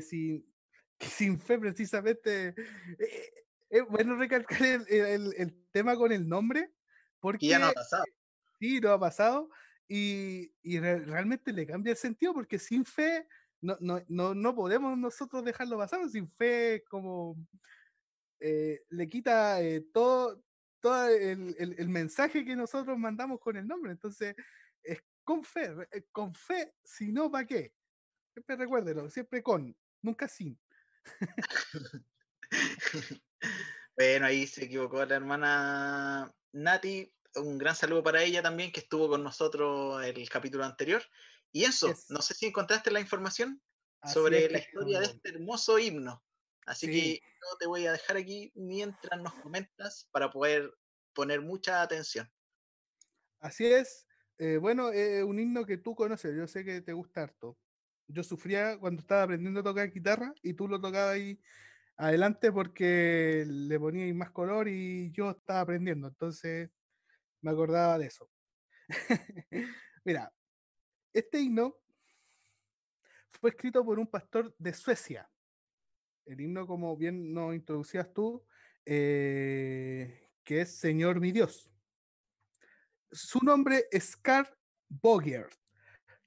sin, 0.98 1.10
sin 1.10 1.40
fe 1.40 1.58
precisamente, 1.58 2.54
eh, 2.98 3.32
es 3.70 3.84
bueno 3.88 4.16
recalcar 4.16 4.62
el, 4.62 5.34
el, 5.36 5.66
tema 5.70 5.96
con 5.96 6.12
el 6.12 6.28
nombre, 6.28 6.70
porque 7.20 7.48
ya 7.48 7.58
no 7.58 7.66
ha 7.66 7.72
pasado. 7.72 8.04
Sí, 8.60 8.80
no 8.80 8.90
ha 8.90 9.00
pasado, 9.00 9.50
y, 9.88 10.52
y 10.62 10.78
realmente 10.78 11.52
le 11.52 11.66
cambia 11.66 11.92
el 11.92 11.96
sentido, 11.96 12.32
porque 12.32 12.58
sin 12.58 12.84
fe 12.84 13.26
no, 13.64 13.78
no, 13.80 14.02
no, 14.08 14.34
no 14.34 14.54
podemos 14.54 14.96
nosotros 14.98 15.44
dejarlo 15.44 15.78
pasar, 15.78 16.08
sin 16.08 16.30
fe 16.30 16.84
como... 16.88 17.36
Eh, 18.40 18.82
le 18.90 19.08
quita 19.08 19.62
eh, 19.62 19.80
todo, 19.92 20.42
todo 20.80 21.08
el, 21.08 21.88
mensaje 21.88 22.44
que 22.44 22.54
nosotros 22.54 22.98
mandamos 22.98 23.40
con 23.40 23.56
el 23.56 23.66
nombre. 23.66 23.92
Entonces, 23.92 24.36
es 24.82 25.02
con 25.24 25.42
fe, 25.42 25.74
eh, 25.92 26.04
con 26.12 26.34
fe, 26.34 26.74
si 26.84 27.10
no, 27.10 27.30
¿para 27.30 27.46
qué? 27.46 27.72
Siempre 28.34 28.56
recuérdelo, 28.56 29.08
siempre 29.08 29.42
con, 29.42 29.74
nunca 30.02 30.28
sin. 30.28 30.58
bueno, 33.96 34.26
ahí 34.26 34.46
se 34.46 34.64
equivocó 34.64 35.04
la 35.04 35.16
hermana 35.16 36.34
Nati. 36.52 37.12
Un 37.36 37.58
gran 37.58 37.74
saludo 37.74 38.02
para 38.02 38.22
ella 38.22 38.42
también, 38.42 38.70
que 38.70 38.80
estuvo 38.80 39.08
con 39.08 39.22
nosotros 39.24 40.04
el 40.04 40.28
capítulo 40.28 40.64
anterior. 40.64 41.02
Y 41.52 41.64
eso, 41.64 41.92
no 42.08 42.22
sé 42.22 42.34
si 42.34 42.46
encontraste 42.46 42.90
la 42.90 43.00
información 43.00 43.60
sobre 44.12 44.50
la 44.50 44.58
historia 44.58 45.00
de 45.00 45.06
este 45.06 45.30
hermoso 45.30 45.78
himno. 45.78 46.22
Así 46.66 46.86
que 46.86 47.20
yo 47.20 47.56
te 47.58 47.66
voy 47.66 47.86
a 47.86 47.92
dejar 47.92 48.16
aquí 48.16 48.50
mientras 48.54 49.20
nos 49.20 49.34
comentas 49.34 50.08
para 50.10 50.30
poder 50.30 50.72
poner 51.12 51.40
mucha 51.40 51.82
atención. 51.82 52.30
Así 53.40 53.66
es. 53.66 54.06
Eh, 54.38 54.56
bueno, 54.56 54.90
es 54.90 55.22
un 55.22 55.38
himno 55.38 55.64
que 55.64 55.78
tú 55.78 55.94
conoces, 55.94 56.34
yo 56.36 56.46
sé 56.46 56.64
que 56.64 56.80
te 56.80 56.92
gusta 56.92 57.22
harto. 57.22 57.58
Yo 58.06 58.22
sufría 58.22 58.78
cuando 58.78 59.00
estaba 59.00 59.22
aprendiendo 59.22 59.60
a 59.60 59.64
tocar 59.64 59.90
guitarra 59.90 60.32
y 60.42 60.54
tú 60.54 60.68
lo 60.68 60.80
tocabas 60.80 61.14
ahí 61.14 61.40
adelante 61.96 62.52
porque 62.52 63.44
le 63.46 63.78
ponías 63.78 64.14
más 64.14 64.30
color 64.30 64.68
y 64.68 65.10
yo 65.12 65.30
estaba 65.30 65.60
aprendiendo, 65.60 66.08
entonces 66.08 66.70
me 67.40 67.50
acordaba 67.50 67.98
de 67.98 68.06
eso. 68.06 68.30
Mira, 70.04 70.32
este 71.12 71.40
himno 71.40 71.76
fue 73.40 73.50
escrito 73.50 73.84
por 73.84 73.98
un 73.98 74.06
pastor 74.06 74.54
de 74.58 74.74
Suecia 74.74 75.28
el 76.26 76.40
himno, 76.40 76.66
como 76.66 76.96
bien 76.96 77.32
nos 77.32 77.54
introducías 77.54 78.12
tú, 78.12 78.44
eh, 78.84 80.30
que 80.42 80.62
es 80.62 80.76
Señor 80.76 81.20
mi 81.20 81.32
Dios. 81.32 81.70
Su 83.10 83.40
nombre 83.40 83.86
es 83.90 84.16
Karl 84.16 84.48
Boger. 84.88 85.48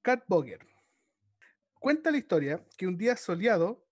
Karl 0.02 0.24
Boger. 0.28 0.60
Cuenta 1.88 2.12
la 2.12 2.18
historia 2.18 2.62
que 2.78 2.86
un 2.86 2.98
día 2.98 3.16
soleado, 3.16 3.88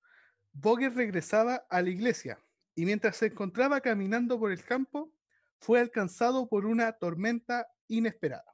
Boger 0.52 0.94
regresaba 0.94 1.66
a 1.70 1.82
la 1.82 1.88
iglesia 1.88 2.38
y 2.76 2.84
mientras 2.84 3.16
se 3.16 3.28
encontraba 3.28 3.80
caminando 3.80 4.38
por 4.38 4.52
el 4.52 4.66
campo, 4.66 5.14
fue 5.60 5.80
alcanzado 5.80 6.50
por 6.50 6.66
una 6.66 6.92
tormenta 6.92 7.70
inesperada. 7.88 8.54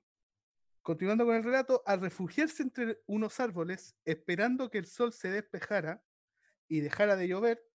Continuando 0.83 1.25
con 1.25 1.35
el 1.35 1.43
relato, 1.43 1.81
al 1.87 2.01
refugiarse 2.01 2.61
entre 2.61 3.01
unos 3.07 3.39
árboles, 3.39 3.95
esperando 4.05 4.69
que 4.69 4.77
el 4.77 4.85
sol 4.85 5.11
se 5.11 5.31
despejara, 5.31 6.03
y 6.67 6.81
dejara 6.81 7.15
de 7.15 7.27
llover, 7.27 7.67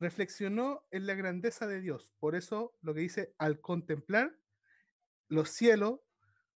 reflexionó 0.00 0.88
en 0.90 1.06
la 1.06 1.14
grandeza 1.14 1.68
de 1.68 1.80
Dios. 1.80 2.16
Por 2.18 2.34
eso 2.34 2.76
lo 2.82 2.94
que 2.94 3.02
dice, 3.02 3.32
al 3.38 3.60
contemplar 3.60 4.36
los 5.28 5.50
cielos, 5.50 6.00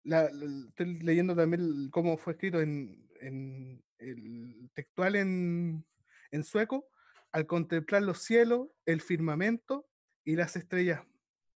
estoy 0.05 1.01
leyendo 1.01 1.35
también 1.35 1.91
cómo 1.91 2.17
fue 2.17 2.35
escrito 2.35 2.61
en, 2.61 3.06
el 3.21 4.71
textual 4.75 5.17
en, 5.17 5.87
en 6.31 6.45
sueco, 6.45 6.89
al 7.33 7.47
contemplar 7.47 8.03
los 8.03 8.19
cielos, 8.23 8.69
el 8.85 9.01
firmamento 9.01 9.89
y 10.25 10.37
las 10.37 10.57
estrellas 10.57 11.03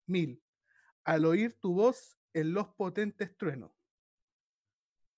mil, 0.06 0.42
al 1.04 1.24
oír 1.24 1.54
tu 1.54 1.74
voz 1.74 2.18
en 2.32 2.52
los 2.52 2.68
potentes 2.68 3.36
truenos. 3.36 3.72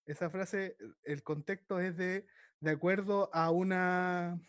Esa 0.06 0.30
frase, 0.30 0.76
el 1.04 1.22
contexto 1.22 1.78
es 1.78 1.96
de, 1.96 2.26
de 2.60 2.70
acuerdo 2.70 3.30
a 3.32 3.50
una 3.50 4.40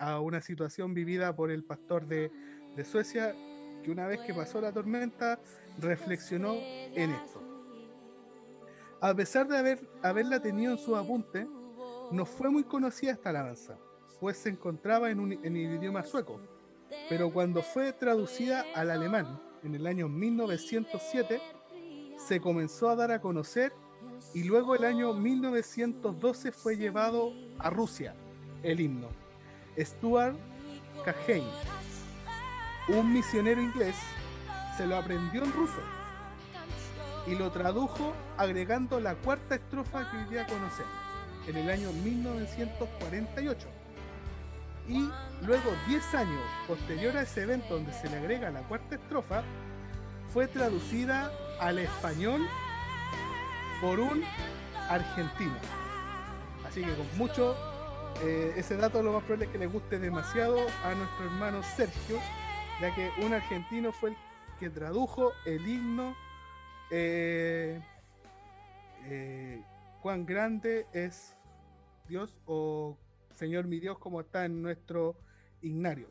a 0.00 0.18
una 0.20 0.40
situación 0.40 0.94
vivida 0.94 1.36
por 1.36 1.50
el 1.50 1.62
pastor 1.62 2.06
de, 2.06 2.32
Suecia, 2.90 3.34
que 3.84 3.90
una 3.90 4.06
vez 4.06 4.20
que 4.20 4.32
pasó 4.32 4.58
la 4.58 4.72
tormenta, 4.72 5.38
reflexionó 5.78 6.54
en 6.54 7.10
esto. 7.10 7.49
A 9.02 9.14
pesar 9.14 9.48
de 9.48 9.56
haber, 9.56 9.80
haberla 10.02 10.42
tenido 10.42 10.72
en 10.72 10.78
su 10.78 10.94
apunte, 10.94 11.48
no 12.10 12.26
fue 12.26 12.50
muy 12.50 12.64
conocida 12.64 13.12
esta 13.12 13.30
alabanza, 13.30 13.78
pues 14.20 14.36
se 14.36 14.50
encontraba 14.50 15.10
en, 15.10 15.32
el 15.42 15.56
idioma 15.56 16.04
sueco, 16.04 16.38
pero 17.08 17.32
cuando 17.32 17.62
fue 17.62 17.94
traducida 17.94 18.66
al 18.74 18.90
alemán 18.90 19.40
en 19.62 19.74
el 19.74 19.86
año 19.86 20.06
1907, 20.06 21.40
se 22.18 22.40
comenzó 22.42 22.90
a 22.90 22.96
dar 22.96 23.10
a 23.10 23.22
conocer 23.22 23.72
y 24.34 24.44
luego 24.44 24.74
el 24.74 24.84
año 24.84 25.14
1912 25.14 26.52
fue 26.52 26.76
llevado 26.76 27.32
a 27.58 27.70
Rusia 27.70 28.14
el 28.62 28.80
himno. 28.80 29.08
Stuart 29.78 30.36
Cahane, 31.06 31.48
un 32.88 33.14
misionero 33.14 33.62
inglés, 33.62 33.96
se 34.76 34.86
lo 34.86 34.96
aprendió 34.96 35.42
en 35.42 35.52
ruso 35.54 35.99
y 37.26 37.34
lo 37.34 37.50
tradujo 37.50 38.14
agregando 38.36 39.00
la 39.00 39.14
cuarta 39.14 39.56
estrofa 39.56 40.10
que 40.10 40.16
hoy 40.16 40.24
día 40.24 40.46
conocemos, 40.46 40.92
en 41.46 41.56
el 41.56 41.70
año 41.70 41.92
1948. 41.92 43.68
Y 44.88 45.08
luego, 45.42 45.70
10 45.86 46.14
años 46.14 46.42
posterior 46.66 47.16
a 47.16 47.22
ese 47.22 47.42
evento 47.42 47.74
donde 47.74 47.92
se 47.92 48.08
le 48.08 48.16
agrega 48.16 48.50
la 48.50 48.62
cuarta 48.62 48.96
estrofa, 48.96 49.42
fue 50.32 50.46
traducida 50.46 51.30
al 51.60 51.78
español 51.78 52.46
por 53.80 54.00
un 54.00 54.24
argentino. 54.88 55.56
Así 56.66 56.82
que 56.82 56.94
con 56.94 57.18
mucho 57.18 57.56
eh, 58.22 58.54
ese 58.56 58.76
dato 58.76 59.02
lo 59.02 59.12
más 59.12 59.22
probable 59.22 59.46
es 59.46 59.52
que 59.52 59.58
le 59.58 59.66
guste 59.66 59.98
demasiado 59.98 60.58
a 60.84 60.94
nuestro 60.94 61.26
hermano 61.26 61.62
Sergio, 61.62 62.18
ya 62.80 62.94
que 62.94 63.10
un 63.24 63.32
argentino 63.32 63.92
fue 63.92 64.10
el 64.10 64.16
que 64.58 64.70
tradujo 64.70 65.32
el 65.46 65.66
himno 65.66 66.14
eh, 66.90 67.80
eh, 69.04 69.62
cuán 70.02 70.26
grande 70.26 70.86
es 70.92 71.36
Dios 72.08 72.36
o 72.46 72.96
Señor 73.34 73.66
mi 73.66 73.80
Dios 73.80 73.98
como 73.98 74.20
está 74.20 74.44
en 74.44 74.62
nuestro 74.62 75.16
ignario. 75.62 76.08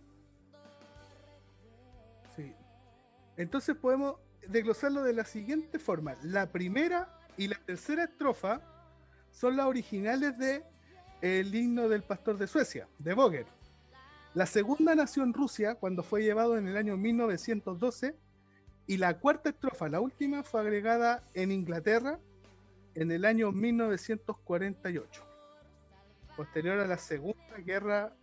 Sí. 2.36 2.54
Entonces 3.38 3.76
podemos 3.76 4.16
desglosarlo 4.48 5.04
de 5.04 5.14
la 5.14 5.26
siguiente 5.26 5.80
forma. 5.80 6.16
La 6.24 6.52
primera 6.52 7.20
y 7.38 7.48
la 7.48 7.58
tercera 7.66 8.06
estrofa 8.06 8.62
son 9.32 9.58
las 9.58 9.66
originales 9.66 10.38
de 10.38 10.64
el 11.22 11.54
himno 11.54 11.90
del 11.90 12.04
pastor 12.04 12.38
de 12.38 12.48
Suecia, 12.48 12.88
de 12.98 13.14
Boger. 13.14 13.46
La 14.34 14.46
segunda 14.46 14.96
nació 14.96 15.24
en 15.24 15.34
Rusia 15.34 15.76
cuando 15.76 16.04
fue 16.04 16.24
llevado 16.24 16.58
en 16.58 16.68
el 16.68 16.78
año 16.78 16.96
1912 16.98 18.16
y 18.90 18.98
la 18.98 19.20
cuarta 19.20 19.50
estrofa, 19.50 19.88
la 19.88 20.00
última, 20.00 20.42
fue 20.42 20.62
agregada 20.62 21.24
en 21.36 21.52
Inglaterra 21.52 22.20
en 22.96 23.12
el 23.12 23.24
año 23.24 23.52
1948, 23.52 25.24
posterior 26.36 26.80
a 26.80 26.88
la 26.88 26.98
Segunda 26.98 27.56
Guerra 27.64 28.16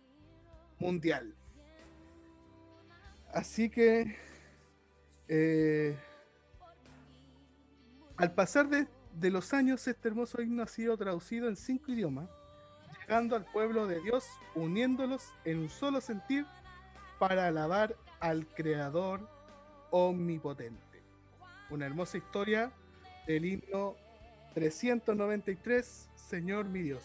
Mundial. 0.77 1.33
Así 3.33 3.69
que, 3.69 4.17
eh, 5.29 5.95
al 8.17 8.33
pasar 8.33 8.67
de, 8.67 8.89
de 9.13 9.29
los 9.29 9.53
años, 9.53 9.87
este 9.87 10.09
hermoso 10.09 10.41
himno 10.41 10.63
ha 10.63 10.67
sido 10.67 10.97
traducido 10.97 11.47
en 11.47 11.55
cinco 11.55 11.93
idiomas 11.93 12.29
al 13.07 13.45
pueblo 13.53 13.87
de 13.87 14.01
Dios, 14.01 14.25
uniéndolos 14.53 15.31
en 15.45 15.59
un 15.59 15.69
solo 15.69 16.01
sentir 16.01 16.45
para 17.19 17.47
alabar 17.47 17.95
al 18.19 18.45
Creador 18.47 19.36
omnipotente. 19.91 21.01
Una 21.69 21.85
hermosa 21.85 22.17
historia 22.17 22.71
el 23.27 23.45
himno 23.45 23.95
393, 24.53 26.09
Señor 26.15 26.65
mi 26.65 26.81
Dios. 26.81 27.03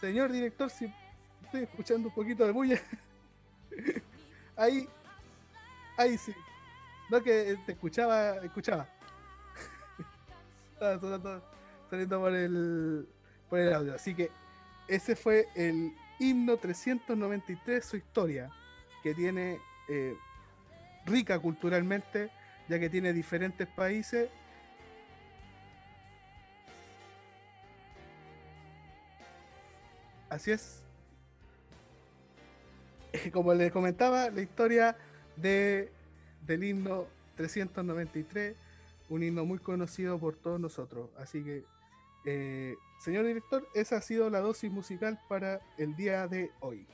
Señor 0.00 0.32
director, 0.32 0.70
si 0.70 0.92
estoy 1.44 1.62
escuchando 1.62 2.08
un 2.08 2.14
poquito 2.14 2.44
de 2.44 2.50
bulla, 2.50 2.80
ahí, 4.56 4.88
ahí 5.96 6.18
sí. 6.18 6.34
No 7.10 7.22
que 7.22 7.56
te 7.66 7.72
escuchaba, 7.72 8.36
escuchaba. 8.38 8.88
Estaba 10.74 11.42
saliendo 11.90 12.20
por 12.20 12.34
el, 12.34 13.06
por 13.48 13.58
el 13.60 13.72
audio. 13.74 13.94
Así 13.94 14.14
que 14.14 14.30
ese 14.88 15.14
fue 15.14 15.46
el 15.54 15.94
himno 16.18 16.56
393, 16.56 17.84
su 17.84 17.96
historia, 17.96 18.50
que 19.02 19.14
tiene 19.14 19.60
eh, 19.88 20.16
rica 21.06 21.38
culturalmente, 21.38 22.30
ya 22.68 22.78
que 22.78 22.88
tiene 22.90 23.12
diferentes 23.12 23.66
países. 23.68 24.28
Así 30.28 30.50
es. 30.50 30.82
Como 33.32 33.52
les 33.52 33.70
comentaba, 33.70 34.30
la 34.30 34.40
historia 34.40 34.96
de, 35.36 35.92
del 36.46 36.64
himno 36.64 37.06
393, 37.36 38.56
un 39.10 39.22
himno 39.22 39.44
muy 39.44 39.58
conocido 39.58 40.18
por 40.18 40.36
todos 40.36 40.58
nosotros. 40.58 41.10
Así 41.18 41.44
que, 41.44 41.64
eh, 42.24 42.76
señor 43.00 43.26
director, 43.26 43.68
esa 43.74 43.96
ha 43.96 44.00
sido 44.00 44.30
la 44.30 44.40
dosis 44.40 44.70
musical 44.70 45.20
para 45.28 45.60
el 45.76 45.94
día 45.96 46.26
de 46.28 46.50
hoy. 46.60 46.86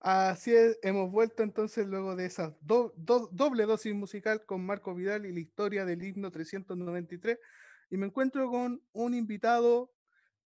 Así 0.00 0.54
es, 0.54 0.78
hemos 0.82 1.10
vuelto 1.10 1.42
entonces 1.42 1.86
luego 1.86 2.14
de 2.14 2.26
esa 2.26 2.54
doble 2.60 3.64
dosis 3.64 3.94
musical 3.94 4.44
con 4.44 4.66
Marco 4.66 4.94
Vidal 4.94 5.24
y 5.24 5.32
la 5.32 5.40
historia 5.40 5.86
del 5.86 6.04
himno 6.04 6.30
393 6.30 7.38
y 7.88 7.96
me 7.96 8.06
encuentro 8.06 8.50
con 8.50 8.82
un 8.92 9.14
invitado 9.14 9.94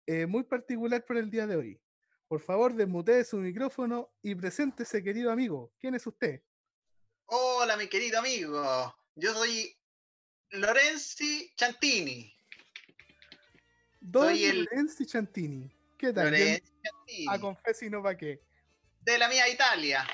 eh, 0.05 0.27
muy 0.27 0.43
particular 0.43 1.05
para 1.07 1.21
el 1.21 1.31
día 1.31 1.47
de 1.47 1.57
hoy. 1.57 1.81
Por 2.29 2.41
favor, 2.41 2.75
desmutee 2.75 3.25
su 3.25 3.39
micrófono 3.39 4.11
y 4.21 4.35
preséntese, 4.35 5.03
querido 5.03 5.31
amigo. 5.31 5.73
¿Quién 5.79 5.95
es 5.95 6.07
usted? 6.07 6.43
Hola, 7.25 7.77
mi 7.77 7.89
querido 7.89 8.19
amigo. 8.19 8.95
Yo 9.15 9.33
soy 9.33 9.76
Lorenzi 10.51 11.53
Chantini. 11.57 12.33
Don 14.01 14.33
Lorenzi 14.33 15.07
Chantini. 15.07 15.71
¿Qué 15.99 16.13
tal? 16.13 16.27
Lorenzi 16.27 16.73
Chantini. 16.83 17.27
A 17.29 17.41
confesino 17.41 18.03
para 18.03 18.17
qué. 18.17 18.41
De 19.01 19.19
la 19.19 19.29
mía 19.29 19.49
Italia. 19.49 20.07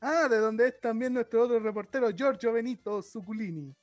Ah, 0.00 0.28
de 0.28 0.38
donde 0.38 0.68
es 0.68 0.80
también 0.80 1.14
nuestro 1.14 1.44
otro 1.44 1.58
reportero, 1.58 2.10
Giorgio 2.10 2.52
Benito 2.52 3.02
Suculini. 3.02 3.74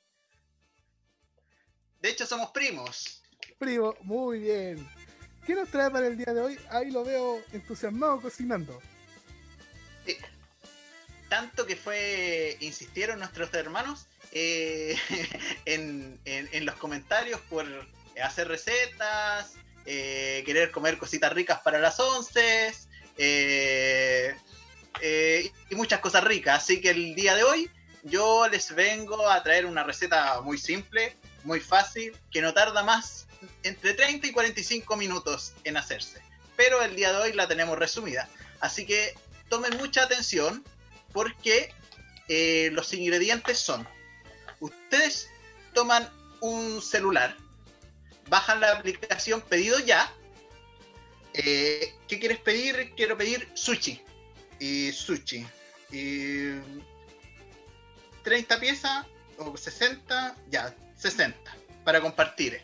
De 2.00 2.10
hecho, 2.10 2.26
somos 2.26 2.50
primos. 2.50 3.22
Primo, 3.58 3.94
muy 4.02 4.40
bien. 4.40 4.88
¿Qué 5.46 5.54
nos 5.54 5.68
trae 5.68 5.90
para 5.90 6.06
el 6.06 6.16
día 6.16 6.32
de 6.32 6.40
hoy? 6.40 6.58
Ahí 6.70 6.90
lo 6.90 7.04
veo 7.04 7.42
entusiasmado 7.52 8.20
cocinando. 8.20 8.80
Sí. 10.06 10.16
Tanto 11.32 11.64
que 11.64 11.76
fue, 11.76 12.58
insistieron 12.60 13.20
nuestros 13.20 13.54
hermanos 13.54 14.04
eh, 14.32 14.94
en, 15.64 16.20
los 16.66 16.74
comentarios 16.74 17.40
por 17.48 17.64
hacer 18.22 18.48
recetas, 18.48 19.54
eh, 19.86 20.42
querer 20.44 20.70
comer 20.70 20.98
cositas 20.98 21.32
ricas 21.32 21.60
para 21.60 21.78
las 21.78 21.98
once 22.00 22.74
eh, 23.16 24.34
y 25.70 25.74
muchas 25.74 26.00
cosas 26.00 26.22
ricas. 26.22 26.64
Así 26.64 26.82
que 26.82 26.90
el 26.90 27.14
día 27.14 27.34
de 27.34 27.44
hoy 27.44 27.70
yo 28.02 28.46
les 28.48 28.74
vengo 28.74 29.26
a 29.26 29.42
traer 29.42 29.64
una 29.64 29.84
receta 29.84 30.42
muy 30.42 30.58
simple, 30.58 31.16
muy 31.44 31.60
fácil, 31.60 32.14
que 32.30 32.42
no 32.42 32.52
tarda 32.52 32.82
más 32.82 33.26
entre 33.62 33.94
30 33.94 34.26
y 34.26 34.32
45 34.32 34.96
minutos 34.98 35.54
en 35.64 35.78
hacerse. 35.78 36.20
Pero 36.56 36.82
el 36.82 36.94
día 36.94 37.10
de 37.10 37.20
hoy 37.20 37.32
la 37.32 37.48
tenemos 37.48 37.78
resumida. 37.78 38.28
Así 38.60 38.84
que 38.84 39.14
tomen 39.48 39.78
mucha 39.78 40.02
atención 40.02 40.62
porque 41.12 41.72
los 42.72 42.92
ingredientes 42.94 43.58
son 43.58 43.86
ustedes 44.62 45.28
toman 45.74 46.08
un 46.40 46.80
celular, 46.80 47.36
bajan 48.28 48.60
la 48.60 48.72
aplicación 48.72 49.42
pedido 49.42 49.78
ya. 49.80 50.12
Eh, 51.34 51.94
¿Qué 52.08 52.18
quieres 52.18 52.38
pedir? 52.38 52.92
Quiero 52.96 53.16
pedir 53.16 53.48
sushi. 53.54 54.00
Y 54.58 54.92
sushi. 54.92 55.46
Y 55.90 56.52
30 58.22 58.60
piezas 58.60 59.06
o 59.38 59.56
60, 59.56 60.36
ya, 60.48 60.74
60 60.96 61.38
para 61.84 62.00
compartir. 62.00 62.62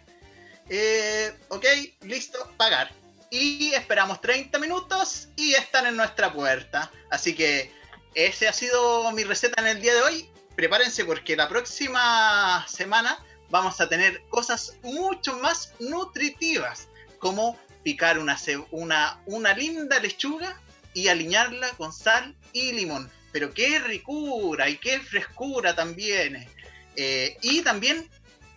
Eh, 0.68 1.32
ok, 1.48 1.64
listo, 2.02 2.52
pagar. 2.56 2.92
Y 3.30 3.72
esperamos 3.74 4.20
30 4.20 4.58
minutos 4.58 5.28
y 5.36 5.54
están 5.54 5.86
en 5.86 5.96
nuestra 5.96 6.32
puerta. 6.32 6.90
Así 7.10 7.34
que 7.34 7.72
ese 8.14 8.48
ha 8.48 8.52
sido 8.52 9.10
mi 9.12 9.24
receta 9.24 9.60
en 9.60 9.68
el 9.68 9.80
día 9.80 9.94
de 9.94 10.02
hoy 10.02 10.30
prepárense 10.58 11.04
porque 11.04 11.36
la 11.36 11.48
próxima 11.48 12.66
semana 12.66 13.16
vamos 13.48 13.80
a 13.80 13.88
tener 13.88 14.22
cosas 14.28 14.76
mucho 14.82 15.38
más 15.38 15.72
nutritivas, 15.78 16.88
como 17.20 17.56
picar 17.84 18.18
una, 18.18 18.36
una, 19.26 19.54
linda 19.54 20.00
lechuga 20.00 20.60
y 20.94 21.06
aliñarla 21.06 21.70
con 21.76 21.92
sal 21.92 22.34
y 22.52 22.72
limón. 22.72 23.08
Pero 23.30 23.54
qué 23.54 23.78
ricura 23.78 24.68
y 24.68 24.78
qué 24.78 24.98
frescura 24.98 25.76
también. 25.76 26.44
Eh, 26.96 27.36
y 27.40 27.62
también, 27.62 28.10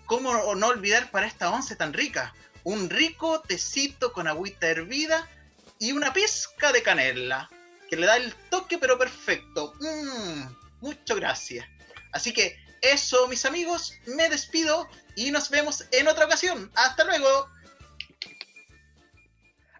cómo 0.07 0.55
no 0.55 0.67
olvidar 0.69 1.11
para 1.11 1.27
esta 1.27 1.51
once 1.51 1.75
tan 1.75 1.93
rica, 1.93 2.33
un 2.63 2.89
rico 2.89 3.41
tecito 3.41 4.11
con 4.11 4.27
agüita 4.27 4.67
hervida 4.67 5.29
y 5.77 5.91
una 5.91 6.13
pizca 6.13 6.71
de 6.71 6.81
canela, 6.81 7.47
que 7.91 7.97
le 7.97 8.07
da 8.07 8.15
el 8.15 8.33
toque 8.49 8.77
pero 8.77 8.97
perfecto. 8.97 9.73
Mmm, 9.81 10.43
muchas 10.79 11.17
gracias. 11.17 11.65
Así 12.13 12.31
que 12.31 12.55
eso, 12.81 13.27
mis 13.27 13.45
amigos, 13.45 13.93
me 14.15 14.29
despido 14.29 14.87
y 15.17 15.29
nos 15.29 15.49
vemos 15.49 15.85
en 15.91 16.07
otra 16.07 16.25
ocasión. 16.25 16.71
Hasta 16.73 17.03
luego. 17.03 17.47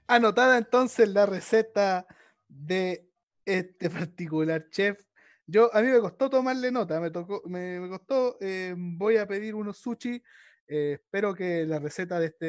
Anotada 0.08 0.58
entonces 0.58 1.08
la 1.08 1.26
receta 1.26 2.06
de 2.50 3.08
este 3.46 3.90
particular 3.90 4.70
chef. 4.70 5.00
Yo, 5.48 5.74
a 5.74 5.82
mí 5.82 5.88
me 5.88 6.02
costó 6.02 6.30
tomarle 6.30 6.70
nota, 6.70 7.00
me, 7.00 7.12
tocó, 7.12 7.42
me, 7.46 7.80
costó, 7.88 8.38
eh, 8.42 8.76
voy 8.78 9.18
a 9.18 9.28
pedir 9.28 9.56
unos 9.56 9.78
sushi, 9.78 10.22
eh, 10.68 11.00
espero 11.02 11.34
que 11.34 11.66
la 11.66 11.80
receta 11.80 12.20
de 12.20 12.26
este, 12.28 12.46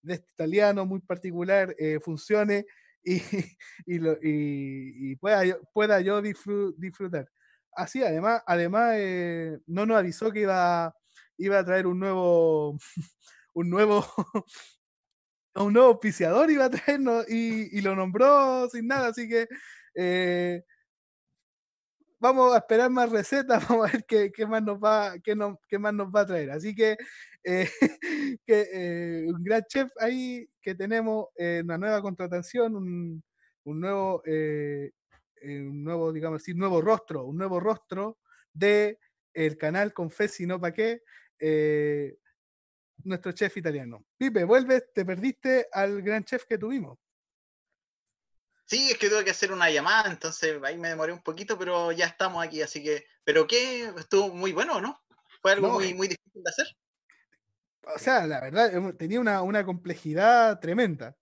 de 0.00 0.14
este 0.14 0.32
italiano 0.32 0.86
muy 0.86 1.00
particular 1.00 1.74
eh, 1.78 2.00
funcione 2.00 2.66
y, 3.86 3.98
y, 4.22 5.16
pueda, 5.16 5.42
pueda 5.72 6.00
yo 6.00 6.22
disfrutar. 6.22 7.28
Así, 7.74 8.02
además, 8.02 8.42
además 8.46 8.94
eh, 8.96 9.58
no 9.66 9.86
nos 9.86 9.98
avisó 9.98 10.30
que 10.30 10.40
iba, 10.40 10.94
iba 11.38 11.58
a 11.58 11.64
traer 11.64 11.86
un 11.86 11.98
nuevo, 11.98 12.78
un 13.54 13.70
nuevo, 13.70 14.04
un 15.54 15.72
nuevo 15.72 15.88
auspiciador 15.88 16.50
iba 16.50 16.66
a 16.66 16.70
traernos 16.70 17.28
y, 17.28 17.80
lo 17.80 17.96
nombró 17.96 18.68
sin 18.68 18.86
nada, 18.86 19.08
así 19.08 19.28
que 19.28 19.48
eh, 19.94 20.62
vamos 22.22 22.54
a 22.54 22.58
esperar 22.58 22.90
más 22.90 23.10
recetas, 23.10 23.62
vamos 23.68 23.88
a 23.88 23.92
ver 23.92 24.06
qué, 24.06 24.46
más, 24.46 24.62
nos 24.62 24.78
va, 24.78 25.14
qué, 25.22 25.34
más 25.34 25.94
nos 25.94 26.08
va 26.08 26.20
a 26.20 26.26
traer. 26.26 26.50
Así 26.52 26.74
que, 26.74 26.96
eh, 27.44 27.68
que 28.46 29.26
un 29.26 29.42
gran 29.42 29.62
chef 29.68 29.90
ahí 29.98 30.48
que 30.62 30.74
tenemos 30.74 31.26
una 31.36 31.76
nueva 31.76 32.00
contratación, 32.00 32.76
un, 32.76 33.22
nuevo 33.64 34.22
eh, 34.24 35.60
un 35.60 35.82
nuevo, 35.82 36.12
digamos 36.12 36.42
así, 36.42 36.54
nuevo 36.54 36.80
rostro, 36.80 37.24
un 37.24 37.36
nuevo 37.36 37.58
rostro 37.58 38.18
de 38.52 38.98
el 39.34 39.56
canal 39.56 39.92
Confessi 39.92 40.46
no 40.46 40.60
pa' 40.60 40.72
qué, 40.72 41.02
eh, 41.38 42.16
nuestro 43.04 43.32
chef 43.32 43.56
italiano. 43.56 44.04
Pipe, 44.16 44.44
vuelves, 44.44 44.92
te 44.94 45.04
perdiste 45.04 45.66
al 45.72 46.02
gran 46.02 46.24
chef 46.24 46.44
que 46.46 46.58
tuvimos. 46.58 46.98
Sí, 48.72 48.90
es 48.90 48.96
que 48.96 49.10
tuve 49.10 49.22
que 49.22 49.32
hacer 49.32 49.52
una 49.52 49.70
llamada, 49.70 50.10
entonces 50.10 50.58
ahí 50.64 50.78
me 50.78 50.88
demoré 50.88 51.12
un 51.12 51.22
poquito, 51.22 51.58
pero 51.58 51.92
ya 51.92 52.06
estamos 52.06 52.42
aquí, 52.42 52.62
así 52.62 52.82
que, 52.82 53.04
pero 53.22 53.46
qué, 53.46 53.92
estuvo 53.98 54.30
muy 54.32 54.52
bueno, 54.52 54.80
¿no? 54.80 54.98
Fue 55.42 55.52
algo 55.52 55.72
muy, 55.72 55.88
eh 55.88 55.94
muy 55.94 56.08
difícil 56.08 56.42
de 56.42 56.48
hacer. 56.48 56.66
O 57.94 57.98
sea, 57.98 58.26
la 58.26 58.40
verdad, 58.40 58.94
tenía 58.94 59.20
una, 59.20 59.42
una 59.42 59.62
complejidad 59.66 60.58
tremenda. 60.58 61.14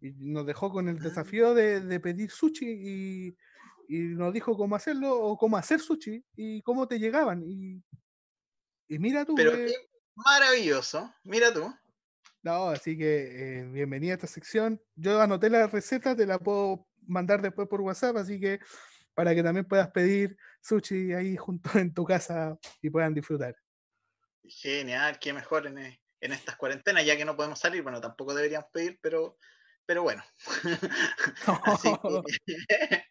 Y 0.00 0.12
nos 0.12 0.46
dejó 0.46 0.72
con 0.72 0.88
el 0.88 0.96
ah. 0.96 1.00
desafío 1.02 1.52
de, 1.52 1.82
de 1.82 2.00
pedir 2.00 2.30
sushi 2.30 2.70
y, 2.70 3.36
y 3.86 3.98
nos 4.14 4.32
dijo 4.32 4.56
cómo 4.56 4.74
hacerlo 4.74 5.14
o 5.14 5.36
cómo 5.36 5.58
hacer 5.58 5.80
sushi 5.80 6.24
y 6.36 6.62
cómo 6.62 6.88
te 6.88 6.98
llegaban. 6.98 7.42
Y, 7.46 7.82
y 8.88 8.98
mira 8.98 9.26
tú. 9.26 9.34
Pero 9.34 9.52
qué 9.52 9.74
maravilloso, 10.14 11.12
mira 11.22 11.52
tú. 11.52 11.70
No, 12.44 12.68
así 12.68 12.96
que 12.96 13.60
eh, 13.60 13.64
bienvenida 13.64 14.12
a 14.12 14.14
esta 14.14 14.26
sección. 14.26 14.80
Yo 14.96 15.20
anoté 15.20 15.50
la 15.50 15.66
receta, 15.66 16.16
te 16.16 16.24
la 16.24 16.38
puedo 16.38 16.86
mandar 17.06 17.42
después 17.42 17.68
por 17.68 17.80
WhatsApp, 17.80 18.16
así 18.16 18.40
que 18.40 18.60
para 19.14 19.34
que 19.34 19.42
también 19.42 19.66
puedas 19.66 19.90
pedir 19.90 20.36
sushi 20.60 21.12
ahí 21.12 21.36
junto 21.36 21.70
en 21.78 21.94
tu 21.94 22.04
casa 22.04 22.58
y 22.82 22.90
puedan 22.90 23.14
disfrutar. 23.14 23.56
Genial, 24.44 25.18
qué 25.18 25.32
mejor 25.32 25.66
en, 25.66 25.78
en 25.78 26.32
estas 26.32 26.56
cuarentenas, 26.56 27.04
ya 27.04 27.16
que 27.16 27.24
no 27.24 27.36
podemos 27.36 27.58
salir, 27.58 27.82
bueno, 27.82 28.00
tampoco 28.00 28.34
deberíamos 28.34 28.70
pedir, 28.70 28.98
pero, 29.00 29.38
pero 29.86 30.02
bueno. 30.02 30.22
así 31.64 31.90
que, 32.46 33.04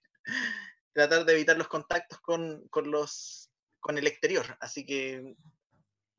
tratar 0.93 1.25
de 1.25 1.33
evitar 1.33 1.57
los 1.57 1.67
contactos 1.67 2.19
con, 2.21 2.67
con, 2.69 2.91
los, 2.91 3.51
con 3.79 3.97
el 3.97 4.07
exterior. 4.07 4.57
Así 4.59 4.85
que 4.85 5.35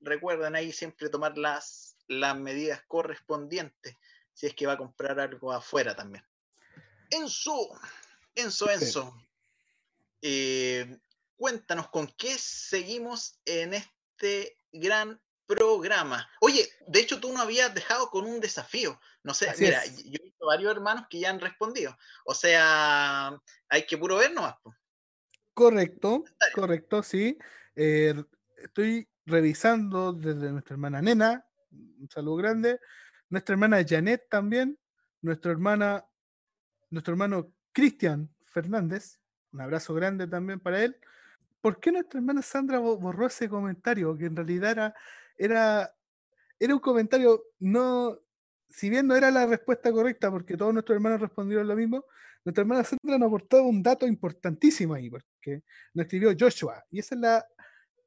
recuerden 0.00 0.54
ahí 0.56 0.72
siempre 0.72 1.08
tomar 1.08 1.38
las, 1.38 1.96
las 2.08 2.36
medidas 2.38 2.82
correspondientes 2.86 3.96
si 4.32 4.46
es 4.46 4.54
que 4.54 4.66
va 4.66 4.72
a 4.74 4.78
comprar 4.78 5.18
algo 5.20 5.52
afuera 5.52 5.94
también. 5.94 6.24
Enzo, 7.10 7.68
Enzo, 8.34 8.70
Enzo, 8.70 9.16
eh, 10.22 10.98
cuéntanos 11.36 11.88
con 11.88 12.06
qué 12.16 12.36
seguimos 12.38 13.40
en 13.44 13.74
este 13.74 14.58
gran 14.72 15.20
programa. 15.46 16.28
Oye, 16.40 16.68
de 16.86 17.00
hecho 17.00 17.20
tú 17.20 17.32
no 17.32 17.40
habías 17.40 17.74
dejado 17.74 18.08
con 18.08 18.24
un 18.24 18.40
desafío. 18.40 18.98
No 19.22 19.34
sé, 19.34 19.52
mira, 19.58 19.84
yo 19.86 20.18
he 20.20 20.24
visto 20.24 20.46
varios 20.46 20.72
hermanos 20.72 21.06
que 21.08 21.20
ya 21.20 21.30
han 21.30 21.40
respondido. 21.40 21.96
O 22.24 22.34
sea, 22.34 23.38
hay 23.68 23.86
que 23.86 23.98
puro 23.98 24.16
ver 24.16 24.32
nomás. 24.32 24.56
Correcto, 25.54 26.24
correcto, 26.54 27.02
sí. 27.02 27.38
Eh, 27.76 28.14
estoy 28.56 29.08
revisando 29.26 30.12
desde 30.12 30.50
nuestra 30.50 30.74
hermana 30.74 31.00
Nena, 31.00 31.46
un 31.70 32.08
saludo 32.10 32.36
grande, 32.36 32.80
nuestra 33.28 33.54
hermana 33.54 33.84
Janet 33.86 34.28
también, 34.28 34.78
nuestra 35.22 35.52
hermana, 35.52 36.04
nuestro 36.94 37.12
hermano 37.12 37.52
Cristian 37.72 38.30
Fernández, 38.46 39.20
un 39.52 39.60
abrazo 39.60 39.94
grande 39.94 40.26
también 40.26 40.60
para 40.60 40.82
él. 40.82 40.96
¿Por 41.60 41.80
qué 41.80 41.92
nuestra 41.92 42.18
hermana 42.18 42.42
Sandra 42.42 42.78
borró 42.78 43.26
ese 43.26 43.48
comentario? 43.48 44.16
Que 44.16 44.26
en 44.26 44.36
realidad 44.36 44.70
era, 44.70 44.94
era, 45.36 45.94
era 46.58 46.74
un 46.74 46.80
comentario, 46.80 47.42
no, 47.58 48.18
si 48.68 48.90
bien 48.90 49.06
no 49.06 49.16
era 49.16 49.30
la 49.30 49.46
respuesta 49.46 49.92
correcta, 49.92 50.30
porque 50.30 50.56
todos 50.56 50.72
nuestros 50.72 50.96
hermanos 50.96 51.20
respondieron 51.20 51.66
lo 51.66 51.76
mismo, 51.76 52.04
nuestra 52.44 52.62
hermana 52.62 52.84
Sandra 52.84 53.18
nos 53.18 53.28
aportó 53.28 53.62
un 53.64 53.82
dato 53.82 54.06
importantísimo 54.06 54.94
ahí, 54.94 55.10
porque 55.10 55.62
nos 55.94 56.04
escribió 56.04 56.34
Joshua, 56.38 56.84
y 56.90 56.98
esa 57.00 57.14
es 57.14 57.20
la, 57.20 57.46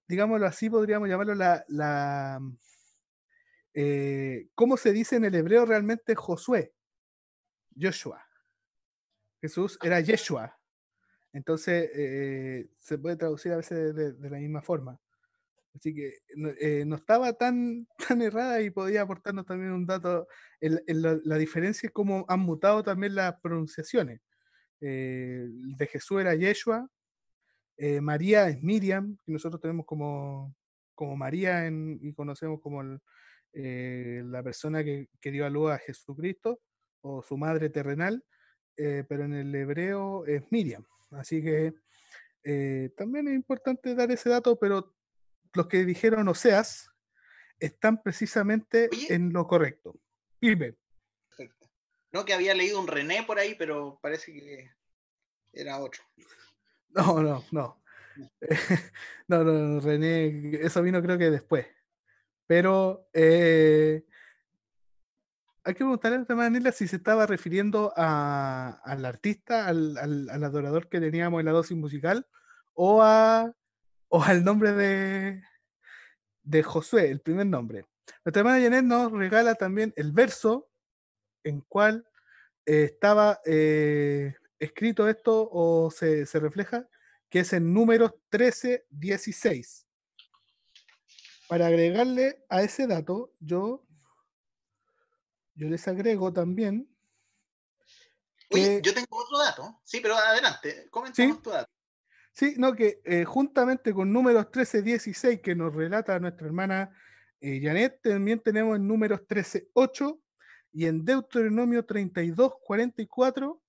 digámoslo 0.08 0.46
así, 0.46 0.70
podríamos 0.70 1.10
llamarlo 1.10 1.34
la, 1.34 1.66
la 1.68 2.40
eh, 3.74 4.50
¿cómo 4.56 4.78
se 4.78 4.92
dice 4.92 5.16
en 5.16 5.26
el 5.26 5.36
hebreo 5.36 5.66
realmente 5.66 6.16
Josué? 6.16 6.74
Joshua. 7.80 8.27
Jesús 9.42 9.78
era 9.84 10.00
Yeshua. 10.00 10.58
Entonces, 11.34 11.90
eh, 11.94 12.70
se 12.80 12.98
puede 12.98 13.16
traducir 13.16 13.52
a 13.54 13.58
veces 13.58 13.96
de, 13.96 14.30
la 14.30 14.38
misma 14.38 14.62
forma. 14.62 15.00
Así 15.76 15.94
que 15.94 16.14
eh, 16.60 16.86
no 16.86 16.96
estaba 16.96 17.34
tan, 17.34 17.88
tan 18.08 18.22
errada 18.22 18.62
y 18.62 18.72
podía 18.72 19.04
aportarnos 19.04 19.46
también 19.46 19.72
un 19.72 19.86
dato 19.86 20.28
la, 20.60 21.38
diferencia 21.38 21.88
es 21.88 21.94
cómo 21.94 22.26
han 22.28 22.40
mutado 22.40 22.84
también 22.84 23.16
las 23.16 23.40
pronunciaciones. 23.42 24.22
de 24.80 25.88
Jesús 25.92 26.22
era 26.22 26.36
Yeshua, 26.36 26.90
eh, 27.78 28.02
María 28.02 28.50
es 28.50 28.62
Miriam, 28.64 29.18
que 29.24 29.32
nosotros 29.32 29.62
tenemos 29.62 29.86
como, 29.86 30.56
como 30.96 31.16
María 31.16 31.68
y 31.68 32.12
conocemos 32.14 32.60
como 32.60 32.82
eh, 33.54 34.24
la 34.26 34.42
persona 34.42 34.84
que, 34.84 35.08
dio 35.22 35.46
a 35.46 35.50
luz 35.50 35.72
a 35.72 35.78
Jesucristo 35.78 36.60
o 37.02 37.22
su 37.22 37.38
madre 37.38 37.70
terrenal, 37.70 38.24
eh, 38.78 39.04
pero 39.08 39.26
en 39.26 39.34
el 39.34 39.54
hebreo 39.54 40.26
es 40.26 40.44
Miriam. 40.52 40.86
Así 41.12 41.42
que 41.44 41.74
también 42.96 43.28
es 43.28 43.34
importante 43.34 43.94
dar 43.94 44.10
ese 44.10 44.30
dato, 44.30 44.58
pero 44.58 44.96
los 45.54 45.68
que 45.68 45.84
dijeron 45.84 46.30
Oseas 46.30 46.90
están 47.60 48.02
precisamente 48.02 48.90
en 49.10 49.34
lo 49.34 49.48
correcto. 49.48 50.00
Perfecto. 50.40 51.70
No 52.12 52.26
que 52.26 52.34
había 52.34 52.54
leído 52.54 52.80
un 52.80 52.88
René 52.88 53.24
por 53.24 53.40
ahí, 53.40 53.56
pero 53.56 54.00
parece 54.02 54.32
que 54.34 54.72
era 55.54 55.80
otro. 55.80 56.04
No, 56.90 57.22
no, 57.22 57.44
no. 57.52 57.84
no, 59.28 59.44
no, 59.44 59.80
René, 59.80 60.52
eso 60.62 60.82
vino 60.82 61.02
creo 61.02 61.18
que 61.18 61.30
después. 61.30 61.66
Pero 62.46 63.10
eh, 63.14 64.06
hay 65.68 65.74
que 65.74 65.80
preguntarle 65.80 66.26
a 66.30 66.36
Manila 66.36 66.72
si 66.72 66.88
se 66.88 66.96
estaba 66.96 67.26
refiriendo 67.26 67.92
al 67.98 69.06
artista, 69.06 69.68
al, 69.68 69.98
al, 69.98 70.44
adorador 70.46 70.88
que 70.88 71.02
teníamos 71.02 71.42
en 71.42 71.46
la 71.46 71.52
dosis 71.52 71.76
musical, 71.76 72.26
o, 72.74 73.04
a, 73.04 73.54
o 74.08 74.24
al 74.24 74.46
nombre 74.46 74.72
de, 74.72 75.44
de 76.44 76.64
Josué, 76.64 77.12
el 77.12 77.20
primer 77.20 77.48
nombre. 77.48 77.86
Nuestra 78.24 78.40
hermana 78.40 78.64
Janet 78.64 78.86
nos 78.86 79.12
regala 79.12 79.56
también 79.56 79.92
el 79.98 80.14
verso 80.14 80.70
en 81.44 81.60
cual 81.60 82.08
eh, 82.66 82.84
estaba 82.84 83.42
eh, 83.46 84.36
escrito 84.60 85.10
esto 85.10 85.50
o 85.52 85.92
se, 85.92 86.26
refleja, 86.36 86.88
que 87.30 87.40
es 87.42 87.52
en 87.52 87.74
números 87.74 88.14
13, 88.30 88.86
16. 88.90 89.86
Para 91.50 91.68
agregarle 91.68 92.46
a 92.48 92.62
ese 92.62 92.88
dato, 92.88 93.34
yo, 93.42 93.86
yo 95.58 95.68
les 95.68 95.88
agrego 95.88 96.32
también. 96.32 96.88
Oye, 98.52 98.80
yo 98.82 98.94
tengo 98.94 99.08
otro 99.10 99.38
dato, 99.40 99.82
sí, 99.84 100.00
pero 100.00 100.16
adelante, 100.16 100.88
comentamos 100.90 101.42
tu 101.42 101.50
dato. 101.50 101.70
Sí, 102.32 102.54
no, 102.58 102.74
que 102.74 103.02
eh, 103.04 103.26
juntamente 103.26 103.94
con 103.94 104.14
números 104.14 104.52
13, 104.52 104.84
16 104.84 105.42
que 105.42 105.56
nos 105.56 105.74
relata 105.74 106.20
nuestra 106.20 106.46
hermana 106.46 106.96
eh, 107.42 107.60
Janet, 107.62 108.00
también 108.02 108.40
tenemos 108.40 108.76
en 108.76 108.88
números 108.88 109.22
13, 109.28 109.70
8 109.74 110.22
y 110.74 110.86
en 110.86 111.04
Deuteronomio 111.04 111.84
32, 111.84 112.54
44 112.64 113.62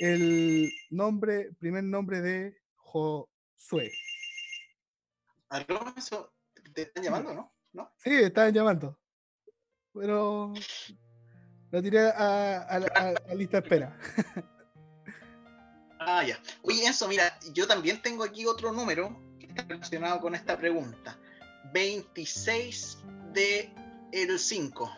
el 0.00 0.72
nombre, 0.90 1.52
primer 1.58 1.84
nombre 1.84 2.20
de 2.20 2.56
Josué. 2.76 3.92
te 6.74 6.82
están 6.82 7.04
llamando, 7.04 7.34
¿no? 7.34 7.54
¿No? 7.72 7.92
Sí, 7.98 8.14
estaban 8.14 8.54
llamando. 8.54 8.98
Pero 9.92 10.54
lo 11.70 11.82
tiré 11.82 12.00
a, 12.00 12.80
lista 13.34 13.60
de 13.60 13.66
espera. 13.66 13.98
ah, 16.00 16.24
ya. 16.24 16.38
Oye, 16.62 16.84
eso, 16.84 17.08
mira, 17.08 17.38
yo 17.52 17.66
también 17.66 18.00
tengo 18.02 18.24
aquí 18.24 18.46
otro 18.46 18.72
número 18.72 19.20
que 19.38 19.46
está 19.46 19.62
relacionado 19.62 20.20
con 20.20 20.34
esta 20.34 20.56
pregunta. 20.56 21.18
26 21.72 22.98
de 23.32 23.72
el 24.12 24.38
5. 24.38 24.90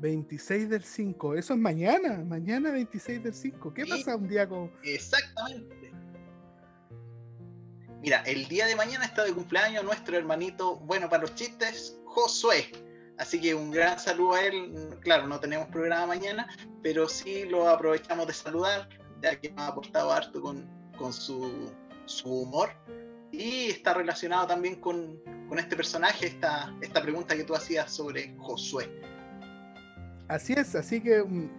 26 0.00 0.70
del 0.70 0.82
5, 0.82 1.34
eso 1.34 1.52
es 1.52 1.60
mañana, 1.60 2.24
mañana 2.24 2.70
26 2.70 3.22
del 3.22 3.34
5. 3.34 3.74
¿Qué 3.74 3.84
pasa 3.84 4.16
un 4.16 4.28
día 4.28 4.48
con.? 4.48 4.72
Exactamente. 4.82 5.92
Mira, 8.00 8.22
el 8.22 8.48
día 8.48 8.66
de 8.66 8.76
mañana 8.76 9.04
está 9.04 9.24
de 9.24 9.34
cumpleaños 9.34 9.84
nuestro 9.84 10.16
hermanito, 10.16 10.76
bueno 10.76 11.10
para 11.10 11.22
los 11.22 11.34
chistes, 11.34 11.98
Josué. 12.06 12.70
Así 13.20 13.38
que 13.38 13.54
un 13.54 13.70
gran 13.70 13.98
saludo 13.98 14.32
a 14.32 14.40
él. 14.40 14.72
Claro, 15.02 15.26
no 15.26 15.38
tenemos 15.38 15.68
programa 15.68 16.06
mañana, 16.06 16.48
pero 16.82 17.06
sí 17.06 17.44
lo 17.44 17.68
aprovechamos 17.68 18.26
de 18.26 18.32
saludar, 18.32 18.88
ya 19.22 19.38
que 19.38 19.50
nos 19.50 19.60
ha 19.60 19.66
aportado 19.66 20.10
harto 20.10 20.40
con, 20.40 20.66
con 20.96 21.12
su, 21.12 21.70
su 22.06 22.30
humor. 22.30 22.70
Y 23.30 23.68
está 23.68 23.92
relacionado 23.92 24.46
también 24.46 24.76
con, 24.76 25.20
con 25.50 25.58
este 25.58 25.76
personaje, 25.76 26.28
esta, 26.28 26.74
esta 26.80 27.02
pregunta 27.02 27.36
que 27.36 27.44
tú 27.44 27.54
hacías 27.54 27.92
sobre 27.92 28.34
Josué. 28.38 28.88
Así 30.28 30.54
es, 30.54 30.74
así 30.74 31.02
que 31.02 31.20
un, 31.20 31.50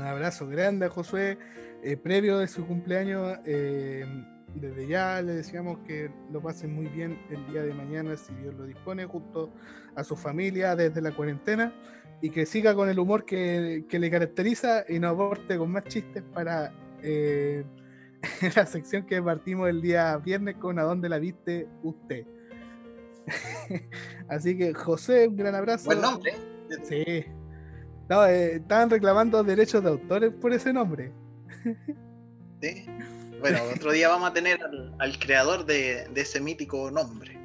abrazo 0.00 0.46
grande 0.46 0.86
a 0.86 0.88
Josué, 0.88 1.36
eh, 1.82 1.96
previo 1.96 2.38
de 2.38 2.46
su 2.46 2.64
cumpleaños. 2.64 3.38
Eh, 3.44 4.06
desde 4.60 4.86
ya 4.86 5.20
le 5.22 5.34
decíamos 5.34 5.78
que 5.86 6.10
lo 6.30 6.40
pasen 6.42 6.74
muy 6.74 6.86
bien 6.86 7.18
el 7.30 7.46
día 7.52 7.62
de 7.62 7.74
mañana, 7.74 8.16
si 8.16 8.34
Dios 8.34 8.54
lo 8.54 8.64
dispone, 8.64 9.04
junto 9.06 9.52
a 9.94 10.04
su 10.04 10.16
familia 10.16 10.74
desde 10.76 11.00
la 11.00 11.12
cuarentena 11.12 11.72
y 12.20 12.30
que 12.30 12.46
siga 12.46 12.74
con 12.74 12.88
el 12.88 12.98
humor 12.98 13.24
que, 13.24 13.84
le 13.88 14.10
caracteriza 14.10 14.84
y 14.88 14.98
nos 14.98 15.14
aporte 15.14 15.58
con 15.58 15.70
más 15.70 15.84
chistes 15.84 16.22
para 16.34 16.72
eh, 17.02 17.64
la 18.56 18.66
sección 18.66 19.06
que 19.06 19.22
partimos 19.22 19.68
el 19.68 19.82
día 19.82 20.16
viernes 20.18 20.56
con 20.56 20.78
¿A 20.78 20.82
dónde 20.82 21.08
la 21.08 21.18
viste 21.18 21.68
usted? 21.82 22.26
Así 24.28 24.56
que 24.56 24.72
José, 24.72 25.28
un 25.28 25.36
gran 25.36 25.54
abrazo. 25.54 25.86
Buen 25.86 26.00
nombre. 26.00 26.34
Sí. 26.84 27.24
No, 28.08 28.24
eh, 28.24 28.56
estaban 28.56 28.88
reclamando 28.88 29.42
derechos 29.42 29.82
de 29.82 29.90
autores 29.90 30.32
por 30.32 30.52
ese 30.52 30.72
nombre. 30.72 31.12
Sí. 32.60 32.86
Bueno, 33.40 33.58
otro 33.74 33.92
día 33.92 34.08
vamos 34.08 34.30
a 34.30 34.32
tener 34.32 34.58
al, 34.98 35.18
creador 35.18 35.64
de, 35.64 36.08
ese 36.14 36.40
mítico 36.40 36.90
nombre. 36.90 37.38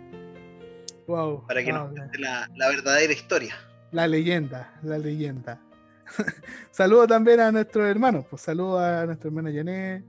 Wow, 1.08 1.46
para 1.48 1.64
que 1.64 1.74
nos 1.74 1.92
cuente 1.92 2.18
la, 2.20 2.50
la, 2.56 2.70
verdadera 2.70 3.12
historia. 3.12 3.56
La 3.92 4.08
leyenda, 4.08 4.74
la 4.84 4.98
leyenda. 4.98 5.60
saludo 6.72 7.08
también 7.08 7.40
a 7.40 7.52
nuestros 7.52 7.86
hermanos, 7.88 8.26
pues 8.30 8.42
saludo 8.42 8.80
a 8.80 9.06
nuestra 9.06 9.28
hermana 9.28 9.52
Janet, 9.54 10.06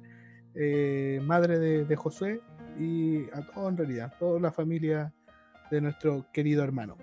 eh, 0.55 1.21
madre 1.23 1.59
de, 1.59 1.85
de, 1.85 1.97
Josué, 1.97 2.41
y 2.79 3.25
a 3.31 3.43
todos 3.53 3.71
en 3.71 3.77
realidad, 3.77 4.15
toda 4.19 4.41
la 4.41 4.53
familia 4.53 5.13
de 5.71 5.81
nuestro 5.81 6.27
querido 6.33 6.63
hermano. 6.63 6.97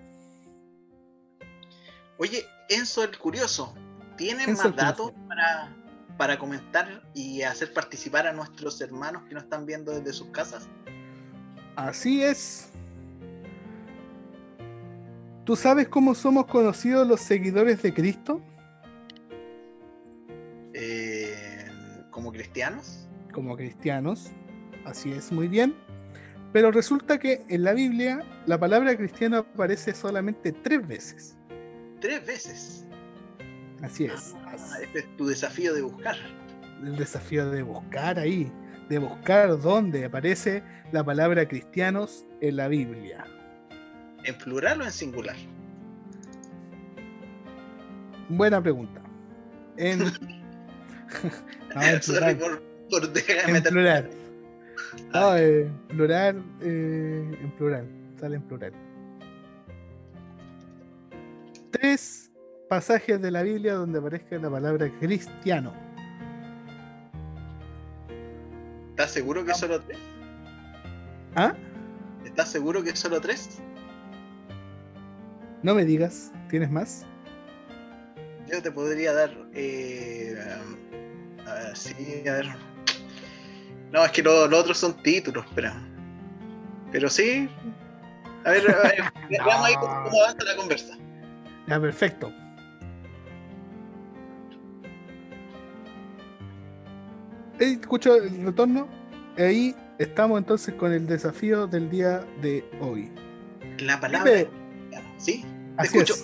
Oye, 2.18 2.46
Enzo 2.70 3.04
el 3.04 3.18
Curioso, 3.18 3.74
¿tienen 4.18 4.54
más 4.54 4.76
datos 4.76 5.12
para, 5.28 5.76
para 6.20 6.38
comentar 6.38 7.02
y 7.14 7.44
hacer 7.44 7.72
participar 7.74 8.28
a 8.28 8.34
nuestros 8.34 8.82
hermanos 8.82 9.24
que 9.24 9.36
nos 9.36 9.44
están 9.44 9.66
viendo 9.66 9.94
desde 9.94 10.12
sus 10.12 10.28
casas? 10.32 10.68
Así 11.78 12.22
es. 12.22 12.72
¿Tú 15.46 15.56
sabes 15.56 15.88
cómo 15.88 16.14
somos 16.14 16.46
conocidos 16.48 17.08
los 17.08 17.22
seguidores 17.22 17.82
de 17.82 17.94
Cristo? 17.94 18.42
Eh, 20.74 21.66
¿Como 22.12 22.34
cristianos? 22.34 23.08
Como 23.32 23.56
cristianos, 23.56 24.30
así 24.84 25.14
es, 25.14 25.32
muy 25.32 25.48
bien. 25.48 25.74
Pero 26.52 26.70
resulta 26.70 27.18
que 27.18 27.46
en 27.48 27.64
la 27.64 27.72
Biblia 27.72 28.26
la 28.46 28.60
palabra 28.60 28.94
cristiano 28.98 29.38
aparece 29.38 29.96
solamente 29.96 30.52
tres 30.52 30.86
veces. 30.86 31.38
¿Tres 32.02 32.26
veces? 32.26 32.86
Así 33.82 34.06
es. 34.06 34.36
Ah, 34.46 34.56
este 34.82 35.00
es 35.00 35.18
tu 35.18 35.28
desafío 35.28 35.74
de 35.74 35.82
buscar. 35.82 36.16
El 36.84 36.96
desafío 36.96 37.50
de 37.50 37.64
buscar 37.64 38.20
ahí, 38.20 38.52
de 38.90 39.00
buscar 39.00 39.60
dónde 39.60 40.06
aparece 40.06 40.64
la 40.92 41.04
palabra 41.04 41.48
cristianos 41.48 42.26
en 42.42 42.58
la 42.58 42.68
Biblia. 42.68 43.26
¿En 44.24 44.38
plural 44.38 44.82
o 44.82 44.84
en 44.86 44.92
singular? 44.92 45.36
Buena 48.30 48.62
pregunta. 48.62 49.02
En, 49.78 50.02
en 51.82 52.00
plural. 52.06 52.38
Por, 52.38 52.62
por 52.90 53.18
en 53.48 53.64
plural. 53.64 54.10
No, 55.14 55.38
eh, 55.38 55.70
plural, 55.90 56.44
eh, 56.62 57.38
en 57.42 57.52
plural, 57.52 57.88
sale 58.20 58.36
en 58.38 58.42
plural. 58.44 58.74
Tres 61.72 62.29
pasajes 62.70 63.20
de 63.20 63.32
la 63.32 63.42
Biblia 63.42 63.74
donde 63.74 64.00
aparezca 64.00 64.38
la 64.38 64.50
palabra 64.50 64.90
cristiano. 65.00 65.74
¿Estás 68.92 69.12
seguro 69.12 69.44
que 69.44 69.54
solo 69.54 69.82
tres? 69.82 69.98
¿Ah? 71.36 71.54
¿Estás 72.24 72.50
seguro 72.50 72.84
que 72.84 72.96
solo 72.96 73.20
tres? 73.20 73.60
No 75.64 75.74
me 75.74 75.84
digas, 75.84 76.32
¿tienes 76.50 76.70
más? 76.70 77.06
Yo 78.48 78.62
te 78.62 78.72
podría 78.72 79.14
dar. 79.14 79.36
Eh, 79.54 80.36
a 81.46 81.54
ver, 81.54 81.76
sí, 81.76 82.24
a 82.28 82.34
ver. 82.34 82.46
No, 83.92 84.06
es 84.06 84.12
que 84.12 84.22
los 84.22 84.54
otros 84.54 84.78
son 84.78 84.94
títulos, 85.02 85.46
pero. 85.56 85.72
Pero 86.92 87.10
sí. 87.10 87.50
A 88.46 88.52
ver, 88.52 88.72
a 88.72 88.82
ver 88.84 89.04
veamos 89.30 89.66
ahí 89.66 89.76
cómo 89.76 90.24
avanza 90.24 90.44
la 90.46 90.56
conversa. 90.56 90.98
Ya, 91.68 91.80
perfecto. 91.80 92.32
Escucho 97.60 98.16
el 98.16 98.46
retorno. 98.46 98.88
Ahí 99.38 99.76
estamos 99.98 100.38
entonces 100.38 100.74
con 100.76 100.92
el 100.92 101.08
desafío 101.08 101.68
del 101.68 101.90
día 101.90 102.26
de 102.42 102.64
hoy. 102.82 103.12
La 103.80 104.00
palabra. 104.00 104.32
¿Sí? 105.18 105.46
Te 105.78 105.86
escucho. 105.86 106.16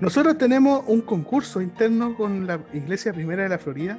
Nosotros 0.00 0.36
tenemos 0.36 0.84
un 0.86 1.00
concurso 1.00 1.62
interno 1.62 2.14
con 2.16 2.46
la 2.46 2.60
Iglesia 2.74 3.12
Primera 3.14 3.44
de 3.44 3.48
la 3.48 3.58
Florida, 3.58 3.98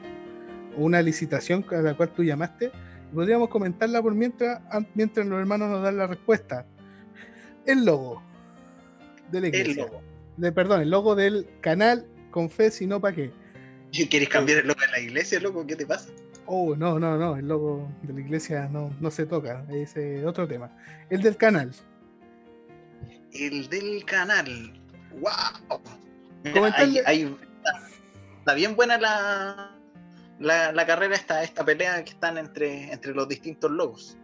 una 0.76 1.02
licitación 1.02 1.66
a 1.72 1.78
la 1.78 1.96
cual 1.96 2.10
tú 2.10 2.24
llamaste. 2.24 2.72
Podríamos 3.14 3.50
comentarla 3.50 4.02
por 4.02 4.14
mientras, 4.14 4.62
mientras 4.94 5.26
los 5.26 5.40
hermanos 5.40 5.70
nos 5.70 5.82
dan 5.82 5.98
la 5.98 6.08
respuesta. 6.08 6.66
El 7.66 7.86
logo 7.86 8.22
de 9.32 9.42
la 9.42 9.48
iglesia. 9.48 9.84
El 9.84 9.90
logo. 9.90 10.02
De, 10.38 10.52
perdón, 10.52 10.82
el 10.82 10.90
logo 10.92 11.16
del 11.16 11.48
canal 11.62 12.06
Con 12.30 12.50
Fe, 12.52 12.70
si 12.70 12.86
no, 12.86 13.02
¿para 13.02 13.16
qué? 13.16 13.32
¿Quieres 13.92 14.30
cambiar 14.30 14.60
el 14.60 14.68
logo 14.68 14.82
de 14.82 14.88
la 14.88 15.00
iglesia, 15.00 15.40
loco? 15.40 15.66
¿Qué 15.66 15.76
te 15.76 15.86
pasa? 15.86 16.10
Oh, 16.46 16.76
no, 16.76 17.00
no, 17.00 17.18
no, 17.18 17.36
el 17.36 17.48
logo 17.48 17.92
de 18.04 18.14
la 18.14 18.22
iglesia 18.22 18.70
no, 18.72 18.96
no 19.00 19.12
se 19.12 19.26
toca, 19.26 19.66
es 19.70 19.96
otro 20.26 20.48
tema. 20.48 20.72
El 21.10 21.22
del 21.22 21.36
canal. 21.36 21.74
El 23.34 23.68
del 23.70 24.06
canal. 24.06 24.74
¡Wow! 25.20 25.82
está, 26.44 28.54
bien 28.54 28.76
buena 28.76 28.98
la, 28.98 29.76
la, 30.40 30.86
carrera, 30.86 31.16
esta, 31.16 31.44
esta 31.44 31.66
pelea 31.66 32.04
que 32.04 32.12
están 32.12 32.38
entre, 32.38 32.94
entre 32.94 33.14
los 33.14 33.28
distintos 33.28 33.72
logos. 33.72 34.18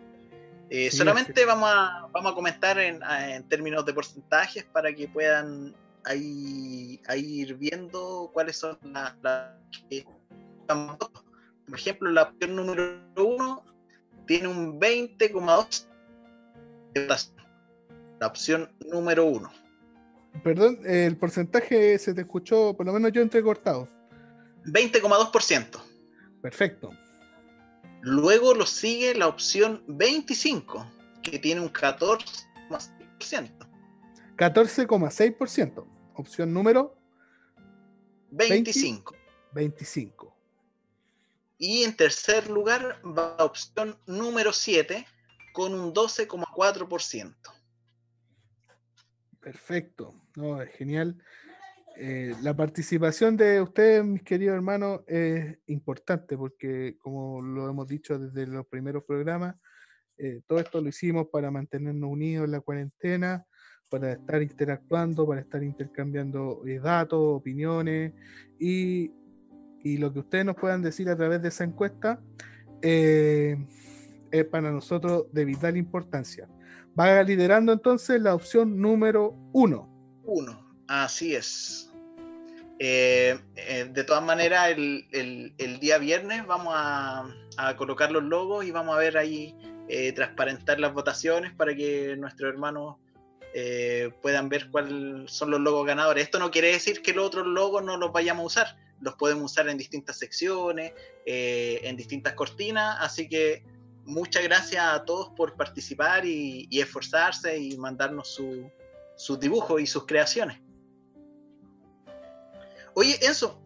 Eh, 0.70 0.92
solamente 0.92 1.46
vamos 1.46 1.70
a, 1.72 2.08
vamos 2.12 2.32
a 2.32 2.36
comentar 2.36 2.80
en, 2.80 3.02
en, 3.04 3.44
términos 3.50 3.86
de 3.86 3.94
porcentajes 3.94 4.64
para 4.64 4.94
que 4.94 5.08
puedan 5.08 5.76
ahí, 6.06 7.02
ir 7.16 7.56
viendo 7.56 8.30
cuáles 8.34 8.58
son 8.58 8.78
las 8.84 9.14
que 9.90 10.06
Por 10.68 11.76
ejemplo, 11.76 12.12
la 12.12 12.24
opción 12.24 12.56
número 12.56 13.00
uno 13.18 13.64
tiene 14.26 14.48
un 14.48 14.80
20,2 14.80 15.88
La 18.20 18.28
opción 18.28 18.72
número 18.92 19.26
uno. 19.26 19.52
Perdón, 20.44 20.80
el 20.86 21.16
porcentaje 21.18 21.98
se 22.00 22.14
te 22.14 22.22
escuchó, 22.22 22.76
por 22.76 22.86
lo 22.86 22.94
menos 22.94 23.12
yo 23.12 23.22
entrecortado. 23.22 23.88
20,2%. 24.66 25.80
Perfecto. 26.42 26.90
Luego 28.02 28.54
lo 28.54 28.66
sigue 28.66 29.14
la 29.16 29.28
opción 29.28 29.84
25, 29.88 30.86
que 31.22 31.40
tiene 31.40 31.62
un 31.62 31.72
14,6%. 31.72 33.52
14,6%. 34.36 35.93
Opción 36.16 36.54
número 36.54 36.96
25. 38.32 39.16
25. 39.54 40.36
Y 41.58 41.84
en 41.84 41.96
tercer 41.96 42.50
lugar 42.50 43.00
va 43.06 43.36
la 43.38 43.46
opción 43.46 43.98
número 44.06 44.52
7 44.52 45.06
con 45.54 45.74
un 45.74 45.94
12,4%. 45.94 47.36
Perfecto, 49.40 50.14
no, 50.36 50.62
es 50.62 50.72
genial. 50.74 51.22
Eh, 51.96 52.34
la 52.42 52.56
participación 52.56 53.38
de 53.38 53.62
ustedes, 53.62 54.04
mis 54.04 54.24
queridos 54.24 54.56
hermanos, 54.56 55.02
es 55.08 55.60
importante 55.68 56.38
porque, 56.38 56.98
como 56.98 57.42
lo 57.42 57.70
hemos 57.70 57.88
dicho 57.88 58.18
desde 58.18 58.48
los 58.48 58.66
primeros 58.66 59.04
programas, 59.04 59.56
eh, 60.18 60.42
todo 60.48 60.60
esto 60.60 60.82
lo 60.82 60.90
hicimos 60.90 61.28
para 61.32 61.52
mantenernos 61.52 62.10
unidos 62.10 62.46
en 62.46 62.52
la 62.52 62.62
cuarentena, 62.62 63.46
para 63.94 64.14
estar 64.14 64.42
interactuando, 64.42 65.28
para 65.28 65.42
estar 65.42 65.62
intercambiando 65.62 66.64
eh, 66.66 66.80
datos, 66.80 67.20
opiniones 67.22 68.12
y, 68.60 69.12
y, 69.84 69.98
lo 69.98 70.12
que 70.12 70.20
ustedes 70.20 70.46
nos 70.46 70.56
puedan 70.56 70.82
decir 70.82 71.10
a 71.10 71.16
través 71.16 71.44
de 71.44 71.50
esa 71.50 71.64
encuesta 71.64 72.20
es 72.82 73.58
para 74.50 74.72
nosotros 74.72 75.26
de 75.32 75.46
vital 75.46 75.78
importancia. 75.78 76.50
Va 77.00 77.22
liderando 77.22 77.72
entonces 77.72 78.20
la 78.20 78.34
opción 78.34 78.82
número 78.82 79.36
uno. 79.54 79.88
Uno, 80.26 80.76
así 80.88 81.36
es. 81.36 81.94
Eh, 82.80 83.40
eh, 83.56 83.90
de 83.94 84.04
todas 84.04 84.24
maneras, 84.24 84.72
el, 84.72 85.80
día 85.80 85.98
viernes 86.00 86.46
vamos 86.46 86.74
a, 86.76 87.26
colocar 87.78 88.12
los 88.12 88.24
logos 88.24 88.66
y 88.66 88.72
vamos 88.72 88.96
a 88.96 89.00
ver 89.00 89.18
ahí 89.18 89.56
eh, 89.88 90.12
transparentar 90.12 90.80
las 90.80 90.94
votaciones 90.94 91.54
para 91.54 91.76
que 91.76 92.16
nuestros 92.18 92.52
hermanos 92.52 92.98
puedan 94.22 94.50
ver 94.50 94.70
cuáles 94.72 95.32
son 95.32 95.52
los 95.52 95.60
logos 95.60 95.86
ganadores. 95.86 96.24
Esto 96.24 96.40
no 96.40 96.52
quiere 96.52 96.72
decir 96.72 97.02
que 97.02 97.14
los 97.14 97.28
otros 97.28 97.46
logos 97.46 97.84
no 97.84 97.98
los 97.98 98.12
vayamos 98.12 98.44
a 98.44 98.46
usar, 98.48 98.78
los 99.00 99.14
podemos 99.16 99.52
usar 99.52 99.70
en 99.70 99.78
distintas 99.78 100.18
secciones, 100.18 100.94
en 101.26 101.96
distintas 101.96 102.34
cortinas, 102.34 102.98
así 103.00 103.30
que 103.30 103.64
muchas 104.06 104.44
gracias 104.44 104.84
a 104.84 105.06
todos 105.06 105.30
por 105.36 105.56
participar 105.56 106.26
y, 106.26 106.68
esforzarse 106.72 107.58
y 107.58 107.78
mandarnos 107.78 108.28
sus 108.28 108.58
su 109.16 109.38
dibujos 109.38 109.82
y 109.82 109.88
sus 109.88 110.06
creaciones. 110.06 110.60
Oye, 112.96 113.18
Enzo, 113.22 113.62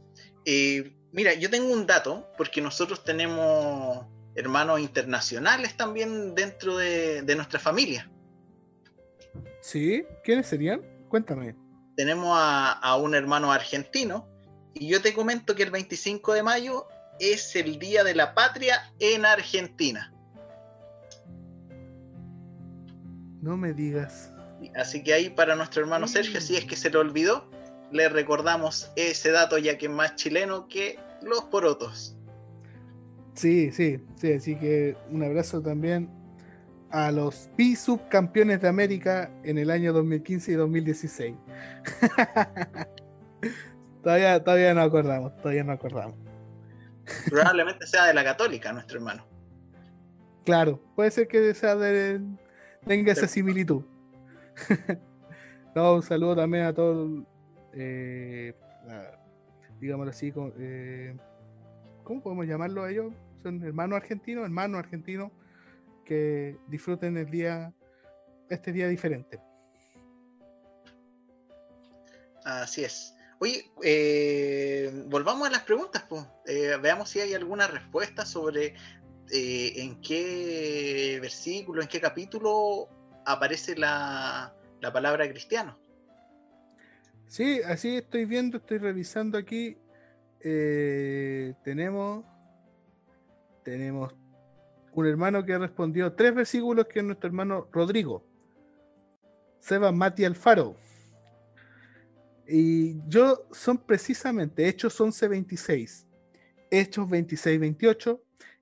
eh, 0.45 0.93
mira, 1.11 1.33
yo 1.33 1.49
tengo 1.49 1.71
un 1.71 1.85
dato, 1.85 2.27
porque 2.37 2.61
nosotros 2.61 3.03
tenemos 3.03 4.05
hermanos 4.35 4.79
internacionales 4.79 5.75
también 5.75 6.35
dentro 6.35 6.77
de, 6.77 7.23
nuestra 7.35 7.59
familia. 7.59 8.09
¿Sí? 9.67 10.05
¿Quiénes 10.23 10.47
serían? 10.47 10.81
Cuéntame. 11.09 11.53
Tenemos 11.97 12.29
a, 12.39 12.71
a 12.71 12.95
un 12.95 13.13
hermano 13.13 13.51
argentino, 13.51 14.25
y 14.73 14.87
yo 14.87 15.01
te 15.01 15.13
comento 15.13 15.55
que 15.55 15.63
el 15.63 15.71
25 15.71 16.35
de 16.35 16.41
mayo 16.41 16.87
es 17.19 17.53
el 17.53 17.77
Día 17.77 18.05
de 18.05 18.15
la 18.15 18.33
Patria 18.33 18.93
en 19.01 19.25
Argentina. 19.25 20.13
No 23.41 23.57
me 23.57 23.73
digas. 23.73 24.31
Así 24.73 25.03
que 25.03 25.13
ahí 25.13 25.29
para 25.29 25.53
nuestro 25.57 25.81
hermano 25.81 26.07
Sergio, 26.07 26.39
si 26.39 26.55
es 26.55 26.63
que 26.63 26.77
se 26.77 26.89
le 26.89 26.99
olvidó, 26.99 27.51
le 27.91 28.07
recordamos 28.07 28.89
ese 28.95 29.31
dato 29.31 29.57
ya 29.57 29.77
que 29.77 29.87
es 29.87 29.91
más 29.91 30.15
chileno 30.15 30.69
que 30.69 30.97
los 31.21 31.43
porotos. 31.43 32.15
Sí, 33.33 33.73
sí, 33.73 33.99
sí, 34.15 34.31
así 34.31 34.55
que 34.55 34.95
un 35.11 35.23
abrazo 35.23 35.61
también 35.61 36.09
a 36.91 37.11
los 37.11 37.49
pi 37.55 37.75
subcampeones 37.75 38.61
de 38.61 38.67
América 38.67 39.29
en 39.43 39.57
el 39.57 39.69
año 39.69 39.93
2015 39.93 40.51
y 40.51 40.55
2016. 40.55 41.35
todavía, 44.03 44.43
todavía 44.43 44.73
no 44.73 44.81
acordamos, 44.81 45.35
todavía 45.37 45.63
no 45.63 45.73
acordamos. 45.73 46.15
Probablemente 47.29 47.87
sea 47.87 48.05
de 48.05 48.13
la 48.13 48.23
católica, 48.23 48.71
nuestro 48.73 48.97
hermano. 48.97 49.25
Claro, 50.45 50.81
puede 50.95 51.11
ser 51.11 51.27
que 51.27 51.53
sea 51.53 51.75
de, 51.75 52.21
tenga 52.85 53.11
esa 53.11 53.27
similitud. 53.27 53.83
no, 55.75 55.95
un 55.95 56.03
saludo 56.03 56.37
también 56.37 56.65
a 56.65 56.73
todos, 56.73 57.23
eh, 57.73 58.53
digámoslo 59.79 60.11
así, 60.11 60.33
eh, 60.57 61.15
¿cómo 62.03 62.21
podemos 62.21 62.47
llamarlo 62.47 62.83
a 62.83 62.91
ellos? 62.91 63.13
Son 63.43 63.61
hermanos 63.61 63.97
argentinos, 63.97 64.45
hermanos 64.45 64.79
argentinos 64.79 65.31
que 66.07 66.57
disfruten 66.67 67.17
el 67.17 67.29
día, 67.29 67.73
este 68.49 68.71
día 68.71 68.87
diferente. 68.87 69.41
Así 72.45 72.85
es. 72.85 73.13
Oye, 73.39 73.69
eh, 73.83 75.03
volvamos 75.07 75.47
a 75.47 75.51
las 75.51 75.63
preguntas, 75.63 76.05
pues. 76.07 76.23
veamos 76.81 77.09
si 77.09 77.19
hay 77.19 77.33
alguna 77.33 77.67
respuesta 77.67 78.25
sobre 78.25 78.73
eh, 79.31 79.73
en 79.75 79.99
qué 80.01 81.19
versículo, 81.21 81.81
en 81.81 81.89
qué 81.89 81.99
capítulo 81.99 82.87
aparece 83.25 83.75
la, 83.75 84.55
la 84.79 84.93
palabra 84.93 85.29
cristiano. 85.29 85.77
Sí, 87.27 87.61
así 87.65 87.97
estoy 87.97 88.23
viendo, 88.23 88.57
estoy 88.57 88.77
revisando 88.77 89.37
aquí. 89.37 89.77
tenemos, 90.39 92.23
tenemos 93.63 94.13
un 94.97 95.05
hermano 95.05 95.45
que 95.45 95.55
respondió 95.55 96.13
tres 96.13 96.33
versículos 96.33 96.87
que 96.87 96.99
es 96.99 97.05
nuestro 97.05 97.27
hermano 97.27 97.67
Rodrigo. 97.71 98.25
Seba 99.59 99.91
Mati 99.91 100.25
Alfaro. 100.25 100.75
Y 102.47 102.99
yo 103.07 103.47
son 103.51 103.77
precisamente 103.77 104.67
Hechos 104.67 104.99
11:26, 104.99 106.07
Hechos 106.71 107.07
26:28 107.07 108.19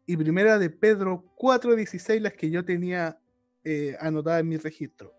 y 0.07 0.17
Primera 0.17 0.59
de 0.59 0.69
Pedro 0.69 1.23
4:16 1.37 2.19
las 2.19 2.33
que 2.33 2.49
yo 2.49 2.65
tenía 2.65 3.17
eh, 3.63 3.95
anotadas 4.01 4.41
en 4.41 4.49
mi 4.49 4.57
registro. 4.57 5.13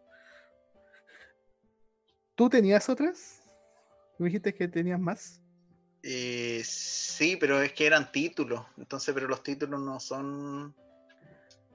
¿Tú 2.35 2.51
tenías 2.51 2.91
otras? 2.91 3.43
¿Me 4.19 4.27
dijiste 4.27 4.55
que 4.55 4.69
tenías 4.69 5.01
más? 5.01 5.41
Eh, 6.03 6.61
sí, 6.63 7.37
pero 7.37 7.63
es 7.63 7.73
que 7.73 7.87
eran 7.87 8.13
títulos, 8.13 8.67
entonces, 8.77 9.15
pero 9.15 9.27
los 9.27 9.43
títulos 9.43 9.81
no 9.81 9.99
son 9.99 10.75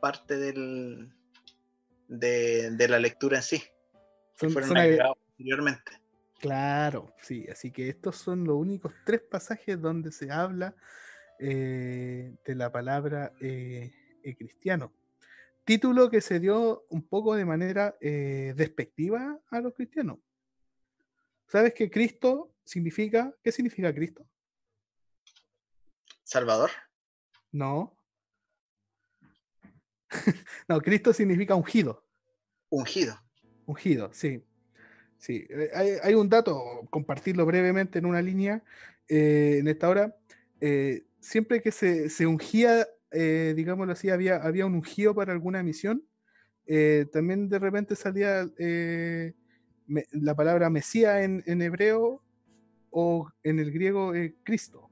parte 0.02 0.38
del, 0.38 1.14
de, 2.10 2.88
la 2.90 3.00
lectura 3.00 3.38
en 3.38 3.44
sí. 3.44 3.64
fueron 4.34 4.76
agregados 4.76 5.18
posteriormente. 5.26 5.92
Claro, 6.40 7.14
sí, 7.22 7.46
así 7.50 7.72
que 7.72 7.88
estos 7.88 8.18
son 8.18 8.44
los 8.44 8.58
únicos 8.58 8.92
tres 9.06 9.22
pasajes 9.22 9.80
donde 9.80 10.12
se 10.12 10.32
habla 10.32 10.76
eh, 11.40 12.36
de 12.44 12.56
la 12.56 12.72
palabra 12.72 13.32
eh, 13.40 13.94
eh, 14.24 14.36
cristiano. 14.36 14.92
Título 15.64 16.10
que 16.10 16.20
se 16.20 16.40
dio 16.40 16.86
un 16.90 17.08
poco 17.08 17.36
de 17.36 17.46
manera 17.46 17.96
despectiva 18.02 19.40
a 19.52 19.62
los 19.62 19.76
cristianos. 19.76 20.18
¿Sabes 21.48 21.76
que 21.76 21.92
Cristo 21.92 22.52
significa? 22.64 23.32
¿Qué 23.44 23.52
significa 23.52 23.94
Cristo? 23.94 24.26
Salvador. 26.24 26.72
No. 27.52 28.01
no, 30.68 30.80
Cristo 30.82 31.14
significa 31.14 31.56
ungido. 31.56 32.04
Ungido. 32.70 33.20
Ungido, 33.66 34.12
sí. 34.14 34.44
Sí, 35.22 35.46
eh, 35.52 36.00
hay, 36.02 36.16
un 36.16 36.30
dato, 36.30 36.88
compartirlo 36.90 37.46
brevemente 37.46 38.00
en 38.00 38.08
una 38.08 38.24
línea 38.24 38.64
eh, 39.08 39.58
en 39.60 39.68
esta 39.68 39.88
hora. 39.88 40.18
Eh, 40.60 41.04
siempre 41.20 41.62
que 41.62 41.72
se, 41.72 42.26
ungía, 42.26 42.88
digámoslo 43.12 43.94
así, 43.94 44.10
había, 44.10 44.38
había 44.38 44.66
un 44.66 44.74
ungido 44.74 45.14
para 45.14 45.32
alguna 45.32 45.62
misión, 45.62 46.04
también 47.12 47.50
de 47.50 47.60
repente 47.60 47.96
salía 47.96 48.50
la 50.12 50.36
palabra 50.36 50.72
Mesías 50.72 51.22
en, 51.22 51.44
en, 51.46 51.62
hebreo 51.62 52.24
o 52.90 53.30
en 53.44 53.60
el 53.60 53.72
griego 53.72 54.14
Cristo. 54.44 54.90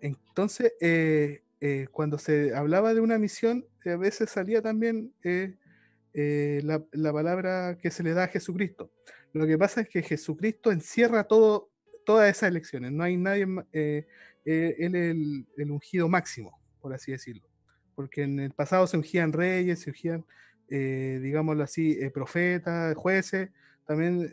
Entonces, 0.00 0.72
cuando 1.90 2.16
se 2.18 2.54
hablaba 2.54 2.94
de 2.94 3.00
una 3.00 3.18
misión, 3.18 3.66
a 3.86 3.96
veces 3.96 4.30
salía 4.30 4.60
también 4.60 5.12
eh, 5.22 5.56
eh, 6.12 6.60
la, 6.62 7.12
palabra 7.12 7.78
que 7.80 7.90
se 7.90 8.02
le 8.02 8.12
da 8.12 8.24
a 8.24 8.28
Jesucristo. 8.28 8.90
Lo 9.32 9.46
que 9.46 9.56
pasa 9.56 9.80
es 9.80 9.88
que 9.88 10.02
Jesucristo 10.02 10.70
encierra 10.70 11.24
todo, 11.24 11.70
todas 12.04 12.28
esas 12.30 12.50
elecciones. 12.50 12.92
No 12.92 13.04
hay 13.04 13.16
nadie, 13.16 13.46
él 13.72 14.04
es 14.44 14.94
el, 15.56 15.70
ungido 15.70 16.08
máximo, 16.08 16.60
por 16.80 16.92
así 16.92 17.12
decirlo. 17.12 17.48
Porque 17.94 18.24
en 18.24 18.40
el 18.40 18.52
pasado 18.52 18.86
se 18.86 18.96
ungían 18.96 19.32
reyes, 19.32 19.80
se 19.80 19.90
ungían, 19.90 20.24
digámoslo 20.68 21.62
así, 21.62 21.98
profetas, 22.12 22.94
jueces. 22.96 23.50
También 23.86 24.30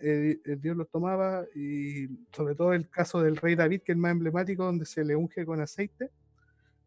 Dios 0.60 0.76
los 0.76 0.90
tomaba, 0.90 1.46
y 1.56 2.08
sobre 2.32 2.56
todo 2.56 2.74
el 2.74 2.90
caso 2.90 3.22
del 3.22 3.38
rey 3.38 3.56
David, 3.56 3.82
que 3.82 3.92
es 3.92 3.96
el 3.96 4.02
más 4.02 4.12
emblemático, 4.12 4.66
donde 4.66 4.86
se 4.86 5.04
le 5.04 5.16
unge 5.16 5.46
con 5.46 5.62
aceite 5.62 6.12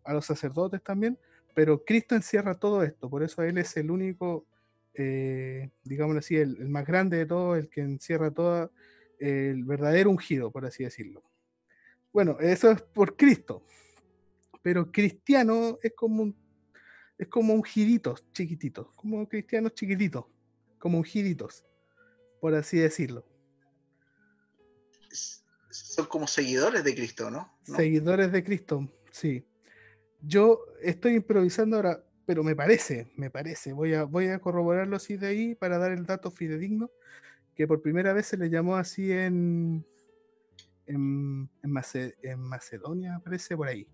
a 0.05 0.15
los 0.15 0.27
sacerdotes 0.27 0.83
también, 0.83 1.19
pero 1.55 1.85
Cristo 1.85 2.15
encierra 2.15 2.59
todo 2.59 2.83
esto, 2.83 3.09
por 3.09 3.23
eso 3.23 3.43
Él 3.43 3.59
es 3.59 3.77
el 3.77 3.91
único, 3.91 4.47
eh, 4.95 5.71
digámoslo 5.85 6.21
así, 6.21 6.37
el, 6.37 6.69
más 6.69 6.87
grande 6.87 7.19
de 7.19 7.27
todos, 7.27 7.59
el 7.59 7.69
que 7.69 7.81
encierra 7.81 8.31
todo, 8.31 8.71
el 9.19 9.65
verdadero 9.65 10.11
ungido, 10.11 10.51
por 10.51 10.65
así 10.65 10.85
decirlo. 10.85 11.23
Bueno, 12.13 12.39
eso 12.41 12.71
es 12.71 12.81
por 12.83 13.17
Cristo, 13.17 13.65
pero 14.63 14.91
cristiano 14.91 15.79
es 15.83 15.93
como 15.95 16.23
un, 16.23 16.37
es 17.19 17.29
como 17.29 17.55
ungiditos 17.55 18.25
chiquititos, 18.33 18.89
como 18.95 19.29
cristianos 19.29 19.75
chiquititos, 19.75 20.25
como 20.79 20.99
ungiditos, 20.99 21.65
por 22.41 22.55
así 22.55 22.79
decirlo. 22.79 23.25
Son 25.71 26.07
como 26.07 26.27
seguidores 26.27 26.83
de 26.83 26.95
Cristo, 26.95 27.31
¿no? 27.31 27.53
Seguidores 27.63 28.33
de 28.33 28.43
Cristo, 28.43 28.91
sí. 29.13 29.45
Yo 30.23 30.61
estoy 30.83 31.15
improvisando 31.15 31.77
ahora, 31.77 32.05
pero 32.27 32.45
me 32.45 32.55
parece, 32.55 33.11
me 33.17 33.31
parece, 33.31 33.73
voy 33.73 33.95
a, 33.95 34.05
voy 34.05 34.29
a 34.29 34.39
corroborarlo 34.39 34.97
así 34.97 35.17
de 35.17 35.27
ahí 35.27 35.55
para 35.55 35.79
dar 35.79 35.93
el 35.93 36.07
dato 36.07 36.31
fidedigno, 36.31 36.91
que 37.55 37.67
por 37.67 37.83
primera 37.83 38.13
vez 38.13 38.27
se 38.27 38.37
le 38.37 38.51
llamó 38.51 38.77
así 38.77 39.13
en, 39.13 39.85
en, 40.87 41.49
en, 41.63 42.41
Macedonia, 42.41 43.21
parece 43.25 43.57
por 43.57 43.69
ahí. 43.69 43.87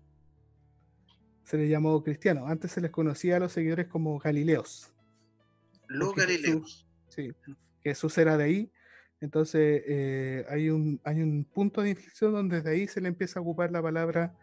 Se 1.43 1.57
le 1.57 1.69
llamó 1.69 2.03
cristiano. 2.03 2.47
Antes 2.47 2.71
se 2.71 2.81
les 2.81 2.91
conocía 2.91 3.37
a 3.37 3.39
los 3.39 3.53
seguidores 3.53 3.87
como 3.87 4.19
Galileos. 4.19 4.93
Los 5.87 6.13
Galileos. 6.13 6.85
sí, 7.07 7.31
Jesús 7.83 8.17
era 8.17 8.37
de 8.37 8.43
ahí. 8.43 8.71
Entonces 9.21 9.83
eh, 9.87 10.45
hay, 10.49 10.69
un, 10.69 10.99
hay 11.03 11.21
un 11.21 11.45
punto 11.45 11.81
de 11.81 11.91
inflexión 11.91 12.33
donde 12.33 12.57
desde 12.57 12.71
ahí 12.71 12.87
se 12.87 13.01
le 13.01 13.07
empieza 13.07 13.39
a 13.39 13.41
ocupar 13.41 13.71
la 13.71 13.81
palabra 13.81 14.35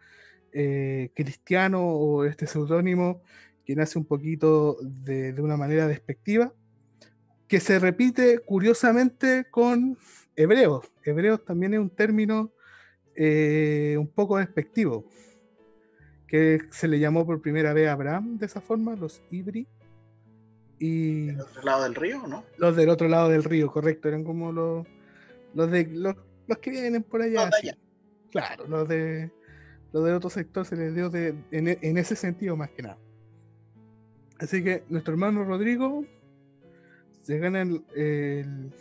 eh, 0.56 1.10
cristiano 1.16 1.84
o 1.84 2.24
este 2.24 2.46
seudónimo 2.46 3.20
que 3.64 3.74
nace 3.74 3.98
un 3.98 4.04
poquito 4.04 4.76
de, 4.80 5.34
una 5.40 5.56
manera 5.56 5.88
despectiva, 5.88 6.52
que 7.48 7.58
se 7.58 7.80
repite 7.80 8.38
curiosamente 8.38 9.46
con 9.50 9.98
hebreos. 10.36 10.92
Hebreos 11.02 11.44
también 11.44 11.74
es 11.74 11.80
un 11.80 11.90
término 11.90 12.52
eh, 13.16 13.96
un 13.98 14.06
poco 14.06 14.38
despectivo, 14.38 15.08
que 16.28 16.60
se 16.70 16.86
le 16.86 17.00
llamó 17.00 17.26
por 17.26 17.40
primera 17.40 17.72
vez 17.72 17.88
a 17.88 17.92
Abraham 17.92 18.38
de 18.38 18.46
esa 18.46 18.60
forma, 18.60 18.94
los 18.94 19.22
Ibri. 19.30 19.66
Y 20.78 21.26
¿Del 21.26 21.40
otro 21.40 21.62
lado 21.62 21.82
del 21.82 21.94
río, 21.96 22.26
no? 22.28 22.44
Los 22.58 22.76
del 22.76 22.90
otro 22.90 23.08
lado 23.08 23.28
del 23.28 23.42
río, 23.42 23.72
correcto, 23.72 24.06
eran 24.06 24.22
como 24.22 24.52
los, 24.52 24.86
los, 25.54 25.68
de, 25.68 25.86
los, 25.86 26.14
que 26.58 26.70
vienen 26.70 27.02
por 27.02 27.22
allá. 27.22 27.50
Claro, 28.30 28.66
los 28.68 28.88
de 28.88 29.32
lo 29.94 30.02
de 30.02 30.12
otro 30.12 30.28
sector 30.28 30.66
se 30.66 30.74
les 30.74 30.92
dio 30.92 31.08
de, 31.08 31.36
en, 31.52 31.98
ese 31.98 32.16
sentido 32.16 32.56
más 32.56 32.68
que 32.70 32.82
nada. 32.82 32.98
Así 34.40 34.64
que 34.64 34.82
nuestro 34.88 35.14
hermano 35.14 35.44
Rodrigo 35.44 36.04
se 37.22 37.38
gana 37.38 37.62
el, 37.62 38.72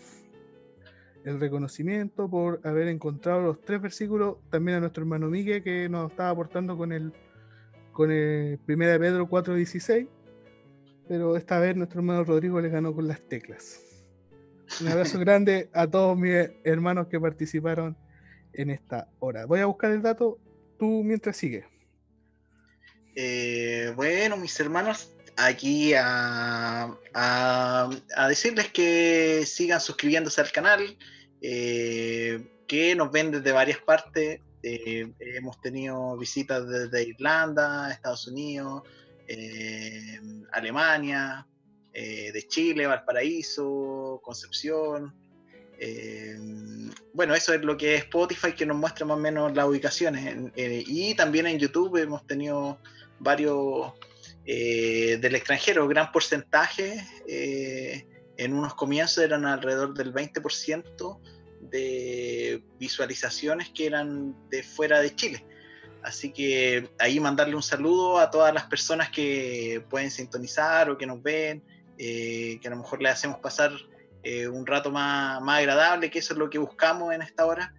reconocimiento 1.24 2.28
por 2.28 2.62
haber 2.64 2.88
encontrado 2.88 3.44
los 3.44 3.62
tres 3.62 3.80
versículos. 3.80 4.38
También 4.50 4.78
a 4.78 4.80
nuestro 4.80 5.04
hermano 5.04 5.30
Miguel 5.30 5.62
que 5.62 5.88
nos 5.88 6.10
estaba 6.10 6.32
aportando 6.32 6.76
con 6.76 6.92
el 6.92 7.14
con 7.92 8.10
el 8.10 8.60
1 8.68 8.88
de 8.88 9.00
Pedro 9.00 9.30
4.16. 9.30 10.08
pero 11.08 11.38
esta 11.38 11.60
vez 11.60 11.76
nuestro 11.76 12.00
hermano 12.00 12.24
Rodrigo 12.24 12.60
le 12.60 12.70
ganó 12.70 12.92
con 12.96 13.08
las 13.08 13.22
teclas. 13.22 13.84
Un 14.82 14.88
abrazo 14.88 15.20
grande 15.20 15.70
a 15.74 15.86
todos 15.86 16.18
mis 16.18 16.50
hermanos 16.64 17.06
que 17.06 17.20
participaron 17.20 17.96
en 18.54 18.72
esta 18.72 19.10
hora. 19.20 19.46
Voy 19.46 19.60
a 19.60 19.68
buscar 19.68 19.92
el 19.92 20.02
dato, 20.02 20.40
tú 20.78 21.04
mientras 21.04 21.38
sigue. 21.38 21.66
Eh, 23.16 23.94
bueno, 23.96 24.38
mis 24.38 24.60
hermanos, 24.60 25.12
aquí 25.38 25.94
a, 25.96 26.98
decirles 28.28 28.72
que 28.72 29.44
sigan 29.46 29.80
suscribiéndose 29.80 30.42
al 30.42 30.52
canal, 30.52 30.98
eh, 31.42 32.64
que 32.68 32.96
nos 32.96 33.12
ven 33.12 33.32
desde 33.32 33.52
varias 33.52 33.80
partes. 33.80 34.40
Eh, 34.64 35.12
hemos 35.20 35.60
tenido 35.62 36.18
visitas 36.18 36.68
desde 36.68 37.10
Irlanda, 37.10 37.92
Estados 37.92 38.28
Unidos, 38.28 38.84
Alemania, 40.52 41.46
de 41.94 42.46
Chile, 42.48 42.88
Valparaíso, 42.88 44.22
Concepción. 44.24 45.14
Bueno, 47.14 47.36
eso 47.36 47.54
es 47.54 47.62
lo 47.62 47.78
que 47.78 47.96
es 47.96 48.04
Spotify, 48.04 48.54
que 48.54 48.66
nos 48.66 48.78
muestra 48.78 49.06
más 49.06 49.18
o 49.18 49.20
menos 49.20 49.56
las 49.56 49.66
ubicaciones. 49.66 50.52
y 50.56 51.16
también 51.16 51.48
en 51.48 51.60
YouTube 51.60 51.98
hemos 51.98 52.26
tenido 52.26 52.80
varios 53.20 53.94
eh, 54.46 55.18
del 55.22 55.36
extranjero, 55.36 55.88
gran 55.88 56.12
porcentaje, 56.12 57.02
eh, 57.28 58.06
en 58.36 58.54
unos 58.54 58.74
comienzos 58.76 59.24
eran 59.24 59.46
alrededor 59.46 59.94
del 59.94 60.14
20% 60.14 61.20
de 61.62 62.62
visualizaciones 62.78 63.70
que 63.70 63.86
eran 63.86 64.36
de 64.50 64.64
fuera 64.64 65.00
de 65.00 65.16
Chile. 65.16 65.46
Así 66.02 66.34
que 66.34 66.90
ahí 67.00 67.22
mandarle 67.22 67.56
un 67.56 67.64
saludo 67.64 68.20
a 68.20 68.30
todas 68.30 68.54
las 68.54 68.66
personas 68.66 69.10
que 69.10 69.86
pueden 69.90 70.12
sintonizar 70.12 70.90
o 70.90 70.98
que 70.98 71.06
nos 71.06 71.24
ven, 71.24 71.64
eh, 71.98 72.60
que 72.62 72.68
a 72.68 72.72
lo 72.72 72.78
mejor 72.78 73.02
le 73.02 73.08
hacemos 73.08 73.38
pasar 73.38 73.72
un 74.52 74.66
rato 74.66 74.90
más, 74.90 75.42
más 75.42 75.60
agradable, 75.60 76.10
que 76.10 76.20
eso 76.20 76.34
es 76.34 76.40
lo 76.40 76.50
que 76.50 76.58
buscamos 76.58 77.14
en 77.14 77.22
esta 77.22 77.46
hora. 77.46 77.74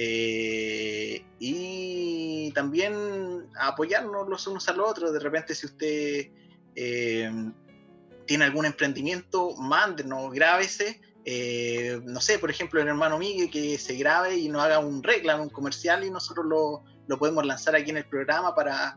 Eh, 0.00 1.24
y 1.40 2.52
también 2.52 3.48
apoyarnos 3.58 4.28
los 4.28 4.46
unos 4.46 4.68
a 4.68 4.72
los 4.72 4.88
otros. 4.88 5.12
De 5.12 5.18
repente, 5.18 5.56
si 5.56 5.66
usted 5.66 6.30
eh, 6.76 7.32
tiene 8.26 8.44
algún 8.44 8.64
emprendimiento, 8.64 9.56
mándenos, 9.56 10.32
grábese. 10.32 11.00
Eh, 11.24 12.00
no 12.04 12.20
sé, 12.20 12.38
por 12.38 12.48
ejemplo, 12.48 12.80
el 12.80 12.86
hermano 12.86 13.18
Miguel 13.18 13.50
que 13.50 13.76
se 13.76 13.96
grabe 13.96 14.36
y 14.36 14.48
nos 14.48 14.62
haga 14.62 14.78
un 14.78 15.02
reclamo, 15.02 15.42
un 15.42 15.50
comercial 15.50 16.04
y 16.04 16.10
nosotros 16.10 16.46
lo, 16.46 16.84
lo 17.06 17.18
podemos 17.18 17.44
lanzar 17.44 17.74
aquí 17.74 17.90
en 17.90 17.96
el 17.98 18.06
programa 18.06 18.54
para 18.54 18.96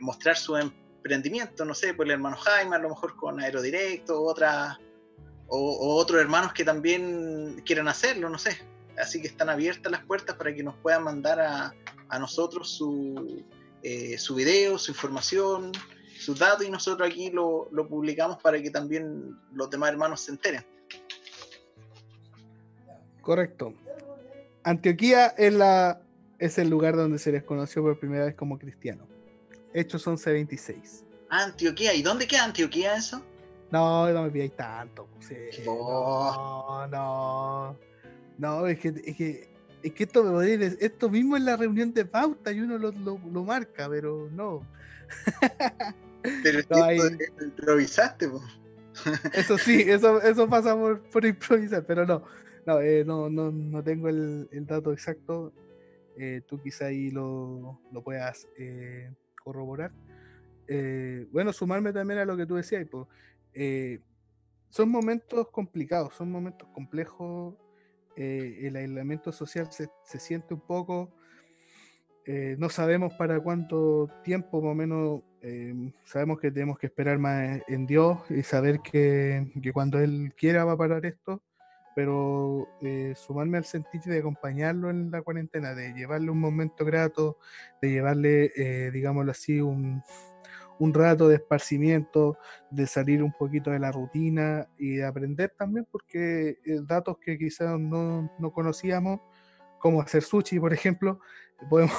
mostrar 0.00 0.36
su 0.36 0.56
emprendimiento. 0.56 1.64
No 1.64 1.74
sé, 1.74 1.94
por 1.94 2.04
el 2.06 2.12
hermano 2.12 2.36
Jaime, 2.36 2.76
a 2.76 2.78
lo 2.78 2.90
mejor 2.90 3.16
con 3.16 3.40
Aerodirecto, 3.40 4.22
otra, 4.22 4.78
o, 5.48 5.58
o 5.58 5.94
otros 5.96 6.20
hermanos 6.20 6.52
que 6.52 6.64
también 6.64 7.62
quieran 7.64 7.88
hacerlo, 7.88 8.28
no 8.28 8.38
sé 8.38 8.58
así 8.98 9.20
que 9.20 9.28
están 9.28 9.48
abiertas 9.48 9.90
las 9.90 10.04
puertas 10.04 10.36
para 10.36 10.54
que 10.54 10.62
nos 10.62 10.76
puedan 10.76 11.04
mandar 11.04 11.40
a, 11.40 11.74
nosotros 12.18 12.70
su, 12.70 13.44
eh, 13.82 14.16
su 14.18 14.34
video, 14.34 14.78
su 14.78 14.92
información, 14.92 15.72
sus 16.18 16.38
datos 16.38 16.66
y 16.66 16.70
nosotros 16.70 17.08
aquí 17.08 17.30
lo, 17.30 17.68
publicamos 17.88 18.38
para 18.42 18.60
que 18.60 18.70
también 18.70 19.36
los 19.52 19.70
demás 19.70 19.90
hermanos 19.90 20.20
se 20.22 20.32
enteren. 20.32 20.64
Correcto. 23.20 23.74
Antioquía 24.64 25.26
es, 25.36 25.52
la, 25.52 26.00
es 26.38 26.58
el 26.58 26.70
lugar 26.70 26.96
donde 26.96 27.18
se 27.18 27.30
les 27.30 27.42
conoció 27.42 27.82
por 27.82 27.98
primera 28.00 28.24
vez 28.24 28.34
como 28.34 28.58
cristiano. 28.58 29.06
Hechos 29.74 30.06
11.26. 30.06 31.04
Antioquía, 31.28 31.92
¿y 31.92 32.00
dónde 32.00 32.26
queda 32.26 32.44
Antioquía 32.44 32.96
eso? 32.96 33.22
No, 33.70 34.10
no 34.12 34.22
me 34.22 34.30
pidáis 34.30 34.56
tanto. 34.56 35.08
No, 35.64 36.86
no. 36.86 37.76
No, 38.38 38.66
es 38.66 38.78
que, 38.78 38.88
es 38.88 39.16
que, 39.16 39.48
es 39.82 39.92
que 39.92 40.04
esto, 40.04 40.42
esto 40.42 41.10
mismo 41.10 41.36
es 41.36 41.42
la 41.42 41.56
reunión 41.56 41.92
de 41.92 42.04
pauta 42.04 42.52
y 42.52 42.60
uno 42.60 42.78
lo, 42.78 42.92
lo, 42.92 43.44
marca, 43.44 43.88
pero 43.88 44.28
no. 44.30 44.62
Pero 46.42 46.60
no, 46.70 47.44
improvisaste, 47.44 48.30
Eso 49.32 49.58
sí, 49.58 49.82
eso, 49.82 50.20
eso 50.22 50.48
pasa 50.48 50.74
por, 50.74 51.00
por 51.10 51.24
improvisar, 51.24 51.84
pero 51.86 52.04
no. 52.04 52.24
No, 52.66 52.80
eh, 52.80 53.04
no, 53.04 53.30
no, 53.30 53.50
no, 53.50 53.82
tengo 53.82 54.08
el, 54.08 54.48
el 54.52 54.66
dato 54.66 54.92
exacto. 54.92 55.52
Eh, 56.18 56.42
tú 56.46 56.60
quizá 56.60 56.86
ahí 56.86 57.10
lo, 57.10 57.80
lo 57.92 58.02
puedas 58.02 58.46
eh, 58.58 59.10
corroborar. 59.42 59.92
Bueno, 61.30 61.52
sumarme 61.52 61.92
también 61.92 62.20
a 62.20 62.24
lo 62.24 62.36
que 62.36 62.46
tú 62.46 62.56
decías. 62.56 62.86
Pues, 62.90 63.06
son 64.70 64.90
momentos 64.90 65.48
complicados, 65.48 66.14
son 66.14 66.30
momentos 66.30 66.68
complejos 66.74 67.54
eh, 68.20 68.66
el 68.66 68.74
aislamiento 68.74 69.30
social 69.30 69.68
se, 69.70 69.88
siente 70.18 70.52
un 70.52 70.60
poco, 70.60 71.14
eh, 72.26 72.56
no 72.58 72.68
sabemos 72.68 73.14
para 73.14 73.38
cuánto 73.38 74.10
tiempo, 74.24 74.60
más 74.60 74.72
o 74.72 74.74
menos, 74.74 75.22
eh, 75.40 75.92
sabemos 76.02 76.40
que 76.40 76.50
tenemos 76.50 76.80
que 76.80 76.88
esperar 76.88 77.20
más 77.20 77.60
en 77.68 77.86
Dios 77.86 78.18
y 78.28 78.42
saber 78.42 78.80
que, 78.80 79.46
cuando 79.72 80.00
Él 80.00 80.34
quiera 80.36 80.64
va 80.64 80.72
a 80.72 80.76
parar 80.76 81.06
esto, 81.06 81.44
pero 81.94 82.66
sumarme 83.14 83.58
al 83.58 83.64
sentir 83.64 84.00
de 84.00 84.18
acompañarlo 84.18 84.90
en 84.90 85.12
la 85.12 85.22
cuarentena, 85.22 85.76
de 85.76 85.92
llevarle 85.92 86.30
un 86.32 86.40
momento 86.40 86.84
grato, 86.84 87.38
de 87.80 87.90
llevarle, 87.90 88.90
digámoslo 88.92 89.30
así, 89.30 89.60
un, 89.60 90.02
un 90.78 90.94
rato 90.94 91.28
de 91.28 91.36
esparcimiento, 91.36 92.38
de 92.70 92.86
salir 92.86 93.22
un 93.22 93.32
poquito 93.32 93.70
de 93.70 93.78
la 93.78 93.92
rutina 93.92 94.68
y 94.78 94.96
de 94.96 95.04
aprender 95.04 95.52
también, 95.56 95.86
porque 95.90 96.58
eh, 96.64 96.80
datos 96.82 97.18
que 97.18 97.38
quizás 97.38 97.78
no, 97.78 98.30
no, 98.38 98.52
conocíamos, 98.52 99.20
como 99.78 100.00
hacer 100.00 100.22
sushi, 100.22 100.60
por 100.60 100.72
ejemplo, 100.72 101.20
podemos, 101.70 101.92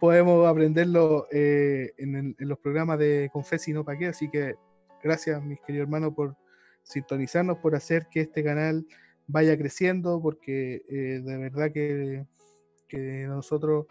podemos 0.00 0.46
aprenderlo 0.46 1.26
eh, 1.30 1.92
en, 1.98 2.34
los 2.38 2.58
programas 2.58 2.98
de 2.98 3.28
Confes 3.32 3.68
y 3.68 3.72
No 3.72 3.84
Pa' 3.84 3.96
qué. 3.96 4.06
Así 4.06 4.30
que 4.30 4.54
gracias, 5.02 5.42
mis 5.42 5.60
queridos 5.60 5.86
hermanos, 5.86 6.14
por 6.14 6.36
sintonizarnos, 6.82 7.58
por 7.58 7.74
hacer 7.74 8.08
que 8.10 8.22
este 8.22 8.42
canal 8.42 8.86
vaya 9.26 9.56
creciendo, 9.58 10.20
porque 10.22 10.82
eh, 10.88 11.20
de 11.22 11.36
verdad 11.36 11.70
que, 11.70 12.26
que 12.88 13.26
nosotros 13.26 13.86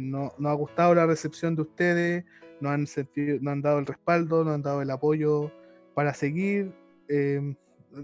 no, 0.00 0.32
nos 0.38 0.52
ha 0.52 0.54
gustado 0.54 0.94
la 0.94 1.06
recepción 1.06 1.56
de 1.56 1.62
ustedes 1.62 2.24
no 2.60 2.70
han, 2.70 2.86
sentido, 2.86 3.38
no 3.40 3.50
han 3.50 3.62
dado 3.62 3.78
el 3.78 3.86
respaldo, 3.86 4.44
no 4.44 4.52
han 4.52 4.62
dado 4.62 4.82
el 4.82 4.90
apoyo 4.90 5.50
para 5.94 6.14
seguir, 6.14 6.72
eh, 7.08 7.54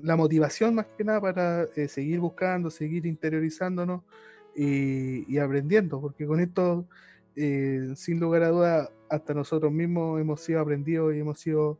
la 0.02 0.16
motivación 0.16 0.74
más 0.74 0.86
que 0.96 1.04
nada 1.04 1.20
para 1.20 1.64
eh, 1.76 1.88
seguir 1.88 2.20
buscando, 2.20 2.70
seguir 2.70 3.06
interiorizándonos 3.06 4.02
y, 4.54 5.38
aprendiendo, 5.38 6.00
porque 6.00 6.26
con 6.26 6.40
esto, 6.40 6.86
eh, 7.36 7.92
sin 7.96 8.20
lugar 8.20 8.42
a 8.42 8.48
duda, 8.48 8.90
hasta 9.08 9.34
nosotros 9.34 9.72
mismos 9.72 10.20
hemos 10.20 10.40
sido 10.40 10.60
aprendidos 10.60 11.14
y 11.14 11.20
hemos 11.20 11.38
sido 11.38 11.78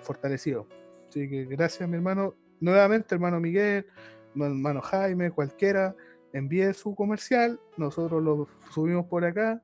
fortalecidos. 0.00 0.66
Así 1.08 1.28
que 1.28 1.44
gracias, 1.44 1.86
mi 1.86 1.96
hermano. 1.96 2.34
Nuevamente, 2.60 3.14
hermano 3.14 3.40
Miguel, 3.40 3.84
hermano 4.34 4.80
Jaime, 4.80 5.30
cualquiera, 5.30 5.94
envíe 6.36 6.74
su 6.74 6.94
comercial, 6.94 7.58
nosotros 7.76 8.22
lo 8.22 8.48
subimos 8.70 9.06
por 9.06 9.24
acá. 9.24 9.62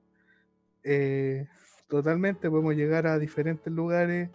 Eh, 0.83 1.47
totalmente, 1.87 2.49
podemos 2.49 2.75
llegar 2.75 3.07
a 3.07 3.19
diferentes 3.19 3.71
lugares 3.73 4.31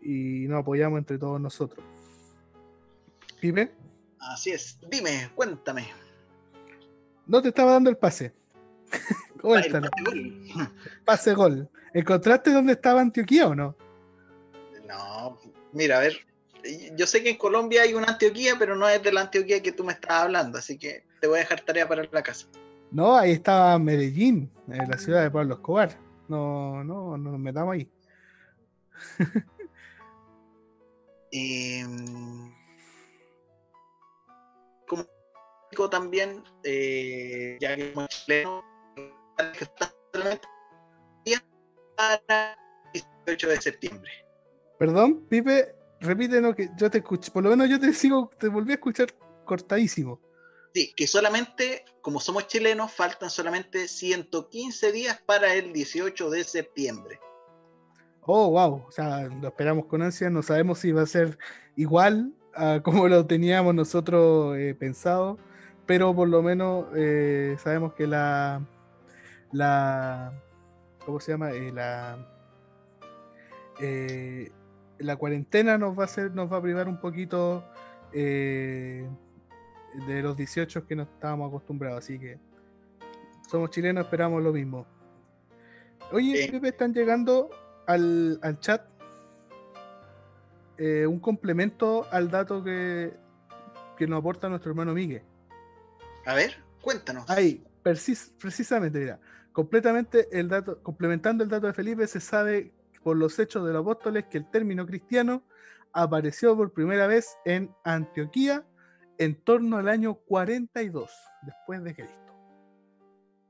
y 0.00 0.46
nos 0.48 0.60
apoyamos 0.60 0.98
entre 0.98 1.18
todos 1.18 1.40
nosotros. 1.40 1.84
¿Pipe? 3.40 3.72
Así 4.18 4.50
es, 4.50 4.78
dime, 4.90 5.30
cuéntame. 5.34 5.88
No 7.26 7.42
te 7.42 7.48
estaba 7.48 7.72
dando 7.72 7.90
el 7.90 7.96
pase. 7.96 8.32
Cuéntame. 9.40 9.88
Pase 11.04 11.34
gol. 11.34 11.68
¿Encontraste 11.92 12.52
dónde 12.52 12.74
estaba 12.74 13.00
Antioquía 13.00 13.48
o 13.48 13.54
no? 13.54 13.76
No, 14.86 15.38
mira, 15.72 15.98
a 15.98 16.00
ver, 16.00 16.26
yo 16.96 17.06
sé 17.06 17.22
que 17.22 17.30
en 17.30 17.36
Colombia 17.36 17.82
hay 17.82 17.94
una 17.94 18.08
Antioquía, 18.08 18.56
pero 18.58 18.76
no 18.76 18.88
es 18.88 19.02
de 19.02 19.12
la 19.12 19.22
Antioquía 19.22 19.62
que 19.62 19.72
tú 19.72 19.84
me 19.84 19.92
estás 19.92 20.22
hablando, 20.22 20.58
así 20.58 20.78
que 20.78 21.04
te 21.20 21.26
voy 21.26 21.38
a 21.38 21.40
dejar 21.40 21.60
tarea 21.60 21.88
para 21.88 22.04
la 22.10 22.22
casa. 22.22 22.46
No, 22.90 23.16
ahí 23.16 23.32
estaba 23.32 23.78
Medellín, 23.78 24.50
en 24.68 24.90
la 24.90 24.98
ciudad 24.98 25.22
de 25.22 25.30
Pablo 25.30 25.54
Escobar. 25.54 25.98
No, 26.28 26.84
no, 26.84 27.16
no 27.16 27.30
nos 27.30 27.40
metamos 27.40 27.74
ahí. 27.74 27.88
Em, 31.34 32.52
como 34.86 35.88
también, 35.88 36.44
eh, 36.62 37.56
ya 37.58 37.74
que 37.74 37.92
como 37.92 38.06
chileno, 38.08 38.62
para 41.96 42.58
el 42.92 43.02
18 43.24 43.48
de 43.48 43.60
septiembre. 43.62 44.10
Perdón, 44.78 45.24
Pipe, 45.28 45.74
repítenos 46.02 46.54
que 46.54 46.70
yo 46.76 46.90
te 46.90 46.98
escucho, 46.98 47.32
por 47.32 47.42
lo 47.42 47.50
menos 47.50 47.68
yo 47.68 47.80
te 47.80 47.92
sigo, 47.92 48.30
te 48.38 48.48
volví 48.48 48.72
a 48.72 48.74
escuchar 48.74 49.08
cortadísimo. 49.44 50.20
Sí, 50.74 50.92
que 50.96 51.06
solamente, 51.06 51.84
como 52.00 52.18
somos 52.18 52.46
chilenos, 52.46 52.92
faltan 52.92 53.30
solamente 53.30 53.88
115 53.88 54.92
días 54.92 55.20
para 55.26 55.54
el 55.54 55.72
18 55.72 56.30
de 56.30 56.44
septiembre. 56.44 57.20
Oh, 58.22 58.50
wow. 58.50 58.84
O 58.86 58.90
sea, 58.90 59.28
lo 59.28 59.48
esperamos 59.48 59.86
con 59.86 60.02
ansia. 60.02 60.30
No 60.30 60.42
sabemos 60.42 60.78
si 60.78 60.92
va 60.92 61.02
a 61.02 61.06
ser 61.06 61.38
igual 61.76 62.32
a 62.54 62.80
como 62.82 63.08
lo 63.08 63.26
teníamos 63.26 63.74
nosotros 63.74 64.56
eh, 64.56 64.74
pensado, 64.78 65.38
pero 65.86 66.14
por 66.14 66.28
lo 66.28 66.42
menos 66.42 66.86
eh, 66.94 67.56
sabemos 67.62 67.94
que 67.94 68.06
la, 68.06 68.62
la, 69.52 70.32
¿cómo 71.04 71.20
se 71.20 71.32
llama? 71.32 71.50
Eh, 71.52 71.72
la, 71.72 72.28
la 75.02 75.16
cuarentena 75.16 75.78
nos 75.78 75.98
va 75.98 76.02
a 76.02 76.04
hacer, 76.06 76.32
nos 76.32 76.52
va 76.52 76.58
a 76.58 76.62
privar 76.62 76.88
un 76.88 77.00
poquito 77.00 77.64
de 78.12 79.06
los 80.22 80.36
18 80.36 80.86
que 80.86 80.94
nos 80.96 81.08
estábamos 81.08 81.48
acostumbrados, 81.48 82.04
así 82.04 82.18
que 82.18 82.38
somos 83.50 83.70
chilenos, 83.70 84.04
esperamos 84.04 84.42
lo 84.42 84.52
mismo. 84.52 84.86
Oye, 86.10 86.48
Pepe, 86.50 86.68
están 86.68 86.92
llegando 86.92 87.50
al, 87.86 88.38
al 88.42 88.60
chat 88.60 88.82
eh, 90.78 91.06
un 91.06 91.20
complemento 91.20 92.06
al 92.10 92.30
dato 92.30 92.64
que, 92.64 93.12
que 93.96 94.06
nos 94.06 94.18
aporta 94.18 94.48
nuestro 94.48 94.70
hermano 94.70 94.94
Miguel. 94.94 95.22
A 96.26 96.34
ver, 96.34 96.56
cuéntanos. 96.80 97.28
Ahí, 97.30 97.62
precisamente, 97.82 98.98
mira, 98.98 99.20
completamente 99.52 100.28
el 100.32 100.48
dato, 100.48 100.82
complementando 100.82 101.44
el 101.44 101.50
dato 101.50 101.66
de 101.66 101.72
Felipe, 101.72 102.06
se 102.06 102.20
sabe 102.20 102.72
por 103.02 103.16
los 103.16 103.38
hechos 103.38 103.66
de 103.66 103.72
los 103.72 103.82
apóstoles 103.82 104.26
que 104.26 104.38
el 104.38 104.50
término 104.50 104.86
cristiano 104.86 105.42
apareció 105.92 106.56
por 106.56 106.72
primera 106.72 107.06
vez 107.06 107.36
en 107.44 107.74
Antioquía 107.84 108.66
en 109.18 109.34
torno 109.42 109.76
al 109.76 109.88
año 109.88 110.14
42 110.14 111.10
después 111.42 111.82
de 111.84 111.94
Cristo. 111.94 112.16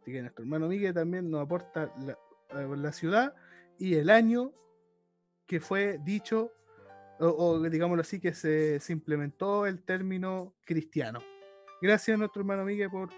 Así 0.01 0.13
que 0.13 0.21
nuestro 0.21 0.43
hermano 0.43 0.69
Miguel 0.69 0.95
también 0.95 1.31
nos 1.31 1.43
aporta 1.43 1.93
la, 1.99 2.17
la 2.77 2.93
ciudad 2.93 3.35
y 3.79 3.95
el 3.95 4.11
año 4.11 4.53
que 5.47 5.61
fue 5.61 5.99
dicho 6.05 6.53
o, 7.19 7.61
digámoslo 7.61 8.03
así, 8.03 8.21
que 8.21 8.35
se, 8.35 8.81
implementó 8.89 9.67
el 9.67 9.83
término 9.85 10.55
cristiano. 10.65 11.21
Gracias 11.81 12.15
a 12.15 12.19
nuestro 12.19 12.41
hermano 12.41 12.65
Miguel 12.65 12.91
por 12.91 13.11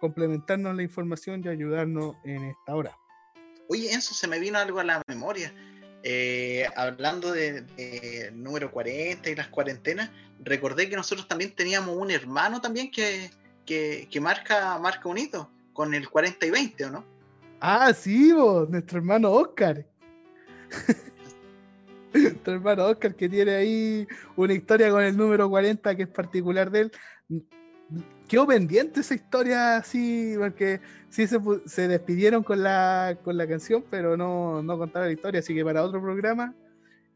complementarnos 0.00 0.76
la 0.76 0.82
información 0.82 1.42
y 1.44 1.48
ayudarnos 1.48 2.16
en 2.24 2.44
esta 2.44 2.74
hora. 2.74 2.96
Oye, 3.68 3.92
Enzo, 3.92 4.14
se 4.14 4.28
me 4.28 4.38
vino 4.38 4.58
algo 4.58 4.78
a 4.78 4.84
la 4.84 5.02
memoria. 5.08 5.52
Eh, 6.02 6.66
hablando 6.76 7.32
de, 7.32 8.30
número 8.32 8.70
40 8.70 9.30
y 9.30 9.34
las 9.34 9.48
cuarentenas, 9.48 10.10
recordé 10.40 10.88
que 10.88 10.96
nosotros 10.96 11.26
también 11.26 11.54
teníamos 11.54 11.96
un 11.96 12.10
hermano 12.10 12.60
también 12.60 12.90
que, 12.90 13.30
que, 13.66 14.20
marca, 14.20 14.78
marca 14.78 15.08
un 15.08 15.18
hito 15.18 15.50
con 15.72 15.94
el 15.94 16.08
40 16.08 16.46
y 16.46 16.50
20, 16.50 16.84
¿o 16.86 16.90
no? 16.90 17.04
Ah, 17.60 17.92
sí, 17.92 18.32
vos, 18.32 18.68
nuestro 18.70 18.98
hermano 18.98 19.32
Oscar. 19.32 19.84
tu 22.44 22.50
hermano 22.50 22.86
Oscar, 22.86 23.14
que 23.14 23.28
tiene 23.28 23.54
ahí 23.54 24.06
una 24.36 24.54
historia 24.54 24.90
con 24.90 25.02
el 25.02 25.16
número 25.16 25.48
40 25.48 25.96
que 25.96 26.04
es 26.04 26.08
particular 26.08 26.70
de 26.70 26.80
él. 26.82 26.92
Quedó 28.28 28.46
pendiente 28.46 29.00
esa 29.00 29.14
historia 29.14 29.76
así, 29.76 30.34
porque 30.36 30.80
sí 31.08 31.26
se, 31.26 31.88
despidieron 31.88 32.42
con 32.42 32.62
la, 32.62 33.18
con 33.24 33.36
la 33.36 33.48
canción, 33.48 33.84
pero 33.90 34.16
no, 34.16 34.62
no 34.62 34.76
contaron 34.76 35.08
la 35.08 35.14
historia, 35.14 35.40
así 35.40 35.54
que 35.54 35.64
para 35.64 35.82
otro 35.82 36.02
programa, 36.02 36.54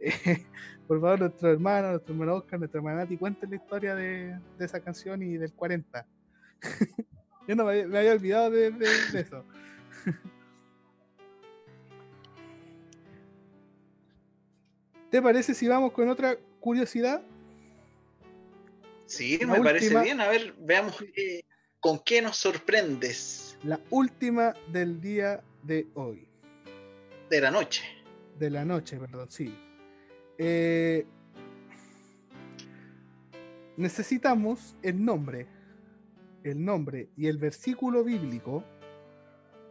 por 0.89 1.01
favor, 1.01 1.21
nuestro 1.21 1.51
hermano, 1.51 1.91
nuestro 1.91 2.15
hermano 2.15 2.35
Oscar, 2.37 2.59
nuestra 2.59 2.79
hermana 2.79 3.03
Nati, 3.03 3.19
cuenten 3.19 3.51
la 3.51 3.57
historia 3.57 3.95
de, 3.95 4.39
esa 4.59 4.81
canción 4.81 5.23
y 5.23 5.37
del 5.37 5.53
40. 5.53 6.07
Yo 7.49 7.57
no 7.57 7.65
me, 7.65 7.83
había 7.83 8.13
olvidado 8.13 8.51
de 8.51 8.73
eso. 9.13 9.45
¿Te 15.13 15.21
parece 15.21 15.53
si 15.53 15.69
vamos 15.69 15.93
con 15.93 16.09
otra 16.09 16.39
curiosidad? 16.59 17.23
Sí, 19.13 19.39
me 19.47 19.61
parece 19.61 20.01
bien. 20.01 20.23
A 20.23 20.29
ver, 20.29 20.55
veamos 20.59 21.05
con 21.81 21.99
qué 21.99 22.23
nos 22.23 22.39
sorprendes. 22.39 23.59
La 23.63 23.79
última 23.91 24.55
del 24.69 25.03
día 25.03 25.43
de 25.63 25.87
hoy. 25.93 26.27
De 27.29 27.39
la 27.39 27.51
noche. 27.51 27.83
De 28.39 28.49
la 28.49 28.65
noche, 28.65 28.97
perdón, 28.97 29.31
sí. 29.31 29.55
Eh, 30.39 31.05
necesitamos 33.77 34.77
el 34.83 35.05
nombre, 35.05 35.47
el 36.43 36.65
nombre 36.65 37.11
y 37.15 37.27
el 37.27 37.37
versículo 37.37 38.05
bíblico 38.05 38.65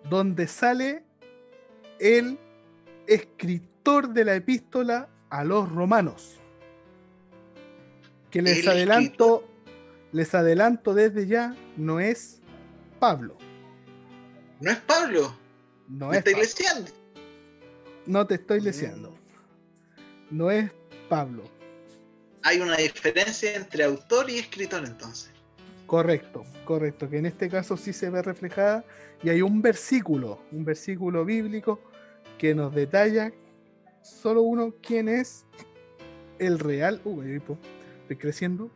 donde 0.07 0.45
sale 0.45 1.03
el 1.99 2.37
escritor 3.07 4.09
de 4.09 4.23
la 4.23 4.35
epístola 4.35 5.09
a 5.31 5.43
los 5.43 5.67
romanos. 5.67 6.40
Que 8.31 8.41
les 8.41 8.65
adelanto, 8.65 9.47
les 10.11 10.33
adelanto 10.33 10.93
desde 10.93 11.27
ya, 11.27 11.55
no 11.77 11.99
es 11.99 12.39
Pablo. 12.99 13.37
No 14.61 14.71
es 14.71 14.77
Pablo. 14.77 15.35
No 15.89 16.13
es. 16.13 16.23
No 18.05 18.25
te 18.25 18.35
estoy 18.35 18.61
leseando. 18.61 19.11
Mm. 19.11 20.37
No 20.37 20.49
es 20.49 20.71
Pablo. 21.09 21.43
Hay 22.43 22.59
una 22.59 22.77
diferencia 22.77 23.55
entre 23.55 23.83
autor 23.83 24.29
y 24.29 24.39
escritor 24.39 24.85
entonces. 24.85 25.31
Correcto, 25.85 26.45
correcto, 26.63 27.09
que 27.09 27.17
en 27.17 27.25
este 27.25 27.49
caso 27.49 27.75
sí 27.75 27.91
se 27.91 28.09
ve 28.09 28.21
reflejada 28.21 28.85
y 29.21 29.29
hay 29.29 29.41
un 29.41 29.61
versículo, 29.61 30.39
un 30.51 30.63
versículo 30.63 31.25
bíblico 31.25 31.81
que 32.37 32.55
nos 32.55 32.73
detalla 32.73 33.33
solo 34.01 34.41
uno 34.41 34.73
quién 34.81 35.09
es 35.09 35.45
el 36.39 36.59
real. 36.59 37.01
Uh, 37.03 37.21
estoy 38.11 38.17
creciendo. 38.17 38.71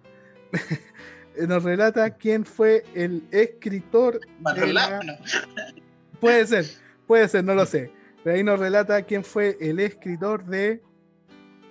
Nos 1.48 1.64
relata 1.64 2.10
quién 2.12 2.45
fue 2.45 2.84
el 2.94 3.28
escritor. 3.32 4.20
Puede 6.20 6.48
ser, 6.48 6.66
puede 7.06 7.28
ser, 7.28 7.44
no 7.44 7.53
lo 7.53 7.66
sé. 7.66 7.91
Pero 8.24 8.38
ahí 8.38 8.44
nos 8.44 8.57
relata 8.57 9.03
quién 9.03 9.24
fue 9.24 9.57
el 9.60 9.80
escritor 9.82 10.45
de 10.45 10.82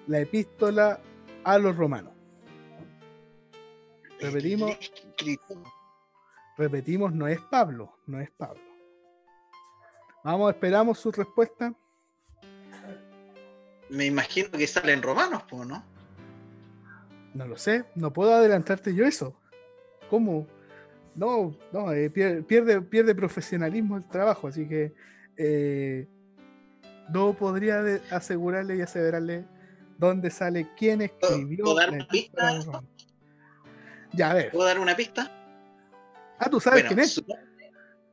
la 0.06 0.20
epístola 0.20 1.00
a 1.42 1.58
los 1.58 1.74
romanos. 1.74 2.12
Repetimos. 4.20 4.78
Repetimos, 6.58 7.12
no 7.14 7.26
es 7.26 7.40
Pablo, 7.50 7.96
no 8.06 8.20
es 8.20 8.30
Pablo. 8.32 8.62
Vamos, 10.22 10.52
esperamos 10.52 10.98
su 10.98 11.10
respuesta 11.10 11.74
me 13.94 14.06
imagino 14.06 14.50
que 14.50 14.66
salen 14.66 15.02
romanos, 15.02 15.42
¿no? 15.52 15.84
No 17.34 17.46
lo 17.46 17.58
sé, 17.58 17.84
no 17.96 18.12
puedo 18.12 18.32
adelantarte 18.32 18.94
yo 18.94 19.04
eso. 19.04 19.36
¿Cómo? 20.08 20.46
No, 21.16 21.56
no, 21.72 21.92
eh, 21.92 22.10
pierde, 22.10 22.80
pierde, 22.82 23.14
profesionalismo 23.14 23.96
el 23.96 24.08
trabajo, 24.08 24.48
así 24.48 24.66
que 24.66 24.94
eh, 25.36 26.06
no 27.08 27.34
podría 27.34 27.82
asegurarle 28.10 28.76
y 28.76 28.80
aseverarle 28.80 29.44
dónde 29.98 30.30
sale 30.30 30.70
quién 30.76 31.02
escribió. 31.02 31.64
¿Puedo 31.64 31.76
dar 31.76 31.90
una 31.90 32.06
pista? 32.08 32.60
Ya, 34.12 34.30
a 34.30 34.34
ver. 34.34 34.50
¿Puedo 34.50 34.66
dar 34.66 34.78
una 34.78 34.96
pista? 34.96 35.30
Ah, 36.38 36.48
¿tú 36.48 36.60
sabes 36.60 36.84
quién 36.84 37.00
es? 37.00 37.22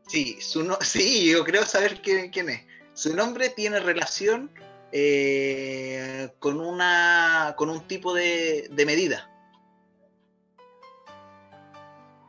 sí, 0.07 0.37
su 0.41 0.77
sí, 0.81 1.31
yo 1.31 1.43
creo 1.43 1.63
saber 1.63 2.01
quién, 2.01 2.29
quién 2.31 2.49
es. 2.49 2.61
Su 2.93 3.15
nombre 3.15 3.49
tiene 3.49 3.79
relación 3.79 4.51
eh, 4.91 6.29
con 6.39 6.59
una 6.59 7.53
con 7.57 7.69
un 7.69 7.87
tipo 7.87 8.13
de, 8.13 8.69
medida. 8.85 9.29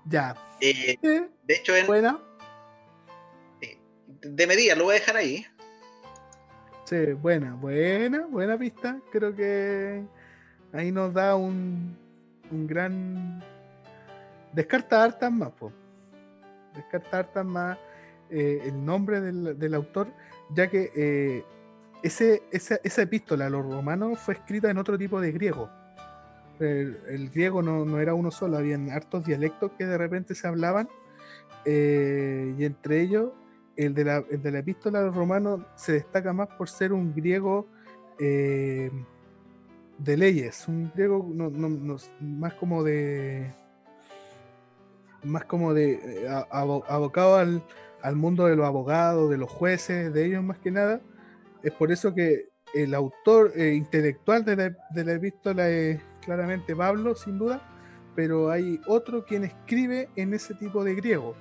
Ya. 0.07 0.37
Eh, 0.61 0.99
de 1.03 1.55
hecho, 1.55 1.77
en, 1.77 1.87
buena. 1.87 2.21
de 4.21 4.47
medida, 4.47 4.75
lo 4.77 4.85
voy 4.85 4.97
a 4.97 4.99
dejar 5.01 5.17
ahí. 5.17 5.45
Sí, 6.85 7.13
buena, 7.15 7.55
buena, 7.55 8.27
buena 8.27 8.59
pista. 8.59 9.01
Creo 9.11 9.35
que 9.35 10.05
ahí 10.73 10.93
nos 10.93 11.13
da 11.15 11.35
un, 11.37 11.97
un 12.51 12.67
gran. 12.67 13.43
Descarta 14.53 15.03
hartas 15.03 15.33
más, 15.33 15.51
pues. 15.59 15.73
Descarta 16.75 17.19
hartas 17.19 17.45
más 17.45 17.79
eh, 18.31 18.63
el 18.65 18.85
nombre 18.85 19.21
del, 19.21 19.59
del, 19.59 19.75
autor, 19.75 20.09
ya 20.55 20.69
que 20.69 21.45
ese, 22.03 22.43
esa, 22.51 23.03
epístola 23.03 23.47
a 23.47 23.51
los 23.51 23.65
romanos 23.65 24.19
fue 24.19 24.35
escrita 24.35 24.71
en 24.71 24.79
otro 24.79 24.99
tipo 24.99 25.21
de 25.21 25.33
griego. 25.33 25.71
El, 26.59 27.31
griego 27.31 27.63
no, 27.63 27.99
era 27.99 28.15
uno 28.15 28.31
solo, 28.31 28.57
habían 28.57 28.91
hartos 28.91 29.25
dialectos 29.25 29.73
que 29.77 29.85
de 29.85 29.99
repente 29.99 30.35
se 30.35 30.47
hablaban, 30.47 30.89
eh, 31.65 32.55
y 32.57 32.65
entre 32.65 33.01
ellos 33.01 33.31
el 33.77 33.95
de, 33.95 34.05
la, 34.05 34.21
de 34.21 34.51
la 34.51 34.59
epístola 34.59 35.01
a 35.01 35.03
los 35.03 35.15
romanos 35.15 35.63
se 35.77 35.93
destaca 35.93 36.33
más 36.33 36.49
por 36.49 36.69
ser 36.69 36.93
un 36.93 37.15
griego 37.15 37.67
eh, 38.19 38.91
de 39.99 40.17
leyes, 40.17 40.69
un 40.69 40.91
griego 40.95 41.25
más 42.21 42.55
como 42.55 42.85
de 42.85 43.53
más 45.25 45.45
como 45.45 45.73
de 45.73 46.25
eh, 46.25 46.29
abocado 46.89 47.37
al, 47.37 47.63
al 48.03 48.17
mundo 48.17 48.47
de 48.47 48.57
los 48.57 48.67
abogados, 48.67 49.31
de 49.31 49.39
los 49.39 49.51
jueces, 49.51 50.13
de 50.13 50.27
ellos 50.27 50.43
más 50.43 50.59
que 50.59 50.71
nada, 50.71 51.01
es 51.63 51.73
por 51.73 51.93
eso 51.93 52.15
que 52.15 52.49
el 52.75 52.95
autor 52.95 53.53
eh, 53.57 53.75
intelectual 53.75 54.45
de 54.45 54.57
la, 54.57 54.77
de 54.91 55.05
la 55.05 55.13
epístola 55.13 55.69
es 55.69 56.01
claramente 56.25 56.75
Pablo, 56.75 57.15
sin 57.15 57.39
duda, 57.39 57.61
pero 58.15 58.51
hay 58.51 58.81
otro 58.87 59.25
quien 59.25 59.45
escribe 59.45 60.09
en 60.17 60.35
ese 60.35 60.55
tipo 60.55 60.85
de 60.85 60.95
griego. 60.95 61.37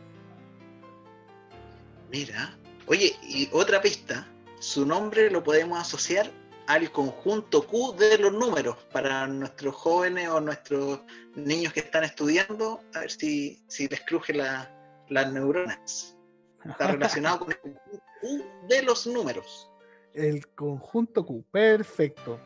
Mira, 2.11 2.57
oye, 2.87 3.15
y 3.23 3.49
otra 3.53 3.81
pista, 3.81 4.27
su 4.59 4.85
nombre 4.85 5.29
lo 5.31 5.43
podemos 5.43 5.79
asociar 5.79 6.29
al 6.67 6.91
conjunto 6.91 7.65
Q 7.65 7.95
de 7.97 8.17
los 8.17 8.33
números 8.33 8.77
para 8.91 9.27
nuestros 9.27 9.75
jóvenes 9.75 10.29
o 10.29 10.39
nuestros 10.39 10.99
niños 11.35 11.73
que 11.73 11.81
están 11.81 12.03
estudiando, 12.03 12.81
a 12.93 12.99
ver 12.99 13.11
si, 13.11 13.63
si 13.67 13.87
les 13.87 14.01
cruje 14.01 14.33
la, 14.33 14.69
las 15.09 15.31
neuronas. 15.31 16.17
Está 16.65 16.87
relacionado 16.91 17.39
con 17.39 17.51
el 17.51 17.59
conjunto 17.59 18.03
Q 18.21 18.45
de 18.67 18.83
los 18.83 19.07
números. 19.07 19.70
El 20.13 20.47
conjunto 20.47 21.25
Q, 21.25 21.43
perfecto. 21.51 22.39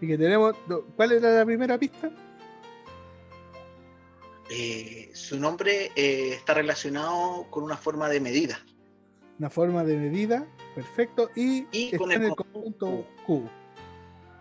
Y 0.00 0.06
que 0.06 0.18
tenemos, 0.18 0.54
¿cuál 0.96 1.12
era 1.12 1.30
la 1.30 1.44
primera 1.44 1.78
pista? 1.78 2.10
Eh, 4.50 5.10
su 5.14 5.38
nombre 5.38 5.90
eh, 5.96 6.34
está 6.34 6.54
relacionado 6.54 7.46
con 7.50 7.64
una 7.64 7.76
forma 7.76 8.08
de 8.08 8.20
medida. 8.20 8.58
Una 9.38 9.48
forma 9.48 9.82
de 9.84 9.96
medida, 9.96 10.46
perfecto. 10.74 11.30
Y, 11.34 11.66
Y 11.72 11.86
está 11.86 11.98
con 11.98 12.12
en 12.12 12.22
el 12.24 12.34
conjunto 12.34 13.06
Q. 13.26 13.48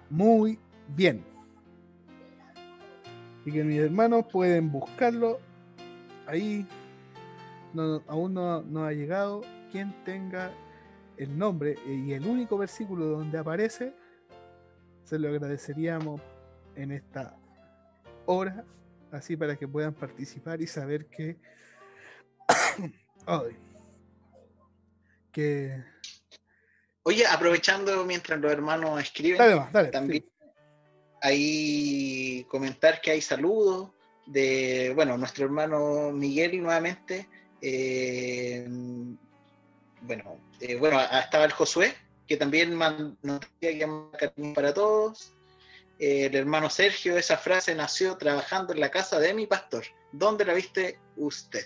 Muy 0.09 0.59
bien. 0.89 1.23
Y 3.45 3.51
que 3.51 3.63
mis 3.63 3.79
hermanos 3.79 4.25
pueden 4.31 4.71
buscarlo. 4.71 5.39
Ahí 6.27 6.65
no- 7.73 8.03
aún 8.07 8.33
no, 8.33 8.61
no 8.63 8.83
ha 8.85 8.91
llegado. 8.91 9.41
Quien 9.71 9.93
tenga 10.03 10.51
el 11.21 11.37
nombre 11.37 11.75
y 11.85 12.13
el 12.13 12.25
único 12.25 12.57
versículo 12.57 13.05
donde 13.05 13.37
aparece, 13.37 13.93
se 15.03 15.19
lo 15.19 15.29
agradeceríamos 15.29 16.19
en 16.75 16.91
esta 16.91 17.37
hora, 18.25 18.65
así 19.11 19.37
para 19.37 19.55
que 19.55 19.67
puedan 19.67 19.93
participar 19.93 20.61
y 20.61 20.67
saber 20.67 21.05
que, 21.07 21.37
Ay. 23.27 23.55
que 25.31 25.83
Oye, 27.03 27.25
aprovechando 27.27 28.03
mientras 28.05 28.39
los 28.39 28.51
hermanos 28.51 28.99
escriben, 29.01 29.37
dale 29.37 29.55
más, 29.55 29.71
dale, 29.71 29.89
también 29.89 30.23
sí. 30.23 30.49
ahí 31.21 32.45
comentar 32.49 32.99
que 32.99 33.11
hay 33.11 33.21
saludos 33.21 33.91
de, 34.25 34.91
bueno, 34.95 35.17
nuestro 35.17 35.45
hermano 35.45 36.11
Miguel 36.11 36.61
nuevamente. 36.61 37.27
eh, 37.61 38.67
bueno, 40.01 40.39
eh, 40.59 40.75
bueno, 40.75 40.99
estaba 41.01 41.45
el 41.45 41.51
Josué, 41.51 41.93
que 42.27 42.37
también 42.37 42.77
nos 42.77 43.39
cariño 43.59 44.11
para 44.53 44.73
todos. 44.73 45.33
Eh, 45.99 46.25
el 46.25 46.35
hermano 46.35 46.69
Sergio, 46.69 47.17
esa 47.17 47.37
frase 47.37 47.75
nació 47.75 48.17
trabajando 48.17 48.73
en 48.73 48.79
la 48.79 48.89
casa 48.89 49.19
de 49.19 49.33
mi 49.33 49.45
pastor. 49.45 49.85
¿Dónde 50.11 50.45
la 50.45 50.53
viste 50.53 50.97
usted? 51.15 51.65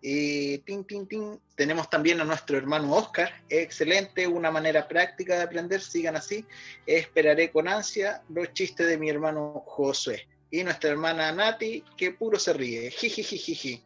Y 0.00 0.58
tin, 0.58 0.84
tin, 0.84 1.08
tin. 1.08 1.40
tenemos 1.56 1.90
también 1.90 2.20
a 2.20 2.24
nuestro 2.24 2.56
hermano 2.56 2.94
Oscar, 2.94 3.42
excelente, 3.48 4.26
una 4.26 4.52
manera 4.52 4.86
práctica 4.86 5.36
de 5.36 5.42
aprender, 5.42 5.80
sigan 5.80 6.14
así. 6.14 6.46
Esperaré 6.86 7.50
con 7.50 7.66
ansia 7.66 8.22
los 8.28 8.52
chistes 8.52 8.86
de 8.86 8.98
mi 8.98 9.10
hermano 9.10 9.64
Josué. 9.66 10.28
Y 10.50 10.62
nuestra 10.62 10.90
hermana 10.90 11.32
Nati, 11.32 11.82
que 11.96 12.12
puro 12.12 12.38
se 12.38 12.52
ríe. 12.52 12.90
Jijijijiji. 12.90 13.84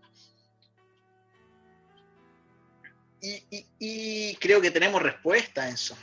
Y, 3.22 3.44
y, 3.50 3.66
y 3.78 4.34
creo 4.36 4.60
que 4.60 4.70
tenemos 4.70 5.02
respuesta 5.02 5.62
a 5.62 5.68
eso. 5.68 5.96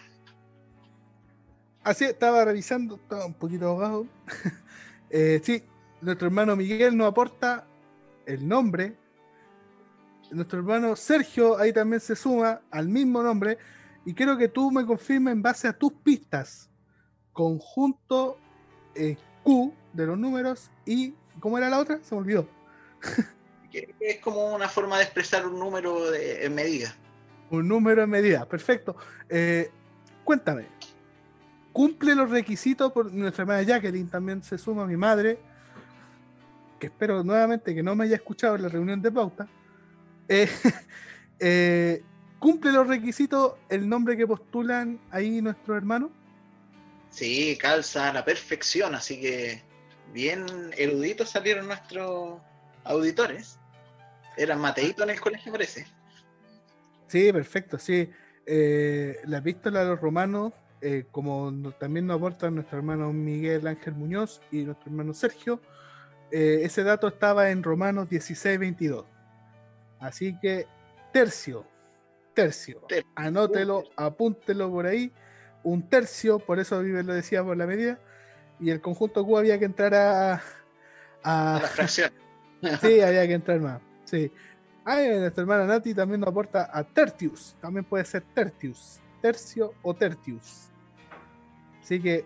Así 1.87 2.03
estaba 2.03 2.43
revisando, 2.43 2.95
estaba 2.95 3.25
un 3.25 3.33
poquito 3.33 3.67
ahogado. 3.67 4.07
Eh, 5.09 5.39
sí, 5.41 5.63
nuestro 6.01 6.27
hermano 6.27 6.53
Miguel 6.57 6.97
nos 6.97 7.07
aporta 7.07 7.65
el 8.25 8.45
nombre. 8.45 8.97
Nuestro 10.31 10.59
hermano 10.59 10.97
Sergio 10.97 11.57
ahí 11.57 11.71
también 11.71 12.01
se 12.01 12.13
suma 12.13 12.59
al 12.71 12.89
mismo 12.89 13.23
nombre. 13.23 13.57
Y 14.03 14.13
quiero 14.13 14.37
que 14.37 14.49
tú 14.49 14.69
me 14.69 14.85
confirmes 14.85 15.31
en 15.31 15.41
base 15.41 15.65
a 15.65 15.71
tus 15.71 15.93
pistas. 15.93 16.69
Conjunto 17.31 18.37
eh, 18.95 19.15
Q 19.43 19.73
de 19.93 20.05
los 20.07 20.17
números 20.17 20.69
y. 20.85 21.13
¿Cómo 21.39 21.57
era 21.57 21.69
la 21.69 21.79
otra? 21.79 21.99
Se 22.03 22.13
me 22.13 22.19
olvidó. 22.19 22.49
Es 24.01 24.19
como 24.19 24.55
una 24.55 24.67
forma 24.67 24.97
de 24.97 25.03
expresar 25.03 25.47
un 25.47 25.57
número 25.57 26.09
de, 26.09 26.43
en 26.45 26.55
medida. 26.55 26.95
Un 27.49 27.67
número 27.67 28.03
en 28.03 28.09
medida. 28.09 28.45
Perfecto. 28.45 28.95
Eh, 29.29 29.69
cuéntame. 30.23 30.65
¿Cumple 31.71 32.15
los 32.15 32.29
requisitos 32.29 32.91
por 32.91 33.11
nuestra 33.13 33.43
hermana 33.43 33.61
Jacqueline? 33.61 34.09
También 34.09 34.43
se 34.43 34.57
suma 34.57 34.85
mi 34.85 34.97
madre. 34.97 35.39
Que 36.79 36.87
espero 36.87 37.23
nuevamente 37.23 37.73
que 37.73 37.83
no 37.83 37.95
me 37.95 38.05
haya 38.05 38.15
escuchado 38.15 38.55
en 38.55 38.63
la 38.63 38.69
reunión 38.69 39.01
de 39.01 39.11
pauta. 39.11 39.47
Eh, 40.27 40.49
eh, 41.39 42.03
¿Cumple 42.39 42.71
los 42.71 42.87
requisitos 42.87 43.53
el 43.69 43.87
nombre 43.87 44.15
que 44.15 44.27
postulan 44.27 44.99
ahí 45.09 45.41
nuestros 45.41 45.77
hermanos? 45.77 46.11
Sí, 47.09 47.57
calza 47.59 48.09
a 48.09 48.13
la 48.13 48.23
perfección, 48.23 48.93
así 48.93 49.19
que 49.19 49.63
bien 50.13 50.45
eruditos 50.77 51.29
salieron 51.29 51.67
nuestros 51.67 52.39
auditores. 52.83 53.57
Eran 54.37 54.59
Mateito 54.59 55.03
en 55.03 55.09
el 55.11 55.19
colegio, 55.19 55.51
parece. 55.51 55.87
Sí, 57.07 57.31
perfecto, 57.31 57.77
sí. 57.79 58.09
Eh, 58.45 59.17
la 59.25 59.37
epístola 59.39 59.81
de 59.81 59.87
los 59.89 59.99
romanos, 60.01 60.53
eh, 60.81 61.05
como 61.11 61.51
no- 61.51 61.71
también 61.71 62.07
nos 62.07 62.17
aporta 62.17 62.49
nuestro 62.51 62.77
hermano 62.77 63.11
Miguel 63.11 63.65
Ángel 63.67 63.93
Muñoz 63.95 64.41
y 64.51 64.63
nuestro 64.63 64.89
hermano 64.89 65.13
Sergio, 65.13 65.61
eh, 66.31 66.59
ese 66.63 66.83
dato 66.83 67.07
estaba 67.07 67.49
en 67.49 67.63
Romanos 67.63 68.09
16, 68.09 68.59
22. 68.59 69.05
Así 69.99 70.37
que 70.39 70.67
tercio, 71.11 71.65
tercio, 72.33 72.81
Tercio. 72.87 73.09
anótelo, 73.15 73.83
apúntelo 73.95 74.69
por 74.69 74.85
ahí, 74.85 75.11
un 75.63 75.89
tercio, 75.89 76.39
por 76.39 76.59
eso 76.59 76.79
Vive 76.81 77.03
lo 77.03 77.13
decía 77.13 77.43
por 77.43 77.57
la 77.57 77.65
medida, 77.65 77.99
y 78.59 78.69
el 78.69 78.79
conjunto 78.81 79.25
Q 79.25 79.37
había 79.37 79.57
que 79.57 79.65
entrar 79.65 79.93
a, 79.95 80.33
a- 81.23 81.55
A 81.57 81.61
la 81.61 81.67
fracción. 81.67 82.11
Sí, 82.81 83.01
había 83.01 83.25
que 83.27 83.33
entrar 83.33 83.59
más. 83.59 83.81
Sí. 84.05 84.31
Ah, 84.89 85.03
y 85.03 85.19
nuestra 85.19 85.41
hermana 85.41 85.65
Nati 85.65 85.93
también 85.93 86.21
nos 86.21 86.29
aporta 86.29 86.69
a 86.71 86.81
Tertius. 86.81 87.57
También 87.59 87.83
puede 87.83 88.05
ser 88.05 88.23
Tertius. 88.33 89.01
Tercio 89.21 89.73
o 89.81 89.93
Tertius. 89.93 90.71
Así 91.81 91.99
que 91.99 92.23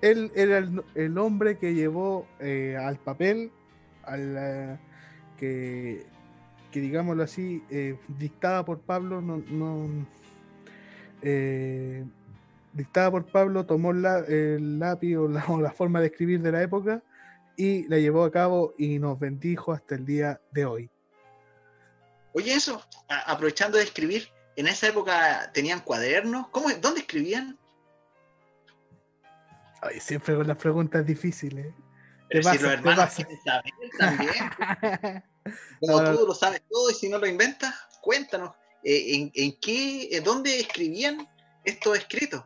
él 0.00 0.32
era 0.34 0.58
el, 0.96 1.16
hombre 1.16 1.58
que 1.58 1.72
llevó 1.72 2.26
eh, 2.40 2.76
al 2.76 2.96
papel, 2.96 3.52
eh, 4.12 4.78
que, 5.38 6.06
que 6.72 6.80
digámoslo 6.80 7.22
así, 7.22 7.62
eh, 7.70 7.96
dictada 8.18 8.64
por 8.64 8.80
Pablo, 8.80 9.20
no, 9.20 9.40
no, 9.48 9.88
dictada 12.72 13.12
por 13.12 13.26
Pablo, 13.26 13.64
tomó 13.64 13.92
el 13.92 14.80
lápiz 14.80 15.16
o 15.18 15.28
la 15.28 15.70
forma 15.70 16.00
de 16.00 16.06
escribir 16.06 16.42
de 16.42 16.50
la 16.50 16.64
época 16.64 17.00
y 17.56 17.86
la 17.86 18.00
llevó 18.00 18.24
a 18.24 18.32
cabo 18.32 18.74
y 18.76 18.98
nos 18.98 19.20
bendijo 19.20 19.70
hasta 19.70 19.94
el 19.94 20.04
día 20.04 20.40
de 20.50 20.64
hoy. 20.64 20.90
Oye, 22.32 22.54
eso, 22.54 22.82
a- 23.08 23.32
aprovechando 23.32 23.78
de 23.78 23.84
escribir, 23.84 24.28
en 24.56 24.66
esa 24.68 24.88
época 24.88 25.50
tenían 25.52 25.80
cuadernos. 25.80 26.48
¿Cómo, 26.48 26.70
¿Dónde 26.80 27.00
escribían? 27.00 27.58
Ay, 29.82 29.98
siempre 30.00 30.34
con 30.36 30.46
las 30.46 30.56
preguntas 30.58 31.04
difíciles. 31.06 31.74
Pero 32.28 32.42
Te 32.42 32.48
si 32.48 32.54
pasa, 32.56 32.62
los 32.64 32.72
hermanos 32.72 33.04
pasa. 33.04 33.16
quieren 33.16 33.38
saber 33.42 33.72
también. 33.98 35.24
Como 35.80 36.02
No, 36.02 36.18
tú 36.20 36.26
lo 36.26 36.34
sabes 36.34 36.62
todo 36.68 36.90
y 36.90 36.94
si 36.94 37.08
no 37.08 37.18
lo 37.18 37.26
inventas, 37.26 37.74
cuéntanos. 38.02 38.54
eh, 38.84 39.14
¿en, 39.14 39.32
en 39.34 39.58
qué, 39.60 40.08
en 40.16 40.22
dónde 40.22 40.60
escribían 40.60 41.26
estos 41.64 41.96
escritos? 41.98 42.44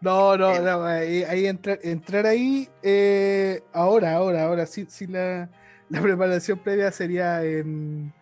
No, 0.00 0.36
no, 0.36 0.56
Eh, 0.56 0.60
no, 0.60 0.84
ahí, 0.84 1.22
ahí 1.24 1.46
entrar, 1.46 1.78
entrar 1.82 2.26
ahí, 2.26 2.68
eh, 2.82 3.62
ahora, 3.72 4.14
ahora, 4.16 4.44
ahora, 4.44 4.66
sí, 4.66 4.86
sí 4.88 5.06
la, 5.06 5.48
la 5.90 6.00
preparación 6.00 6.58
previa 6.58 6.90
sería 6.90 7.44
en 7.44 8.12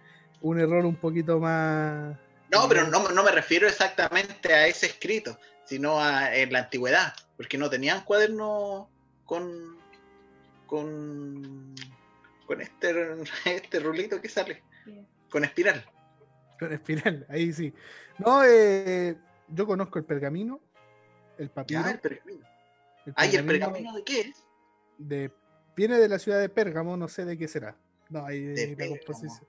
un 0.42 0.60
error 0.60 0.84
un 0.84 0.96
poquito 0.96 1.38
más... 1.38 2.16
No, 2.50 2.68
pero 2.68 2.86
no, 2.88 3.08
no 3.10 3.22
me 3.22 3.30
refiero 3.30 3.68
exactamente 3.68 4.52
a 4.52 4.66
ese 4.66 4.86
escrito, 4.86 5.38
sino 5.64 6.00
a 6.00 6.34
en 6.34 6.52
la 6.52 6.60
antigüedad, 6.60 7.14
porque 7.36 7.58
no 7.58 7.70
tenían 7.70 8.04
cuadernos 8.04 8.88
con 9.24 9.78
con 10.66 11.74
con 12.46 12.60
este, 12.60 12.92
este 13.44 13.78
rulito 13.78 14.20
que 14.20 14.28
sale, 14.28 14.64
con 15.30 15.44
espiral. 15.44 15.84
Con 16.58 16.72
espiral, 16.72 17.24
ahí 17.28 17.52
sí. 17.52 17.72
No, 18.18 18.42
eh, 18.44 19.16
yo 19.48 19.66
conozco 19.66 20.00
el 20.00 20.04
pergamino, 20.04 20.60
el 21.38 21.50
papiro. 21.50 21.82
Ya, 21.82 21.90
el 21.92 22.00
pergamino. 22.00 22.46
el 23.06 23.12
Ay, 23.14 23.36
¿el 23.36 23.46
pergamino 23.46 23.66
pergamino 23.66 23.96
de 23.96 24.04
qué 24.04 24.20
es? 24.22 24.44
de, 25.00 25.32
viene 25.74 25.98
de 25.98 26.08
la 26.08 26.18
ciudad 26.18 26.40
de 26.40 26.48
Pérgamo, 26.48 26.96
no 26.96 27.08
sé 27.08 27.24
de 27.24 27.36
qué 27.38 27.48
será. 27.48 27.76
No, 28.08 28.26
ahí 28.26 28.40
De 28.40 28.76
la 28.76 28.88
composición. 28.88 29.48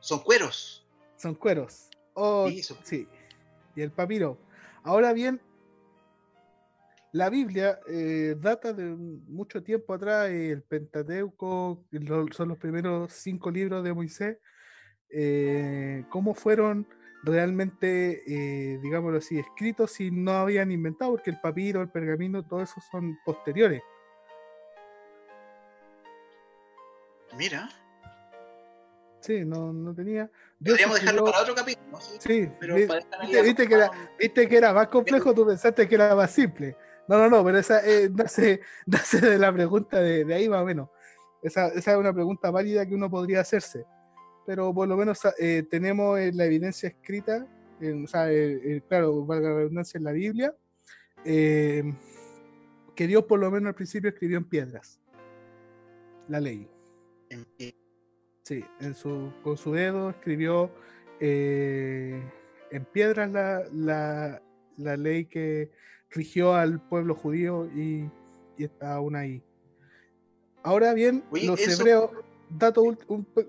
Son 0.00 0.20
cueros. 0.20 0.86
Son 1.16 1.34
cueros. 1.34 1.88
Oh, 2.14 2.48
Sí, 2.48 2.62
son- 2.62 2.78
sí. 2.84 3.08
Y 3.74 3.82
el 3.82 3.90
papiro. 3.92 4.38
Ahora 4.82 5.12
bien, 5.12 5.40
la 7.12 7.30
Biblia 7.30 7.80
eh, 7.88 8.36
data 8.38 8.72
de 8.72 8.84
mucho 8.84 9.62
tiempo 9.62 9.94
atrás, 9.94 10.28
el 10.30 10.62
Pentateuco, 10.62 11.84
son 12.32 12.48
los 12.48 12.58
primeros 12.58 13.12
cinco 13.12 13.50
libros 13.50 13.82
de 13.82 13.94
Moisés, 13.94 14.38
eh, 15.10 16.04
cómo 16.10 16.34
fueron 16.34 16.86
realmente, 17.24 18.22
eh, 18.26 18.78
digámoslo 18.82 19.18
así, 19.18 19.38
escritos 19.38 19.92
si 19.92 20.10
no 20.10 20.32
habían 20.32 20.70
inventado, 20.70 21.12
porque 21.12 21.30
el 21.30 21.40
papiro, 21.40 21.82
el 21.82 21.88
pergamino, 21.88 22.44
todo 22.44 22.62
eso 22.62 22.80
son 22.90 23.18
posteriores. 23.24 23.82
Mira. 27.36 27.68
Sí, 29.28 29.44
no, 29.44 29.74
no 29.74 29.94
tenía. 29.94 30.30
Podríamos 30.58 30.98
dejarlo 30.98 31.22
para 31.26 31.42
otro 31.42 31.54
capítulo. 31.54 31.98
Sí, 32.18 32.48
pero 32.58 32.76
viste, 32.76 33.68
que 33.68 33.74
era, 33.74 33.90
viste 34.18 34.48
que 34.48 34.56
era 34.56 34.72
más 34.72 34.88
complejo, 34.88 35.34
tú 35.34 35.46
pensaste 35.46 35.86
que 35.86 35.96
era 35.96 36.14
más 36.14 36.30
simple. 36.30 36.74
No, 37.06 37.18
no, 37.18 37.28
no, 37.28 37.44
pero 37.44 37.58
esa 37.58 37.86
eh, 37.86 38.08
nace, 38.08 38.62
nace, 38.86 39.20
de 39.20 39.38
la 39.38 39.52
pregunta 39.52 40.00
de, 40.00 40.24
de, 40.24 40.34
ahí 40.34 40.48
más 40.48 40.62
o 40.62 40.64
menos. 40.64 40.88
Esa, 41.42 41.68
esa, 41.68 41.92
es 41.92 41.98
una 41.98 42.14
pregunta 42.14 42.50
válida 42.50 42.86
que 42.86 42.94
uno 42.94 43.10
podría 43.10 43.42
hacerse. 43.42 43.84
Pero 44.46 44.72
por 44.72 44.88
lo 44.88 44.96
menos 44.96 45.20
eh, 45.38 45.62
tenemos 45.70 46.18
eh, 46.18 46.32
la 46.32 46.46
evidencia 46.46 46.88
escrita, 46.88 47.46
o 47.82 48.06
sea, 48.06 48.28
claro, 48.88 49.26
valga 49.26 49.50
la 49.50 49.56
redundancia 49.56 49.98
en 49.98 50.04
la 50.04 50.12
Biblia, 50.12 50.54
que 51.22 51.92
Dios 52.96 53.24
por 53.24 53.38
lo 53.38 53.50
menos 53.50 53.68
al 53.68 53.74
principio 53.74 54.08
escribió 54.08 54.38
en 54.38 54.48
piedras 54.48 55.02
la 56.28 56.40
ley. 56.40 56.66
Sí, 58.48 58.64
en 58.80 58.94
su, 58.94 59.30
con 59.44 59.58
su 59.58 59.74
dedo 59.74 60.08
escribió 60.08 60.70
en 61.20 62.22
piedras 62.94 63.30
la, 63.30 63.62
la, 63.74 64.40
la 64.78 64.96
ley 64.96 65.26
que 65.26 65.70
rigió 66.08 66.54
al 66.54 66.80
pueblo 66.80 67.14
judío 67.14 67.66
y, 67.66 68.08
está 68.56 68.94
aún 68.94 69.16
ahí. 69.16 69.42
Ahora 70.62 70.94
bien, 70.94 71.24
los 71.30 71.60
hebreos, 71.60 72.10
dato 72.48 72.96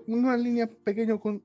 una 0.06 0.36
línea 0.36 0.66
pequeña 0.84 1.16
con 1.16 1.42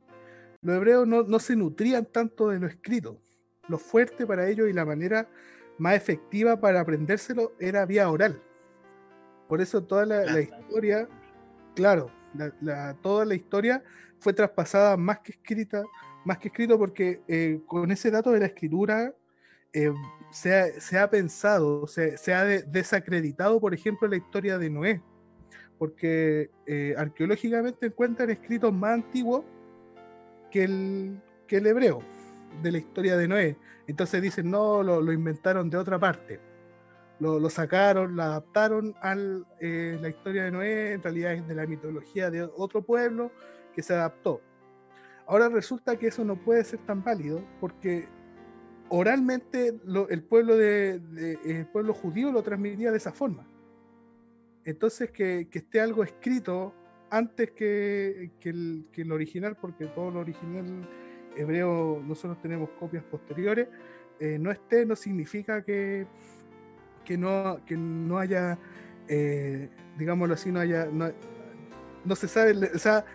los 0.62 0.76
hebreos 0.76 1.08
no, 1.08 1.40
se 1.40 1.56
nutrían 1.56 2.06
tanto 2.06 2.50
de 2.50 2.60
lo 2.60 2.68
escrito. 2.68 3.22
Lo 3.70 3.78
fuerte 3.78 4.28
para 4.28 4.50
ellos 4.50 4.70
y 4.70 4.74
la 4.74 4.84
manera 4.84 5.30
más 5.78 5.96
efectiva 5.96 6.60
para 6.60 6.82
aprendérselo 6.82 7.54
era 7.58 7.86
vía 7.86 8.10
oral. 8.10 8.42
Por 9.48 9.62
eso 9.62 9.82
toda 9.82 10.06
la, 10.06 10.42
historia, 10.42 11.08
claro, 11.74 12.12
toda 13.02 13.26
la 13.26 13.36
historia 13.36 13.84
fue 14.20 14.34
traspasada 14.34 14.98
más 14.98 15.20
que 15.20 15.34
escrita, 15.34 15.84
más 16.24 16.38
que 16.38 16.48
escrito 16.48 16.78
porque 16.78 17.22
eh, 17.28 17.60
con 17.68 17.92
ese 17.92 18.12
dato 18.12 18.32
de 18.32 18.40
la 18.40 18.48
escritura 18.48 19.14
eh, 19.74 19.92
se, 20.32 20.98
ha, 20.98 21.10
pensado, 21.10 21.86
se, 21.88 22.18
se, 22.18 22.34
ha 22.34 22.46
desacreditado, 22.46 23.60
por 23.60 23.74
ejemplo, 23.74 24.08
la 24.08 24.16
historia 24.16 24.58
de 24.58 24.70
Noé, 24.70 25.02
porque 25.78 26.50
eh, 26.66 26.96
arqueológicamente 26.98 27.88
encuentran 27.88 28.30
escritos 28.30 28.74
más 28.74 28.94
antiguos 28.94 29.44
que 30.50 30.64
el, 30.64 31.22
que 31.48 31.58
el 31.58 31.68
hebreo 31.68 32.02
de 32.62 32.72
la 32.72 32.78
historia 32.78 33.18
de 33.18 33.28
Noé. 33.28 33.58
Entonces 33.88 34.22
dicen, 34.22 34.50
no, 34.50 34.82
lo, 34.82 35.12
inventaron 35.12 35.70
de 35.70 35.78
otra 35.78 36.00
parte. 36.00 36.40
Lo, 37.20 37.40
lo 37.40 37.50
sacaron, 37.50 38.16
lo 38.16 38.24
adaptaron 38.24 38.94
a 39.02 39.16
eh, 39.62 39.98
la 40.02 40.10
historia 40.10 40.44
de 40.44 40.52
Noé, 40.52 40.94
en 40.94 41.04
realidad 41.04 41.34
es 41.34 41.48
de 41.48 41.56
la 41.56 41.66
mitología 41.66 42.30
de 42.30 42.44
otro 42.44 42.82
pueblo 42.82 43.32
que 43.74 43.82
se 43.82 43.94
adaptó. 43.94 44.42
Ahora 45.28 45.50
resulta 45.50 45.98
que 45.98 46.08
eso 46.08 46.24
no 46.24 46.36
puede 46.36 46.64
ser 46.64 46.80
tan 46.86 47.04
válido 47.04 47.44
porque 47.60 48.08
oralmente 48.90 49.80
el, 50.10 50.24
pueblo 50.24 50.56
de, 50.56 51.02
el 51.46 51.66
pueblo 51.68 51.94
judío 51.94 52.32
lo 52.32 52.44
transmitía 52.44 52.92
de 52.92 52.98
esa 52.98 53.12
forma. 53.12 53.48
Entonces 54.66 55.12
que, 55.12 55.48
esté 55.52 55.80
algo 55.80 56.04
escrito 56.04 56.74
antes 57.10 57.52
que, 57.52 58.32
el, 58.44 59.12
original, 59.12 59.56
porque 59.60 59.86
todo 59.88 60.12
lo 60.12 60.20
original 60.20 60.88
hebreo 61.36 62.02
nosotros 62.06 62.42
tenemos 62.42 62.70
copias 62.80 63.04
posteriores, 63.04 63.68
eh, 64.20 64.38
no 64.40 64.52
esté 64.52 64.86
no 64.86 64.96
significa 64.96 65.64
que, 65.64 66.08
que, 67.06 67.18
no, 67.18 67.60
que 67.66 67.78
no 67.78 68.20
haya, 68.20 68.58
eh, 69.08 69.70
digámoslo 69.98 70.34
así, 70.34 70.52
no 70.52 70.60
haya, 70.60 70.88
no, 70.92 72.16
se 72.16 72.28
sabe, 72.28 72.54
o 72.74 72.80
sea, 72.80 73.06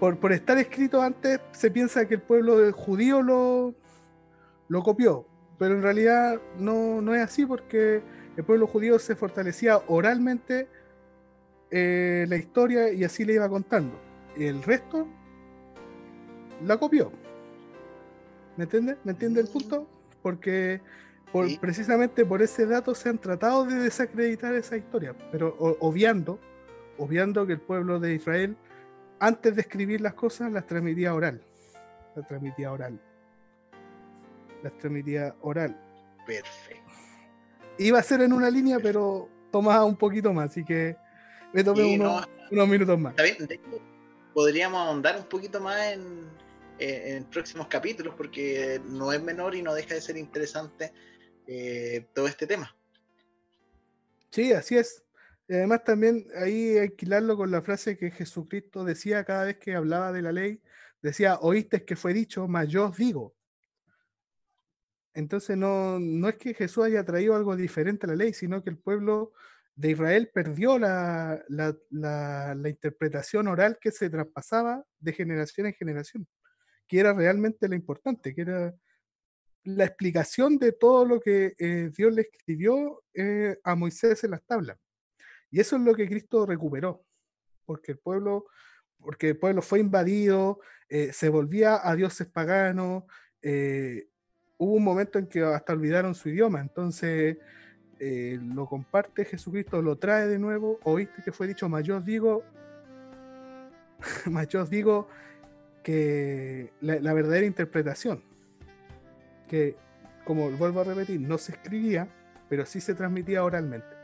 por, 0.00 0.18
por 0.18 0.32
estar 0.32 0.56
escrito 0.58 1.02
antes 1.02 1.40
se 1.52 1.70
piensa 1.70 2.06
que 2.06 2.14
el 2.14 2.22
pueblo 2.22 2.72
judío 2.72 3.20
lo, 3.22 3.74
lo 4.68 4.82
copió, 4.82 5.26
pero 5.58 5.74
en 5.74 5.82
realidad 5.82 6.40
no, 6.58 7.02
no 7.02 7.14
es 7.14 7.22
así 7.22 7.44
porque 7.44 8.00
el 8.36 8.44
pueblo 8.44 8.66
judío 8.66 8.98
se 8.98 9.16
fortalecía 9.16 9.80
oralmente 9.88 10.68
eh, 11.70 12.24
la 12.28 12.36
historia 12.36 12.92
y 12.92 13.04
así 13.04 13.24
le 13.24 13.34
iba 13.34 13.48
contando. 13.48 13.98
El 14.36 14.62
resto 14.62 15.06
la 16.64 16.76
copió. 16.78 17.12
¿Me 18.56 18.64
entiende? 18.64 18.96
¿Me 19.04 19.12
entiende 19.12 19.40
el 19.40 19.48
punto? 19.48 19.86
Porque 20.22 20.80
por, 21.32 21.46
precisamente 21.60 22.24
por 22.24 22.42
ese 22.42 22.66
dato 22.66 22.94
se 22.94 23.08
han 23.08 23.18
tratado 23.18 23.64
de 23.64 23.76
desacreditar 23.76 24.54
esa 24.54 24.76
historia, 24.76 25.14
pero 25.30 25.56
obviando, 25.80 26.38
obviando 26.96 27.46
que 27.46 27.54
el 27.54 27.60
pueblo 27.60 28.00
de 28.00 28.14
Israel, 28.14 28.56
antes 29.20 29.54
de 29.54 29.60
escribir 29.62 30.00
las 30.00 30.14
cosas, 30.14 30.52
las 30.52 30.66
transmitía 30.66 31.14
oral. 31.14 31.40
Las 32.14 32.26
transmitía 32.26 32.72
oral 32.72 33.00
la 34.62 34.68
extremidad 34.68 35.34
oral. 35.42 35.76
Perfecto. 36.26 36.92
Iba 37.78 37.98
a 37.98 38.02
ser 38.02 38.22
en 38.22 38.32
una 38.32 38.50
línea, 38.50 38.78
pero 38.80 39.28
tomaba 39.50 39.84
un 39.84 39.96
poquito 39.96 40.32
más, 40.32 40.50
así 40.50 40.64
que 40.64 40.96
me 41.52 41.62
tomé 41.62 41.94
unos, 41.94 42.26
minutos 42.50 42.98
más. 42.98 43.14
podríamos 44.34 44.86
ahondar 44.86 45.16
un 45.16 45.24
poquito 45.24 45.60
más 45.60 45.92
en, 45.92 46.28
en, 46.78 47.24
próximos 47.24 47.68
capítulos, 47.68 48.14
porque 48.16 48.80
no 48.84 49.12
es 49.12 49.22
menor 49.22 49.54
y 49.54 49.62
no 49.62 49.74
deja 49.74 49.94
de 49.94 50.00
ser 50.00 50.16
interesante 50.16 50.92
eh, 51.48 52.06
todo 52.14 52.28
este 52.28 52.46
tema. 52.46 52.76
Sí, 54.30 54.52
así 54.52 54.76
es. 54.76 55.02
Y 55.48 55.54
además 55.54 55.82
también 55.82 56.26
ahí 56.36 56.76
alquilarlo 56.76 57.36
con 57.36 57.50
la 57.50 57.62
frase 57.62 57.96
que 57.96 58.10
Jesucristo 58.10 58.84
decía 58.84 59.24
cada 59.24 59.46
vez 59.46 59.56
que 59.56 59.74
hablaba 59.74 60.12
de 60.12 60.22
la 60.22 60.30
ley, 60.30 60.60
decía, 61.00 61.38
oíste 61.40 61.84
que 61.84 61.96
fue 61.96 62.12
dicho, 62.12 62.46
mas 62.46 62.68
yo 62.68 62.92
digo. 62.96 63.34
Entonces 65.14 65.56
no, 65.56 65.98
no 65.98 66.28
es 66.28 66.36
que 66.36 66.52
Jesús 66.52 66.84
haya 66.84 67.04
traído 67.04 67.34
algo 67.34 67.56
diferente 67.56 68.06
a 68.06 68.10
la 68.10 68.16
ley, 68.16 68.34
sino 68.34 68.62
que 68.62 68.70
el 68.70 68.78
pueblo 68.78 69.32
de 69.78 69.92
Israel 69.92 70.28
perdió 70.34 70.76
la, 70.78 71.42
interpretación 72.66 73.48
oral 73.48 73.78
que 73.80 73.92
se 73.92 74.10
traspasaba 74.10 74.84
de 74.98 75.12
generación 75.12 75.68
en 75.68 75.72
generación, 75.72 76.28
que 76.88 76.98
era 76.98 77.12
realmente 77.12 77.68
lo 77.68 77.76
importante, 77.76 78.34
que 78.34 78.40
era 78.42 78.74
la 79.76 79.84
explicación 79.84 80.58
de 80.58 80.72
todo 80.72 81.04
lo 81.04 81.20
que 81.20 81.54
eh, 81.58 81.90
Dios 81.96 82.12
le 82.14 82.22
escribió 82.22 83.02
eh, 83.14 83.58
a 83.62 83.74
Moisés 83.74 84.24
en 84.24 84.32
las 84.32 84.42
tablas. 84.44 84.78
Y 85.50 85.60
eso 85.60 85.76
es 85.76 85.82
lo 85.82 85.94
que 85.94 86.08
Cristo 86.08 86.46
recuperó, 86.46 87.04
porque 87.64 87.92
el 87.92 87.98
pueblo, 87.98 88.46
porque 88.98 89.30
el 89.30 89.38
pueblo 89.38 89.62
fue 89.62 89.80
invadido, 89.80 90.60
eh, 90.88 91.12
se 91.12 91.28
volvía 91.28 91.80
a 91.82 91.94
dioses 91.96 92.26
paganos, 92.28 93.04
hubo 94.60 94.74
un 94.74 94.84
momento 94.84 95.18
en 95.18 95.26
que 95.26 95.42
hasta 95.42 95.72
olvidaron 95.72 96.14
su 96.14 96.28
idioma, 96.28 96.60
entonces 96.60 97.38
lo 98.00 98.66
comparte 98.66 99.24
Jesucristo, 99.24 99.80
lo 99.80 99.96
trae 99.96 100.26
de 100.26 100.38
nuevo, 100.38 100.78
oíste 100.82 101.22
que 101.24 101.32
fue 101.32 101.46
dicho, 101.46 101.68
mas 101.68 101.84
yo 101.84 102.00
digo, 102.00 102.44
mas 104.26 104.48
yo 104.48 104.64
digo 104.64 105.08
que 105.82 106.72
la, 106.80 107.14
verdadera 107.14 107.46
interpretación, 107.46 108.22
que 109.48 109.76
como 110.24 110.50
vuelvo 110.50 110.82
a 110.82 110.84
repetir, 110.84 111.20
no 111.20 111.38
se 111.38 111.52
escribía, 111.52 112.06
pero 112.48 112.66
sí 112.66 112.80
se 112.80 112.94
transmitía 112.94 113.42
oralmente. 113.42 113.96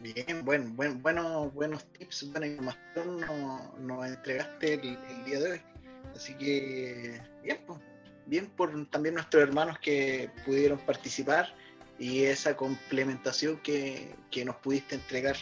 Bien, 0.00 0.44
buen, 0.44 0.76
buen, 0.76 1.02
bueno, 1.02 1.50
buenos 1.50 1.84
tips, 1.92 2.30
buena 2.30 2.46
información 2.46 3.20
nos, 3.80 4.06
entregaste 4.06 4.74
el 4.74 5.24
día 5.24 5.40
de 5.40 5.50
hoy. 5.52 5.60
Así 6.14 6.34
que, 6.34 7.20
bien, 7.42 7.58
pues, 7.66 7.80
bien 8.26 8.46
por 8.46 8.86
también 8.90 9.16
nuestros 9.16 9.42
hermanos 9.42 9.78
que 9.80 10.30
pudieron 10.44 10.78
participar 10.78 11.52
y 11.98 12.24
esa 12.24 12.56
complementación 12.56 13.58
que, 13.58 14.14
nos 14.44 14.56
pudiste 14.56 14.94
entregar 14.94 15.36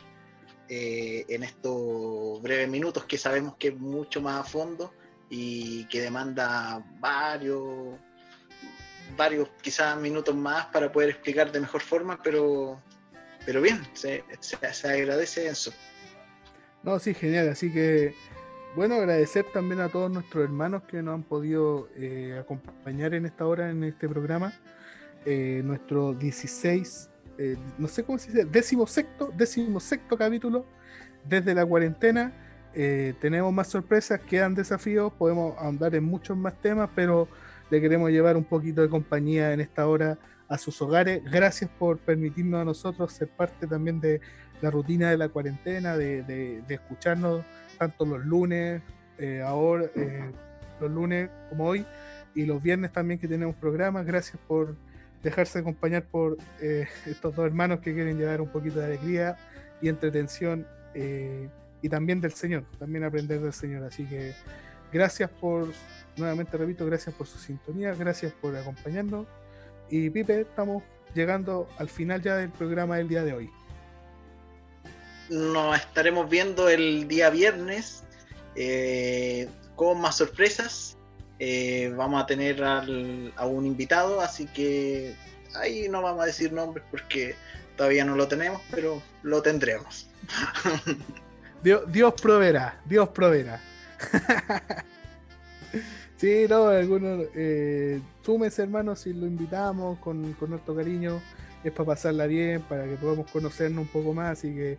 eh, 0.68 1.26
en 1.28 1.42
estos 1.42 2.40
breves 2.42 2.68
minutos 2.68 3.04
que 3.04 3.18
sabemos 3.18 3.56
que 3.58 3.68
es 3.68 3.76
mucho 3.76 4.20
más 4.20 4.40
a 4.40 4.44
fondo 4.44 4.92
y 5.28 5.84
que 5.86 6.02
demanda 6.02 6.82
varios, 7.00 7.98
varios 9.16 9.48
quizás 9.60 9.96
minutos 9.98 10.34
más 10.34 10.66
para 10.66 10.90
poder 10.90 11.10
explicar 11.10 11.50
de 11.50 11.60
mejor 11.60 11.80
forma, 11.80 12.20
pero, 12.22 12.80
pero 13.44 13.60
bien, 13.60 13.80
se, 13.92 14.24
se, 14.40 14.88
agradece 14.88 15.46
eso. 15.46 15.72
No, 16.82 16.98
sí, 16.98 17.14
genial, 17.14 17.48
así 17.48 17.72
que 17.72 18.14
bueno, 18.76 18.96
agradecer 18.96 19.46
también 19.52 19.80
a 19.80 19.88
todos 19.88 20.10
nuestros 20.10 20.44
hermanos 20.44 20.82
que 20.82 21.02
nos 21.02 21.14
han 21.14 21.22
podido 21.22 21.88
eh, 21.96 22.36
acompañar 22.38 23.14
en 23.14 23.24
esta 23.24 23.46
hora, 23.46 23.70
en 23.70 23.82
este 23.84 24.08
programa. 24.08 24.52
eh, 25.24 25.62
nuestro 25.64 26.14
16, 26.14 27.10
eh, 27.38 27.56
no 27.78 27.88
sé 27.88 28.04
cómo 28.04 28.18
se 28.18 28.30
dice, 28.30 28.44
décimo 28.44 28.86
sexto, 28.86 29.32
décimo 29.36 29.80
sexto 29.80 30.16
capítulo 30.16 30.66
desde 31.24 31.54
la 31.54 31.66
cuarentena. 31.66 32.32
Eh, 32.78 33.14
tenemos 33.22 33.54
más 33.54 33.68
sorpresas, 33.68 34.20
quedan 34.20 34.54
desafíos, 34.54 35.10
podemos 35.14 35.56
ahondar 35.56 35.94
en 35.94 36.04
muchos 36.04 36.36
más 36.36 36.60
temas, 36.60 36.90
pero 36.94 37.26
le 37.70 37.80
queremos 37.80 38.10
llevar 38.10 38.36
un 38.36 38.44
poquito 38.44 38.82
de 38.82 38.90
compañía 38.90 39.54
en 39.54 39.62
esta 39.62 39.88
hora 39.88 40.18
a 40.46 40.58
sus 40.58 40.82
hogares. 40.82 41.24
Gracias 41.24 41.70
por 41.78 41.96
permitirnos 41.96 42.60
a 42.60 42.66
nosotros 42.66 43.14
ser 43.14 43.28
parte 43.28 43.66
también 43.66 43.98
de 43.98 44.20
la 44.60 44.70
rutina 44.70 45.08
de 45.10 45.16
la 45.16 45.30
cuarentena, 45.30 45.96
de, 45.96 46.62
escucharnos 46.68 47.46
tanto 47.78 48.04
los 48.04 48.22
lunes, 48.26 48.82
eh, 49.16 49.40
ahora, 49.42 49.86
eh, 49.94 50.30
los 50.78 50.90
lunes 50.90 51.30
como 51.48 51.64
hoy, 51.68 51.86
y 52.34 52.44
los 52.44 52.62
viernes 52.62 52.92
también 52.92 53.18
que 53.18 53.26
tenemos 53.26 53.56
programas. 53.56 54.04
Gracias 54.04 54.38
por 54.46 54.76
dejarse 55.22 55.60
acompañar 55.60 56.04
por 56.04 56.36
estos 56.60 57.34
dos 57.34 57.46
hermanos 57.46 57.80
que 57.80 57.94
quieren 57.94 58.18
llevar 58.18 58.42
un 58.42 58.48
poquito 58.48 58.80
de 58.80 58.84
alegría 58.84 59.38
y 59.80 59.88
entretención 59.88 60.66
y 61.86 61.88
también 61.88 62.20
del 62.20 62.32
Señor, 62.32 62.64
también 62.80 63.04
aprender 63.04 63.40
del 63.40 63.52
Señor. 63.52 63.84
Así 63.84 64.04
que 64.06 64.34
gracias 64.92 65.30
por, 65.30 65.72
nuevamente 66.16 66.56
repito, 66.56 66.84
gracias 66.84 67.14
por 67.14 67.28
su 67.28 67.38
sintonía, 67.38 67.94
gracias 67.94 68.32
por 68.32 68.56
acompañarnos. 68.56 69.24
Y 69.88 70.10
Pipe, 70.10 70.40
estamos 70.40 70.82
llegando 71.14 71.68
al 71.78 71.88
final 71.88 72.20
ya 72.22 72.34
del 72.38 72.50
programa 72.50 72.96
del 72.96 73.06
día 73.06 73.22
de 73.22 73.34
hoy. 73.34 73.50
Nos 75.30 75.76
estaremos 75.76 76.28
viendo 76.28 76.68
el 76.68 77.06
día 77.06 77.30
viernes 77.30 78.02
eh, 78.56 79.48
con 79.76 80.00
más 80.00 80.16
sorpresas. 80.16 80.98
Eh, 81.38 81.92
vamos 81.96 82.20
a 82.20 82.26
tener 82.26 82.64
a 82.64 83.46
un 83.46 83.64
invitado, 83.64 84.20
así 84.20 84.46
que 84.46 85.14
ahí 85.54 85.88
no 85.88 86.02
vamos 86.02 86.24
a 86.24 86.26
decir 86.26 86.52
nombres 86.52 86.84
porque 86.90 87.36
todavía 87.76 88.04
no 88.04 88.16
lo 88.16 88.26
tenemos, 88.26 88.60
pero 88.72 89.00
lo 89.22 89.40
tendremos. 89.40 90.08
Dios, 91.88 92.14
proveerá, 92.20 92.80
Dios 92.84 93.08
proveerá. 93.08 93.60
sí, 96.16 96.46
no, 96.48 96.68
algunos, 96.68 97.26
eh, 97.34 98.00
súmense 98.22 98.62
hermanos 98.62 99.00
si 99.00 99.12
lo 99.12 99.26
invitamos 99.26 99.98
con, 99.98 100.32
con 100.34 100.50
nuestro 100.50 100.76
cariño, 100.76 101.20
es 101.64 101.72
para 101.72 101.86
pasarla 101.86 102.28
bien, 102.28 102.62
para 102.62 102.84
que 102.84 102.94
podamos 102.94 103.28
conocernos 103.32 103.82
un 103.82 103.88
poco 103.88 104.14
más 104.14 104.44
y 104.44 104.54
que 104.54 104.78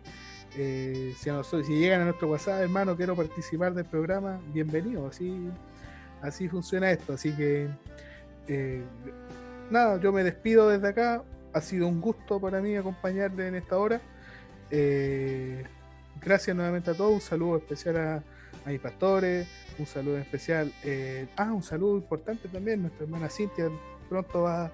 eh, 0.56 1.12
si, 1.18 1.30
si 1.64 1.78
llegan 1.78 2.00
a 2.00 2.04
nuestro 2.04 2.28
WhatsApp, 2.28 2.62
hermano, 2.62 2.96
quiero 2.96 3.14
participar 3.14 3.74
del 3.74 3.84
programa, 3.84 4.40
bienvenido, 4.54 5.08
así, 5.08 5.50
así 6.22 6.48
funciona 6.48 6.90
esto, 6.90 7.12
así 7.12 7.32
que 7.32 7.68
eh, 8.46 8.82
nada, 9.70 10.00
yo 10.00 10.10
me 10.10 10.24
despido 10.24 10.70
desde 10.70 10.88
acá, 10.88 11.22
ha 11.52 11.60
sido 11.60 11.86
un 11.86 12.00
gusto 12.00 12.40
para 12.40 12.62
mí 12.62 12.76
acompañarle 12.76 13.48
en 13.48 13.56
esta 13.56 13.76
hora. 13.76 14.00
Eh, 14.70 15.64
gracias 16.20 16.56
nuevamente 16.56 16.90
a 16.90 16.94
todos. 16.94 17.12
Un 17.12 17.20
saludo 17.20 17.56
especial 17.58 17.96
a, 17.96 18.22
mis 18.66 18.80
pastores. 18.80 19.48
Un 19.78 19.86
saludo 19.86 20.18
especial. 20.18 20.72
Eh, 20.84 21.26
ah, 21.36 21.52
un 21.52 21.62
saludo 21.62 21.96
importante 21.96 22.48
también. 22.48 22.82
Nuestra 22.82 23.04
hermana 23.04 23.28
Cintia 23.30 23.70
pronto 24.08 24.42
va, 24.42 24.70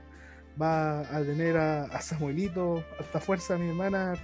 va 0.60 1.00
a 1.00 1.22
tener 1.22 1.56
a, 1.56 2.00
Samuelito. 2.00 2.84
Harta 2.98 3.20
fuerza, 3.20 3.56
mi 3.56 3.68
hermana. 3.68 4.14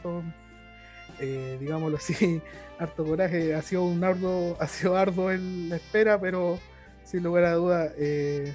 Eh, 1.21 1.59
digámoslo 1.61 1.99
así, 1.99 2.41
harto 2.79 3.05
coraje. 3.05 3.55
Ha 3.55 3.63
sido 3.63 3.85
un 3.85 4.03
arduo, 4.03 4.57
ha 4.59 4.67
sido 4.67 4.97
arduo 4.97 5.31
en 5.31 5.69
la 5.69 5.77
espera, 5.77 6.21
pero 6.21 6.59
sin 7.05 7.23
lugar 7.23 7.45
a 7.45 7.55
duda 7.55 7.93
eh, 7.97 8.53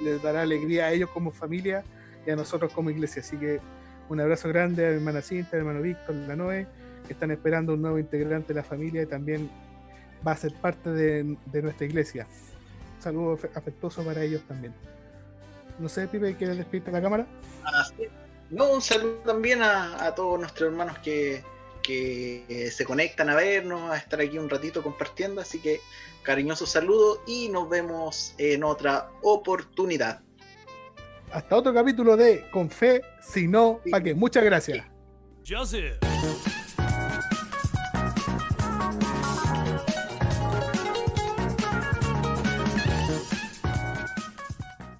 les 0.00 0.22
dará 0.22 0.42
alegría 0.42 0.86
a 0.86 0.92
ellos 0.92 1.10
como 1.10 1.30
familia 1.30 1.84
y 2.26 2.30
a 2.30 2.36
nosotros 2.36 2.72
como 2.72 2.90
iglesia. 2.90 3.22
Así 3.22 3.36
que 3.36 3.60
un 4.08 4.20
abrazo 4.20 4.48
grande 4.48 4.86
a 4.86 4.90
mi 4.90 4.96
hermana 4.96 5.22
Cintia, 5.22 5.56
a 5.56 5.58
hermano 5.58 5.82
Víctor, 5.82 6.14
la 6.14 6.36
Noé 6.36 6.66
están 7.12 7.30
esperando 7.30 7.74
un 7.74 7.82
nuevo 7.82 7.98
integrante 7.98 8.48
de 8.48 8.54
la 8.54 8.64
familia 8.64 9.02
y 9.02 9.06
también 9.06 9.50
va 10.26 10.32
a 10.32 10.36
ser 10.36 10.52
parte 10.54 10.90
de, 10.90 11.36
nuestra 11.62 11.86
iglesia. 11.86 12.26
Un 12.96 13.02
saludo 13.02 13.38
afectuoso 13.54 14.02
para 14.02 14.22
ellos 14.22 14.42
también. 14.46 14.74
No 15.78 15.88
sé, 15.88 16.06
Pipe, 16.08 16.36
¿quieres 16.36 16.58
despedirte 16.58 16.92
la 16.92 17.00
cámara? 17.00 17.26
No, 18.50 18.72
un 18.72 18.82
saludo 18.82 19.16
también 19.24 19.62
a, 19.62 20.12
todos 20.14 20.38
nuestros 20.38 20.70
hermanos 20.70 20.98
que, 20.98 21.42
que 21.82 22.70
se 22.70 22.84
conectan 22.84 23.30
a 23.30 23.34
vernos, 23.34 23.90
a 23.90 23.96
estar 23.96 24.20
aquí 24.20 24.36
un 24.38 24.50
ratito 24.50 24.82
compartiendo. 24.82 25.40
Así 25.40 25.60
que 25.60 25.80
cariñoso 26.22 26.66
saludo 26.66 27.22
y 27.26 27.48
nos 27.48 27.68
vemos 27.68 28.34
en 28.38 28.64
otra 28.64 29.08
oportunidad. 29.22 30.20
Hasta 31.32 31.56
otro 31.56 31.72
capítulo 31.72 32.16
de 32.16 32.50
Con 32.50 32.70
Fe, 32.70 33.02
si 33.22 33.46
no, 33.46 33.80
¿para 33.90 34.02
qué? 34.02 34.14
Muchas 34.14 34.44
gracias. 34.44 34.84
Joseph. 35.48 35.98